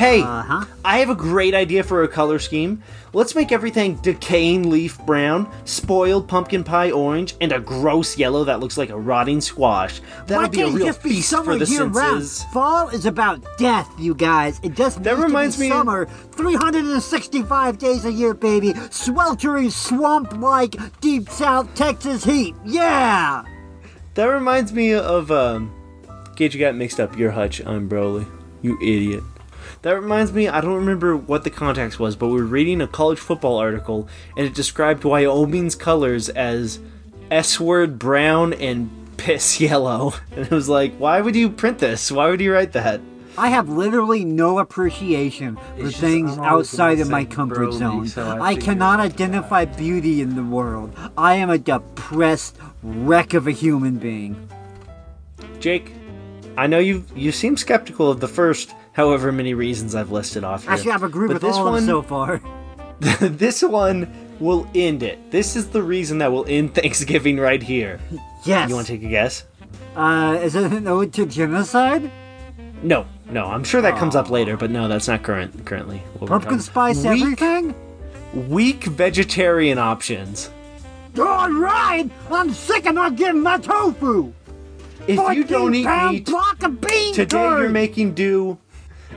Hey, 0.00 0.22
Uh-huh. 0.22 0.64
I 0.82 1.00
have 1.00 1.10
a 1.10 1.14
great 1.14 1.52
idea 1.54 1.82
for 1.82 2.02
a 2.04 2.08
color 2.08 2.38
scheme. 2.38 2.82
Let's 3.12 3.34
make 3.34 3.52
everything 3.52 3.96
decaying 3.96 4.70
leaf 4.70 4.98
brown, 5.04 5.46
spoiled 5.66 6.26
pumpkin 6.26 6.64
pie 6.64 6.90
orange, 6.90 7.34
and 7.42 7.52
a 7.52 7.60
gross 7.60 8.16
yellow 8.16 8.44
that 8.44 8.60
looks 8.60 8.78
like 8.78 8.88
a 8.88 8.98
rotting 8.98 9.42
squash. 9.42 10.00
That'll 10.26 10.44
Why 10.44 10.48
be 10.48 10.62
a 10.62 10.68
real 10.68 10.94
feast 10.94 11.34
for 11.44 11.58
the 11.58 11.66
year 11.66 11.84
round? 11.84 12.22
senses. 12.22 12.44
Fall 12.50 12.88
is 12.88 13.04
about 13.04 13.44
death, 13.58 13.90
you 13.98 14.14
guys. 14.14 14.58
It 14.62 14.72
just 14.74 15.02
That 15.02 15.18
reminds 15.18 15.58
me- 15.58 15.68
summer. 15.68 16.06
365 16.32 17.76
days 17.76 18.06
a 18.06 18.10
year, 18.12 18.32
baby. 18.32 18.72
Sweltering 18.88 19.68
swamp-like 19.68 20.76
deep 21.02 21.28
south 21.28 21.74
Texas 21.74 22.24
heat. 22.24 22.54
Yeah. 22.64 23.42
That 24.14 24.24
reminds 24.24 24.72
me 24.72 24.94
of 24.94 25.30
um, 25.30 25.70
Gage. 26.36 26.54
You 26.54 26.60
got 26.60 26.74
mixed 26.74 26.98
up. 27.00 27.18
Your 27.18 27.32
Hutch. 27.32 27.60
I'm 27.66 27.86
Broly. 27.86 28.26
You 28.62 28.78
idiot. 28.80 29.22
That 29.82 30.00
reminds 30.00 30.32
me. 30.32 30.46
I 30.46 30.60
don't 30.60 30.74
remember 30.74 31.16
what 31.16 31.44
the 31.44 31.50
context 31.50 31.98
was, 31.98 32.14
but 32.14 32.28
we 32.28 32.34
were 32.34 32.44
reading 32.44 32.82
a 32.82 32.86
college 32.86 33.18
football 33.18 33.56
article, 33.56 34.08
and 34.36 34.46
it 34.46 34.54
described 34.54 35.04
Wyoming's 35.04 35.74
colors 35.74 36.28
as 36.28 36.80
S-word 37.30 37.98
brown 37.98 38.52
and 38.52 38.90
piss 39.16 39.58
yellow. 39.60 40.12
And 40.32 40.40
it 40.46 40.50
was 40.50 40.68
like, 40.68 40.94
why 40.96 41.20
would 41.22 41.34
you 41.34 41.48
print 41.48 41.78
this? 41.78 42.12
Why 42.12 42.28
would 42.28 42.40
you 42.40 42.52
write 42.52 42.72
that? 42.72 43.00
I 43.38 43.48
have 43.48 43.70
literally 43.70 44.24
no 44.24 44.58
appreciation 44.58 45.56
for 45.56 45.86
It's 45.86 45.96
things 45.96 46.36
I'm 46.36 46.44
outside 46.44 46.98
of 47.00 47.08
my 47.08 47.24
comfort 47.24 47.68
Broly, 47.68 47.78
zone. 47.78 48.08
so 48.08 48.26
I 48.26 48.48
I 48.50 48.54
cannot 48.56 49.00
identify 49.00 49.64
beauty 49.64 50.20
in 50.20 50.34
the 50.36 50.42
world. 50.42 50.92
I 51.16 51.34
am 51.36 51.48
a 51.48 51.56
depressed 51.56 52.58
wreck 52.82 53.32
of 53.32 53.46
a 53.46 53.52
human 53.52 53.96
being. 53.96 54.48
Jake, 55.60 55.92
I 56.58 56.66
know 56.66 56.80
you 56.80 57.04
you 57.14 57.30
seem 57.32 57.56
skeptical 57.56 58.10
of 58.10 58.20
the 58.20 58.28
first 58.28 58.74
however 58.92 59.32
many 59.32 59.54
reasons 59.54 59.94
I've 59.94 60.10
listed 60.10 60.44
off 60.44 60.64
here. 60.64 60.72
Actually, 60.72 60.92
I've 60.92 61.02
agreed 61.02 61.28
but 61.28 61.34
with 61.34 61.42
this 61.42 61.56
all 61.56 61.68
of 61.68 61.72
one, 61.74 61.86
them 61.86 61.88
so 61.88 62.02
far. 62.02 62.40
this 63.00 63.62
one 63.62 64.12
will 64.40 64.66
end 64.74 65.02
it. 65.02 65.30
This 65.30 65.56
is 65.56 65.68
the 65.68 65.82
reason 65.82 66.18
that 66.18 66.32
will 66.32 66.44
end 66.46 66.74
Thanksgiving 66.74 67.38
right 67.38 67.62
here. 67.62 68.00
Yes. 68.44 68.68
You 68.68 68.74
want 68.74 68.86
to 68.86 68.92
take 68.94 69.02
a 69.02 69.08
guess? 69.08 69.44
Uh, 69.96 70.38
is 70.42 70.54
it 70.54 70.72
an 70.72 70.86
ode 70.86 71.12
to 71.14 71.26
genocide? 71.26 72.10
No, 72.82 73.06
no. 73.30 73.46
I'm 73.46 73.64
sure 73.64 73.82
that 73.82 73.98
comes 73.98 74.16
up 74.16 74.30
later, 74.30 74.56
but 74.56 74.70
no, 74.70 74.88
that's 74.88 75.08
not 75.08 75.22
current 75.22 75.66
currently. 75.66 76.02
Pumpkin 76.24 76.60
spice 76.60 77.04
weak, 77.04 77.22
everything? 77.22 77.74
Weak 78.48 78.84
vegetarian 78.84 79.78
options. 79.78 80.50
All 81.18 81.50
right! 81.50 82.08
I'm 82.30 82.52
sick 82.52 82.86
of 82.86 82.94
not 82.94 83.16
getting 83.16 83.42
my 83.42 83.58
tofu! 83.58 84.32
If 85.08 85.16
you 85.36 85.44
don't 85.44 85.72
14 85.72 85.74
eat 85.74 86.10
meat 86.10 86.26
block 86.26 86.62
of 86.62 86.80
bean 86.80 87.14
today, 87.14 87.36
curd. 87.36 87.60
you're 87.62 87.68
making 87.68 88.14
do. 88.14 88.58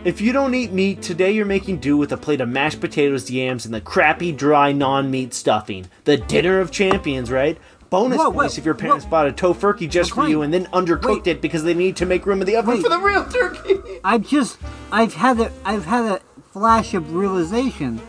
If 0.05 0.19
you 0.19 0.33
don't 0.33 0.53
eat 0.53 0.73
meat 0.73 1.01
today, 1.01 1.31
you're 1.31 1.45
making 1.45 1.77
do 1.77 1.95
with 1.95 2.11
a 2.11 2.17
plate 2.17 2.41
of 2.41 2.49
mashed 2.49 2.81
potatoes, 2.81 3.31
yams, 3.31 3.63
and 3.63 3.73
the 3.73 3.79
crappy, 3.79 4.33
dry, 4.33 4.73
non-meat 4.73 5.33
stuffing. 5.33 5.87
The 6.03 6.17
dinner 6.17 6.59
of 6.59 6.71
champions, 6.71 7.31
right? 7.31 7.57
Bonus 7.89 8.17
Whoa, 8.17 8.31
points 8.31 8.55
wait, 8.55 8.57
if 8.57 8.65
your 8.65 8.73
parents 8.75 9.05
whoa. 9.05 9.11
bought 9.11 9.27
a 9.29 9.31
tofurkey 9.31 9.89
just 9.89 10.11
for 10.11 10.27
you 10.27 10.41
and 10.41 10.53
then 10.53 10.65
undercooked 10.67 11.25
wait. 11.25 11.27
it 11.27 11.41
because 11.41 11.63
they 11.63 11.73
need 11.73 11.95
to 11.97 12.05
make 12.05 12.25
room 12.25 12.41
in 12.41 12.47
the 12.47 12.57
oven 12.57 12.73
Wait. 12.75 12.83
for 12.83 12.89
the 12.89 12.99
real 12.99 13.23
turkey. 13.29 13.75
I've 14.03 14.27
just, 14.27 14.57
I've 14.91 15.13
had 15.13 15.39
a, 15.39 15.49
I've 15.63 15.85
had 15.85 16.03
a 16.03 16.21
flash 16.51 16.93
of 16.93 17.13
realization. 17.13 18.01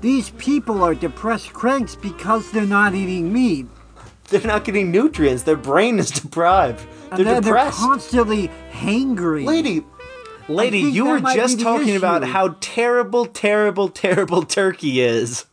These 0.00 0.30
people 0.30 0.84
are 0.84 0.94
depressed 0.94 1.52
cranks 1.52 1.96
because 1.96 2.52
they're 2.52 2.66
not 2.66 2.94
eating 2.94 3.32
meat. 3.32 3.66
They're 4.28 4.42
not 4.42 4.64
getting 4.64 4.92
nutrients. 4.92 5.42
Their 5.42 5.56
brain 5.56 5.98
is 5.98 6.10
deprived. 6.20 6.86
They're 7.10 7.24
they're, 7.24 7.24
they're 7.24 7.40
depressed. 7.40 7.78
constantly 7.78 8.48
hangry. 8.70 9.44
Lady, 9.44 9.82
lady, 10.48 10.80
you 10.80 11.06
were 11.06 11.20
just 11.20 11.60
talking 11.60 11.96
about 11.96 12.24
how 12.24 12.56
terrible, 12.60 13.26
terrible, 13.26 13.88
terrible 13.88 14.42
turkey 14.42 15.00
is, 15.00 15.46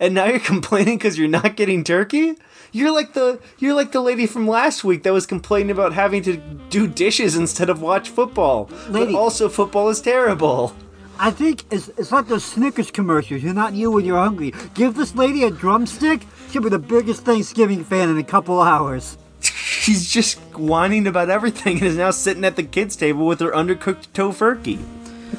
and 0.00 0.14
now 0.14 0.26
you're 0.26 0.40
complaining 0.40 0.98
because 0.98 1.18
you're 1.18 1.28
not 1.28 1.56
getting 1.56 1.84
turkey. 1.84 2.36
You're 2.72 2.90
like 2.90 3.12
the 3.12 3.40
you're 3.58 3.74
like 3.74 3.92
the 3.92 4.00
lady 4.00 4.26
from 4.26 4.48
last 4.48 4.82
week 4.82 5.04
that 5.04 5.12
was 5.12 5.26
complaining 5.26 5.70
about 5.70 5.92
having 5.92 6.22
to 6.24 6.36
do 6.70 6.88
dishes 6.88 7.36
instead 7.36 7.70
of 7.70 7.80
watch 7.80 8.10
football. 8.10 8.68
Lady. 8.88 9.12
But 9.12 9.18
also, 9.18 9.48
football 9.48 9.88
is 9.90 10.00
terrible. 10.00 10.74
I 11.18 11.30
think 11.30 11.62
it's, 11.70 11.88
it's 11.90 12.10
like 12.10 12.26
those 12.26 12.44
Snickers 12.44 12.90
commercials. 12.90 13.42
You're 13.42 13.54
not 13.54 13.74
you 13.74 13.92
when 13.92 14.04
you're 14.04 14.18
hungry. 14.18 14.52
Give 14.74 14.94
this 14.94 15.14
lady 15.14 15.44
a 15.44 15.50
drumstick, 15.50 16.22
she'll 16.50 16.62
be 16.62 16.68
the 16.68 16.78
biggest 16.78 17.24
Thanksgiving 17.24 17.84
fan 17.84 18.08
in 18.10 18.18
a 18.18 18.24
couple 18.24 18.60
hours. 18.60 19.16
She's 19.46 20.10
just 20.10 20.38
whining 20.56 21.06
about 21.06 21.30
everything 21.30 21.78
and 21.78 21.86
is 21.86 21.96
now 21.96 22.10
sitting 22.10 22.44
at 22.44 22.56
the 22.56 22.62
kids' 22.62 22.96
table 22.96 23.26
with 23.26 23.40
her 23.40 23.50
undercooked 23.50 24.08
tofurkey. 24.14 24.78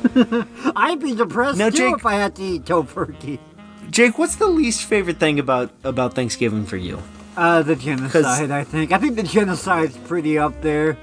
I'd 0.76 1.00
be 1.00 1.16
depressed 1.16 1.58
Now, 1.58 1.70
too 1.70 1.78
Jake- 1.78 1.96
if 1.96 2.06
I 2.06 2.14
had 2.16 2.36
to 2.36 2.44
eat 2.44 2.66
tofurkey. 2.66 3.40
Jake, 3.90 4.18
what's 4.18 4.36
the 4.36 4.48
least 4.48 4.84
favorite 4.86 5.20
thing 5.20 5.40
about 5.40 5.72
about 5.84 6.14
Thanksgiving 6.16 6.66
for 6.66 6.76
you? 6.78 7.02
Uh, 7.38 7.62
the 7.62 7.76
genocide, 7.76 8.52
I 8.52 8.64
think. 8.64 8.92
I 8.92 8.98
think 8.98 9.16
the 9.16 9.24
genocide's 9.24 9.98
pretty 9.98 10.38
up 10.38 10.62
there. 10.62 10.98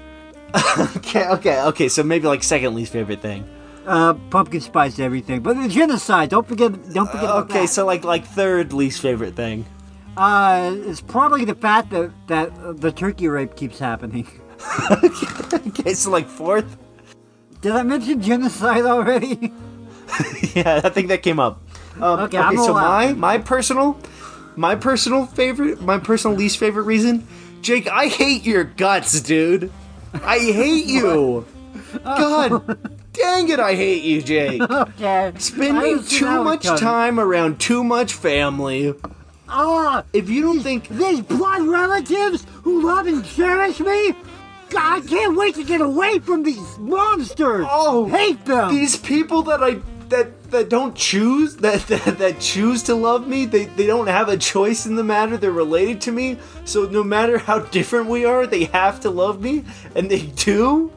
Okay, 0.97 1.27
okay, 1.27 1.61
okay. 1.63 1.89
So 1.89 2.03
maybe 2.03 2.27
like 2.27 2.43
second 2.43 2.75
least 2.75 2.91
favorite 2.93 3.21
thing. 3.21 3.47
Uh, 3.87 4.13
pumpkin 4.29 4.61
spice 4.61 4.99
everything. 4.99 5.41
But 5.41 5.57
the 5.61 5.67
genocide, 5.67 6.29
don't 6.29 6.47
forget, 6.47 6.71
don't 6.93 7.07
forget 7.09 7.23
about 7.23 7.49
Okay, 7.49 7.65
so 7.65 7.85
like 7.85 8.03
like 8.03 8.25
third 8.25 8.71
least 8.71 9.01
favorite 9.01 9.35
thing. 9.35 9.65
Uh, 10.15 10.75
it's 10.85 11.01
probably 11.01 11.45
the 11.45 11.55
fact 11.55 11.89
that, 11.91 12.11
that 12.27 12.81
the 12.81 12.91
turkey 12.91 13.27
rape 13.27 13.55
keeps 13.55 13.79
happening. 13.79 14.27
Okay, 15.53 15.93
so 15.93 16.09
like 16.09 16.27
fourth. 16.27 16.77
Did 17.61 17.73
I 17.73 17.83
mention 17.83 18.21
genocide 18.21 18.85
already? 18.85 19.51
yeah, 20.53 20.81
I 20.83 20.89
think 20.89 21.09
that 21.09 21.21
came 21.21 21.39
up. 21.39 21.61
Um, 21.99 22.19
Okay, 22.21 22.39
okay, 22.39 22.55
so 22.55 22.73
my 22.73 23.13
my 23.13 23.37
personal 23.37 23.99
my 24.55 24.75
personal 24.75 25.25
favorite 25.25 25.81
my 25.81 25.97
personal 25.97 26.37
least 26.37 26.57
favorite 26.57 26.83
reason, 26.83 27.27
Jake, 27.61 27.87
I 27.87 28.07
hate 28.07 28.45
your 28.45 28.63
guts, 28.63 29.19
dude. 29.21 29.71
I 30.13 30.39
hate 30.39 30.85
you. 30.85 31.45
God, 32.03 32.79
dang 33.13 33.49
it, 33.49 33.59
I 33.59 33.75
hate 33.75 34.03
you, 34.03 34.21
Jake. 34.21 34.61
okay. 34.61 35.33
Spending 35.37 35.81
didn't 35.81 36.03
see 36.03 36.19
that 36.19 36.35
too 36.35 36.43
much 36.43 36.79
time 36.79 37.19
around 37.19 37.59
too 37.59 37.83
much 37.83 38.13
family. 38.13 38.93
Ah, 39.55 40.03
If 40.13 40.29
you 40.29 40.41
don't 40.41 40.61
think 40.61 40.87
these 40.89 41.21
blood 41.21 41.61
relatives 41.61 42.45
who 42.63 42.81
love 42.85 43.07
and 43.07 43.23
cherish 43.23 43.79
me. 43.79 44.13
I 44.75 45.01
can't 45.07 45.37
wait 45.37 45.53
to 45.55 45.63
get 45.63 45.81
away 45.81 46.17
from 46.17 46.41
these 46.41 46.79
monsters. 46.79 47.67
Oh, 47.69 48.07
hate 48.07 48.43
them. 48.45 48.73
these 48.73 48.95
people 48.97 49.43
that 49.43 49.61
I 49.63 49.77
that 50.09 50.49
that 50.49 50.69
don't 50.69 50.95
choose 50.95 51.55
that 51.57 51.81
that, 51.87 52.17
that 52.17 52.39
choose 52.39 52.81
to 52.83 52.95
love 52.95 53.27
me 53.27 53.45
they, 53.45 53.65
they 53.65 53.85
don't 53.85 54.07
have 54.07 54.29
a 54.29 54.37
choice 54.37 54.85
in 54.87 54.95
the 54.95 55.03
matter 55.03 55.37
they're 55.37 55.51
related 55.51 56.01
to 56.01 56.11
me 56.11 56.37
so 56.65 56.85
no 56.85 57.03
matter 57.03 57.37
how 57.37 57.59
different 57.59 58.07
we 58.07 58.25
are 58.25 58.45
they 58.45 58.65
have 58.65 58.99
to 59.01 59.09
love 59.09 59.41
me 59.41 59.63
and 59.95 60.09
they 60.11 60.21
do 60.51 60.91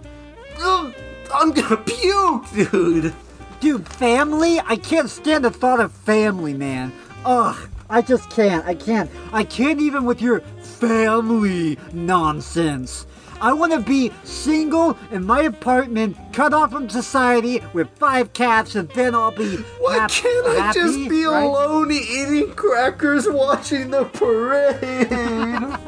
Ugh, 0.62 0.92
i'm 1.34 1.52
gonna 1.52 1.76
puke 1.76 2.44
dude 2.70 3.14
Dude, 3.60 3.88
family? 3.88 4.60
I 4.60 4.76
can't 4.76 5.08
stand 5.08 5.44
the 5.46 5.50
thought 5.50 5.80
of 5.80 5.90
family, 5.92 6.52
man. 6.52 6.92
Ugh, 7.24 7.56
I 7.88 8.02
just 8.02 8.30
can't. 8.30 8.64
I 8.66 8.74
can't. 8.74 9.10
I 9.32 9.44
can't 9.44 9.80
even 9.80 10.04
with 10.04 10.20
your 10.20 10.40
family 10.40 11.78
nonsense. 11.92 13.06
I 13.40 13.52
want 13.52 13.72
to 13.72 13.80
be 13.80 14.12
single 14.24 14.96
in 15.10 15.24
my 15.24 15.42
apartment, 15.42 16.16
cut 16.32 16.54
off 16.54 16.70
from 16.72 16.88
society 16.88 17.62
with 17.74 17.88
five 17.96 18.32
cats, 18.32 18.74
and 18.74 18.88
then 18.90 19.14
I'll 19.14 19.30
be. 19.30 19.56
why 19.78 19.98
hap- 19.98 20.10
can't 20.10 20.46
i 20.46 20.54
happy, 20.54 20.78
just 20.80 21.08
be 21.08 21.26
right? 21.26 21.42
alone 21.42 21.92
eating 21.92 22.52
crackers 22.54 23.28
watching 23.28 23.90
the 23.90 24.04
parade 24.04 25.78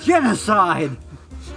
Genocide! 0.02 0.96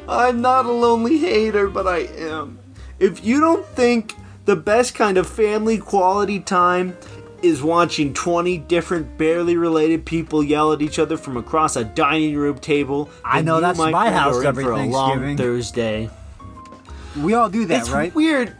I'm 0.08 0.42
not 0.42 0.66
a 0.66 0.72
lonely 0.72 1.18
hater, 1.18 1.68
but 1.68 1.86
I 1.86 2.00
am. 2.00 2.58
If 2.98 3.24
you 3.24 3.40
don't 3.40 3.66
think 3.66 4.16
the 4.46 4.56
best 4.56 4.96
kind 4.96 5.18
of 5.18 5.30
family 5.30 5.78
quality 5.78 6.40
time 6.40 6.98
is 7.44 7.62
watching 7.62 8.14
20 8.14 8.58
different 8.58 9.18
barely 9.18 9.58
related 9.58 10.06
people 10.06 10.44
yell 10.44 10.74
at 10.74 10.82
each 10.82 11.00
other 11.00 11.18
from 11.18 11.38
across 11.38 11.76
a 11.76 11.84
dining 11.84 12.36
room 12.36 12.60
table. 12.60 13.10
I 13.24 13.42
know 13.42 13.60
that's 13.62 13.80
my 13.80 14.12
house 14.12 14.44
every 14.44 14.64
for 14.64 14.74
a 14.74 14.86
long 14.86 15.38
Thursday. 15.38 16.10
We 17.18 17.34
all 17.34 17.50
do 17.50 17.66
that, 17.66 17.82
it's 17.82 17.90
right? 17.90 18.14
weird. 18.14 18.56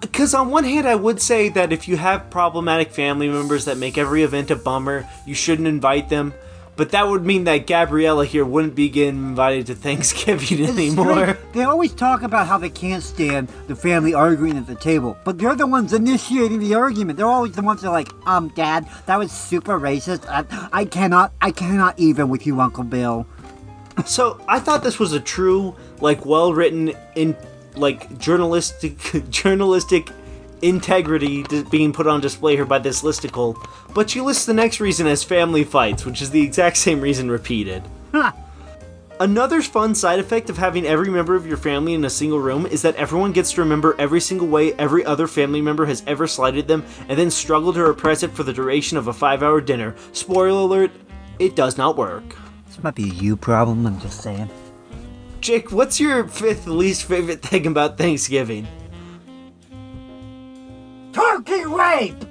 Because 0.00 0.34
on 0.34 0.50
one 0.50 0.64
hand, 0.64 0.88
I 0.88 0.96
would 0.96 1.20
say 1.22 1.48
that 1.50 1.72
if 1.72 1.86
you 1.86 1.96
have 1.96 2.28
problematic 2.30 2.90
family 2.90 3.28
members 3.28 3.66
that 3.66 3.78
make 3.78 3.98
every 3.98 4.22
event 4.22 4.50
a 4.50 4.56
bummer, 4.56 5.08
you 5.26 5.34
shouldn't 5.34 5.68
invite 5.68 6.08
them. 6.08 6.34
But 6.80 6.92
that 6.92 7.06
would 7.06 7.26
mean 7.26 7.44
that 7.44 7.66
Gabriella 7.66 8.24
here 8.24 8.42
wouldn't 8.42 8.74
be 8.74 8.88
getting 8.88 9.16
invited 9.16 9.66
to 9.66 9.74
Thanksgiving 9.74 10.60
It's 10.64 10.72
anymore. 10.72 11.12
strange. 11.12 11.38
They 11.52 11.64
always 11.64 11.92
talk 11.92 12.22
about 12.22 12.46
how 12.46 12.56
they 12.56 12.70
can't 12.70 13.02
stand 13.02 13.50
the 13.66 13.76
family 13.76 14.14
arguing 14.14 14.56
at 14.56 14.66
the 14.66 14.76
table, 14.76 15.14
but 15.22 15.36
they're 15.36 15.54
the 15.54 15.66
ones 15.66 15.92
initiating 15.92 16.58
the 16.58 16.76
argument. 16.76 17.18
They're 17.18 17.26
always 17.26 17.52
the 17.52 17.60
ones 17.60 17.82
that 17.82 17.88
are 17.88 17.92
like, 17.92 18.08
um, 18.26 18.48
Dad, 18.56 18.88
that 19.04 19.18
was 19.18 19.30
super 19.30 19.78
racist. 19.78 20.24
I, 20.26 20.68
I 20.72 20.86
cannot, 20.86 21.34
I 21.42 21.50
cannot 21.50 21.98
even 21.98 22.30
with 22.30 22.46
you, 22.46 22.58
Uncle 22.62 22.84
Bill. 22.84 23.26
So 24.06 24.42
I 24.48 24.58
thought 24.58 24.82
this 24.82 24.98
was 24.98 25.12
a 25.12 25.20
true, 25.20 25.76
like, 26.00 26.24
well 26.24 26.54
written, 26.54 26.94
in 27.14 27.36
like 27.76 28.18
journalistic, 28.18 28.96
journalistic 29.28 30.08
integrity 30.62 31.44
being 31.70 31.92
put 31.92 32.06
on 32.06 32.20
display 32.20 32.56
here 32.56 32.64
by 32.64 32.78
this 32.78 33.02
listicle. 33.02 33.56
But 33.94 34.10
she 34.10 34.20
lists 34.20 34.46
the 34.46 34.54
next 34.54 34.80
reason 34.80 35.06
as 35.06 35.22
family 35.22 35.64
fights, 35.64 36.04
which 36.04 36.22
is 36.22 36.30
the 36.30 36.42
exact 36.42 36.76
same 36.78 37.00
reason 37.00 37.30
repeated. 37.30 37.82
Another 39.20 39.60
fun 39.60 39.94
side 39.94 40.18
effect 40.18 40.48
of 40.48 40.56
having 40.56 40.86
every 40.86 41.10
member 41.10 41.34
of 41.34 41.46
your 41.46 41.58
family 41.58 41.92
in 41.92 42.02
a 42.06 42.10
single 42.10 42.40
room 42.40 42.64
is 42.64 42.80
that 42.80 42.96
everyone 42.96 43.32
gets 43.32 43.52
to 43.52 43.60
remember 43.60 43.94
every 43.98 44.18
single 44.18 44.46
way 44.46 44.72
every 44.74 45.04
other 45.04 45.26
family 45.26 45.60
member 45.60 45.84
has 45.84 46.02
ever 46.06 46.26
slighted 46.26 46.66
them 46.66 46.86
and 47.06 47.18
then 47.18 47.30
struggle 47.30 47.70
to 47.74 47.82
repress 47.82 48.22
it 48.22 48.30
for 48.30 48.44
the 48.44 48.52
duration 48.54 48.96
of 48.96 49.08
a 49.08 49.12
five 49.12 49.42
hour 49.42 49.60
dinner. 49.60 49.94
Spoiler 50.12 50.60
alert, 50.60 50.90
it 51.38 51.54
does 51.54 51.76
not 51.76 51.98
work. 51.98 52.34
This 52.66 52.82
might 52.82 52.94
be 52.94 53.10
a 53.10 53.12
you 53.12 53.36
problem. 53.36 53.86
I'm 53.86 54.00
just 54.00 54.22
saying. 54.22 54.48
Jake, 55.42 55.70
what's 55.70 56.00
your 56.00 56.26
fifth 56.26 56.66
least 56.66 57.04
favorite 57.04 57.42
thing 57.42 57.66
about 57.66 57.98
Thanksgiving? 57.98 58.66
Turkey 61.12 61.64
rape. 61.66 62.24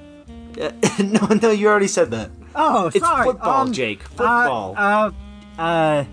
Uh, 0.60 0.72
no, 1.04 1.28
no, 1.42 1.52
you 1.52 1.68
already 1.68 1.88
said 1.88 2.12
that. 2.12 2.32
Oh, 2.56 2.88
It's 2.88 3.00
sorry. 3.00 3.26
football, 3.26 3.62
um, 3.62 3.74
Jake. 3.74 4.04
uh, 4.04 4.08
Football. 4.08 4.74
Uh, 4.78 5.12
uh, 5.62 6.06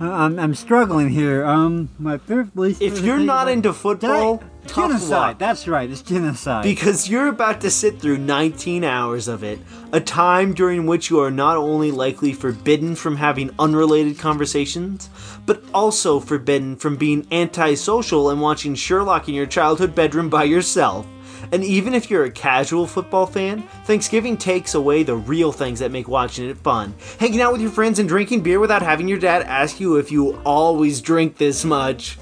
I'm, 0.00 0.38
I'm 0.38 0.54
struggling 0.54 1.08
here. 1.08 1.44
Um, 1.44 1.88
my 1.98 2.18
fifth 2.18 2.54
least. 2.56 2.82
if 2.82 3.00
you're 3.00 3.18
not 3.18 3.48
into 3.48 3.70
I- 3.70 3.72
football, 3.72 4.42
tough 4.66 4.88
genocide. 4.90 5.10
luck. 5.10 5.38
That's 5.38 5.66
right. 5.68 5.88
It's 5.88 6.02
genocide. 6.02 6.64
Because 6.64 7.08
you're 7.08 7.28
about 7.28 7.60
to 7.62 7.70
sit 7.70 7.98
through 8.00 8.18
19 8.18 8.84
hours 8.84 9.26
of 9.28 9.42
it, 9.44 9.58
a 9.92 10.00
time 10.00 10.52
during 10.52 10.86
which 10.86 11.08
you 11.08 11.20
are 11.20 11.30
not 11.30 11.56
only 11.56 11.90
likely 11.90 12.32
forbidden 12.32 12.94
from 12.94 13.16
having 13.16 13.50
unrelated 13.58 14.18
conversations, 14.18 15.08
but 15.46 15.62
also 15.72 16.20
forbidden 16.20 16.76
from 16.76 16.96
being 16.96 17.26
antisocial 17.32 18.28
and 18.30 18.40
watching 18.40 18.74
Sherlock 18.74 19.28
in 19.28 19.34
your 19.34 19.46
childhood 19.46 19.94
bedroom 19.94 20.28
by 20.28 20.44
yourself. 20.44 21.06
And 21.52 21.64
even 21.64 21.94
if 21.94 22.10
you're 22.10 22.24
a 22.24 22.30
casual 22.30 22.86
football 22.86 23.26
fan, 23.26 23.62
Thanksgiving 23.84 24.36
takes 24.36 24.74
away 24.74 25.02
the 25.02 25.16
real 25.16 25.52
things 25.52 25.78
that 25.80 25.90
make 25.90 26.08
watching 26.08 26.48
it 26.48 26.56
fun. 26.58 26.94
Hanging 27.18 27.40
out 27.40 27.52
with 27.52 27.60
your 27.60 27.70
friends 27.70 27.98
and 27.98 28.08
drinking 28.08 28.42
beer 28.42 28.60
without 28.60 28.82
having 28.82 29.08
your 29.08 29.18
dad 29.18 29.42
ask 29.42 29.80
you 29.80 29.96
if 29.96 30.10
you 30.10 30.36
always 30.44 31.00
drink 31.00 31.36
this 31.36 31.64
much. 31.64 32.18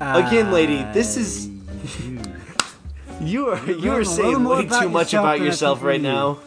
Again, 0.00 0.52
lady, 0.52 0.84
this 0.92 1.16
is 1.16 1.48
you 3.20 3.48
are 3.48 3.70
you 3.70 3.92
are 3.92 4.04
saying 4.04 4.44
way 4.44 4.66
too 4.66 4.88
much 4.88 5.12
about 5.12 5.40
yourself 5.40 5.82
right 5.82 6.00
now. 6.00 6.38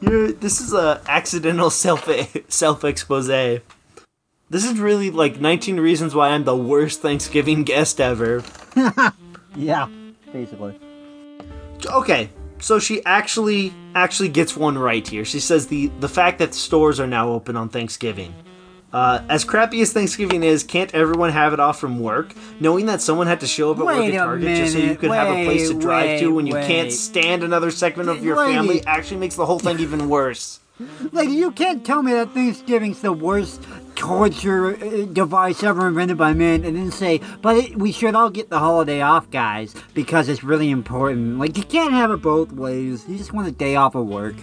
You're 0.00 0.32
this 0.32 0.60
is 0.60 0.74
a 0.74 1.00
accidental 1.08 1.70
self 1.70 2.08
self 2.48 2.84
expose. 2.84 3.28
This 4.48 4.64
is 4.64 4.78
really 4.78 5.10
like 5.10 5.40
19 5.40 5.80
reasons 5.80 6.14
why 6.14 6.28
I'm 6.28 6.44
the 6.44 6.56
worst 6.56 7.02
Thanksgiving 7.02 7.64
guest 7.64 8.00
ever. 8.00 8.44
yeah, 9.56 9.88
basically. 10.32 10.78
Okay, 11.86 12.30
so 12.58 12.78
she 12.78 13.04
actually 13.04 13.72
actually 13.94 14.28
gets 14.28 14.56
one 14.56 14.76
right 14.78 15.06
here. 15.06 15.24
She 15.24 15.40
says 15.40 15.66
the 15.66 15.88
the 16.00 16.08
fact 16.08 16.38
that 16.38 16.54
stores 16.54 17.00
are 17.00 17.06
now 17.06 17.30
open 17.30 17.56
on 17.56 17.68
Thanksgiving. 17.68 18.34
Uh, 18.92 19.20
as 19.28 19.44
crappy 19.44 19.82
as 19.82 19.92
Thanksgiving 19.92 20.42
is, 20.42 20.62
can't 20.62 20.94
everyone 20.94 21.30
have 21.30 21.52
it 21.52 21.60
off 21.60 21.78
from 21.78 21.98
work? 22.00 22.32
Knowing 22.60 22.86
that 22.86 23.02
someone 23.02 23.26
had 23.26 23.40
to 23.40 23.46
show 23.46 23.72
up 23.72 23.78
at 23.78 23.84
work 23.84 23.96
at 23.96 24.12
Target 24.14 24.56
just 24.56 24.72
so 24.72 24.78
you 24.78 24.84
minute, 24.84 25.00
could 25.00 25.10
have 25.10 25.28
a 25.28 25.44
place 25.44 25.68
to 25.68 25.74
wait, 25.74 25.82
drive 25.82 26.20
to 26.20 26.34
when 26.34 26.46
you 26.46 26.54
wait, 26.54 26.66
can't 26.66 26.92
stand 26.92 27.42
another 27.42 27.70
segment 27.70 28.08
of 28.08 28.24
your 28.24 28.36
family 28.36 28.82
actually 28.86 29.18
makes 29.18 29.34
the 29.34 29.44
whole 29.44 29.58
thing 29.58 29.80
even 29.80 30.08
worse. 30.08 30.60
Lady, 31.12 31.32
you 31.32 31.50
can't 31.52 31.86
tell 31.86 32.02
me 32.02 32.12
that 32.12 32.32
Thanksgiving's 32.32 33.00
the 33.00 33.12
worst 33.12 33.62
torture 33.94 34.76
uh, 34.76 35.06
device 35.06 35.62
ever 35.62 35.88
invented 35.88 36.18
by 36.18 36.34
man 36.34 36.64
and 36.64 36.76
then 36.76 36.90
say, 36.90 37.20
but 37.40 37.56
it, 37.56 37.76
we 37.76 37.92
should 37.92 38.14
all 38.14 38.28
get 38.28 38.50
the 38.50 38.58
holiday 38.58 39.00
off, 39.00 39.30
guys, 39.30 39.74
because 39.94 40.28
it's 40.28 40.44
really 40.44 40.70
important. 40.70 41.38
Like, 41.38 41.56
you 41.56 41.62
can't 41.62 41.92
have 41.92 42.10
it 42.10 42.20
both 42.20 42.52
ways. 42.52 43.08
You 43.08 43.16
just 43.16 43.32
want 43.32 43.48
a 43.48 43.52
day 43.52 43.74
off 43.76 43.94
of 43.94 44.06
work. 44.06 44.34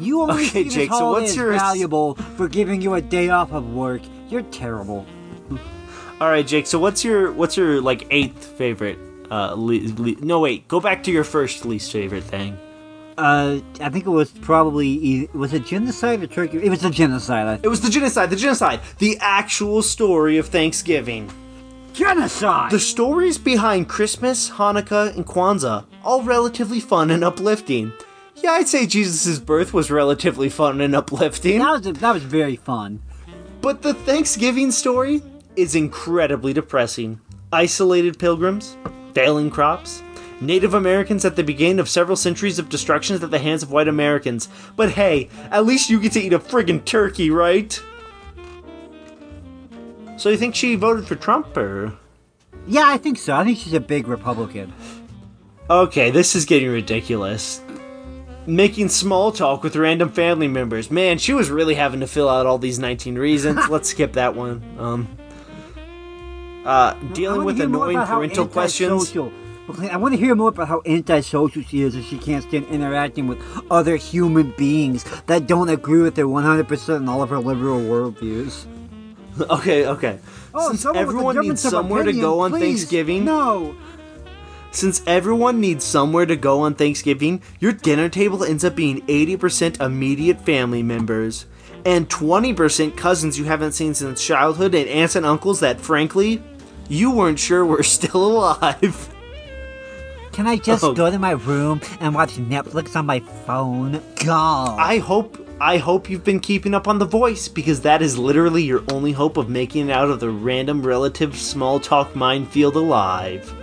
You 0.00 0.22
only 0.22 0.34
Okay, 0.34 0.44
see 0.44 0.62
this 0.64 0.74
Jake, 0.74 0.90
so 0.90 0.96
holiday 0.98 1.22
what's 1.26 1.36
your- 1.36 1.52
valuable 1.52 2.14
for 2.14 2.48
giving 2.48 2.80
you 2.80 2.94
a 2.94 3.00
day 3.02 3.28
off 3.28 3.52
of 3.52 3.72
work. 3.74 4.00
You're 4.30 4.42
terrible. 4.42 5.06
All 6.20 6.28
right, 6.28 6.46
Jake. 6.46 6.66
So 6.66 6.78
what's 6.78 7.04
your 7.04 7.30
what's 7.32 7.56
your 7.56 7.80
like 7.80 8.06
eighth 8.10 8.44
favorite? 8.56 8.98
Uh, 9.30 9.52
le- 9.54 9.86
le- 10.00 10.20
no, 10.24 10.40
wait. 10.40 10.66
Go 10.66 10.80
back 10.80 11.02
to 11.04 11.12
your 11.12 11.24
first 11.24 11.64
least 11.66 11.92
favorite 11.92 12.24
thing. 12.24 12.58
Uh, 13.18 13.60
I 13.80 13.88
think 13.88 14.04
it 14.06 14.10
was 14.10 14.30
probably 14.30 15.28
was 15.32 15.54
it 15.54 15.64
genocide 15.64 16.22
or 16.22 16.26
turkey? 16.26 16.58
It 16.62 16.68
was 16.68 16.84
a 16.84 16.90
genocide. 16.90 17.60
It 17.62 17.68
was 17.68 17.80
the 17.80 17.90
genocide. 17.90 18.30
The 18.30 18.36
genocide. 18.36 18.80
The 18.98 19.16
actual 19.20 19.82
story 19.82 20.36
of 20.36 20.48
Thanksgiving. 20.48 21.30
Genocide. 21.94 22.70
The 22.70 22.78
stories 22.78 23.38
behind 23.38 23.88
Christmas, 23.88 24.50
Hanukkah, 24.50 25.16
and 25.16 25.26
Kwanzaa 25.26 25.86
all 26.06 26.22
relatively 26.22 26.78
fun 26.78 27.10
and 27.10 27.24
uplifting. 27.24 27.92
Yeah, 28.36 28.52
I'd 28.52 28.68
say 28.68 28.86
Jesus' 28.86 29.38
birth 29.40 29.74
was 29.74 29.90
relatively 29.90 30.48
fun 30.48 30.80
and 30.80 30.94
uplifting. 30.94 31.58
that 31.58 31.84
was 31.84 31.98
that 31.98 32.14
was 32.14 32.22
very 32.22 32.56
fun. 32.56 33.02
But 33.60 33.82
the 33.82 33.92
Thanksgiving 33.94 34.70
story 34.70 35.22
is 35.56 35.74
incredibly 35.74 36.52
depressing. 36.52 37.20
Isolated 37.52 38.18
pilgrims, 38.18 38.76
failing 39.14 39.50
crops, 39.50 40.02
Native 40.40 40.74
Americans 40.74 41.24
at 41.24 41.36
the 41.36 41.42
beginning 41.42 41.78
of 41.78 41.88
several 41.88 42.16
centuries 42.16 42.58
of 42.58 42.68
destructions 42.68 43.22
at 43.22 43.30
the 43.30 43.38
hands 43.38 43.62
of 43.62 43.70
white 43.70 43.88
Americans. 43.88 44.48
But 44.76 44.90
hey, 44.90 45.28
at 45.50 45.64
least 45.64 45.88
you 45.88 46.00
get 46.00 46.12
to 46.12 46.20
eat 46.20 46.32
a 46.32 46.38
friggin' 46.38 46.84
turkey, 46.84 47.30
right? 47.30 47.80
So 50.18 50.30
you 50.30 50.36
think 50.36 50.54
she 50.54 50.74
voted 50.76 51.06
for 51.06 51.14
Trump, 51.14 51.56
or? 51.56 51.94
Yeah, 52.66 52.84
I 52.86 52.98
think 52.98 53.18
so. 53.18 53.34
I 53.34 53.44
think 53.44 53.58
she's 53.58 53.74
a 53.74 53.80
big 53.80 54.08
Republican. 54.08 54.72
Okay, 55.68 56.10
this 56.10 56.34
is 56.34 56.44
getting 56.44 56.70
ridiculous. 56.70 57.60
Making 58.46 58.88
small 58.88 59.32
talk 59.32 59.62
with 59.62 59.74
random 59.76 60.10
family 60.10 60.48
members. 60.48 60.90
Man, 60.90 61.18
she 61.18 61.32
was 61.32 61.50
really 61.50 61.74
having 61.74 62.00
to 62.00 62.06
fill 62.06 62.28
out 62.28 62.46
all 62.46 62.58
these 62.58 62.78
19 62.78 63.16
reasons. 63.16 63.68
Let's 63.70 63.90
skip 63.90 64.12
that 64.14 64.34
one. 64.34 64.62
Um, 64.78 65.18
uh, 66.64 66.94
dealing 67.12 67.44
with 67.44 67.60
annoying 67.60 67.98
parental 67.98 68.46
questions. 68.46 69.14
I 69.68 69.96
want 69.96 70.14
to 70.14 70.20
hear 70.20 70.34
more 70.34 70.50
about 70.50 70.68
how 70.68 70.82
antisocial 70.86 71.62
she 71.62 71.82
is 71.82 71.96
if 71.96 72.04
she 72.06 72.18
can't 72.18 72.44
stand 72.44 72.66
interacting 72.66 73.26
with 73.26 73.42
other 73.70 73.96
human 73.96 74.52
beings 74.56 75.04
that 75.26 75.46
don't 75.46 75.68
agree 75.68 76.02
with 76.02 76.16
her 76.16 76.24
100% 76.24 76.96
in 76.96 77.08
all 77.08 77.22
of 77.22 77.30
her 77.30 77.38
liberal 77.38 77.80
worldviews. 77.80 78.66
Okay, 79.50 79.86
okay. 79.86 80.18
Oh, 80.54 80.68
Since 80.70 80.80
someone 80.80 81.06
with 81.06 81.14
a 81.14 81.18
everyone 81.18 81.40
needs 81.40 81.60
somewhere 81.60 82.04
to 82.04 82.12
go 82.14 82.40
on 82.40 82.52
please. 82.52 82.60
Thanksgiving, 82.62 83.26
No. 83.26 83.76
since 84.70 85.02
everyone 85.06 85.60
needs 85.60 85.84
somewhere 85.84 86.24
to 86.24 86.36
go 86.36 86.60
on 86.62 86.74
Thanksgiving, 86.74 87.42
your 87.60 87.72
dinner 87.72 88.08
table 88.08 88.42
ends 88.42 88.64
up 88.64 88.74
being 88.74 89.02
80% 89.06 89.78
immediate 89.84 90.40
family 90.40 90.82
members 90.82 91.44
and 91.84 92.08
20% 92.08 92.96
cousins 92.96 93.38
you 93.38 93.44
haven't 93.44 93.72
seen 93.72 93.92
since 93.92 94.24
childhood 94.24 94.74
and 94.74 94.88
aunts 94.88 95.16
and 95.16 95.26
uncles 95.26 95.60
that, 95.60 95.80
frankly, 95.82 96.42
you 96.88 97.10
weren't 97.10 97.38
sure 97.38 97.62
were 97.66 97.82
still 97.98 98.26
alive. 98.26 99.14
Can 100.36 100.46
I 100.46 100.58
just 100.58 100.84
Oh. 100.84 100.92
go 100.92 101.10
to 101.10 101.18
my 101.18 101.30
room 101.30 101.80
and 101.98 102.14
watch 102.14 102.36
Netflix 102.36 102.94
on 102.94 103.06
my 103.06 103.20
phone? 103.46 104.02
God. 104.22 104.78
I 104.78 104.98
hope 104.98 105.38
I 105.58 105.78
hope 105.78 106.10
you've 106.10 106.24
been 106.24 106.40
keeping 106.40 106.74
up 106.74 106.86
on 106.86 106.98
The 106.98 107.06
Voice 107.06 107.48
because 107.48 107.80
that 107.80 108.02
is 108.02 108.18
literally 108.18 108.62
your 108.62 108.82
only 108.92 109.12
hope 109.12 109.38
of 109.38 109.48
making 109.48 109.88
it 109.88 109.92
out 109.92 110.10
of 110.10 110.20
the 110.20 110.28
random 110.28 110.82
relative 110.82 111.34
small 111.38 111.80
talk 111.80 112.14
minefield 112.14 112.76
alive. 112.76 113.54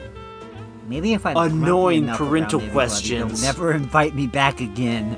Maybe 0.89 1.13
if 1.13 1.27
I'm 1.27 1.37
Annoying 1.37 2.07
parental 2.07 2.59
questions. 2.71 3.41
They'll 3.41 3.53
never 3.53 3.71
invite 3.71 4.15
me 4.15 4.25
back 4.25 4.59
again. 4.59 5.15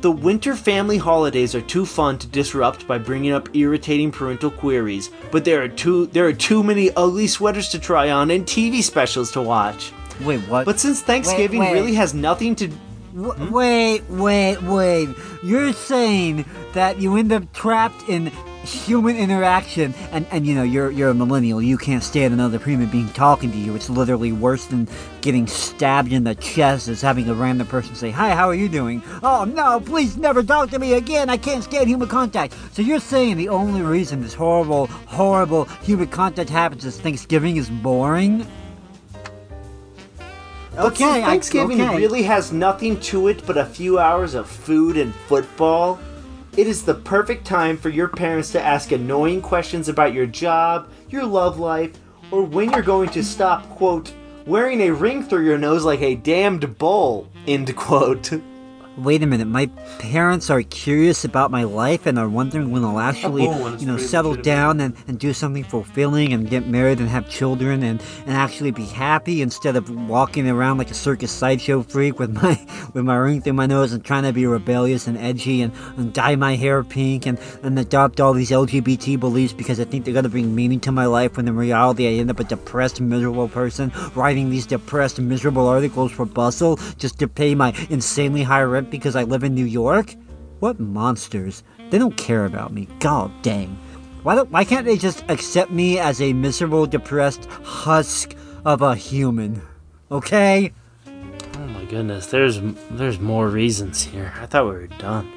The 0.00 0.10
winter 0.10 0.56
family 0.56 0.96
holidays 0.96 1.54
are 1.54 1.60
too 1.60 1.84
fun 1.84 2.16
to 2.20 2.26
disrupt 2.26 2.86
by 2.88 2.96
bringing 2.96 3.32
up 3.32 3.50
irritating 3.54 4.10
parental 4.10 4.50
queries, 4.50 5.10
but 5.30 5.44
there 5.44 5.62
are 5.62 5.68
too 5.68 6.06
there 6.06 6.24
are 6.24 6.32
too 6.32 6.62
many 6.62 6.90
ugly 6.96 7.26
sweaters 7.26 7.68
to 7.68 7.78
try 7.78 8.08
on 8.10 8.30
and 8.30 8.46
TV 8.46 8.82
specials 8.82 9.30
to 9.32 9.42
watch. 9.42 9.92
Wait, 10.20 10.40
what? 10.42 10.64
But 10.64 10.80
since 10.80 11.00
Thanksgiving 11.00 11.60
wait. 11.60 11.72
really 11.72 11.94
has 11.94 12.14
nothing 12.14 12.54
to 12.56 12.70
W- 13.14 13.32
hmm? 13.32 13.50
Wait, 13.50 14.02
wait, 14.10 14.62
wait. 14.62 15.08
You're 15.42 15.72
saying 15.72 16.44
that 16.74 17.00
you 17.00 17.16
end 17.16 17.32
up 17.32 17.52
trapped 17.52 18.08
in 18.08 18.26
human 18.62 19.16
interaction 19.16 19.94
and, 20.12 20.26
and 20.30 20.46
you 20.46 20.54
know, 20.54 20.62
you're 20.62 20.90
you're 20.90 21.08
a 21.08 21.14
millennial, 21.14 21.62
you 21.62 21.78
can't 21.78 22.02
stand 22.02 22.34
another 22.34 22.58
human 22.58 22.86
being 22.88 23.08
talking 23.08 23.50
to 23.50 23.56
you. 23.56 23.74
It's 23.74 23.88
literally 23.88 24.30
worse 24.30 24.66
than 24.66 24.88
getting 25.22 25.46
stabbed 25.46 26.12
in 26.12 26.24
the 26.24 26.34
chest 26.34 26.88
as 26.88 27.00
having 27.00 27.28
a 27.28 27.34
random 27.34 27.66
person 27.66 27.94
say, 27.94 28.10
Hi, 28.10 28.34
how 28.34 28.46
are 28.46 28.54
you 28.54 28.68
doing? 28.68 29.02
Oh 29.22 29.44
no, 29.44 29.80
please 29.80 30.16
never 30.16 30.42
talk 30.42 30.70
to 30.70 30.78
me 30.78 30.92
again. 30.92 31.30
I 31.30 31.38
can't 31.38 31.64
stand 31.64 31.88
human 31.88 32.08
contact. 32.08 32.54
So 32.72 32.82
you're 32.82 33.00
saying 33.00 33.38
the 33.38 33.48
only 33.48 33.80
reason 33.80 34.22
this 34.22 34.34
horrible, 34.34 34.86
horrible 34.86 35.64
human 35.82 36.08
contact 36.08 36.50
happens 36.50 36.84
is 36.84 37.00
Thanksgiving 37.00 37.56
is 37.56 37.70
boring? 37.70 38.46
But 40.78 40.92
Okay, 40.92 41.22
Thanksgiving 41.22 41.80
okay. 41.80 41.96
really 41.96 42.22
has 42.22 42.52
nothing 42.52 43.00
to 43.00 43.26
it 43.26 43.44
but 43.44 43.56
a 43.56 43.66
few 43.66 43.98
hours 43.98 44.34
of 44.34 44.48
food 44.48 44.96
and 44.96 45.12
football. 45.12 45.98
It 46.56 46.68
is 46.68 46.84
the 46.84 46.94
perfect 46.94 47.44
time 47.44 47.76
for 47.76 47.88
your 47.88 48.06
parents 48.06 48.52
to 48.52 48.62
ask 48.62 48.92
annoying 48.92 49.40
questions 49.42 49.88
about 49.88 50.14
your 50.14 50.26
job, 50.26 50.88
your 51.08 51.24
love 51.24 51.58
life, 51.58 51.94
or 52.30 52.44
when 52.44 52.70
you're 52.70 52.82
going 52.82 53.08
to 53.08 53.24
stop, 53.24 53.68
quote, 53.70 54.12
wearing 54.46 54.82
a 54.82 54.90
ring 54.90 55.24
through 55.24 55.46
your 55.46 55.58
nose 55.58 55.84
like 55.84 56.00
a 56.00 56.14
damned 56.14 56.78
bull, 56.78 57.28
end 57.48 57.74
quote. 57.74 58.40
Wait 58.98 59.22
a 59.22 59.26
minute, 59.26 59.46
my 59.46 59.66
parents 60.00 60.50
are 60.50 60.60
curious 60.62 61.24
about 61.24 61.52
my 61.52 61.62
life 61.62 62.04
and 62.04 62.18
are 62.18 62.28
wondering 62.28 62.72
when 62.72 62.84
I'll 62.84 62.98
actually, 63.10 63.46
bull 63.46 63.60
one 63.60 63.74
is 63.74 63.80
you 63.80 63.86
know, 63.86 63.96
settle 63.96 64.34
down 64.34 64.80
and, 64.80 64.96
and 65.06 65.20
do 65.20 65.32
something 65.32 65.62
fulfilling 65.62 66.32
and 66.32 66.50
get 66.50 66.66
married 66.66 66.98
and 66.98 67.08
have 67.08 67.30
children 67.30 67.84
and, 67.84 68.02
and 68.26 68.36
actually 68.36 68.72
be 68.72 68.86
happy 68.86 69.40
instead 69.40 69.76
of 69.76 69.88
walking 70.08 70.50
around 70.50 70.78
like 70.78 70.90
a 70.90 70.94
circus 70.94 71.30
sideshow 71.30 71.82
freak 71.82 72.18
with 72.18 72.32
my 72.32 72.58
with 72.92 73.04
my 73.04 73.14
ring 73.14 73.40
through 73.40 73.52
my 73.52 73.66
nose 73.66 73.92
and 73.92 74.04
trying 74.04 74.24
to 74.24 74.32
be 74.32 74.46
rebellious 74.46 75.06
and 75.06 75.16
edgy 75.16 75.62
and, 75.62 75.72
and 75.96 76.12
dye 76.12 76.34
my 76.34 76.56
hair 76.56 76.82
pink 76.82 77.24
and, 77.24 77.38
and 77.62 77.78
adopt 77.78 78.18
all 78.18 78.32
these 78.32 78.50
LGBT 78.50 79.20
beliefs 79.20 79.52
because 79.52 79.78
I 79.78 79.84
think 79.84 80.04
they're 80.04 80.14
gonna 80.14 80.28
bring 80.28 80.52
meaning 80.56 80.80
to 80.80 80.90
my 80.90 81.06
life 81.06 81.36
when 81.36 81.46
in 81.46 81.54
reality 81.54 82.08
I 82.08 82.18
end 82.18 82.30
up 82.30 82.40
a 82.40 82.44
depressed, 82.44 83.00
miserable 83.00 83.48
person 83.48 83.92
writing 84.16 84.50
these 84.50 84.66
depressed, 84.66 85.20
miserable 85.20 85.68
articles 85.68 86.10
for 86.10 86.24
Bustle 86.24 86.80
just 86.98 87.20
to 87.20 87.28
pay 87.28 87.54
my 87.54 87.72
insanely 87.90 88.42
high 88.42 88.62
rent 88.62 88.87
because 88.90 89.16
I 89.16 89.24
live 89.24 89.44
in 89.44 89.54
New 89.54 89.64
York? 89.64 90.14
What 90.60 90.80
monsters? 90.80 91.62
They 91.90 91.98
don't 91.98 92.16
care 92.16 92.44
about 92.44 92.72
me. 92.72 92.88
God 92.98 93.30
dang. 93.42 93.78
Why 94.22 94.34
don't 94.34 94.50
why 94.50 94.64
can't 94.64 94.84
they 94.84 94.98
just 94.98 95.24
accept 95.28 95.70
me 95.70 95.98
as 95.98 96.20
a 96.20 96.32
miserable, 96.32 96.86
depressed 96.86 97.46
husk 97.62 98.34
of 98.64 98.82
a 98.82 98.94
human? 98.94 99.62
Okay? 100.10 100.72
Oh 101.06 101.66
my 101.66 101.84
goodness, 101.84 102.26
there's 102.26 102.60
there's 102.90 103.20
more 103.20 103.48
reasons 103.48 104.02
here. 104.02 104.32
I 104.40 104.46
thought 104.46 104.66
we 104.66 104.72
were 104.72 104.86
done. 104.86 105.32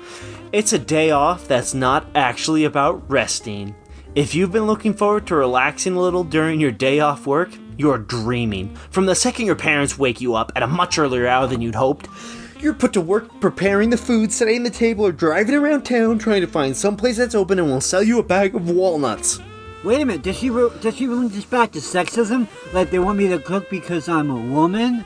It's 0.52 0.74
a 0.74 0.80
day 0.80 1.12
off 1.12 1.48
that's 1.48 1.74
not 1.74 2.06
actually 2.16 2.66
about 2.66 3.10
resting. 3.10 3.76
If 4.14 4.36
you've 4.36 4.52
been 4.52 4.68
looking 4.68 4.94
forward 4.94 5.28
to 5.28 5.36
relaxing 5.36 5.96
a 5.96 6.02
little 6.02 6.26
during 6.26 6.60
your 6.60 6.72
day 6.72 7.00
off 7.00 7.26
work, 7.26 7.52
you're 7.78 7.98
dreaming. 7.98 8.76
From 8.90 9.06
the 9.06 9.16
second 9.16 9.46
your 9.46 9.56
parents 9.56 9.98
wake 9.98 10.20
you 10.20 10.36
up 10.36 10.52
at 10.56 10.64
a 10.64 10.68
much 10.68 11.00
earlier 11.00 11.28
hour 11.28 11.48
than 11.48 11.62
you'd 11.62 11.76
hoped, 11.76 12.08
you're 12.62 12.74
put 12.74 12.94
to 12.94 13.02
work 13.02 13.40
preparing 13.40 13.90
the 13.90 13.98
food, 13.98 14.32
setting 14.32 14.64
the 14.64 14.70
table, 14.70 15.06
or 15.06 15.12
driving 15.12 15.56
around 15.56 15.84
town 15.84 16.20
trying 16.20 16.42
to 16.42 16.48
find 16.48 16.76
some 16.76 16.96
place 16.96 17.18
that's 17.18 17.36
open 17.36 17.60
and 17.60 17.68
will 17.68 17.82
sell 17.82 18.04
you 18.04 18.20
a 18.20 18.24
bag 18.24 18.56
of 18.56 18.70
walnuts. 18.70 19.40
Wait 19.84 20.02
a 20.02 20.06
minute, 20.06 20.22
does 20.22 20.38
she 20.38 20.50
re- 20.50 20.70
does 20.80 20.96
she 20.96 21.08
link 21.08 21.32
this 21.34 21.46
back 21.46 21.72
to 21.72 21.80
sexism? 21.80 22.48
Like 22.74 22.92
they 22.92 23.00
want 23.00 23.18
me 23.18 23.28
to 23.30 23.40
cook 23.40 23.70
because 23.70 24.08
I'm 24.08 24.30
a 24.30 24.36
woman? 24.36 25.06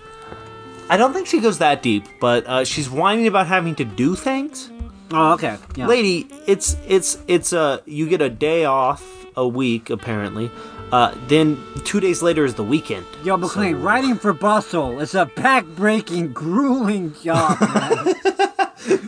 I 0.90 0.98
don't 0.98 1.14
think 1.14 1.28
she 1.28 1.40
goes 1.40 1.58
that 1.60 1.82
deep, 1.82 2.06
but 2.20 2.46
uh, 2.46 2.64
she's 2.66 2.90
whining 2.90 3.28
about 3.28 3.48
having 3.48 3.74
to 3.76 3.86
do 3.86 4.16
things. 4.16 4.70
Oh, 5.12 5.34
okay. 5.34 5.58
Yeah. 5.76 5.86
lady 5.88 6.28
it's 6.48 6.76
it's 6.88 7.20
it's 7.28 7.54
uh 7.54 7.80
you 7.86 8.10
get 8.10 8.22
a 8.22 8.30
day 8.30 8.66
off 8.66 9.26
a 9.38 9.48
week 9.48 9.92
apparently 9.92 10.50
uh 10.92 11.14
then 11.28 11.58
two 11.84 12.00
days 12.00 12.22
later 12.22 12.46
is 12.46 12.54
the 12.56 12.64
weekend 12.64 13.06
Yo, 13.24 13.36
McLean, 13.38 13.82
writing 13.82 14.16
for 14.16 14.34
Bustle 14.34 15.00
is 15.00 15.16
a 15.16 15.26
back-breaking, 15.26 16.34
grueling 16.34 17.14
job, 17.24 17.60
man. 17.60 18.14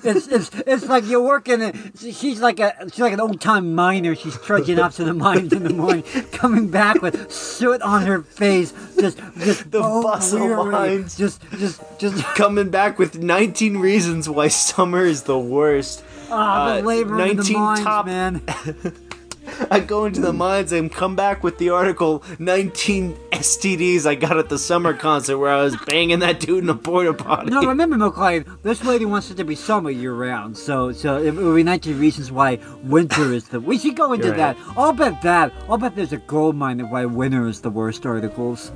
it's, 0.04 0.28
it's 0.28 0.50
it's 0.66 0.88
like 0.88 1.06
you're 1.06 1.22
working. 1.22 1.62
in- 1.62 1.92
She's 1.96 2.42
like 2.42 2.60
a 2.60 2.74
she's 2.92 3.00
like 3.00 3.14
an 3.14 3.20
old-time 3.20 3.76
miner. 3.76 4.16
She's 4.16 4.36
trudging 4.40 4.80
up 4.80 4.94
to 4.94 5.04
the 5.04 5.14
mines 5.14 5.54
in 5.54 5.64
the 5.64 5.70
morning, 5.74 6.04
coming 6.32 6.70
back 6.72 7.02
with 7.04 7.32
soot 7.32 7.82
on 7.84 8.02
her 8.08 8.24
face, 8.24 8.74
just 9.00 9.20
just 9.38 9.70
The 9.70 9.80
bone 9.82 10.02
Bustle 10.04 10.66
mines. 10.66 11.16
Just 11.16 11.44
just 11.60 11.82
just 12.00 12.24
coming 12.36 12.70
back 12.72 12.98
with 12.98 13.20
19 13.20 13.78
reasons 13.78 14.28
why 14.28 14.48
summer 14.48 15.04
is 15.06 15.24
the 15.24 15.38
worst 15.38 16.04
ah, 16.32 16.66
Uh, 16.74 16.76
the 16.82 16.88
labor 16.88 17.22
in 17.22 17.28
the 17.30 17.36
19 17.36 17.58
mines, 17.60 17.80
top- 17.82 18.06
man. 18.08 18.42
i 19.72 19.80
go 19.80 20.06
into 20.06 20.22
the 20.22 20.34
mines 20.34 20.72
and 20.72 20.92
come 20.92 21.16
back 21.16 21.44
with 21.44 21.58
the 21.58 21.70
article 21.70 22.24
19 22.40 23.14
stds 23.32 24.06
i 24.06 24.16
got 24.16 24.38
at 24.38 24.50
the 24.50 24.58
summer 24.58 24.94
concert 24.94 25.38
where 25.38 25.52
i 25.52 25.64
was 25.64 25.76
banging 25.86 26.20
that 26.20 26.40
dude 26.40 26.64
in 26.64 26.70
a 26.70 26.76
porta 26.76 27.14
potty 27.14 27.50
No, 27.50 27.62
remember, 27.66 27.98
McLean, 27.98 28.46
this 28.64 28.84
lady 28.84 29.06
wants 29.06 29.30
it 29.32 29.36
to 29.36 29.44
be 29.44 29.56
summer 29.56 29.90
year 29.90 30.14
round, 30.14 30.58
so 30.58 30.92
so 30.92 31.18
it 31.22 31.34
would 31.36 31.56
be 31.56 31.64
19 31.64 32.00
reasons 32.00 32.32
why 32.32 32.60
winter 32.84 33.34
is 33.34 33.48
the. 33.50 33.60
We 33.60 33.78
should 33.78 33.96
go 33.96 34.14
into 34.18 34.32
that. 34.32 34.58
I'll 34.76 34.94
bet 34.94 35.22
that. 35.22 35.54
I'll 35.70 35.78
bet 35.78 35.96
there's 35.96 36.14
a 36.14 36.18
gold 36.18 36.56
mine 36.56 36.80
of 36.80 36.90
why 36.90 37.06
winter 37.06 37.48
is 37.48 37.62
the 37.62 37.70
worst 37.70 38.06
articles. 38.06 38.72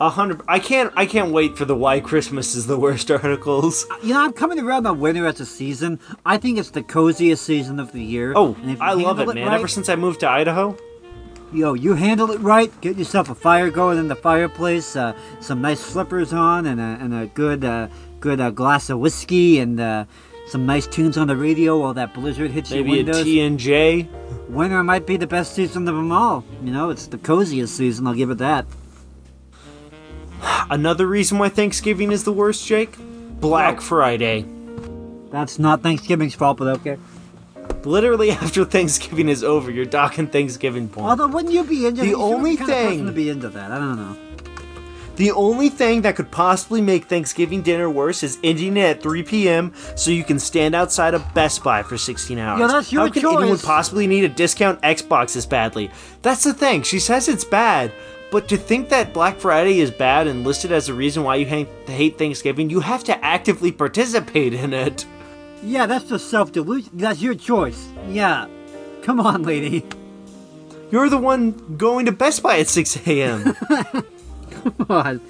A 0.00 0.08
hundred 0.10 0.40
i 0.48 0.58
can't 0.58 0.92
i 0.96 1.04
can't 1.04 1.30
wait 1.30 1.56
for 1.56 1.64
the 1.64 1.74
why 1.76 2.00
christmas 2.00 2.54
is 2.54 2.66
the 2.66 2.78
worst 2.78 3.10
articles 3.18 3.86
You 4.02 4.14
know, 4.14 4.20
I'm 4.20 4.32
coming 4.32 4.58
around 4.58 4.86
on 4.86 4.98
winter 5.00 5.26
as 5.26 5.40
a 5.40 5.46
season. 5.46 6.00
I 6.24 6.38
think 6.38 6.58
it's 6.58 6.70
the 6.70 6.82
coziest 6.82 7.44
season 7.44 7.78
of 7.78 7.92
the 7.92 8.02
year. 8.02 8.32
oh 8.34 8.56
and 8.62 8.80
i 8.82 8.92
love 8.94 9.18
handle 9.18 9.30
it 9.30 9.34
man 9.34 9.48
right, 9.48 9.54
ever 9.58 9.68
since 9.68 9.88
i 9.88 9.96
moved 9.96 10.20
to 10.20 10.28
idaho 10.28 10.76
Yo, 11.52 11.74
you 11.74 11.94
handle 11.94 12.30
it 12.30 12.38
right. 12.38 12.70
Get 12.80 12.96
yourself 12.96 13.28
a 13.28 13.34
fire 13.34 13.70
going 13.72 13.98
in 13.98 14.06
the 14.06 14.14
fireplace, 14.14 14.94
uh, 14.94 15.16
some 15.40 15.60
nice 15.60 15.80
slippers 15.80 16.32
on, 16.32 16.64
and 16.64 16.80
a, 16.80 16.96
and 17.00 17.12
a 17.12 17.26
good 17.26 17.64
uh, 17.64 17.88
good 18.20 18.40
uh, 18.40 18.50
glass 18.50 18.88
of 18.88 19.00
whiskey, 19.00 19.58
and 19.58 19.80
uh, 19.80 20.04
some 20.46 20.64
nice 20.64 20.86
tunes 20.86 21.18
on 21.18 21.26
the 21.26 21.34
radio 21.36 21.76
while 21.80 21.92
that 21.94 22.14
blizzard 22.14 22.52
hits 22.52 22.70
maybe 22.70 22.90
your 22.90 23.00
a 23.00 23.02
windows. 23.04 23.24
t&j 23.24 24.08
Winter 24.48 24.84
might 24.84 25.06
be 25.08 25.16
the 25.16 25.26
best 25.26 25.52
season 25.54 25.88
of 25.88 25.96
them 25.96 26.12
all. 26.12 26.44
You 26.62 26.70
know, 26.70 26.90
it's 26.90 27.08
the 27.08 27.18
coziest 27.18 27.76
season, 27.76 28.06
I'll 28.06 28.14
give 28.14 28.30
it 28.30 28.38
that. 28.38 28.64
Another 30.70 31.06
reason 31.06 31.38
why 31.38 31.48
Thanksgiving 31.48 32.12
is 32.12 32.24
the 32.24 32.32
worst, 32.32 32.66
Jake? 32.66 32.96
Black 33.40 33.76
What? 33.76 33.82
Friday. 33.84 34.44
That's 35.30 35.58
not 35.58 35.82
Thanksgiving's 35.82 36.34
fault, 36.34 36.58
but 36.58 36.68
okay. 36.78 36.98
Literally 37.84 38.30
after 38.42 38.64
Thanksgiving 38.64 39.28
is 39.28 39.42
over, 39.44 39.70
you're 39.70 39.84
docking 39.84 40.26
Thanksgiving 40.26 40.88
points. 40.88 41.08
Although, 41.10 41.28
wouldn't 41.28 41.54
you 41.54 41.64
be 41.64 41.86
into 41.86 42.02
The 42.02 42.14
only 42.14 42.56
kind 42.56 42.70
of 42.70 42.76
person 42.76 42.88
thing- 42.98 43.06
to 43.06 43.12
be 43.12 43.28
into 43.28 43.48
that? 43.48 43.70
I 43.70 43.78
don't 43.78 43.96
know. 43.96 44.16
The 45.16 45.32
only 45.32 45.68
thing 45.68 46.00
that 46.02 46.16
could 46.16 46.30
possibly 46.30 46.80
make 46.80 47.04
Thanksgiving 47.04 47.60
dinner 47.60 47.90
worse 47.90 48.22
is 48.22 48.38
ending 48.42 48.78
it 48.78 48.96
at 48.96 49.02
3 49.02 49.22
p.m. 49.22 49.74
so 49.94 50.10
you 50.10 50.24
can 50.24 50.38
stand 50.38 50.74
outside 50.74 51.12
of 51.12 51.34
Best 51.34 51.62
Buy 51.62 51.82
for 51.82 51.98
16 51.98 52.38
hours. 52.38 52.58
Yeah, 52.58 52.66
that's 52.68 52.90
your 52.90 53.02
How 53.02 53.10
can 53.10 53.26
anyone 53.26 53.58
possibly 53.58 54.06
need 54.06 54.24
a 54.24 54.30
discount 54.30 54.80
Xbox 54.80 55.34
this 55.34 55.44
badly? 55.44 55.90
That's 56.22 56.44
the 56.44 56.54
thing. 56.54 56.84
She 56.84 56.98
says 56.98 57.28
it's 57.28 57.44
bad, 57.44 57.92
but 58.30 58.48
to 58.48 58.56
think 58.56 58.88
that 58.90 59.12
Black 59.12 59.38
Friday 59.38 59.80
is 59.80 59.90
bad 59.90 60.26
and 60.26 60.44
listed 60.44 60.72
as 60.72 60.88
a 60.88 60.94
reason 60.94 61.22
why 61.24 61.36
you 61.36 61.46
hate 61.46 62.18
Thanksgiving, 62.18 62.70
you 62.70 62.80
have 62.80 63.02
to 63.04 63.24
actively 63.24 63.72
participate 63.72 64.54
in 64.54 64.72
it. 64.72 65.06
Yeah, 65.62 65.86
that's 65.86 66.08
just 66.08 66.30
self 66.30 66.52
delusion. 66.52 66.90
That's 66.94 67.20
your 67.20 67.34
choice. 67.34 67.88
Yeah. 68.08 68.46
Come 69.02 69.20
on, 69.20 69.42
lady. 69.42 69.84
You're 70.90 71.08
the 71.08 71.18
one 71.18 71.76
going 71.76 72.06
to 72.06 72.12
Best 72.12 72.42
Buy 72.42 72.58
at 72.58 72.68
6 72.68 73.06
a.m. 73.06 73.54
Come 74.50 74.86
on. 74.88 75.20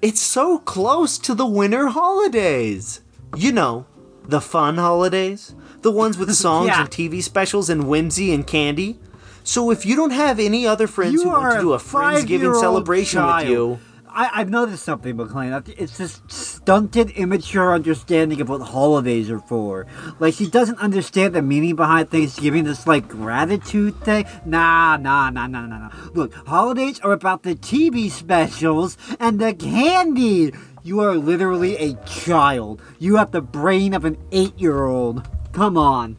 It's 0.00 0.20
so 0.20 0.58
close 0.58 1.18
to 1.18 1.34
the 1.34 1.46
winter 1.46 1.88
holidays. 1.88 3.00
You 3.36 3.52
know, 3.52 3.86
the 4.26 4.40
fun 4.40 4.76
holidays, 4.76 5.54
the 5.82 5.90
ones 5.90 6.16
with 6.18 6.32
songs 6.34 6.68
Yeah. 6.68 6.80
and 6.82 6.90
TV 6.90 7.22
specials 7.22 7.68
and 7.68 7.88
whimsy 7.88 8.32
and 8.32 8.46
candy. 8.46 8.98
So 9.44 9.70
if 9.70 9.84
you 9.84 9.94
don't 9.94 10.10
have 10.10 10.40
any 10.40 10.66
other 10.66 10.86
friends 10.86 11.12
You 11.12 11.24
who 11.24 11.28
want 11.30 11.54
to 11.54 11.60
do 11.60 11.72
a 11.74 11.78
Friendsgiving 11.78 12.58
celebration 12.58 13.20
child. 13.20 13.46
with 13.46 13.50
you, 13.50 13.78
I, 14.08 14.30
I've 14.32 14.48
noticed 14.48 14.84
something, 14.84 15.16
McLean. 15.16 15.52
It's 15.76 15.98
this 15.98 16.22
stunted, 16.28 17.10
immature 17.10 17.74
understanding 17.74 18.40
of 18.40 18.48
what 18.48 18.62
holidays 18.62 19.28
are 19.28 19.40
for. 19.40 19.86
Like, 20.18 20.34
she 20.34 20.48
doesn't 20.48 20.78
understand 20.78 21.34
the 21.34 21.42
meaning 21.42 21.76
behind 21.76 22.10
Thanksgiving, 22.10 22.64
this, 22.64 22.86
like, 22.86 23.08
gratitude 23.08 24.00
thing. 24.02 24.24
Nah, 24.46 24.96
nah, 24.96 25.30
nah, 25.30 25.46
nah, 25.46 25.66
nah, 25.66 25.78
nah. 25.78 25.90
Look, 26.14 26.32
holidays 26.46 27.00
are 27.00 27.12
about 27.12 27.42
the 27.42 27.54
TV 27.56 28.08
specials 28.10 28.96
and 29.18 29.40
the 29.40 29.52
candy. 29.52 30.52
You 30.82 31.00
are 31.00 31.16
literally 31.16 31.76
a 31.76 31.94
child. 32.04 32.80
You 32.98 33.16
have 33.16 33.32
the 33.32 33.42
brain 33.42 33.94
of 33.94 34.04
an 34.04 34.16
eight 34.32 34.58
year 34.58 34.84
old. 34.84 35.28
Come 35.52 35.76
on. 35.76 36.16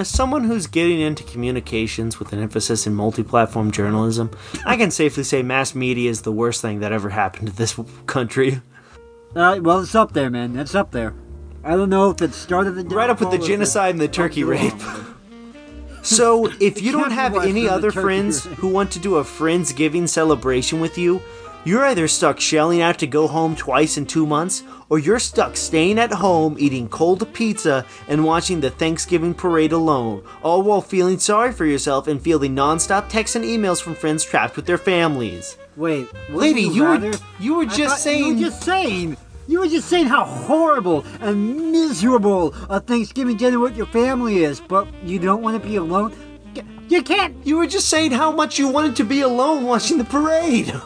As 0.00 0.08
someone 0.08 0.44
who's 0.44 0.66
getting 0.66 0.98
into 0.98 1.22
communications 1.24 2.18
with 2.18 2.32
an 2.32 2.40
emphasis 2.40 2.86
in 2.86 2.94
multi 2.94 3.22
platform 3.22 3.70
journalism, 3.70 4.30
I 4.64 4.78
can 4.78 4.90
safely 4.90 5.24
say 5.24 5.42
mass 5.42 5.74
media 5.74 6.08
is 6.08 6.22
the 6.22 6.32
worst 6.32 6.62
thing 6.62 6.80
that 6.80 6.90
ever 6.90 7.10
happened 7.10 7.48
to 7.48 7.54
this 7.54 7.78
country. 8.06 8.62
Uh, 9.36 9.60
well, 9.60 9.80
it's 9.80 9.94
up 9.94 10.14
there, 10.14 10.30
man. 10.30 10.58
It's 10.58 10.74
up 10.74 10.90
there. 10.92 11.12
I 11.62 11.76
don't 11.76 11.90
know 11.90 12.08
if 12.08 12.22
it 12.22 12.32
started 12.32 12.76
the 12.76 12.84
Right 12.84 13.10
up 13.10 13.20
with 13.20 13.30
the 13.30 13.36
downfall 13.36 13.40
or 13.40 13.44
if 13.44 13.44
it 13.44 13.52
genocide 13.52 13.90
and 13.90 14.00
the 14.00 14.08
turkey 14.08 14.42
rape. 14.42 14.72
So, 16.00 16.50
if 16.62 16.80
you 16.80 16.92
don't 16.92 17.10
have 17.10 17.36
any 17.36 17.68
other 17.68 17.90
friends 17.90 18.46
rape. 18.46 18.56
who 18.56 18.68
want 18.68 18.92
to 18.92 18.98
do 18.98 19.16
a 19.16 19.22
Friendsgiving 19.22 20.08
celebration 20.08 20.80
with 20.80 20.96
you, 20.96 21.20
you're 21.64 21.84
either 21.86 22.08
stuck 22.08 22.40
shelling 22.40 22.80
out 22.80 22.98
to 22.98 23.06
go 23.06 23.26
home 23.26 23.54
twice 23.54 23.96
in 23.96 24.06
two 24.06 24.26
months, 24.26 24.62
or 24.88 24.98
you're 24.98 25.18
stuck 25.18 25.56
staying 25.56 25.98
at 25.98 26.12
home 26.12 26.56
eating 26.58 26.88
cold 26.88 27.32
pizza 27.34 27.84
and 28.08 28.24
watching 28.24 28.60
the 28.60 28.70
Thanksgiving 28.70 29.34
parade 29.34 29.72
alone, 29.72 30.22
all 30.42 30.62
while 30.62 30.80
feeling 30.80 31.18
sorry 31.18 31.52
for 31.52 31.66
yourself 31.66 32.06
and 32.08 32.20
fielding 32.20 32.54
nonstop 32.56 33.08
texts 33.08 33.36
and 33.36 33.44
emails 33.44 33.80
from 33.80 33.94
friends 33.94 34.24
trapped 34.24 34.56
with 34.56 34.66
their 34.66 34.78
families. 34.78 35.56
Wait, 35.76 36.06
Lady, 36.30 36.62
you 36.62 36.82
were- 36.84 37.12
you 37.38 37.54
were 37.54 37.66
just 37.66 38.02
saying- 38.02 38.24
You 38.38 38.44
were 38.44 38.50
just 38.50 38.62
saying. 38.62 39.16
You 39.46 39.60
were 39.60 39.66
just 39.68 39.88
saying 39.88 40.06
how 40.06 40.24
horrible 40.24 41.04
and 41.20 41.72
miserable 41.72 42.54
a 42.68 42.78
Thanksgiving 42.80 43.36
dinner 43.36 43.58
with 43.58 43.76
your 43.76 43.86
family 43.86 44.44
is, 44.44 44.60
but 44.60 44.86
you 45.04 45.18
don't 45.18 45.42
want 45.42 45.60
to 45.60 45.68
be 45.68 45.76
alone. 45.76 46.12
You 46.88 47.02
can't. 47.02 47.34
You 47.44 47.56
were 47.56 47.66
just 47.66 47.88
saying 47.88 48.12
how 48.12 48.32
much 48.32 48.58
you 48.58 48.68
wanted 48.68 48.96
to 48.96 49.04
be 49.04 49.20
alone 49.20 49.64
watching 49.64 49.98
the 49.98 50.04
parade. 50.04 50.72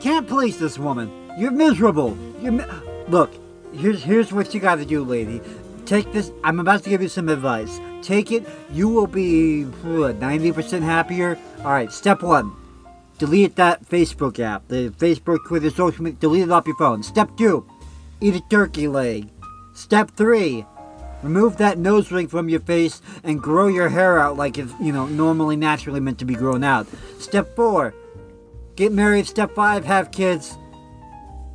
Can't 0.00 0.28
please 0.28 0.58
this 0.58 0.78
woman. 0.78 1.10
You're 1.36 1.50
miserable. 1.50 2.16
You're 2.40 2.52
mi- 2.52 2.64
look. 3.08 3.32
Here's 3.72 4.02
here's 4.02 4.32
what 4.32 4.54
you 4.54 4.60
got 4.60 4.76
to 4.76 4.84
do, 4.84 5.04
lady. 5.04 5.40
Take 5.86 6.12
this. 6.12 6.30
I'm 6.44 6.60
about 6.60 6.84
to 6.84 6.90
give 6.90 7.02
you 7.02 7.08
some 7.08 7.28
advice. 7.28 7.80
Take 8.02 8.30
it. 8.30 8.46
You 8.70 8.88
will 8.88 9.06
be 9.06 9.64
ninety 9.84 10.52
percent 10.52 10.84
happier. 10.84 11.38
All 11.58 11.72
right. 11.72 11.92
Step 11.92 12.22
one. 12.22 12.52
Delete 13.18 13.56
that 13.56 13.84
Facebook 13.84 14.38
app. 14.38 14.68
The 14.68 14.90
Facebook, 14.90 15.38
Twitter, 15.46 15.70
social 15.70 16.04
media. 16.04 16.20
Delete 16.20 16.44
it 16.44 16.52
off 16.52 16.66
your 16.66 16.76
phone. 16.76 17.02
Step 17.02 17.30
two. 17.36 17.66
Eat 18.20 18.36
a 18.36 18.40
turkey 18.48 18.86
leg. 18.86 19.28
Step 19.74 20.12
three. 20.12 20.64
Remove 21.22 21.56
that 21.56 21.78
nose 21.78 22.12
ring 22.12 22.28
from 22.28 22.48
your 22.48 22.60
face 22.60 23.02
and 23.24 23.42
grow 23.42 23.66
your 23.66 23.88
hair 23.88 24.20
out 24.20 24.36
like 24.36 24.56
it's 24.56 24.72
you 24.80 24.92
know 24.92 25.06
normally 25.06 25.56
naturally 25.56 25.98
meant 26.00 26.18
to 26.20 26.24
be 26.24 26.34
grown 26.34 26.62
out. 26.62 26.86
Step 27.18 27.56
four. 27.56 27.92
Get 28.78 28.92
married. 28.92 29.26
Step 29.26 29.56
five, 29.56 29.84
have 29.86 30.12
kids. 30.12 30.56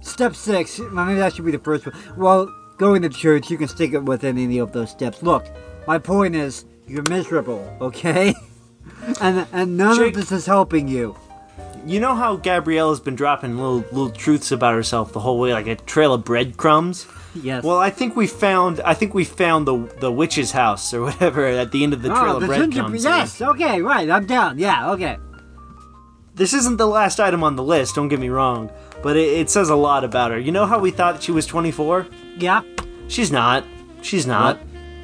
Step 0.02 0.36
six, 0.36 0.78
maybe 0.92 1.14
that 1.14 1.34
should 1.34 1.46
be 1.46 1.52
the 1.52 1.58
first 1.58 1.86
one. 1.86 1.96
Well, 2.18 2.54
going 2.78 3.02
to 3.04 3.08
church, 3.08 3.50
you 3.50 3.58
can 3.58 3.70
stick 3.70 3.94
it 3.94 4.04
with 4.04 4.26
any 4.26 4.58
of 4.58 4.74
those 4.74 4.92
steps. 4.92 5.24
Look, 5.24 5.46
my 5.88 6.00
point 6.00 6.36
is, 6.36 6.66
you're 6.86 7.04
miserable, 7.10 7.66
okay? 7.80 8.34
and 9.22 9.48
and 9.54 9.78
none 9.78 9.96
Jake- 9.96 10.08
of 10.10 10.20
this 10.20 10.34
is 10.34 10.46
helping 10.46 10.90
you. 10.90 11.16
You 11.86 12.02
know 12.02 12.14
how 12.14 12.36
Gabrielle 12.36 12.90
has 12.90 13.00
been 13.00 13.16
dropping 13.16 13.56
little 13.56 13.86
little 13.94 14.10
truths 14.10 14.52
about 14.52 14.74
herself 14.74 15.14
the 15.14 15.22
whole 15.22 15.40
way, 15.40 15.54
like 15.54 15.68
a 15.68 15.78
trail 15.78 16.14
of 16.14 16.26
breadcrumbs. 16.26 17.08
Yes. 17.36 17.64
Well, 17.64 17.80
I 17.80 17.90
think 17.90 18.18
we 18.18 18.28
found 18.28 18.82
I 18.82 18.96
think 18.96 19.14
we 19.14 19.24
found 19.24 19.66
the 19.66 19.78
the 20.02 20.12
witch's 20.12 20.52
house 20.52 20.94
or 20.94 21.04
whatever 21.04 21.46
at 21.46 21.72
the 21.72 21.86
end 21.86 21.94
of 21.94 22.02
the 22.02 22.12
oh, 22.12 22.20
trail 22.20 22.34
oh, 22.34 22.38
of 22.42 22.48
breadcrumbs. 22.48 23.06
Yes. 23.06 23.42
Okay. 23.42 23.82
Right. 23.82 24.10
I'm 24.10 24.26
down. 24.26 24.60
Yeah. 24.60 24.92
Okay. 24.92 25.18
This 26.36 26.54
isn't 26.56 26.78
the 26.78 26.88
last 26.88 27.20
item 27.20 27.44
on 27.44 27.56
the 27.56 27.64
list. 27.64 27.94
Don't 27.94 28.08
get 28.08 28.20
me 28.20 28.30
wrong, 28.30 28.72
but 29.04 29.16
it, 29.16 29.28
it 29.34 29.50
says 29.52 29.70
a 29.70 29.76
lot 29.76 30.04
about 30.04 30.32
her. 30.32 30.40
You 30.40 30.52
know 30.52 30.66
how 30.66 30.80
we 30.80 30.90
thought 30.90 31.22
she 31.22 31.32
was 31.32 31.46
24? 31.46 32.08
Yeah. 32.38 32.64
She's 33.08 33.32
not. 33.32 33.64
She's 34.02 34.26
not. 34.26 34.58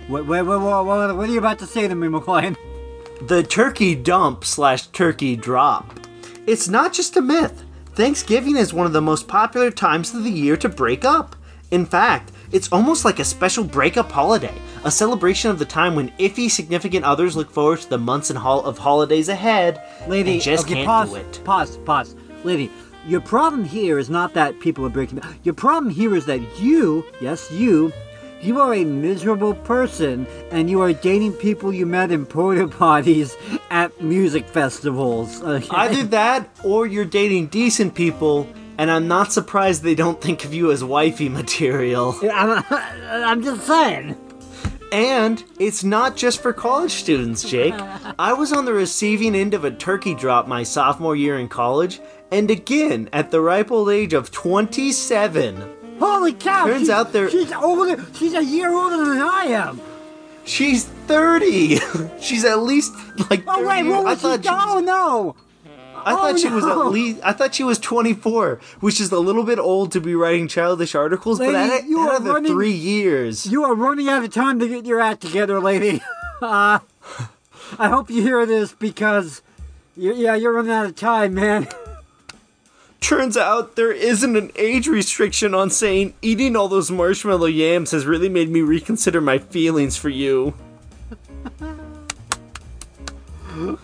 What? 0.07 0.25
Wait. 0.25 0.41
Wait. 0.41 0.57
What, 0.57 0.85
what, 0.85 1.15
what 1.15 1.29
are 1.29 1.31
you 1.31 1.37
about 1.37 1.59
to 1.59 1.67
say 1.67 1.87
to 1.87 1.93
me, 1.93 2.07
McLean? 2.07 2.57
The 3.21 3.43
turkey 3.43 3.93
dump 3.93 4.43
slash 4.43 4.87
turkey 4.87 5.35
drop. 5.35 5.99
It's 6.47 6.67
not 6.67 6.93
just 6.93 7.15
a 7.15 7.21
myth. 7.21 7.63
Thanksgiving 7.93 8.57
is 8.57 8.73
one 8.73 8.87
of 8.87 8.93
the 8.93 9.01
most 9.01 9.27
popular 9.27 9.69
times 9.69 10.15
of 10.15 10.23
the 10.23 10.31
year 10.31 10.57
to 10.57 10.69
break 10.69 11.05
up. 11.05 11.35
In 11.69 11.85
fact, 11.85 12.31
it's 12.51 12.71
almost 12.71 13.05
like 13.05 13.19
a 13.19 13.25
special 13.25 13.63
breakup 13.63 14.11
holiday, 14.11 14.53
a 14.83 14.91
celebration 14.91 15.51
of 15.51 15.59
the 15.59 15.65
time 15.65 15.95
when 15.95 16.09
iffy 16.17 16.49
significant 16.49 17.05
others 17.05 17.35
look 17.35 17.51
forward 17.51 17.79
to 17.79 17.89
the 17.89 17.97
months 17.97 18.29
and 18.29 18.39
hol- 18.39 18.65
of 18.65 18.77
holidays 18.77 19.29
ahead 19.29 19.81
Lady, 20.07 20.33
and 20.33 20.41
just 20.41 20.65
okay, 20.65 20.75
can't 20.75 20.87
pause, 20.87 21.09
do 21.09 21.15
it. 21.15 21.41
pause, 21.43 21.77
pause. 21.77 22.15
Lady, 22.43 22.71
your 23.07 23.21
problem 23.21 23.63
here 23.63 23.99
is 23.99 24.09
not 24.09 24.33
that 24.33 24.59
people 24.59 24.85
are 24.85 24.89
breaking 24.89 25.19
up. 25.19 25.25
Your 25.43 25.53
problem 25.53 25.91
here 25.91 26.15
is 26.15 26.25
that 26.25 26.39
you, 26.59 27.05
yes, 27.21 27.51
you, 27.51 27.91
you 28.41 28.59
are 28.59 28.73
a 28.73 28.85
miserable 28.85 29.53
person 29.53 30.25
and 30.51 30.69
you 30.69 30.81
are 30.81 30.93
dating 30.93 31.33
people 31.33 31.73
you 31.73 31.85
met 31.85 32.11
in 32.11 32.25
porta 32.25 32.67
potties 32.67 33.35
at 33.69 34.01
music 34.01 34.47
festivals. 34.47 35.43
Okay? 35.43 35.67
Either 35.71 36.03
that 36.03 36.49
or 36.63 36.87
you're 36.87 37.05
dating 37.05 37.47
decent 37.47 37.95
people, 37.95 38.47
and 38.79 38.89
I'm 38.89 39.07
not 39.07 39.31
surprised 39.31 39.83
they 39.83 39.93
don't 39.93 40.19
think 40.19 40.43
of 40.45 40.53
you 40.55 40.71
as 40.71 40.83
wifey 40.83 41.29
material. 41.29 42.15
I'm, 42.33 42.63
I'm 42.71 43.43
just 43.43 43.67
saying. 43.67 44.15
And 44.91 45.43
it's 45.59 45.83
not 45.83 46.17
just 46.17 46.41
for 46.41 46.51
college 46.51 46.93
students, 46.93 47.47
Jake. 47.47 47.75
I 48.19 48.33
was 48.33 48.51
on 48.51 48.65
the 48.65 48.73
receiving 48.73 49.35
end 49.35 49.53
of 49.53 49.63
a 49.63 49.69
turkey 49.69 50.15
drop 50.15 50.47
my 50.47 50.63
sophomore 50.63 51.15
year 51.15 51.37
in 51.37 51.47
college, 51.47 51.99
and 52.31 52.49
again 52.49 53.07
at 53.13 53.29
the 53.29 53.39
ripe 53.41 53.69
old 53.69 53.89
age 53.89 54.13
of 54.13 54.31
27. 54.31 55.75
Holy 55.99 56.33
cow! 56.33 56.65
Turns 56.65 56.79
she's, 56.81 56.89
out 56.89 57.11
they're- 57.11 57.29
she's 57.29 57.51
older. 57.51 58.03
She's 58.15 58.33
a 58.33 58.43
year 58.43 58.71
older 58.71 58.97
than 59.05 59.21
I 59.21 59.43
am. 59.49 59.81
She's 60.45 60.85
30. 60.85 61.77
She's 62.19 62.43
at 62.45 62.59
least 62.59 62.93
like 63.29 63.43
30 63.45 63.47
Oh 63.47 63.67
wait, 63.67 63.83
what 63.83 63.99
I 63.99 64.01
was 64.03 64.17
she? 64.17 64.21
thought 64.23 64.43
she 64.43 64.49
Oh 64.49 64.75
was, 64.75 64.83
no! 64.85 65.35
I 66.09 66.15
thought 66.15 66.33
oh, 66.33 66.37
she 66.37 66.49
was 66.49 66.65
at 66.65 66.77
least 66.87 67.19
I 67.23 67.33
thought 67.33 67.53
she 67.55 67.63
was 67.63 67.77
24, 67.79 68.59
which 68.79 68.99
is 68.99 69.11
a 69.11 69.19
little 69.19 69.43
bit 69.43 69.59
old 69.59 69.91
to 69.93 70.01
be 70.01 70.15
writing 70.15 70.47
childish 70.47 70.95
articles, 70.95 71.39
but 71.39 71.53
Lady, 71.53 71.73
at 71.73 71.85
you 71.85 71.99
are 71.99 72.09
another 72.15 72.33
running- 72.33 72.51
3 72.51 72.71
years. 72.71 73.45
You 73.45 73.63
are 73.63 73.75
running 73.75 74.09
out 74.09 74.23
of 74.23 74.33
time 74.33 74.59
to 74.59 74.67
get 74.67 74.85
your 74.85 74.99
act 75.01 75.21
together, 75.21 75.59
lady. 75.59 76.01
Uh, 76.41 76.79
I 77.77 77.89
hope 77.89 78.09
you 78.09 78.21
hear 78.21 78.45
this 78.45 78.71
because, 78.71 79.41
you, 79.97 80.13
yeah, 80.13 80.35
you're 80.35 80.53
running 80.53 80.71
out 80.71 80.85
of 80.85 80.95
time, 80.95 81.33
man. 81.33 81.67
Turns 83.01 83.35
out 83.35 83.75
there 83.75 83.91
isn't 83.91 84.37
an 84.37 84.49
age 84.55 84.87
restriction 84.87 85.53
on 85.53 85.69
saying 85.69 86.13
eating 86.21 86.55
all 86.55 86.69
those 86.69 86.89
marshmallow 86.89 87.47
yams 87.47 87.91
has 87.91 88.05
really 88.05 88.29
made 88.29 88.49
me 88.49 88.61
reconsider 88.61 89.19
my 89.19 89.37
feelings 89.37 89.97
for 89.97 90.07
you. 90.07 90.53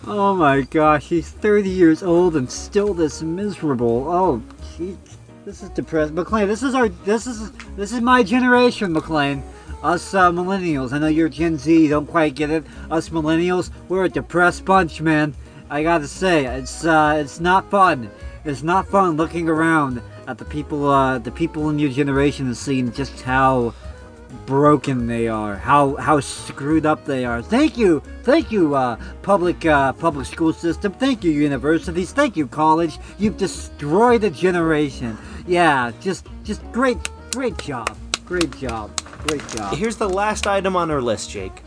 Oh 0.06 0.34
my 0.34 0.62
gosh, 0.62 1.08
he's 1.08 1.28
30 1.28 1.68
years 1.68 2.02
old 2.02 2.34
and 2.36 2.50
still 2.50 2.94
this 2.94 3.22
miserable. 3.22 4.10
Oh, 4.10 4.42
gee, 4.76 4.96
this 5.44 5.62
is 5.62 5.68
depressing. 5.70 6.14
McLean, 6.14 6.48
this 6.48 6.62
is 6.62 6.74
our, 6.74 6.88
this 6.88 7.26
is, 7.26 7.52
this 7.76 7.92
is 7.92 8.00
my 8.00 8.22
generation, 8.22 8.92
McLean. 8.92 9.42
Us 9.82 10.14
uh, 10.14 10.30
millennials. 10.32 10.94
I 10.94 10.98
know 10.98 11.08
you're 11.08 11.28
Gen 11.28 11.58
Z, 11.58 11.82
you 11.82 11.90
don't 11.90 12.06
quite 12.06 12.34
get 12.34 12.48
it. 12.48 12.64
Us 12.90 13.10
millennials, 13.10 13.70
we're 13.88 14.04
a 14.04 14.08
depressed 14.08 14.64
bunch, 14.64 15.02
man. 15.02 15.34
I 15.68 15.82
gotta 15.82 16.08
say, 16.08 16.46
it's 16.46 16.86
uh, 16.86 17.18
it's 17.18 17.38
not 17.40 17.70
fun. 17.70 18.10
It's 18.46 18.62
not 18.62 18.88
fun 18.88 19.18
looking 19.18 19.46
around 19.46 20.00
at 20.26 20.38
the 20.38 20.44
people, 20.46 20.88
uh, 20.88 21.18
the 21.18 21.32
people 21.32 21.68
in 21.68 21.78
your 21.78 21.90
generation 21.90 22.46
and 22.46 22.56
seeing 22.56 22.92
just 22.92 23.20
how 23.20 23.74
broken 24.44 25.06
they 25.06 25.28
are, 25.28 25.56
how 25.56 25.96
how 25.96 26.20
screwed 26.20 26.84
up 26.84 27.04
they 27.04 27.24
are. 27.24 27.42
Thank 27.42 27.78
you, 27.78 28.02
thank 28.22 28.52
you, 28.52 28.74
uh, 28.74 28.96
public 29.22 29.64
uh, 29.64 29.92
public 29.94 30.26
school 30.26 30.52
system. 30.52 30.92
Thank 30.92 31.24
you, 31.24 31.30
universities. 31.30 32.12
Thank 32.12 32.36
you, 32.36 32.46
college. 32.46 32.98
You've 33.18 33.36
destroyed 33.36 34.24
a 34.24 34.30
generation. 34.30 35.16
Yeah, 35.46 35.92
just 36.00 36.26
just 36.44 36.60
great, 36.72 36.98
great 37.32 37.56
job, 37.58 37.96
great 38.24 38.56
job, 38.58 38.90
great 39.26 39.46
job. 39.48 39.74
Here's 39.74 39.96
the 39.96 40.08
last 40.08 40.46
item 40.46 40.76
on 40.76 40.90
her 40.90 41.00
list, 41.00 41.30
Jake. 41.30 41.62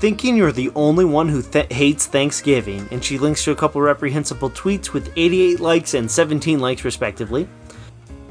Thinking 0.00 0.34
you're 0.34 0.50
the 0.50 0.70
only 0.74 1.04
one 1.04 1.28
who 1.28 1.42
th- 1.42 1.70
hates 1.70 2.06
Thanksgiving, 2.06 2.88
and 2.90 3.04
she 3.04 3.18
links 3.18 3.44
to 3.44 3.50
a 3.50 3.54
couple 3.54 3.82
reprehensible 3.82 4.48
tweets 4.48 4.94
with 4.94 5.12
88 5.14 5.60
likes 5.60 5.92
and 5.92 6.10
17 6.10 6.58
likes, 6.58 6.84
respectively. 6.84 7.46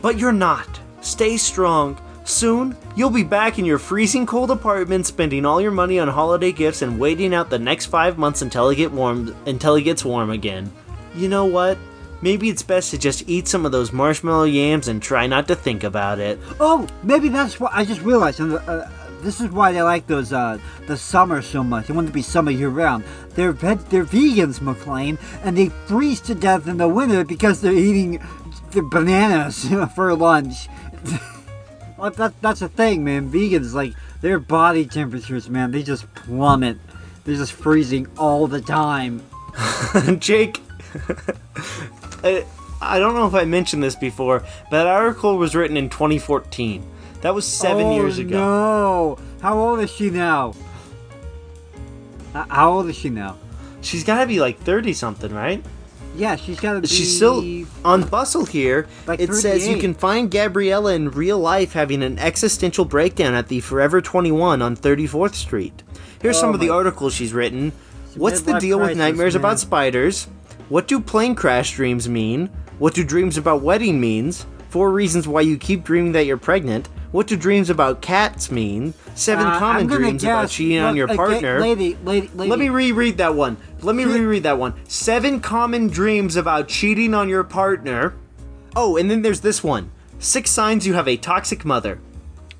But 0.01 0.17
you're 0.17 0.31
not. 0.31 0.67
Stay 1.01 1.37
strong. 1.37 2.01
Soon, 2.29 2.77
you'll 2.95 3.09
be 3.09 3.23
back 3.23 3.57
in 3.57 3.65
your 3.65 3.79
freezing 3.79 4.27
cold 4.27 4.51
apartment, 4.51 5.07
spending 5.07 5.47
all 5.47 5.59
your 5.59 5.71
money 5.71 5.97
on 5.97 6.07
holiday 6.07 6.51
gifts 6.51 6.83
and 6.83 6.99
waiting 6.99 7.33
out 7.33 7.49
the 7.49 7.57
next 7.57 7.87
five 7.87 8.19
months 8.19 8.43
until 8.43 8.69
it 8.69 8.75
get 8.75 8.91
warm 8.91 9.35
until 9.47 9.73
it 9.73 9.81
gets 9.81 10.05
warm 10.05 10.29
again. 10.29 10.71
You 11.15 11.27
know 11.27 11.45
what? 11.45 11.79
Maybe 12.21 12.47
it's 12.47 12.61
best 12.61 12.91
to 12.91 12.99
just 12.99 13.27
eat 13.27 13.47
some 13.47 13.65
of 13.65 13.71
those 13.71 13.91
marshmallow 13.91 14.43
yams 14.43 14.87
and 14.87 15.01
try 15.01 15.25
not 15.25 15.47
to 15.47 15.55
think 15.55 15.83
about 15.83 16.19
it. 16.19 16.37
Oh, 16.59 16.87
maybe 17.01 17.29
that's 17.29 17.59
what 17.59 17.71
I 17.73 17.83
just 17.83 18.01
realized. 18.01 18.39
Uh, 18.39 18.57
uh, 18.57 18.87
this 19.21 19.41
is 19.41 19.49
why 19.49 19.71
they 19.71 19.81
like 19.81 20.05
those 20.05 20.31
uh, 20.31 20.59
the 20.85 20.97
summer 20.97 21.41
so 21.41 21.63
much. 21.63 21.87
They 21.87 21.95
want 21.95 22.05
to 22.05 22.13
be 22.13 22.21
summer 22.21 22.51
year 22.51 22.69
round. 22.69 23.05
They're 23.31 23.53
they're 23.53 24.05
vegans, 24.05 24.61
McLean, 24.61 25.17
and 25.43 25.57
they 25.57 25.69
freeze 25.87 26.21
to 26.21 26.35
death 26.35 26.67
in 26.67 26.77
the 26.77 26.87
winter 26.87 27.25
because 27.25 27.61
they're 27.61 27.73
eating 27.73 28.21
the 28.69 28.83
bananas 28.83 29.65
for 29.95 30.13
lunch. 30.13 30.69
Well, 31.99 32.11
that, 32.11 32.41
that's 32.41 32.61
the 32.61 32.69
thing, 32.69 33.03
man. 33.03 33.29
Vegans 33.29 33.73
like 33.73 33.93
their 34.21 34.39
body 34.39 34.85
temperatures, 34.85 35.49
man, 35.49 35.71
they 35.71 35.83
just 35.83 36.13
plummet. 36.13 36.77
They're 37.25 37.35
just 37.35 37.53
freezing 37.53 38.07
all 38.17 38.47
the 38.47 38.61
time. 38.61 39.21
Jake, 40.19 40.61
I, 42.23 42.45
I 42.81 42.99
don't 42.99 43.15
know 43.15 43.27
if 43.27 43.33
I 43.33 43.43
mentioned 43.43 43.83
this 43.83 43.95
before, 43.95 44.39
but 44.39 44.83
that 44.83 44.87
article 44.87 45.37
was 45.37 45.55
written 45.55 45.75
in 45.75 45.89
2014. 45.89 46.83
That 47.21 47.35
was 47.35 47.45
seven 47.45 47.87
oh, 47.87 47.95
years 47.95 48.17
ago. 48.17 48.37
No, 48.37 49.19
how 49.41 49.59
old 49.59 49.81
is 49.81 49.91
she 49.91 50.09
now? 50.09 50.53
How 52.33 52.71
old 52.71 52.87
is 52.87 52.95
she 52.95 53.09
now? 53.09 53.37
She's 53.81 54.05
got 54.05 54.21
to 54.21 54.27
be 54.27 54.39
like 54.39 54.59
30 54.59 54.93
something, 54.93 55.33
right? 55.33 55.63
Yeah, 56.19 56.35
she's 56.35 56.59
got 56.59 56.73
to 56.73 56.81
be. 56.81 56.87
She's 56.87 57.15
still 57.15 57.65
on 57.85 58.03
Bustle 58.03 58.45
here. 58.45 58.87
Like 59.07 59.21
it 59.21 59.33
says 59.33 59.65
you 59.67 59.77
can 59.77 59.93
find 59.93 60.29
Gabriella 60.29 60.93
in 60.93 61.11
real 61.11 61.39
life 61.39 61.73
having 61.73 62.03
an 62.03 62.19
existential 62.19 62.83
breakdown 62.83 63.33
at 63.33 63.47
the 63.47 63.61
Forever 63.61 64.01
21 64.01 64.61
on 64.61 64.75
34th 64.75 65.33
Street. 65.33 65.81
Here's 66.21 66.37
Oh 66.37 66.41
some 66.41 66.53
of 66.53 66.59
the 66.59 66.69
articles 66.69 67.13
she's 67.13 67.31
written. 67.33 67.71
What's 68.15 68.41
the 68.41 68.59
deal 68.59 68.79
with 68.79 68.97
nightmares 68.97 69.35
man. 69.35 69.41
about 69.41 69.59
spiders? 69.59 70.25
What 70.67 70.87
do 70.87 70.99
plane 70.99 71.35
crash 71.35 71.75
dreams 71.75 72.09
mean? 72.09 72.49
What 72.79 72.93
do 72.93 73.03
dreams 73.03 73.37
about 73.37 73.61
wedding 73.61 74.01
means? 74.01 74.45
Four 74.69 74.91
reasons 74.91 75.27
why 75.27 75.41
you 75.41 75.57
keep 75.57 75.83
dreaming 75.83 76.11
that 76.11 76.25
you're 76.25 76.37
pregnant. 76.37 76.89
What 77.11 77.25
do 77.25 77.35
dreams 77.35 77.69
about 77.71 78.01
cats 78.01 78.51
mean? 78.51 78.93
Seven 79.15 79.47
Uh, 79.47 79.57
common 79.57 79.87
dreams 79.87 80.23
about 80.23 80.43
guess- 80.43 80.51
cheating 80.51 80.77
on 80.79 80.89
look, 80.89 80.97
your 80.97 81.07
okay, 81.07 81.15
partner. 81.15 81.59
lady, 81.59 81.97
lady, 82.05 82.29
lady. 82.35 82.49
Let 82.49 82.59
me 82.59 82.69
reread 82.69 83.17
that 83.17 83.33
one. 83.35 83.57
Let 83.81 83.95
me 83.95 84.05
reread 84.05 84.43
that 84.43 84.59
one. 84.59 84.73
Seven 84.87 85.39
common 85.39 85.87
dreams 85.87 86.35
about 86.35 86.67
cheating 86.67 87.15
on 87.15 87.27
your 87.27 87.43
partner. 87.43 88.13
Oh, 88.75 88.95
and 88.95 89.09
then 89.09 89.23
there's 89.23 89.39
this 89.41 89.63
one. 89.63 89.89
Six 90.19 90.51
signs 90.51 90.85
you 90.85 90.93
have 90.93 91.07
a 91.07 91.17
toxic 91.17 91.65
mother. 91.65 91.99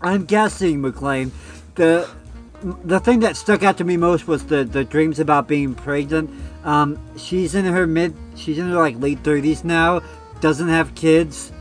I'm 0.01 0.25
guessing, 0.25 0.81
McLean. 0.81 1.31
The 1.75 2.07
the 2.83 2.99
thing 2.99 3.19
that 3.21 3.37
stuck 3.37 3.63
out 3.63 3.77
to 3.77 3.83
me 3.83 3.97
most 3.97 4.27
was 4.27 4.45
the 4.45 4.63
the 4.63 4.83
dreams 4.83 5.19
about 5.19 5.47
being 5.47 5.75
pregnant. 5.75 6.29
Um, 6.65 6.97
she's 7.17 7.53
in 7.53 7.65
her 7.65 7.85
mid, 7.85 8.15
she's 8.35 8.57
in 8.57 8.69
her 8.69 8.75
like 8.75 8.99
late 8.99 9.19
thirties 9.23 9.63
now. 9.63 10.01
Doesn't 10.41 10.69
have 10.69 10.95
kids. 10.95 11.51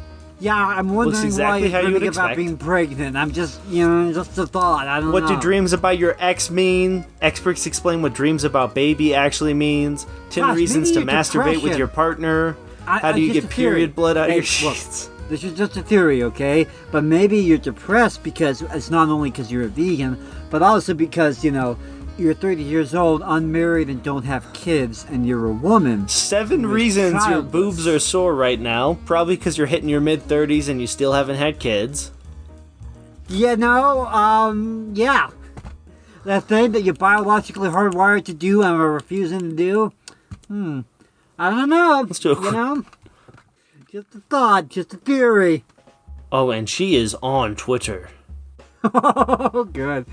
Yeah, 0.41 0.55
I'm 0.55 0.95
wondering 0.95 1.25
exactly 1.25 1.63
why 1.65 1.69
how 1.71 1.81
you 1.81 1.93
would 1.95 1.99
dreaming 1.99 2.17
about 2.17 2.37
being 2.37 2.57
pregnant. 2.57 3.17
I'm 3.17 3.33
just, 3.33 3.61
you 3.69 3.89
know, 3.89 4.13
just 4.13 4.39
a 4.39 4.47
thought. 4.47 4.87
I 4.87 5.01
don't 5.01 5.09
know. 5.09 5.13
What 5.13 5.25
know. 5.25 5.31
do 5.31 5.41
dreams 5.41 5.73
about 5.73 5.99
your 5.99 6.17
ex 6.21 6.49
mean? 6.51 7.05
Experts 7.21 7.67
explain 7.67 8.03
what 8.03 8.15
dreams 8.15 8.45
about 8.45 8.75
baby 8.75 9.15
actually 9.15 9.55
means. 9.55 10.07
Ten 10.31 10.45
Gosh, 10.45 10.57
reasons 10.57 10.93
to 10.93 11.01
masturbate 11.01 11.63
with 11.63 11.77
your 11.77 11.89
partner. 11.89 12.57
I- 12.87 13.01
How 13.01 13.13
do 13.13 13.21
you 13.21 13.33
get 13.33 13.51
period 13.51 13.95
blood 13.95 14.17
out 14.17 14.31
Hey, 14.31 14.39
of 14.39 14.61
your 14.61 14.71
look, 14.71 14.77
sheets? 14.79 15.11
This 15.29 15.45
is 15.45 15.53
just 15.53 15.77
a 15.77 15.83
theory, 15.83 16.23
okay? 16.23 16.67
But 16.91 17.05
maybe 17.05 17.37
you're 17.37 17.59
depressed 17.59 18.23
because 18.23 18.63
it's 18.63 18.91
not 18.91 19.09
only 19.09 19.31
because 19.31 19.53
you're 19.53 19.65
a 19.65 19.69
vegan, 19.69 20.17
but 20.49 20.63
also 20.63 20.95
because, 20.95 21.45
you 21.45 21.51
know, 21.51 21.77
you're 22.19 22.35
30 22.35 22.63
years 22.63 22.95
old, 22.95 23.23
unmarried, 23.25 23.89
and 23.89 24.03
don't 24.03 24.25
have 24.25 24.53
kids, 24.53 25.07
and 25.09 25.27
you're 25.27 25.47
a 25.47 25.53
woman. 25.53 26.09
Seven 26.09 26.63
You're 26.63 26.71
reasons 26.71 27.27
your 27.27 27.43
boobs 27.43 27.87
are 27.87 27.99
sore 27.99 28.35
right 28.35 28.59
now. 28.59 28.95
Probably 29.05 29.37
because 29.37 29.57
you're 29.57 29.67
hitting 29.67 29.89
your 29.89 30.01
mid 30.01 30.23
30s 30.23 30.69
and 30.69 30.81
you 30.81 30.87
still 30.87 31.13
haven't 31.13 31.37
had 31.37 31.59
kids. 31.59 32.11
You 33.29 33.57
know, 33.57 34.07
um, 34.07 34.93
yeah. 34.95 35.31
That 36.25 36.45
thing 36.45 36.73
that 36.73 36.83
you're 36.83 36.95
biologically 36.95 37.69
hardwired 37.69 38.25
to 38.27 38.35
do 38.35 38.63
and 38.63 38.81
are 38.81 38.91
refusing 38.91 39.41
to 39.41 39.57
do? 39.57 39.93
Hmm. 40.49 40.81
I 41.39 41.51
don't 41.51 41.69
know. 41.69 42.03
Let's 42.07 42.19
do 42.19 42.33
a 42.33 42.43
You 42.43 42.53
know? 42.53 42.85
Just 43.91 44.15
a 44.15 44.21
thought, 44.29 44.69
just 44.69 44.93
a 44.93 44.97
theory. 44.97 45.65
Oh, 46.31 46.51
and 46.51 46.69
she 46.69 46.97
is 46.97 47.17
on 47.23 47.57
Twitter. 47.57 48.11
Oh, 48.95 49.65
good. 49.65 50.07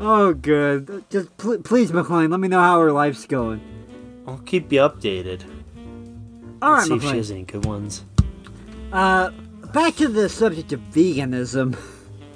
Oh, 0.00 0.32
good. 0.34 1.04
Just 1.10 1.36
pl- 1.36 1.58
please, 1.58 1.92
McLean, 1.92 2.30
let 2.30 2.40
me 2.40 2.48
know 2.48 2.60
how 2.60 2.80
her 2.80 2.92
life's 2.92 3.26
going. 3.26 3.60
I'll 4.26 4.38
keep 4.38 4.72
you 4.72 4.80
updated. 4.80 5.42
All 6.60 6.72
right, 6.72 6.86
See 6.86 6.94
if 6.94 7.02
she 7.02 7.16
has 7.16 7.30
any 7.30 7.42
good 7.42 7.64
ones. 7.64 8.04
Uh, 8.92 9.30
back 9.72 9.96
to 9.96 10.08
the 10.08 10.28
subject 10.28 10.72
of 10.72 10.80
veganism. 10.92 11.74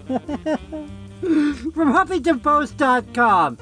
From 0.09 1.93
HuffingtonPost.com. 1.93 3.59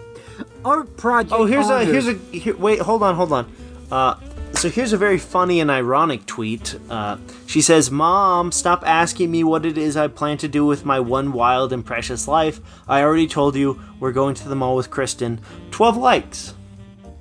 Art 0.65 0.97
project. 0.97 1.33
Oh, 1.33 1.45
here's 1.47 1.69
a 1.69 1.85
here's 1.85 2.09
a 2.09 2.15
here, 2.15 2.57
wait. 2.57 2.81
Hold 2.81 3.03
on, 3.03 3.15
hold 3.15 3.33
on. 3.33 3.53
Uh, 3.91 4.15
so 4.59 4.69
here's 4.69 4.93
a 4.93 4.99
very 4.99 5.19
funny 5.19 5.61
and 5.61 5.71
ironic 5.71 6.27
tweet. 6.27 6.79
Uh, 6.91 7.17
she 7.47 7.61
says, 7.61 7.91
"Mom, 7.91 8.53
stop 8.53 8.83
asking 8.87 9.31
me 9.31 9.43
what 9.45 9.65
it 9.65 9.79
is 9.79 9.97
I 9.97 10.09
plan 10.09 10.39
to 10.39 10.49
do 10.49 10.67
with 10.67 10.85
my 10.85 11.01
one 11.01 11.33
wild 11.33 11.73
and 11.73 11.85
precious 11.85 12.29
life. 12.29 12.61
I 12.89 13.03
already 13.03 13.27
told 13.27 13.57
you 13.57 13.81
we're 14.01 14.13
going 14.13 14.35
to 14.37 14.49
the 14.49 14.57
mall 14.57 14.77
with 14.77 14.91
Kristen." 14.91 15.41
Twelve 15.71 15.97
likes. 15.97 16.55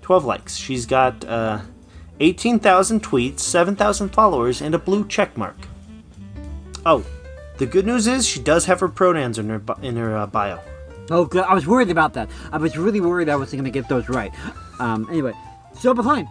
Twelve 0.01 0.25
likes. 0.25 0.55
She's 0.55 0.85
got 0.85 1.23
uh, 1.25 1.61
eighteen 2.19 2.59
thousand 2.59 3.03
tweets, 3.03 3.39
seven 3.39 3.75
thousand 3.75 4.09
followers, 4.09 4.61
and 4.61 4.75
a 4.75 4.79
blue 4.79 5.07
check 5.07 5.37
mark. 5.37 5.57
Oh, 6.85 7.05
the 7.57 7.65
good 7.65 7.85
news 7.85 8.07
is 8.07 8.27
she 8.27 8.41
does 8.41 8.65
have 8.65 8.79
her 8.79 8.89
pronouns 8.89 9.39
in 9.39 9.49
her 9.49 9.61
in 9.81 9.95
her 9.95 10.17
uh, 10.17 10.27
bio. 10.27 10.59
Oh, 11.09 11.25
good. 11.25 11.43
I 11.43 11.53
was 11.53 11.67
worried 11.67 11.89
about 11.89 12.13
that. 12.13 12.29
I 12.51 12.57
was 12.57 12.77
really 12.77 13.01
worried 13.01 13.29
I 13.29 13.35
wasn't 13.35 13.61
going 13.61 13.71
to 13.71 13.79
get 13.79 13.89
those 13.89 14.09
right. 14.09 14.31
Um, 14.79 15.07
anyway, 15.09 15.33
so 15.77 15.93
behind. 15.93 16.27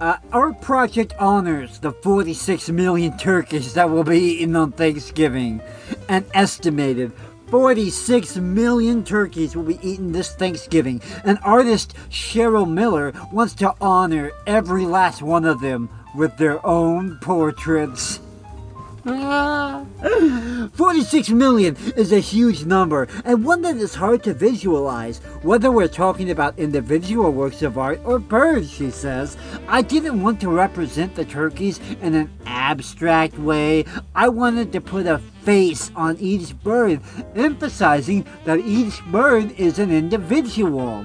Uh, 0.00 0.16
our 0.32 0.52
project 0.52 1.12
honors 1.18 1.80
the 1.80 1.90
46 1.90 2.70
million 2.70 3.16
turkeys 3.18 3.74
that 3.74 3.90
will 3.90 4.04
be 4.04 4.20
eaten 4.20 4.54
on 4.54 4.70
Thanksgiving. 4.70 5.60
An 6.08 6.24
estimated 6.34 7.10
46 7.50 8.36
million 8.36 9.02
turkeys 9.02 9.56
will 9.56 9.64
be 9.64 9.80
eaten 9.82 10.12
this 10.12 10.32
Thanksgiving. 10.36 11.02
And 11.24 11.36
artist 11.42 11.96
Cheryl 12.10 12.70
Miller 12.70 13.12
wants 13.32 13.54
to 13.54 13.74
honor 13.80 14.30
every 14.46 14.84
last 14.86 15.20
one 15.20 15.44
of 15.44 15.60
them 15.60 15.88
with 16.14 16.36
their 16.36 16.64
own 16.64 17.18
portraits. 17.20 18.20
46 20.74 21.30
million 21.30 21.76
is 21.96 22.12
a 22.12 22.20
huge 22.20 22.64
number, 22.64 23.08
and 23.24 23.44
one 23.44 23.62
that 23.62 23.76
is 23.76 23.94
hard 23.94 24.22
to 24.24 24.34
visualize, 24.34 25.18
whether 25.42 25.72
we're 25.72 25.88
talking 25.88 26.30
about 26.30 26.58
individual 26.58 27.32
works 27.32 27.62
of 27.62 27.78
art 27.78 28.00
or 28.04 28.18
birds, 28.18 28.70
she 28.70 28.90
says. 28.90 29.36
I 29.66 29.82
didn't 29.82 30.22
want 30.22 30.40
to 30.42 30.50
represent 30.50 31.14
the 31.14 31.24
turkeys 31.24 31.80
in 32.02 32.14
an 32.14 32.30
abstract 32.46 33.38
way. 33.38 33.86
I 34.14 34.28
wanted 34.28 34.72
to 34.72 34.80
put 34.80 35.06
a 35.06 35.18
face 35.42 35.90
on 35.96 36.16
each 36.18 36.54
bird, 36.62 37.00
emphasizing 37.34 38.26
that 38.44 38.58
each 38.60 39.02
bird 39.06 39.52
is 39.58 39.78
an 39.78 39.90
individual. 39.90 41.04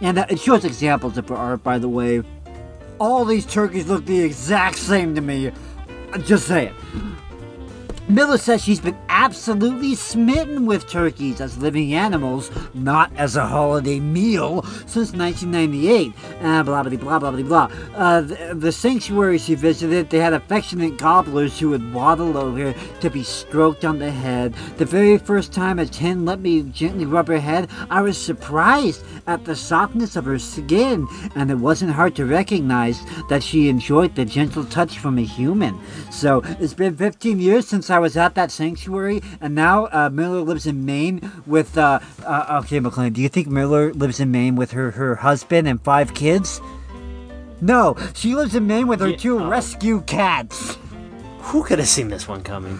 And 0.00 0.18
uh, 0.18 0.26
it 0.28 0.40
shows 0.40 0.64
examples 0.64 1.16
of 1.16 1.28
her 1.28 1.36
art, 1.36 1.62
by 1.62 1.78
the 1.78 1.88
way. 1.88 2.22
All 2.98 3.24
these 3.24 3.46
turkeys 3.46 3.88
look 3.88 4.04
the 4.06 4.20
exact 4.20 4.76
same 4.76 5.14
to 5.14 5.20
me. 5.20 5.52
Just 6.24 6.46
say 6.46 6.66
it. 6.66 6.74
Miller 8.06 8.36
says 8.36 8.62
she's 8.62 8.80
been 8.80 8.98
absolutely 9.08 9.94
smitten 9.94 10.66
with 10.66 10.86
turkeys 10.86 11.40
as 11.40 11.56
living 11.56 11.94
animals, 11.94 12.50
not 12.74 13.10
as 13.16 13.34
a 13.34 13.46
holiday 13.46 13.98
meal, 13.98 14.62
since 14.86 15.12
1998. 15.12 16.12
Uh, 16.42 16.62
blah, 16.62 16.82
blah, 16.82 16.96
blah, 16.96 17.18
blah, 17.18 17.30
blah, 17.30 17.42
blah. 17.42 17.70
Uh, 17.94 18.20
the, 18.20 18.54
the 18.54 18.70
sanctuary 18.70 19.38
she 19.38 19.54
visited, 19.54 20.10
they 20.10 20.18
had 20.18 20.34
affectionate 20.34 20.98
gobblers 20.98 21.58
who 21.58 21.70
would 21.70 21.94
waddle 21.94 22.36
over 22.36 22.74
to 23.00 23.08
be 23.08 23.22
stroked 23.22 23.86
on 23.86 23.98
the 23.98 24.10
head. 24.10 24.52
The 24.76 24.84
very 24.84 25.16
first 25.16 25.50
time 25.50 25.78
a 25.78 25.86
hen 25.86 26.26
let 26.26 26.40
me 26.40 26.62
gently 26.64 27.06
rub 27.06 27.28
her 27.28 27.40
head, 27.40 27.70
I 27.88 28.02
was 28.02 28.18
surprised 28.18 29.02
at 29.26 29.46
the 29.46 29.56
softness 29.56 30.14
of 30.14 30.26
her 30.26 30.38
skin, 30.38 31.08
and 31.34 31.50
it 31.50 31.56
wasn't 31.56 31.92
hard 31.92 32.14
to 32.16 32.26
recognize 32.26 33.00
that 33.30 33.42
she 33.42 33.70
enjoyed 33.70 34.14
the 34.14 34.26
gentle 34.26 34.64
touch 34.64 34.98
from 34.98 35.16
a 35.16 35.22
human. 35.22 35.80
So 36.10 36.42
it's 36.60 36.74
been 36.74 36.96
15 36.96 37.40
years 37.40 37.66
since 37.66 37.88
I 37.88 37.93
was 37.98 38.16
at 38.16 38.34
that 38.34 38.50
sanctuary, 38.50 39.22
and 39.40 39.54
now 39.54 39.86
uh, 39.86 40.10
Miller 40.12 40.40
lives 40.40 40.66
in 40.66 40.84
Maine 40.84 41.30
with. 41.46 41.76
Uh, 41.76 42.00
uh, 42.24 42.60
okay, 42.64 42.80
McLean, 42.80 43.12
do 43.12 43.20
you 43.20 43.28
think 43.28 43.48
Miller 43.48 43.92
lives 43.92 44.20
in 44.20 44.30
Maine 44.30 44.56
with 44.56 44.72
her, 44.72 44.92
her 44.92 45.16
husband 45.16 45.68
and 45.68 45.82
five 45.82 46.14
kids? 46.14 46.60
No, 47.60 47.96
she 48.14 48.34
lives 48.34 48.54
in 48.54 48.66
Maine 48.66 48.86
with 48.86 49.00
her 49.00 49.08
Yeah, 49.08 49.16
two 49.16 49.38
oh. 49.38 49.48
rescue 49.48 50.02
cats. 50.02 50.76
Who 51.38 51.62
could 51.62 51.78
have 51.78 51.88
seen 51.88 52.08
this 52.08 52.26
one 52.26 52.42
coming? 52.42 52.78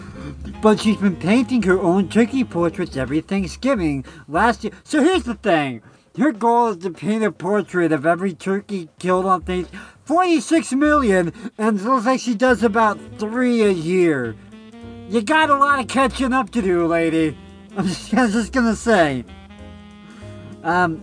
But 0.61 0.79
she's 0.79 0.97
been 0.97 1.15
painting 1.15 1.61
her 1.63 1.79
own 1.79 2.09
turkey 2.09 2.43
portraits 2.43 2.97
every 2.97 3.21
Thanksgiving 3.21 4.05
last 4.27 4.63
year. 4.63 4.73
So 4.83 5.03
here's 5.03 5.23
the 5.23 5.35
thing. 5.35 5.81
Her 6.17 6.31
goal 6.31 6.69
is 6.69 6.77
to 6.77 6.91
paint 6.91 7.23
a 7.23 7.31
portrait 7.31 7.91
of 7.91 8.05
every 8.05 8.33
turkey 8.33 8.89
killed 8.99 9.25
on 9.25 9.41
Thanksgiving. 9.41 9.79
46 10.05 10.73
million, 10.73 11.33
and 11.57 11.79
it 11.79 11.83
looks 11.83 12.05
like 12.05 12.19
she 12.19 12.35
does 12.35 12.61
about 12.61 12.99
three 13.17 13.63
a 13.63 13.71
year. 13.71 14.35
You 15.07 15.21
got 15.21 15.51
a 15.51 15.55
lot 15.55 15.79
of 15.79 15.87
catching 15.87 16.33
up 16.33 16.49
to 16.51 16.61
do, 16.61 16.85
lady. 16.87 17.37
I'm 17.77 17.87
just, 17.87 18.11
just 18.11 18.51
gonna 18.51 18.75
say. 18.75 19.23
Um, 20.63 21.01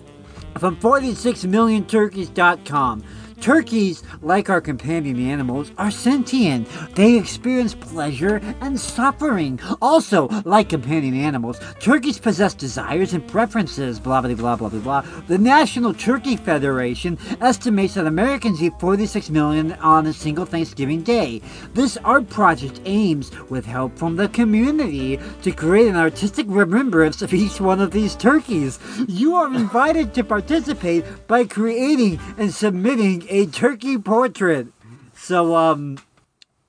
from 0.59 0.77
46millionturkeys.com. 0.77 3.05
Turkeys, 3.43 4.05
like 4.23 4.49
our 4.49 4.61
companion 4.61 5.19
animals, 5.19 5.73
are 5.77 5.91
sentient. 5.91 6.69
They 6.95 7.19
experience 7.19 7.75
pleasure 7.75 8.41
and 8.61 8.79
suffering. 8.79 9.59
Also, 9.83 10.29
like 10.45 10.69
companion 10.69 11.17
animals, 11.17 11.59
turkeys 11.81 12.21
possess 12.21 12.55
desires 12.55 13.15
and 13.15 13.27
preferences. 13.27 13.99
Blah 13.99 14.21
blah 14.21 14.35
blah 14.35 14.55
blah 14.55 14.69
blah 14.69 14.79
blah. 14.79 15.01
The 15.27 15.39
National 15.39 15.93
Turkey 15.93 16.37
Federation 16.37 17.19
estimates 17.41 17.95
that 17.95 18.07
Americans 18.07 18.63
eat 18.63 18.79
46 18.79 19.31
million 19.31 19.73
on 19.73 20.07
a 20.07 20.13
single 20.13 20.47
Thanksgiving 20.47 21.03
day. 21.03 21.43
This 21.75 21.97
art 22.05 22.29
project 22.29 22.81
aims, 22.85 23.33
with 23.51 23.67
help 23.67 23.99
from 23.99 24.15
the 24.15 24.29
community, 24.29 25.19
to 25.43 25.51
create 25.51 25.89
an 25.89 25.97
artistic 25.97 26.47
remembrance 26.49 27.23
of 27.23 27.35
each 27.35 27.61
one 27.61 27.81
of 27.81 27.91
these 27.91 28.15
turkeys. 28.15 28.79
You 29.09 29.35
are 29.35 29.53
invited 29.53 30.15
to 30.15 30.23
participate 30.23 31.05
by 31.27 31.43
creating 31.45 32.21
and 32.39 32.55
submitting 32.55 33.32
a 33.33 33.47
turkey 33.47 33.99
portrait. 33.99 34.69
So, 35.15 35.57
um, 35.57 35.99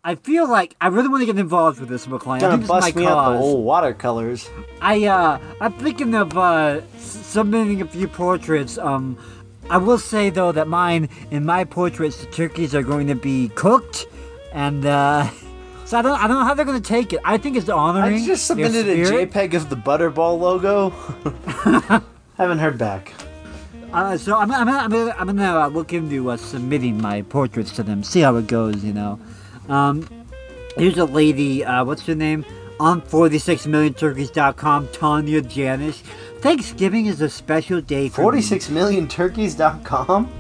I 0.06 0.16
feel 0.16 0.50
like 0.50 0.76
I 0.82 0.88
really 0.88 1.08
want 1.10 1.22
to 1.22 1.26
get 1.26 1.38
involved 1.38 1.80
with 1.80 1.90
this, 1.90 2.08
McLean. 2.08 2.40
Gonna 2.42 2.54
think 2.58 2.62
this 2.62 2.66
is 2.66 2.84
bust 2.86 2.96
me 2.96 3.06
out 3.06 3.10
the 3.10 3.38
cause. 3.38 3.42
old 3.44 3.66
watercolors. 3.66 4.50
I 4.82 5.06
uh 5.06 5.40
I'm 5.62 5.74
thinking 5.74 6.14
of 6.14 6.38
uh 6.38 6.82
submitting 6.98 7.82
a 7.82 7.88
few 7.88 8.10
portraits. 8.10 8.78
Um 8.78 9.18
I 9.70 9.78
will 9.78 9.98
say 9.98 10.30
though 10.30 10.52
that 10.52 10.68
mine 10.68 11.08
in 11.32 11.46
my 11.46 11.64
portraits 11.64 12.18
the 12.18 12.26
turkeys 12.32 12.76
are 12.76 12.84
going 12.84 13.08
to 13.08 13.16
be 13.16 13.48
cooked 13.56 14.08
and 14.52 14.86
uh 14.86 15.30
so 15.86 16.00
I 16.00 16.02
don't 16.02 16.20
I 16.20 16.28
don't 16.28 16.38
know 16.38 16.44
how 16.44 16.54
they're 16.54 16.66
gonna 16.66 16.82
take 16.82 17.14
it. 17.14 17.22
I 17.24 17.38
think 17.38 17.56
it's 17.56 17.70
honoring. 17.70 18.24
I 18.24 18.26
just 18.26 18.46
submitted 18.46 18.90
a. 18.90 19.06
JPEG 19.06 19.54
of 19.54 19.70
the 19.70 19.78
Butterball 19.78 20.38
logo. 20.38 20.90
Haven't 22.38 22.60
heard 22.60 22.78
back. 22.78 23.14
Uh, 23.94 24.18
so 24.18 24.36
I'm, 24.38 24.52
I'm, 24.52 24.68
I'm, 24.68 24.90
gonna- 24.90 25.16
I'm 25.18 25.28
gonna 25.28 25.60
uh, 25.60 25.68
look 25.68 25.94
into 25.94 26.32
uh, 26.32 26.38
submitting 26.38 27.00
my 27.00 27.22
portraits 27.22 27.72
to 27.74 27.84
them, 27.84 28.04
see 28.04 28.22
how 28.22 28.36
it 28.38 28.48
goes, 28.48 28.84
you 28.84 28.92
know. 28.94 29.20
Um, 29.70 30.08
here's 30.78 30.98
a 30.98 31.06
lady, 31.06 31.64
uh, 31.64 31.86
what's 31.86 32.04
her 32.08 32.16
name? 32.16 32.44
On 32.80 33.02
46millionturkeys.com, 33.02 34.88
Tanya 34.90 35.42
Janish. 35.44 36.02
Thanksgiving 36.42 37.06
is 37.06 37.22
a 37.22 37.30
special 37.30 37.82
day 37.82 38.10
for 38.10 38.32
me. 38.32 38.40
46millionturkeys.com? 38.40 40.32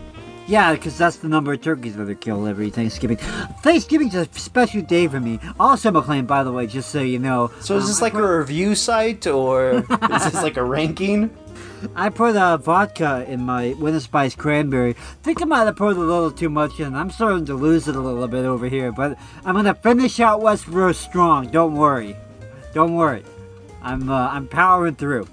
Yeah, 0.45 0.73
because 0.73 0.97
that's 0.97 1.17
the 1.17 1.30
number 1.30 1.53
of 1.53 1.61
turkeys 1.61 1.95
that 1.95 2.09
are 2.09 2.15
killed 2.15 2.47
every 2.49 2.69
Thanksgiving. 2.69 3.15
Thanksgiving's 3.61 4.15
a 4.15 4.25
special 4.34 4.81
day 4.81 5.07
for 5.07 5.21
me. 5.21 5.39
Also, 5.57 5.89
McLean, 5.89 6.25
by 6.25 6.43
the 6.43 6.51
way, 6.51 6.67
just 6.67 6.89
so 6.89 7.01
you 7.01 7.17
know. 7.19 7.49
So 7.61 7.77
is 7.77 7.84
um, 7.84 7.88
this 7.89 8.01
like 8.01 8.13
a 8.15 8.39
review 8.39 8.75
site 8.75 9.25
or 9.25 9.71
is 10.11 10.23
this 10.25 10.34
like 10.43 10.57
a 10.57 10.63
ranking? 10.63 11.30
I 11.95 12.10
put 12.10 12.35
uh, 12.35 12.57
vodka 12.57 13.26
in 13.27 13.41
my 13.41 13.73
Winter 13.80 13.99
Spice 13.99 14.35
cranberry. 14.35 14.93
think 15.22 15.41
I 15.41 15.45
might 15.45 15.65
have 15.65 15.76
put 15.76 15.95
a 15.95 15.99
little 15.99 16.31
too 16.31 16.49
much 16.49 16.80
in. 16.80 16.95
I'm 16.95 17.11
starting 17.11 17.45
to 17.45 17.55
lose 17.55 17.88
it 17.88 17.95
a 17.95 17.99
little 17.99 18.27
bit 18.27 18.45
over 18.45 18.68
here, 18.68 18.91
but 18.91 19.18
I'm 19.45 19.55
gonna 19.55 19.76
finish 19.76 20.19
out 20.19 20.41
West 20.41 20.68
Rose 20.68 20.97
strong. 20.97 21.47
Don't 21.47 21.76
worry, 21.76 22.15
don't 22.73 22.95
worry. 22.95 23.23
I'm 23.81 24.10
uh, 24.10 24.30
I'm 24.30 24.47
powering 24.47 24.95
through. 24.95 25.27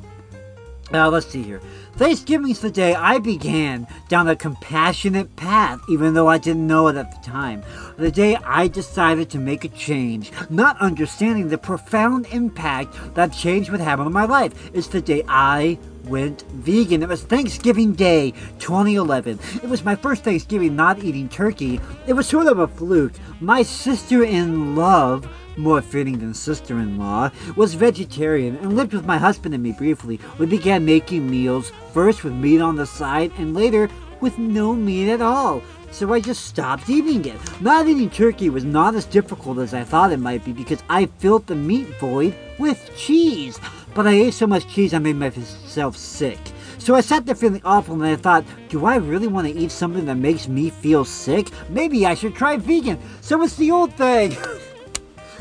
Now 0.90 1.08
let's 1.08 1.26
see 1.26 1.42
here. 1.42 1.60
Thanksgiving's 1.94 2.60
the 2.60 2.70
day 2.70 2.94
I 2.94 3.18
began 3.18 3.86
down 4.08 4.26
a 4.28 4.34
compassionate 4.34 5.36
path, 5.36 5.80
even 5.88 6.14
though 6.14 6.26
I 6.26 6.38
didn't 6.38 6.66
know 6.66 6.88
it 6.88 6.96
at 6.96 7.10
the 7.10 7.30
time. 7.30 7.62
The 7.96 8.10
day 8.10 8.36
I 8.36 8.68
decided 8.68 9.30
to 9.30 9.38
make 9.38 9.64
a 9.64 9.68
change, 9.68 10.32
not 10.48 10.80
understanding 10.80 11.48
the 11.48 11.58
profound 11.58 12.26
impact 12.32 13.14
that 13.14 13.32
change 13.32 13.70
would 13.70 13.80
have 13.80 14.00
on 14.00 14.12
my 14.12 14.24
life. 14.24 14.70
It's 14.74 14.88
the 14.88 15.00
day 15.00 15.22
I 15.28 15.78
went 16.04 16.42
vegan. 16.52 17.02
It 17.02 17.08
was 17.08 17.22
Thanksgiving 17.22 17.92
Day 17.92 18.32
2011. 18.58 19.38
It 19.62 19.68
was 19.68 19.84
my 19.84 19.94
first 19.94 20.24
Thanksgiving 20.24 20.76
not 20.76 21.02
eating 21.02 21.28
turkey. 21.28 21.80
It 22.06 22.12
was 22.12 22.26
sort 22.26 22.46
of 22.46 22.58
a 22.58 22.68
fluke. 22.68 23.12
My 23.40 23.62
sister 23.62 24.22
in 24.24 24.76
love 24.76 25.28
more 25.56 25.82
fitting 25.82 26.18
than 26.18 26.34
sister 26.34 26.78
in 26.78 26.98
law, 26.98 27.30
was 27.56 27.74
vegetarian 27.74 28.56
and 28.56 28.76
lived 28.76 28.92
with 28.92 29.04
my 29.04 29.18
husband 29.18 29.54
and 29.54 29.62
me 29.62 29.72
briefly. 29.72 30.18
We 30.38 30.46
began 30.46 30.84
making 30.84 31.30
meals, 31.30 31.72
first 31.92 32.24
with 32.24 32.32
meat 32.32 32.60
on 32.60 32.76
the 32.76 32.86
side, 32.86 33.32
and 33.36 33.54
later 33.54 33.88
with 34.20 34.38
no 34.38 34.74
meat 34.74 35.10
at 35.10 35.20
all. 35.20 35.62
So 35.90 36.12
I 36.12 36.20
just 36.20 36.44
stopped 36.44 36.88
eating 36.88 37.24
it. 37.24 37.60
Not 37.60 37.88
eating 37.88 38.10
turkey 38.10 38.48
was 38.48 38.64
not 38.64 38.94
as 38.94 39.04
difficult 39.04 39.58
as 39.58 39.74
I 39.74 39.82
thought 39.82 40.12
it 40.12 40.18
might 40.18 40.44
be 40.44 40.52
because 40.52 40.82
I 40.88 41.06
filled 41.06 41.46
the 41.46 41.56
meat 41.56 41.88
void 41.98 42.34
with 42.58 42.90
cheese. 42.96 43.58
But 43.94 44.06
I 44.06 44.12
ate 44.12 44.34
so 44.34 44.46
much 44.46 44.68
cheese 44.68 44.94
I 44.94 44.98
made 44.98 45.16
myself 45.16 45.96
sick. 45.96 46.38
So 46.78 46.94
I 46.94 47.00
sat 47.02 47.26
there 47.26 47.34
feeling 47.34 47.60
awful 47.64 47.94
and 47.94 48.04
I 48.04 48.16
thought, 48.16 48.44
do 48.68 48.86
I 48.86 48.96
really 48.96 49.26
want 49.26 49.46
to 49.46 49.54
eat 49.54 49.70
something 49.70 50.06
that 50.06 50.14
makes 50.14 50.48
me 50.48 50.70
feel 50.70 51.04
sick? 51.04 51.50
Maybe 51.68 52.06
I 52.06 52.14
should 52.14 52.34
try 52.34 52.56
vegan. 52.56 52.98
So 53.20 53.42
it's 53.42 53.56
the 53.56 53.70
old 53.70 53.94
thing. 53.94 54.36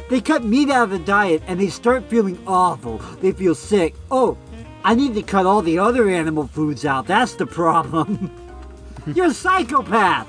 They 0.09 0.21
cut 0.21 0.43
meat 0.43 0.71
out 0.71 0.85
of 0.85 0.89
the 0.89 0.99
diet 0.99 1.43
and 1.45 1.59
they 1.59 1.67
start 1.67 2.03
feeling 2.05 2.41
awful. 2.47 2.97
They 3.21 3.31
feel 3.31 3.53
sick. 3.53 3.95
Oh, 4.09 4.39
I 4.83 4.95
need 4.95 5.13
to 5.13 5.21
cut 5.21 5.45
all 5.45 5.61
the 5.61 5.77
other 5.77 6.09
animal 6.09 6.47
foods 6.47 6.83
out. 6.83 7.05
That's 7.05 7.35
the 7.35 7.45
problem. 7.45 8.31
You're 9.05 9.27
a 9.27 9.33
psychopath. 9.33 10.27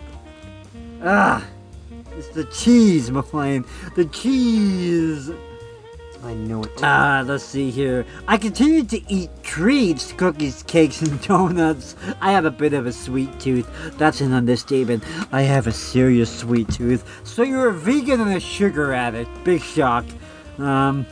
Ah, 1.03 1.47
it's 2.13 2.29
the 2.29 2.45
cheese, 2.45 3.11
McLean. 3.11 3.65
The 3.97 4.05
cheese. 4.05 5.31
I 6.23 6.35
know 6.35 6.63
it. 6.63 6.71
Ah, 6.83 7.25
let's 7.27 7.45
see 7.45 7.71
here. 7.71 8.05
I 8.29 8.37
continue 8.37 8.85
to 8.85 9.01
eat 9.11 9.31
treats, 9.43 10.13
cookies, 10.13 10.63
cakes, 10.65 11.01
and 11.01 11.21
donuts. 11.23 11.97
I 12.21 12.33
have 12.33 12.45
a 12.45 12.51
bit 12.51 12.75
of 12.75 12.87
a 12.87 12.93
sweet 12.93 13.41
tooth. 13.41 13.69
That's 13.97 14.21
an 14.21 14.33
understatement. 14.33 15.03
I 15.33 15.43
have 15.43 15.67
a 15.67 15.73
serious 15.73 16.31
sweet 16.31 16.69
tooth. 16.69 17.05
So 17.25 17.43
you're 17.43 17.69
a 17.69 17.73
vegan 17.73 18.21
and 18.21 18.35
a 18.35 18.41
sugar 18.41 18.93
addict. 18.93 19.31
Big 19.45 19.63
shock. 19.63 20.05
Um, 20.59 21.07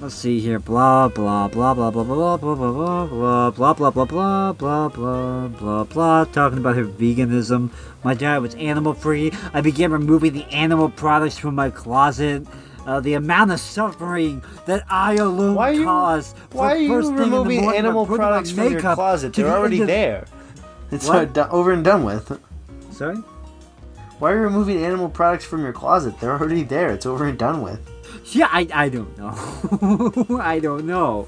let's 0.00 0.14
see 0.14 0.38
here. 0.38 0.60
Blah 0.60 1.08
blah 1.08 1.48
blah 1.48 1.74
blah 1.74 1.90
blah 1.90 2.04
blah 2.04 2.36
blah 2.36 2.54
blah 2.54 3.06
blah 3.06 3.50
blah 3.50 3.50
blah 3.50 3.72
blah 3.74 4.04
blah 4.06 4.52
blah 4.52 4.88
blah 4.88 5.48
blah. 5.48 5.84
Blah 5.84 6.24
talking 6.26 6.58
about 6.58 6.76
her 6.76 6.84
veganism. 6.84 7.70
My 8.04 8.14
diet 8.14 8.42
was 8.42 8.54
animal 8.54 8.94
free. 8.94 9.32
I 9.52 9.60
began 9.62 9.90
removing 9.90 10.32
the 10.32 10.44
animal 10.44 10.90
products 10.90 11.38
from 11.38 11.56
my 11.56 11.70
closet. 11.70 12.46
Uh, 12.86 12.98
the 13.00 13.14
amount 13.14 13.50
of 13.52 13.60
suffering 13.60 14.42
that 14.66 14.84
I 14.90 15.14
alone 15.14 15.54
Why 15.54 15.70
you, 15.70 15.84
caused. 15.84 16.36
for 16.50 16.58
why 16.58 16.72
are 16.72 16.76
you 16.76 16.88
first 16.88 17.08
thing 17.08 17.16
in 17.18 17.30
the 17.30 17.36
removing 17.38 17.62
morning 17.62 17.78
animal 17.78 18.06
products 18.06 18.50
from 18.50 18.72
your 18.72 18.80
closet? 18.80 19.32
They're 19.34 19.46
already 19.48 19.76
end 19.76 19.82
of- 19.82 19.88
there. 19.88 20.24
It's 20.90 21.06
What? 21.06 21.16
uh, 21.16 21.24
do- 21.26 21.50
over 21.50 21.70
and 21.72 21.84
done 21.84 22.04
with. 22.04 22.38
Sorry. 22.90 23.16
Why 24.18 24.32
are 24.32 24.36
you 24.36 24.42
removing 24.42 24.84
animal 24.84 25.08
products 25.08 25.44
from 25.44 25.62
your 25.62 25.72
closet? 25.72 26.18
They're 26.20 26.32
already 26.38 26.62
there. 26.64 26.90
It's 26.90 27.06
over 27.06 27.24
and 27.26 27.38
done 27.38 27.62
with. 27.62 27.80
Yeah, 28.26 28.48
I, 28.50 28.66
I 28.74 28.88
don't 28.88 29.16
know. 29.18 30.38
I 30.40 30.58
don't 30.58 30.86
know. 30.86 31.26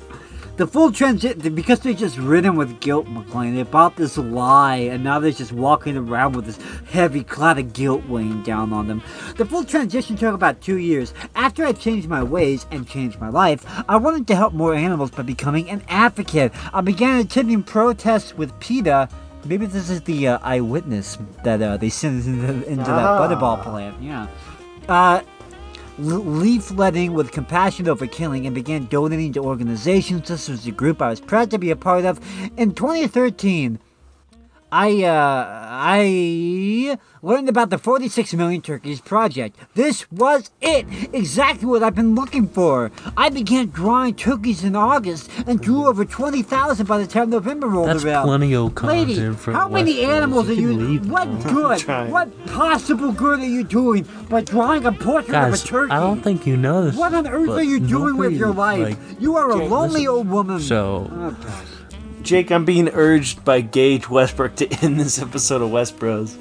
The 0.57 0.69
full 0.69 0.93
transition 0.93 1.53
because 1.53 1.81
they're 1.81 1.93
just 1.95 2.17
ridden 2.17 2.55
with 2.55 2.79
guilt, 2.79 3.09
McLean. 3.09 3.57
They 3.57 3.65
bought 3.65 3.97
this 3.97 4.17
lie, 4.17 4.77
and 4.77 5.03
now 5.03 5.19
they're 5.19 5.33
just 5.33 5.51
walking 5.51 5.97
around 5.97 6.37
with 6.37 6.45
this 6.47 6.61
heavy 6.93 7.25
cloud 7.25 7.59
of 7.59 7.73
guilt 7.73 8.07
weighing 8.07 8.45
down 8.45 8.73
on 8.73 8.87
them. 8.87 9.03
The 9.37 9.45
full 9.45 9.65
transition 9.65 10.17
took 10.17 10.33
about 10.33 10.61
two 10.61 10.77
years. 10.77 11.13
After 11.35 11.67
I 11.67 11.73
changed 11.73 12.09
my 12.09 12.23
ways 12.23 12.67
and 12.71 12.87
changed 12.89 13.19
my 13.21 13.31
life, 13.31 13.65
I 13.89 13.97
wanted 13.97 14.29
to 14.29 14.37
help 14.37 14.53
more 14.53 14.75
animals 14.75 15.11
by 15.11 15.23
becoming 15.25 15.69
an 15.71 15.83
advocate. 15.89 16.53
I 16.73 16.83
began 16.83 17.19
attending 17.19 17.65
protests 17.65 18.37
with 18.37 18.57
PETA. 18.61 19.09
Maybe 19.47 19.67
this 19.67 19.91
is 19.91 20.03
the 20.03 20.29
uh, 20.29 20.39
eyewitness 20.43 21.19
that 21.43 21.61
uh, 21.63 21.79
they 21.79 21.89
sent 21.89 22.25
into, 22.27 22.65
into 22.71 22.85
Ah. 22.93 23.27
that 23.27 23.39
Butterball 23.39 23.61
plant. 23.63 24.01
Yeah. 24.01 24.29
Uh, 24.89 25.21
leafletting 25.99 27.11
with 27.13 27.31
compassion 27.31 27.89
over 27.89 28.07
killing 28.07 28.47
and 28.47 28.55
began 28.55 28.87
donating 28.87 29.33
to 29.35 29.45
organizations. 29.45 30.29
This 30.29 30.49
was 30.49 30.67
a 30.67 30.73
group 30.73 31.01
I 31.01 31.11
was 31.11 31.21
proud 31.21 31.51
to 31.51 31.59
be 31.59 31.71
a 31.71 31.77
part 31.77 32.05
of. 32.05 32.21
In 32.57 32.75
2013, 32.75 33.79
I 34.77 35.05
uh, 35.05 35.47
I 35.71 36.99
learned 37.23 37.49
about 37.49 37.71
the 37.71 37.79
46 37.79 38.35
Million 38.35 38.61
Turkeys 38.61 39.01
project. 39.01 39.57
This 39.75 40.11
was 40.11 40.51
it, 40.61 40.85
exactly 41.15 41.67
what 41.69 41.85
I've 41.85 41.95
been 41.95 42.17
looking 42.17 42.49
for. 42.49 42.91
I 43.17 43.29
began 43.31 43.69
drawing 43.69 44.17
turkeys 44.17 44.65
in 44.65 44.75
August 44.75 45.31
and 45.47 45.61
drew 45.61 45.87
over 45.87 46.05
20,000 46.05 46.87
by 46.87 46.99
the 46.99 47.07
time 47.07 47.31
November 47.31 47.69
rolled 47.69 47.89
That's 47.89 48.05
around. 48.05 48.27
plenty 48.27 48.53
of 48.57 48.75
content 48.75 49.09
Lady, 49.11 49.35
for 49.37 49.53
how 49.53 49.69
many 49.69 49.95
Westeros. 49.95 50.09
animals 50.17 50.49
are 50.51 50.55
You 50.55 50.71
you? 50.73 50.77
leave 50.77 51.09
What 51.09 51.29
now. 51.29 51.53
good? 51.77 52.11
What 52.11 52.47
possible 52.47 53.13
good 53.13 53.39
are 53.39 53.47
you 53.47 53.63
doing 53.63 54.09
by 54.29 54.41
drawing 54.41 54.85
a 54.87 54.93
portrait 54.93 55.31
Guys, 55.33 55.63
of 55.63 55.65
a 55.67 55.69
turkey? 55.69 55.93
I 55.93 56.01
don't 56.01 56.21
think 56.21 56.49
you 56.49 56.57
know 56.57 56.83
this. 56.85 56.97
What 56.97 57.15
on 57.15 57.29
earth 57.29 57.51
are 57.51 57.63
you 57.63 57.79
doing 57.79 58.17
with 58.17 58.33
your 58.33 58.53
life? 58.53 58.99
like, 58.99 59.21
you 59.21 59.37
are 59.37 59.51
a 59.51 59.55
lonely 59.67 60.01
listen. 60.01 60.09
old 60.09 60.29
woman. 60.29 60.59
So- 60.59 61.09
Oh, 61.15 61.31
gosh. 61.31 61.67
Jake, 62.25 62.51
I'm 62.51 62.65
being 62.65 62.89
urged 62.89 63.45
by 63.45 63.61
Gage 63.61 64.09
Westbrook 64.09 64.57
to 64.57 64.69
end 64.83 64.99
this 64.99 65.19
episode 65.21 65.63
of 65.63 65.71
West 65.71 65.99
Bros. 65.99 66.37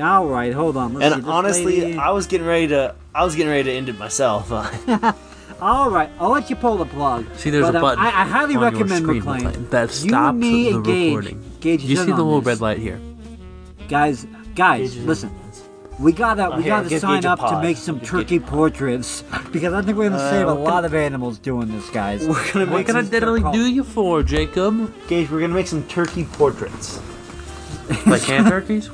All 0.00 0.26
right, 0.26 0.52
hold 0.52 0.76
on. 0.76 0.94
Let's 0.94 1.14
And 1.14 1.22
this 1.24 1.30
honestly, 1.30 1.80
lady- 1.82 1.98
I 1.98 2.10
was 2.10 2.26
getting 2.26 2.46
ready 2.46 2.68
to. 2.68 2.94
I 3.14 3.24
was 3.24 3.34
getting 3.34 3.50
ready 3.50 3.64
to 3.64 3.72
end 3.72 3.88
it 3.88 3.98
myself. 3.98 4.50
all 5.60 5.90
right, 5.90 6.10
I'll 6.18 6.30
let 6.30 6.48
you 6.50 6.56
pull 6.56 6.76
the 6.76 6.84
plug. 6.86 7.26
See, 7.36 7.50
there's 7.50 7.66
but, 7.66 7.74
a 7.74 7.78
um, 7.78 7.82
button. 7.82 8.04
I, 8.04 8.08
I 8.08 8.24
highly 8.24 8.56
on 8.56 8.62
recommend 8.62 9.02
screen, 9.04 9.18
McLean. 9.24 9.44
McLean, 9.44 9.68
that 9.70 9.88
You, 9.88 10.08
stops 10.10 10.36
me, 10.36 10.70
the 10.70 10.76
and 10.76 10.84
Gage. 10.84 11.06
recording. 11.08 11.44
Gage, 11.60 11.82
You 11.84 11.96
see 11.96 12.04
the 12.04 12.16
little 12.16 12.40
this. 12.40 12.46
red 12.46 12.60
light 12.60 12.78
here? 12.78 13.00
guys. 13.88 14.26
guys, 14.54 14.92
Gage's 14.94 15.04
listen. 15.04 15.30
Influence. 16.00 16.04
We 16.04 16.12
gotta 16.12 16.46
Oh, 16.52 16.56
we 16.56 16.62
here, 16.62 16.70
gotta 16.76 16.88
give 16.88 17.00
sign 17.00 17.24
up 17.26 17.38
to 17.40 17.60
make 17.62 17.76
some 17.76 18.00
turkey 18.00 18.38
Gage 18.38 18.38
a 18.38 18.40
pod. 18.40 18.50
portraits 18.50 19.22
because 19.52 19.72
I 19.74 19.82
think 19.82 19.98
we're 19.98 20.08
gonna 20.10 20.22
Uh, 20.22 20.30
save 20.30 20.48
a 20.48 20.54
what 20.54 20.64
lot 20.64 20.84
of 20.84 20.94
animals 20.94 21.38
doing 21.38 21.68
this, 21.68 21.88
guys. 21.90 22.26
We're 22.26 22.52
gonna 22.52 22.66
What 22.72 22.86
can 22.86 22.96
I 22.96 23.02
some, 23.02 23.52
do 23.52 23.66
you 23.66 23.84
for, 23.84 24.22
Jacob? 24.22 24.92
Gage, 25.08 25.30
we're 25.30 25.40
gonna 25.40 25.54
make 25.54 25.66
some 25.68 25.82
turkey 25.84 26.24
portraits. 26.32 26.98
Like 28.06 28.22
hand 28.22 28.46
turkeys? 28.46 28.88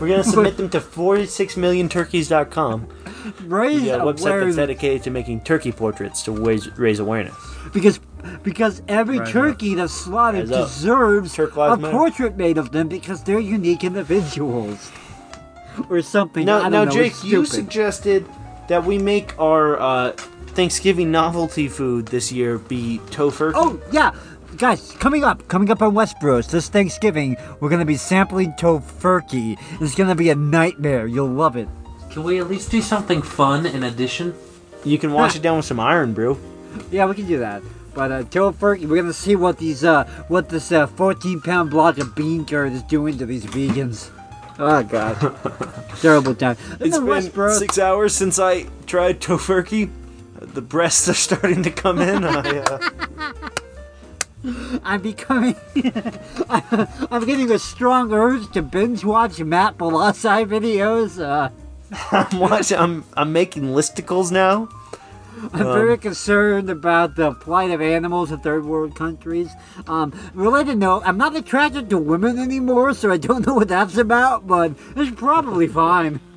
We're 0.00 0.08
gonna 0.08 0.24
submit 0.34 0.56
them 0.56 0.70
to 0.70 0.80
46millionturkeys.com. 0.80 2.86
Raise 3.46 3.82
Yeah, 3.82 3.96
a 3.96 4.00
website 4.00 4.44
that's 4.44 4.56
dedicated 4.56 5.02
to 5.02 5.10
making 5.10 5.40
turkey 5.40 5.72
portraits 5.72 6.22
to 6.22 6.32
raise, 6.32 6.70
raise 6.78 7.00
awareness. 7.00 7.34
because 7.74 8.00
because 8.42 8.80
every 8.88 9.18
Rise 9.18 9.28
up. 9.28 9.32
turkey 9.34 9.74
that's 9.74 9.92
slaughtered 9.92 10.48
Rise 10.48 10.58
deserves 10.70 11.34
a 11.72 11.76
Matter. 11.76 11.94
portrait 11.96 12.36
made 12.38 12.56
of 12.56 12.70
them 12.72 12.88
because 12.88 13.22
they're 13.22 13.38
unique 13.40 13.84
individuals. 13.84 14.90
Or 15.90 16.02
something. 16.02 16.42
I 16.48 16.60
Now, 16.60 16.68
now, 16.68 16.84
know, 16.84 16.90
Jake, 16.90 17.24
you 17.24 17.44
suggested 17.44 18.26
that 18.68 18.84
we 18.84 18.98
make 18.98 19.38
our 19.38 19.78
uh, 19.80 20.12
Thanksgiving 20.58 21.10
novelty 21.10 21.68
food 21.68 22.06
this 22.06 22.32
year 22.32 22.58
be 22.58 23.00
tofurkey. 23.10 23.52
Oh 23.54 23.80
yeah, 23.92 24.12
guys, 24.56 24.92
coming 24.92 25.24
up, 25.24 25.46
coming 25.48 25.70
up 25.70 25.82
on 25.82 25.94
Westbros 25.94 26.50
this 26.50 26.68
Thanksgiving, 26.68 27.36
we're 27.60 27.68
gonna 27.68 27.84
be 27.84 27.96
sampling 27.96 28.52
tofurkey. 28.52 29.58
It's 29.80 29.94
gonna 29.94 30.14
be 30.14 30.30
a 30.30 30.34
nightmare. 30.34 31.06
You'll 31.06 31.28
love 31.28 31.56
it. 31.56 31.68
Can 32.10 32.24
we 32.24 32.40
at 32.40 32.48
least 32.48 32.70
do 32.70 32.82
something 32.82 33.22
fun 33.22 33.66
in 33.66 33.84
addition? 33.84 34.34
You 34.84 34.98
can 34.98 35.12
wash 35.12 35.36
it 35.36 35.42
down 35.42 35.56
with 35.56 35.66
some 35.66 35.80
Irn-Bru. 35.80 36.38
Yeah, 36.90 37.06
we 37.06 37.14
can 37.14 37.26
do 37.26 37.38
that. 37.38 37.62
But 37.94 38.12
uh, 38.12 38.22
tofurkey, 38.24 38.86
we're 38.86 39.00
gonna 39.00 39.12
see 39.12 39.36
what 39.36 39.58
these 39.58 39.84
uh, 39.84 40.04
what 40.28 40.48
this 40.48 40.72
uh, 40.72 40.86
14 40.86 41.40
pound 41.40 41.70
block 41.70 41.98
of 41.98 42.14
bean 42.14 42.44
curd 42.44 42.72
is 42.72 42.82
doing 42.82 43.18
to 43.18 43.26
these 43.26 43.44
vegans. 43.46 44.10
Oh 44.58 44.82
god, 44.82 45.16
terrible 46.00 46.34
time. 46.34 46.56
It's 46.80 46.98
been 46.98 47.50
six 47.52 47.78
hours 47.78 48.14
since 48.14 48.38
I 48.40 48.66
tried 48.86 49.20
tofurkey. 49.20 49.90
The 50.40 50.62
breasts 50.62 51.08
are 51.08 51.14
starting 51.28 51.62
to 51.62 51.70
come 51.70 52.00
in. 52.00 52.24
I, 52.24 52.58
uh, 52.58 52.78
I'm 54.84 55.00
becoming. 55.00 55.54
I'm 57.10 57.24
getting 57.24 57.50
a 57.52 57.58
strong 57.58 58.12
urge 58.12 58.50
to 58.52 58.62
binge 58.62 59.04
watch 59.04 59.38
Matt 59.40 59.78
Bellassai 59.78 60.44
videos. 60.46 61.20
Uh, 61.22 61.50
I'm 62.10 62.38
watching. 62.40 62.78
I'm 62.78 63.04
I'm 63.16 63.32
making 63.32 63.64
listicles 63.64 64.32
now. 64.32 64.68
I'm 65.52 65.64
very 65.64 65.98
concerned 65.98 66.70
about 66.70 67.16
the 67.16 67.32
plight 67.32 67.70
of 67.70 67.80
animals 67.80 68.30
in 68.32 68.38
third 68.40 68.64
world 68.64 68.94
countries. 68.96 69.50
Um, 69.86 70.12
related 70.34 70.78
note, 70.78 71.02
I'm 71.04 71.18
not 71.18 71.36
attracted 71.36 71.88
to 71.90 71.98
women 71.98 72.38
anymore, 72.38 72.94
so 72.94 73.10
I 73.10 73.16
don't 73.18 73.44
know 73.46 73.54
what 73.54 73.68
that's 73.68 73.96
about, 73.96 74.46
but 74.46 74.72
it's 74.96 75.14
probably 75.18 75.66
fine. 75.68 76.20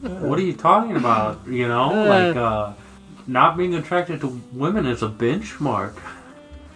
What 0.00 0.38
are 0.38 0.42
you 0.42 0.54
talking 0.54 0.96
about? 0.96 1.46
You 1.46 1.68
know, 1.68 1.90
Uh. 1.92 2.06
like 2.06 2.36
uh, 2.36 2.72
not 3.28 3.56
being 3.56 3.74
attracted 3.74 4.20
to 4.22 4.40
women 4.52 4.84
is 4.86 5.02
a 5.02 5.08
benchmark. 5.08 5.94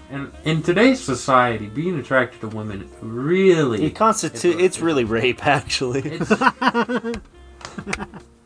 And 0.09 0.31
in 0.45 0.63
today's 0.63 1.03
society, 1.03 1.67
being 1.67 1.99
attracted 1.99 2.41
to 2.43 2.49
women 2.49 2.89
really 3.01 3.85
It 3.85 3.97
constitutes. 3.97 4.45
It's 4.63 4.79
really 4.81 5.03
rape, 5.03 5.45
actually. 5.45 6.21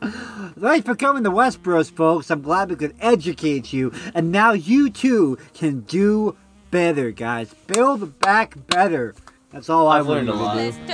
Thanks 0.01 0.85
for 0.85 0.95
coming 0.95 1.23
to 1.23 1.29
Westbros, 1.29 1.91
folks. 1.91 2.31
I'm 2.31 2.41
glad 2.41 2.69
we 2.69 2.75
could 2.75 2.95
educate 2.99 3.71
you, 3.71 3.93
and 4.15 4.31
now 4.31 4.51
you 4.51 4.89
too 4.89 5.37
can 5.53 5.81
do 5.81 6.35
better, 6.71 7.11
guys. 7.11 7.53
Build 7.67 8.19
back 8.19 8.55
better. 8.67 9.13
That's 9.51 9.69
all 9.69 9.87
I've 9.87 10.07
I 10.07 10.09
learned 10.09 10.29
a 10.29 10.35
wanted 10.35 10.75
lot. 10.79 10.91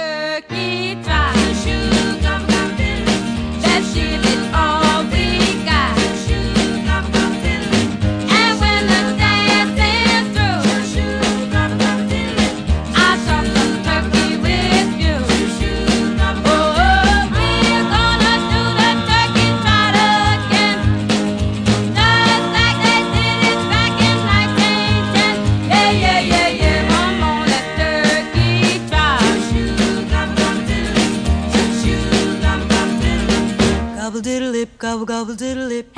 Gobble 34.97 35.05
gobble 35.05 35.35
diddle 35.35 35.67
lip. 35.67 35.96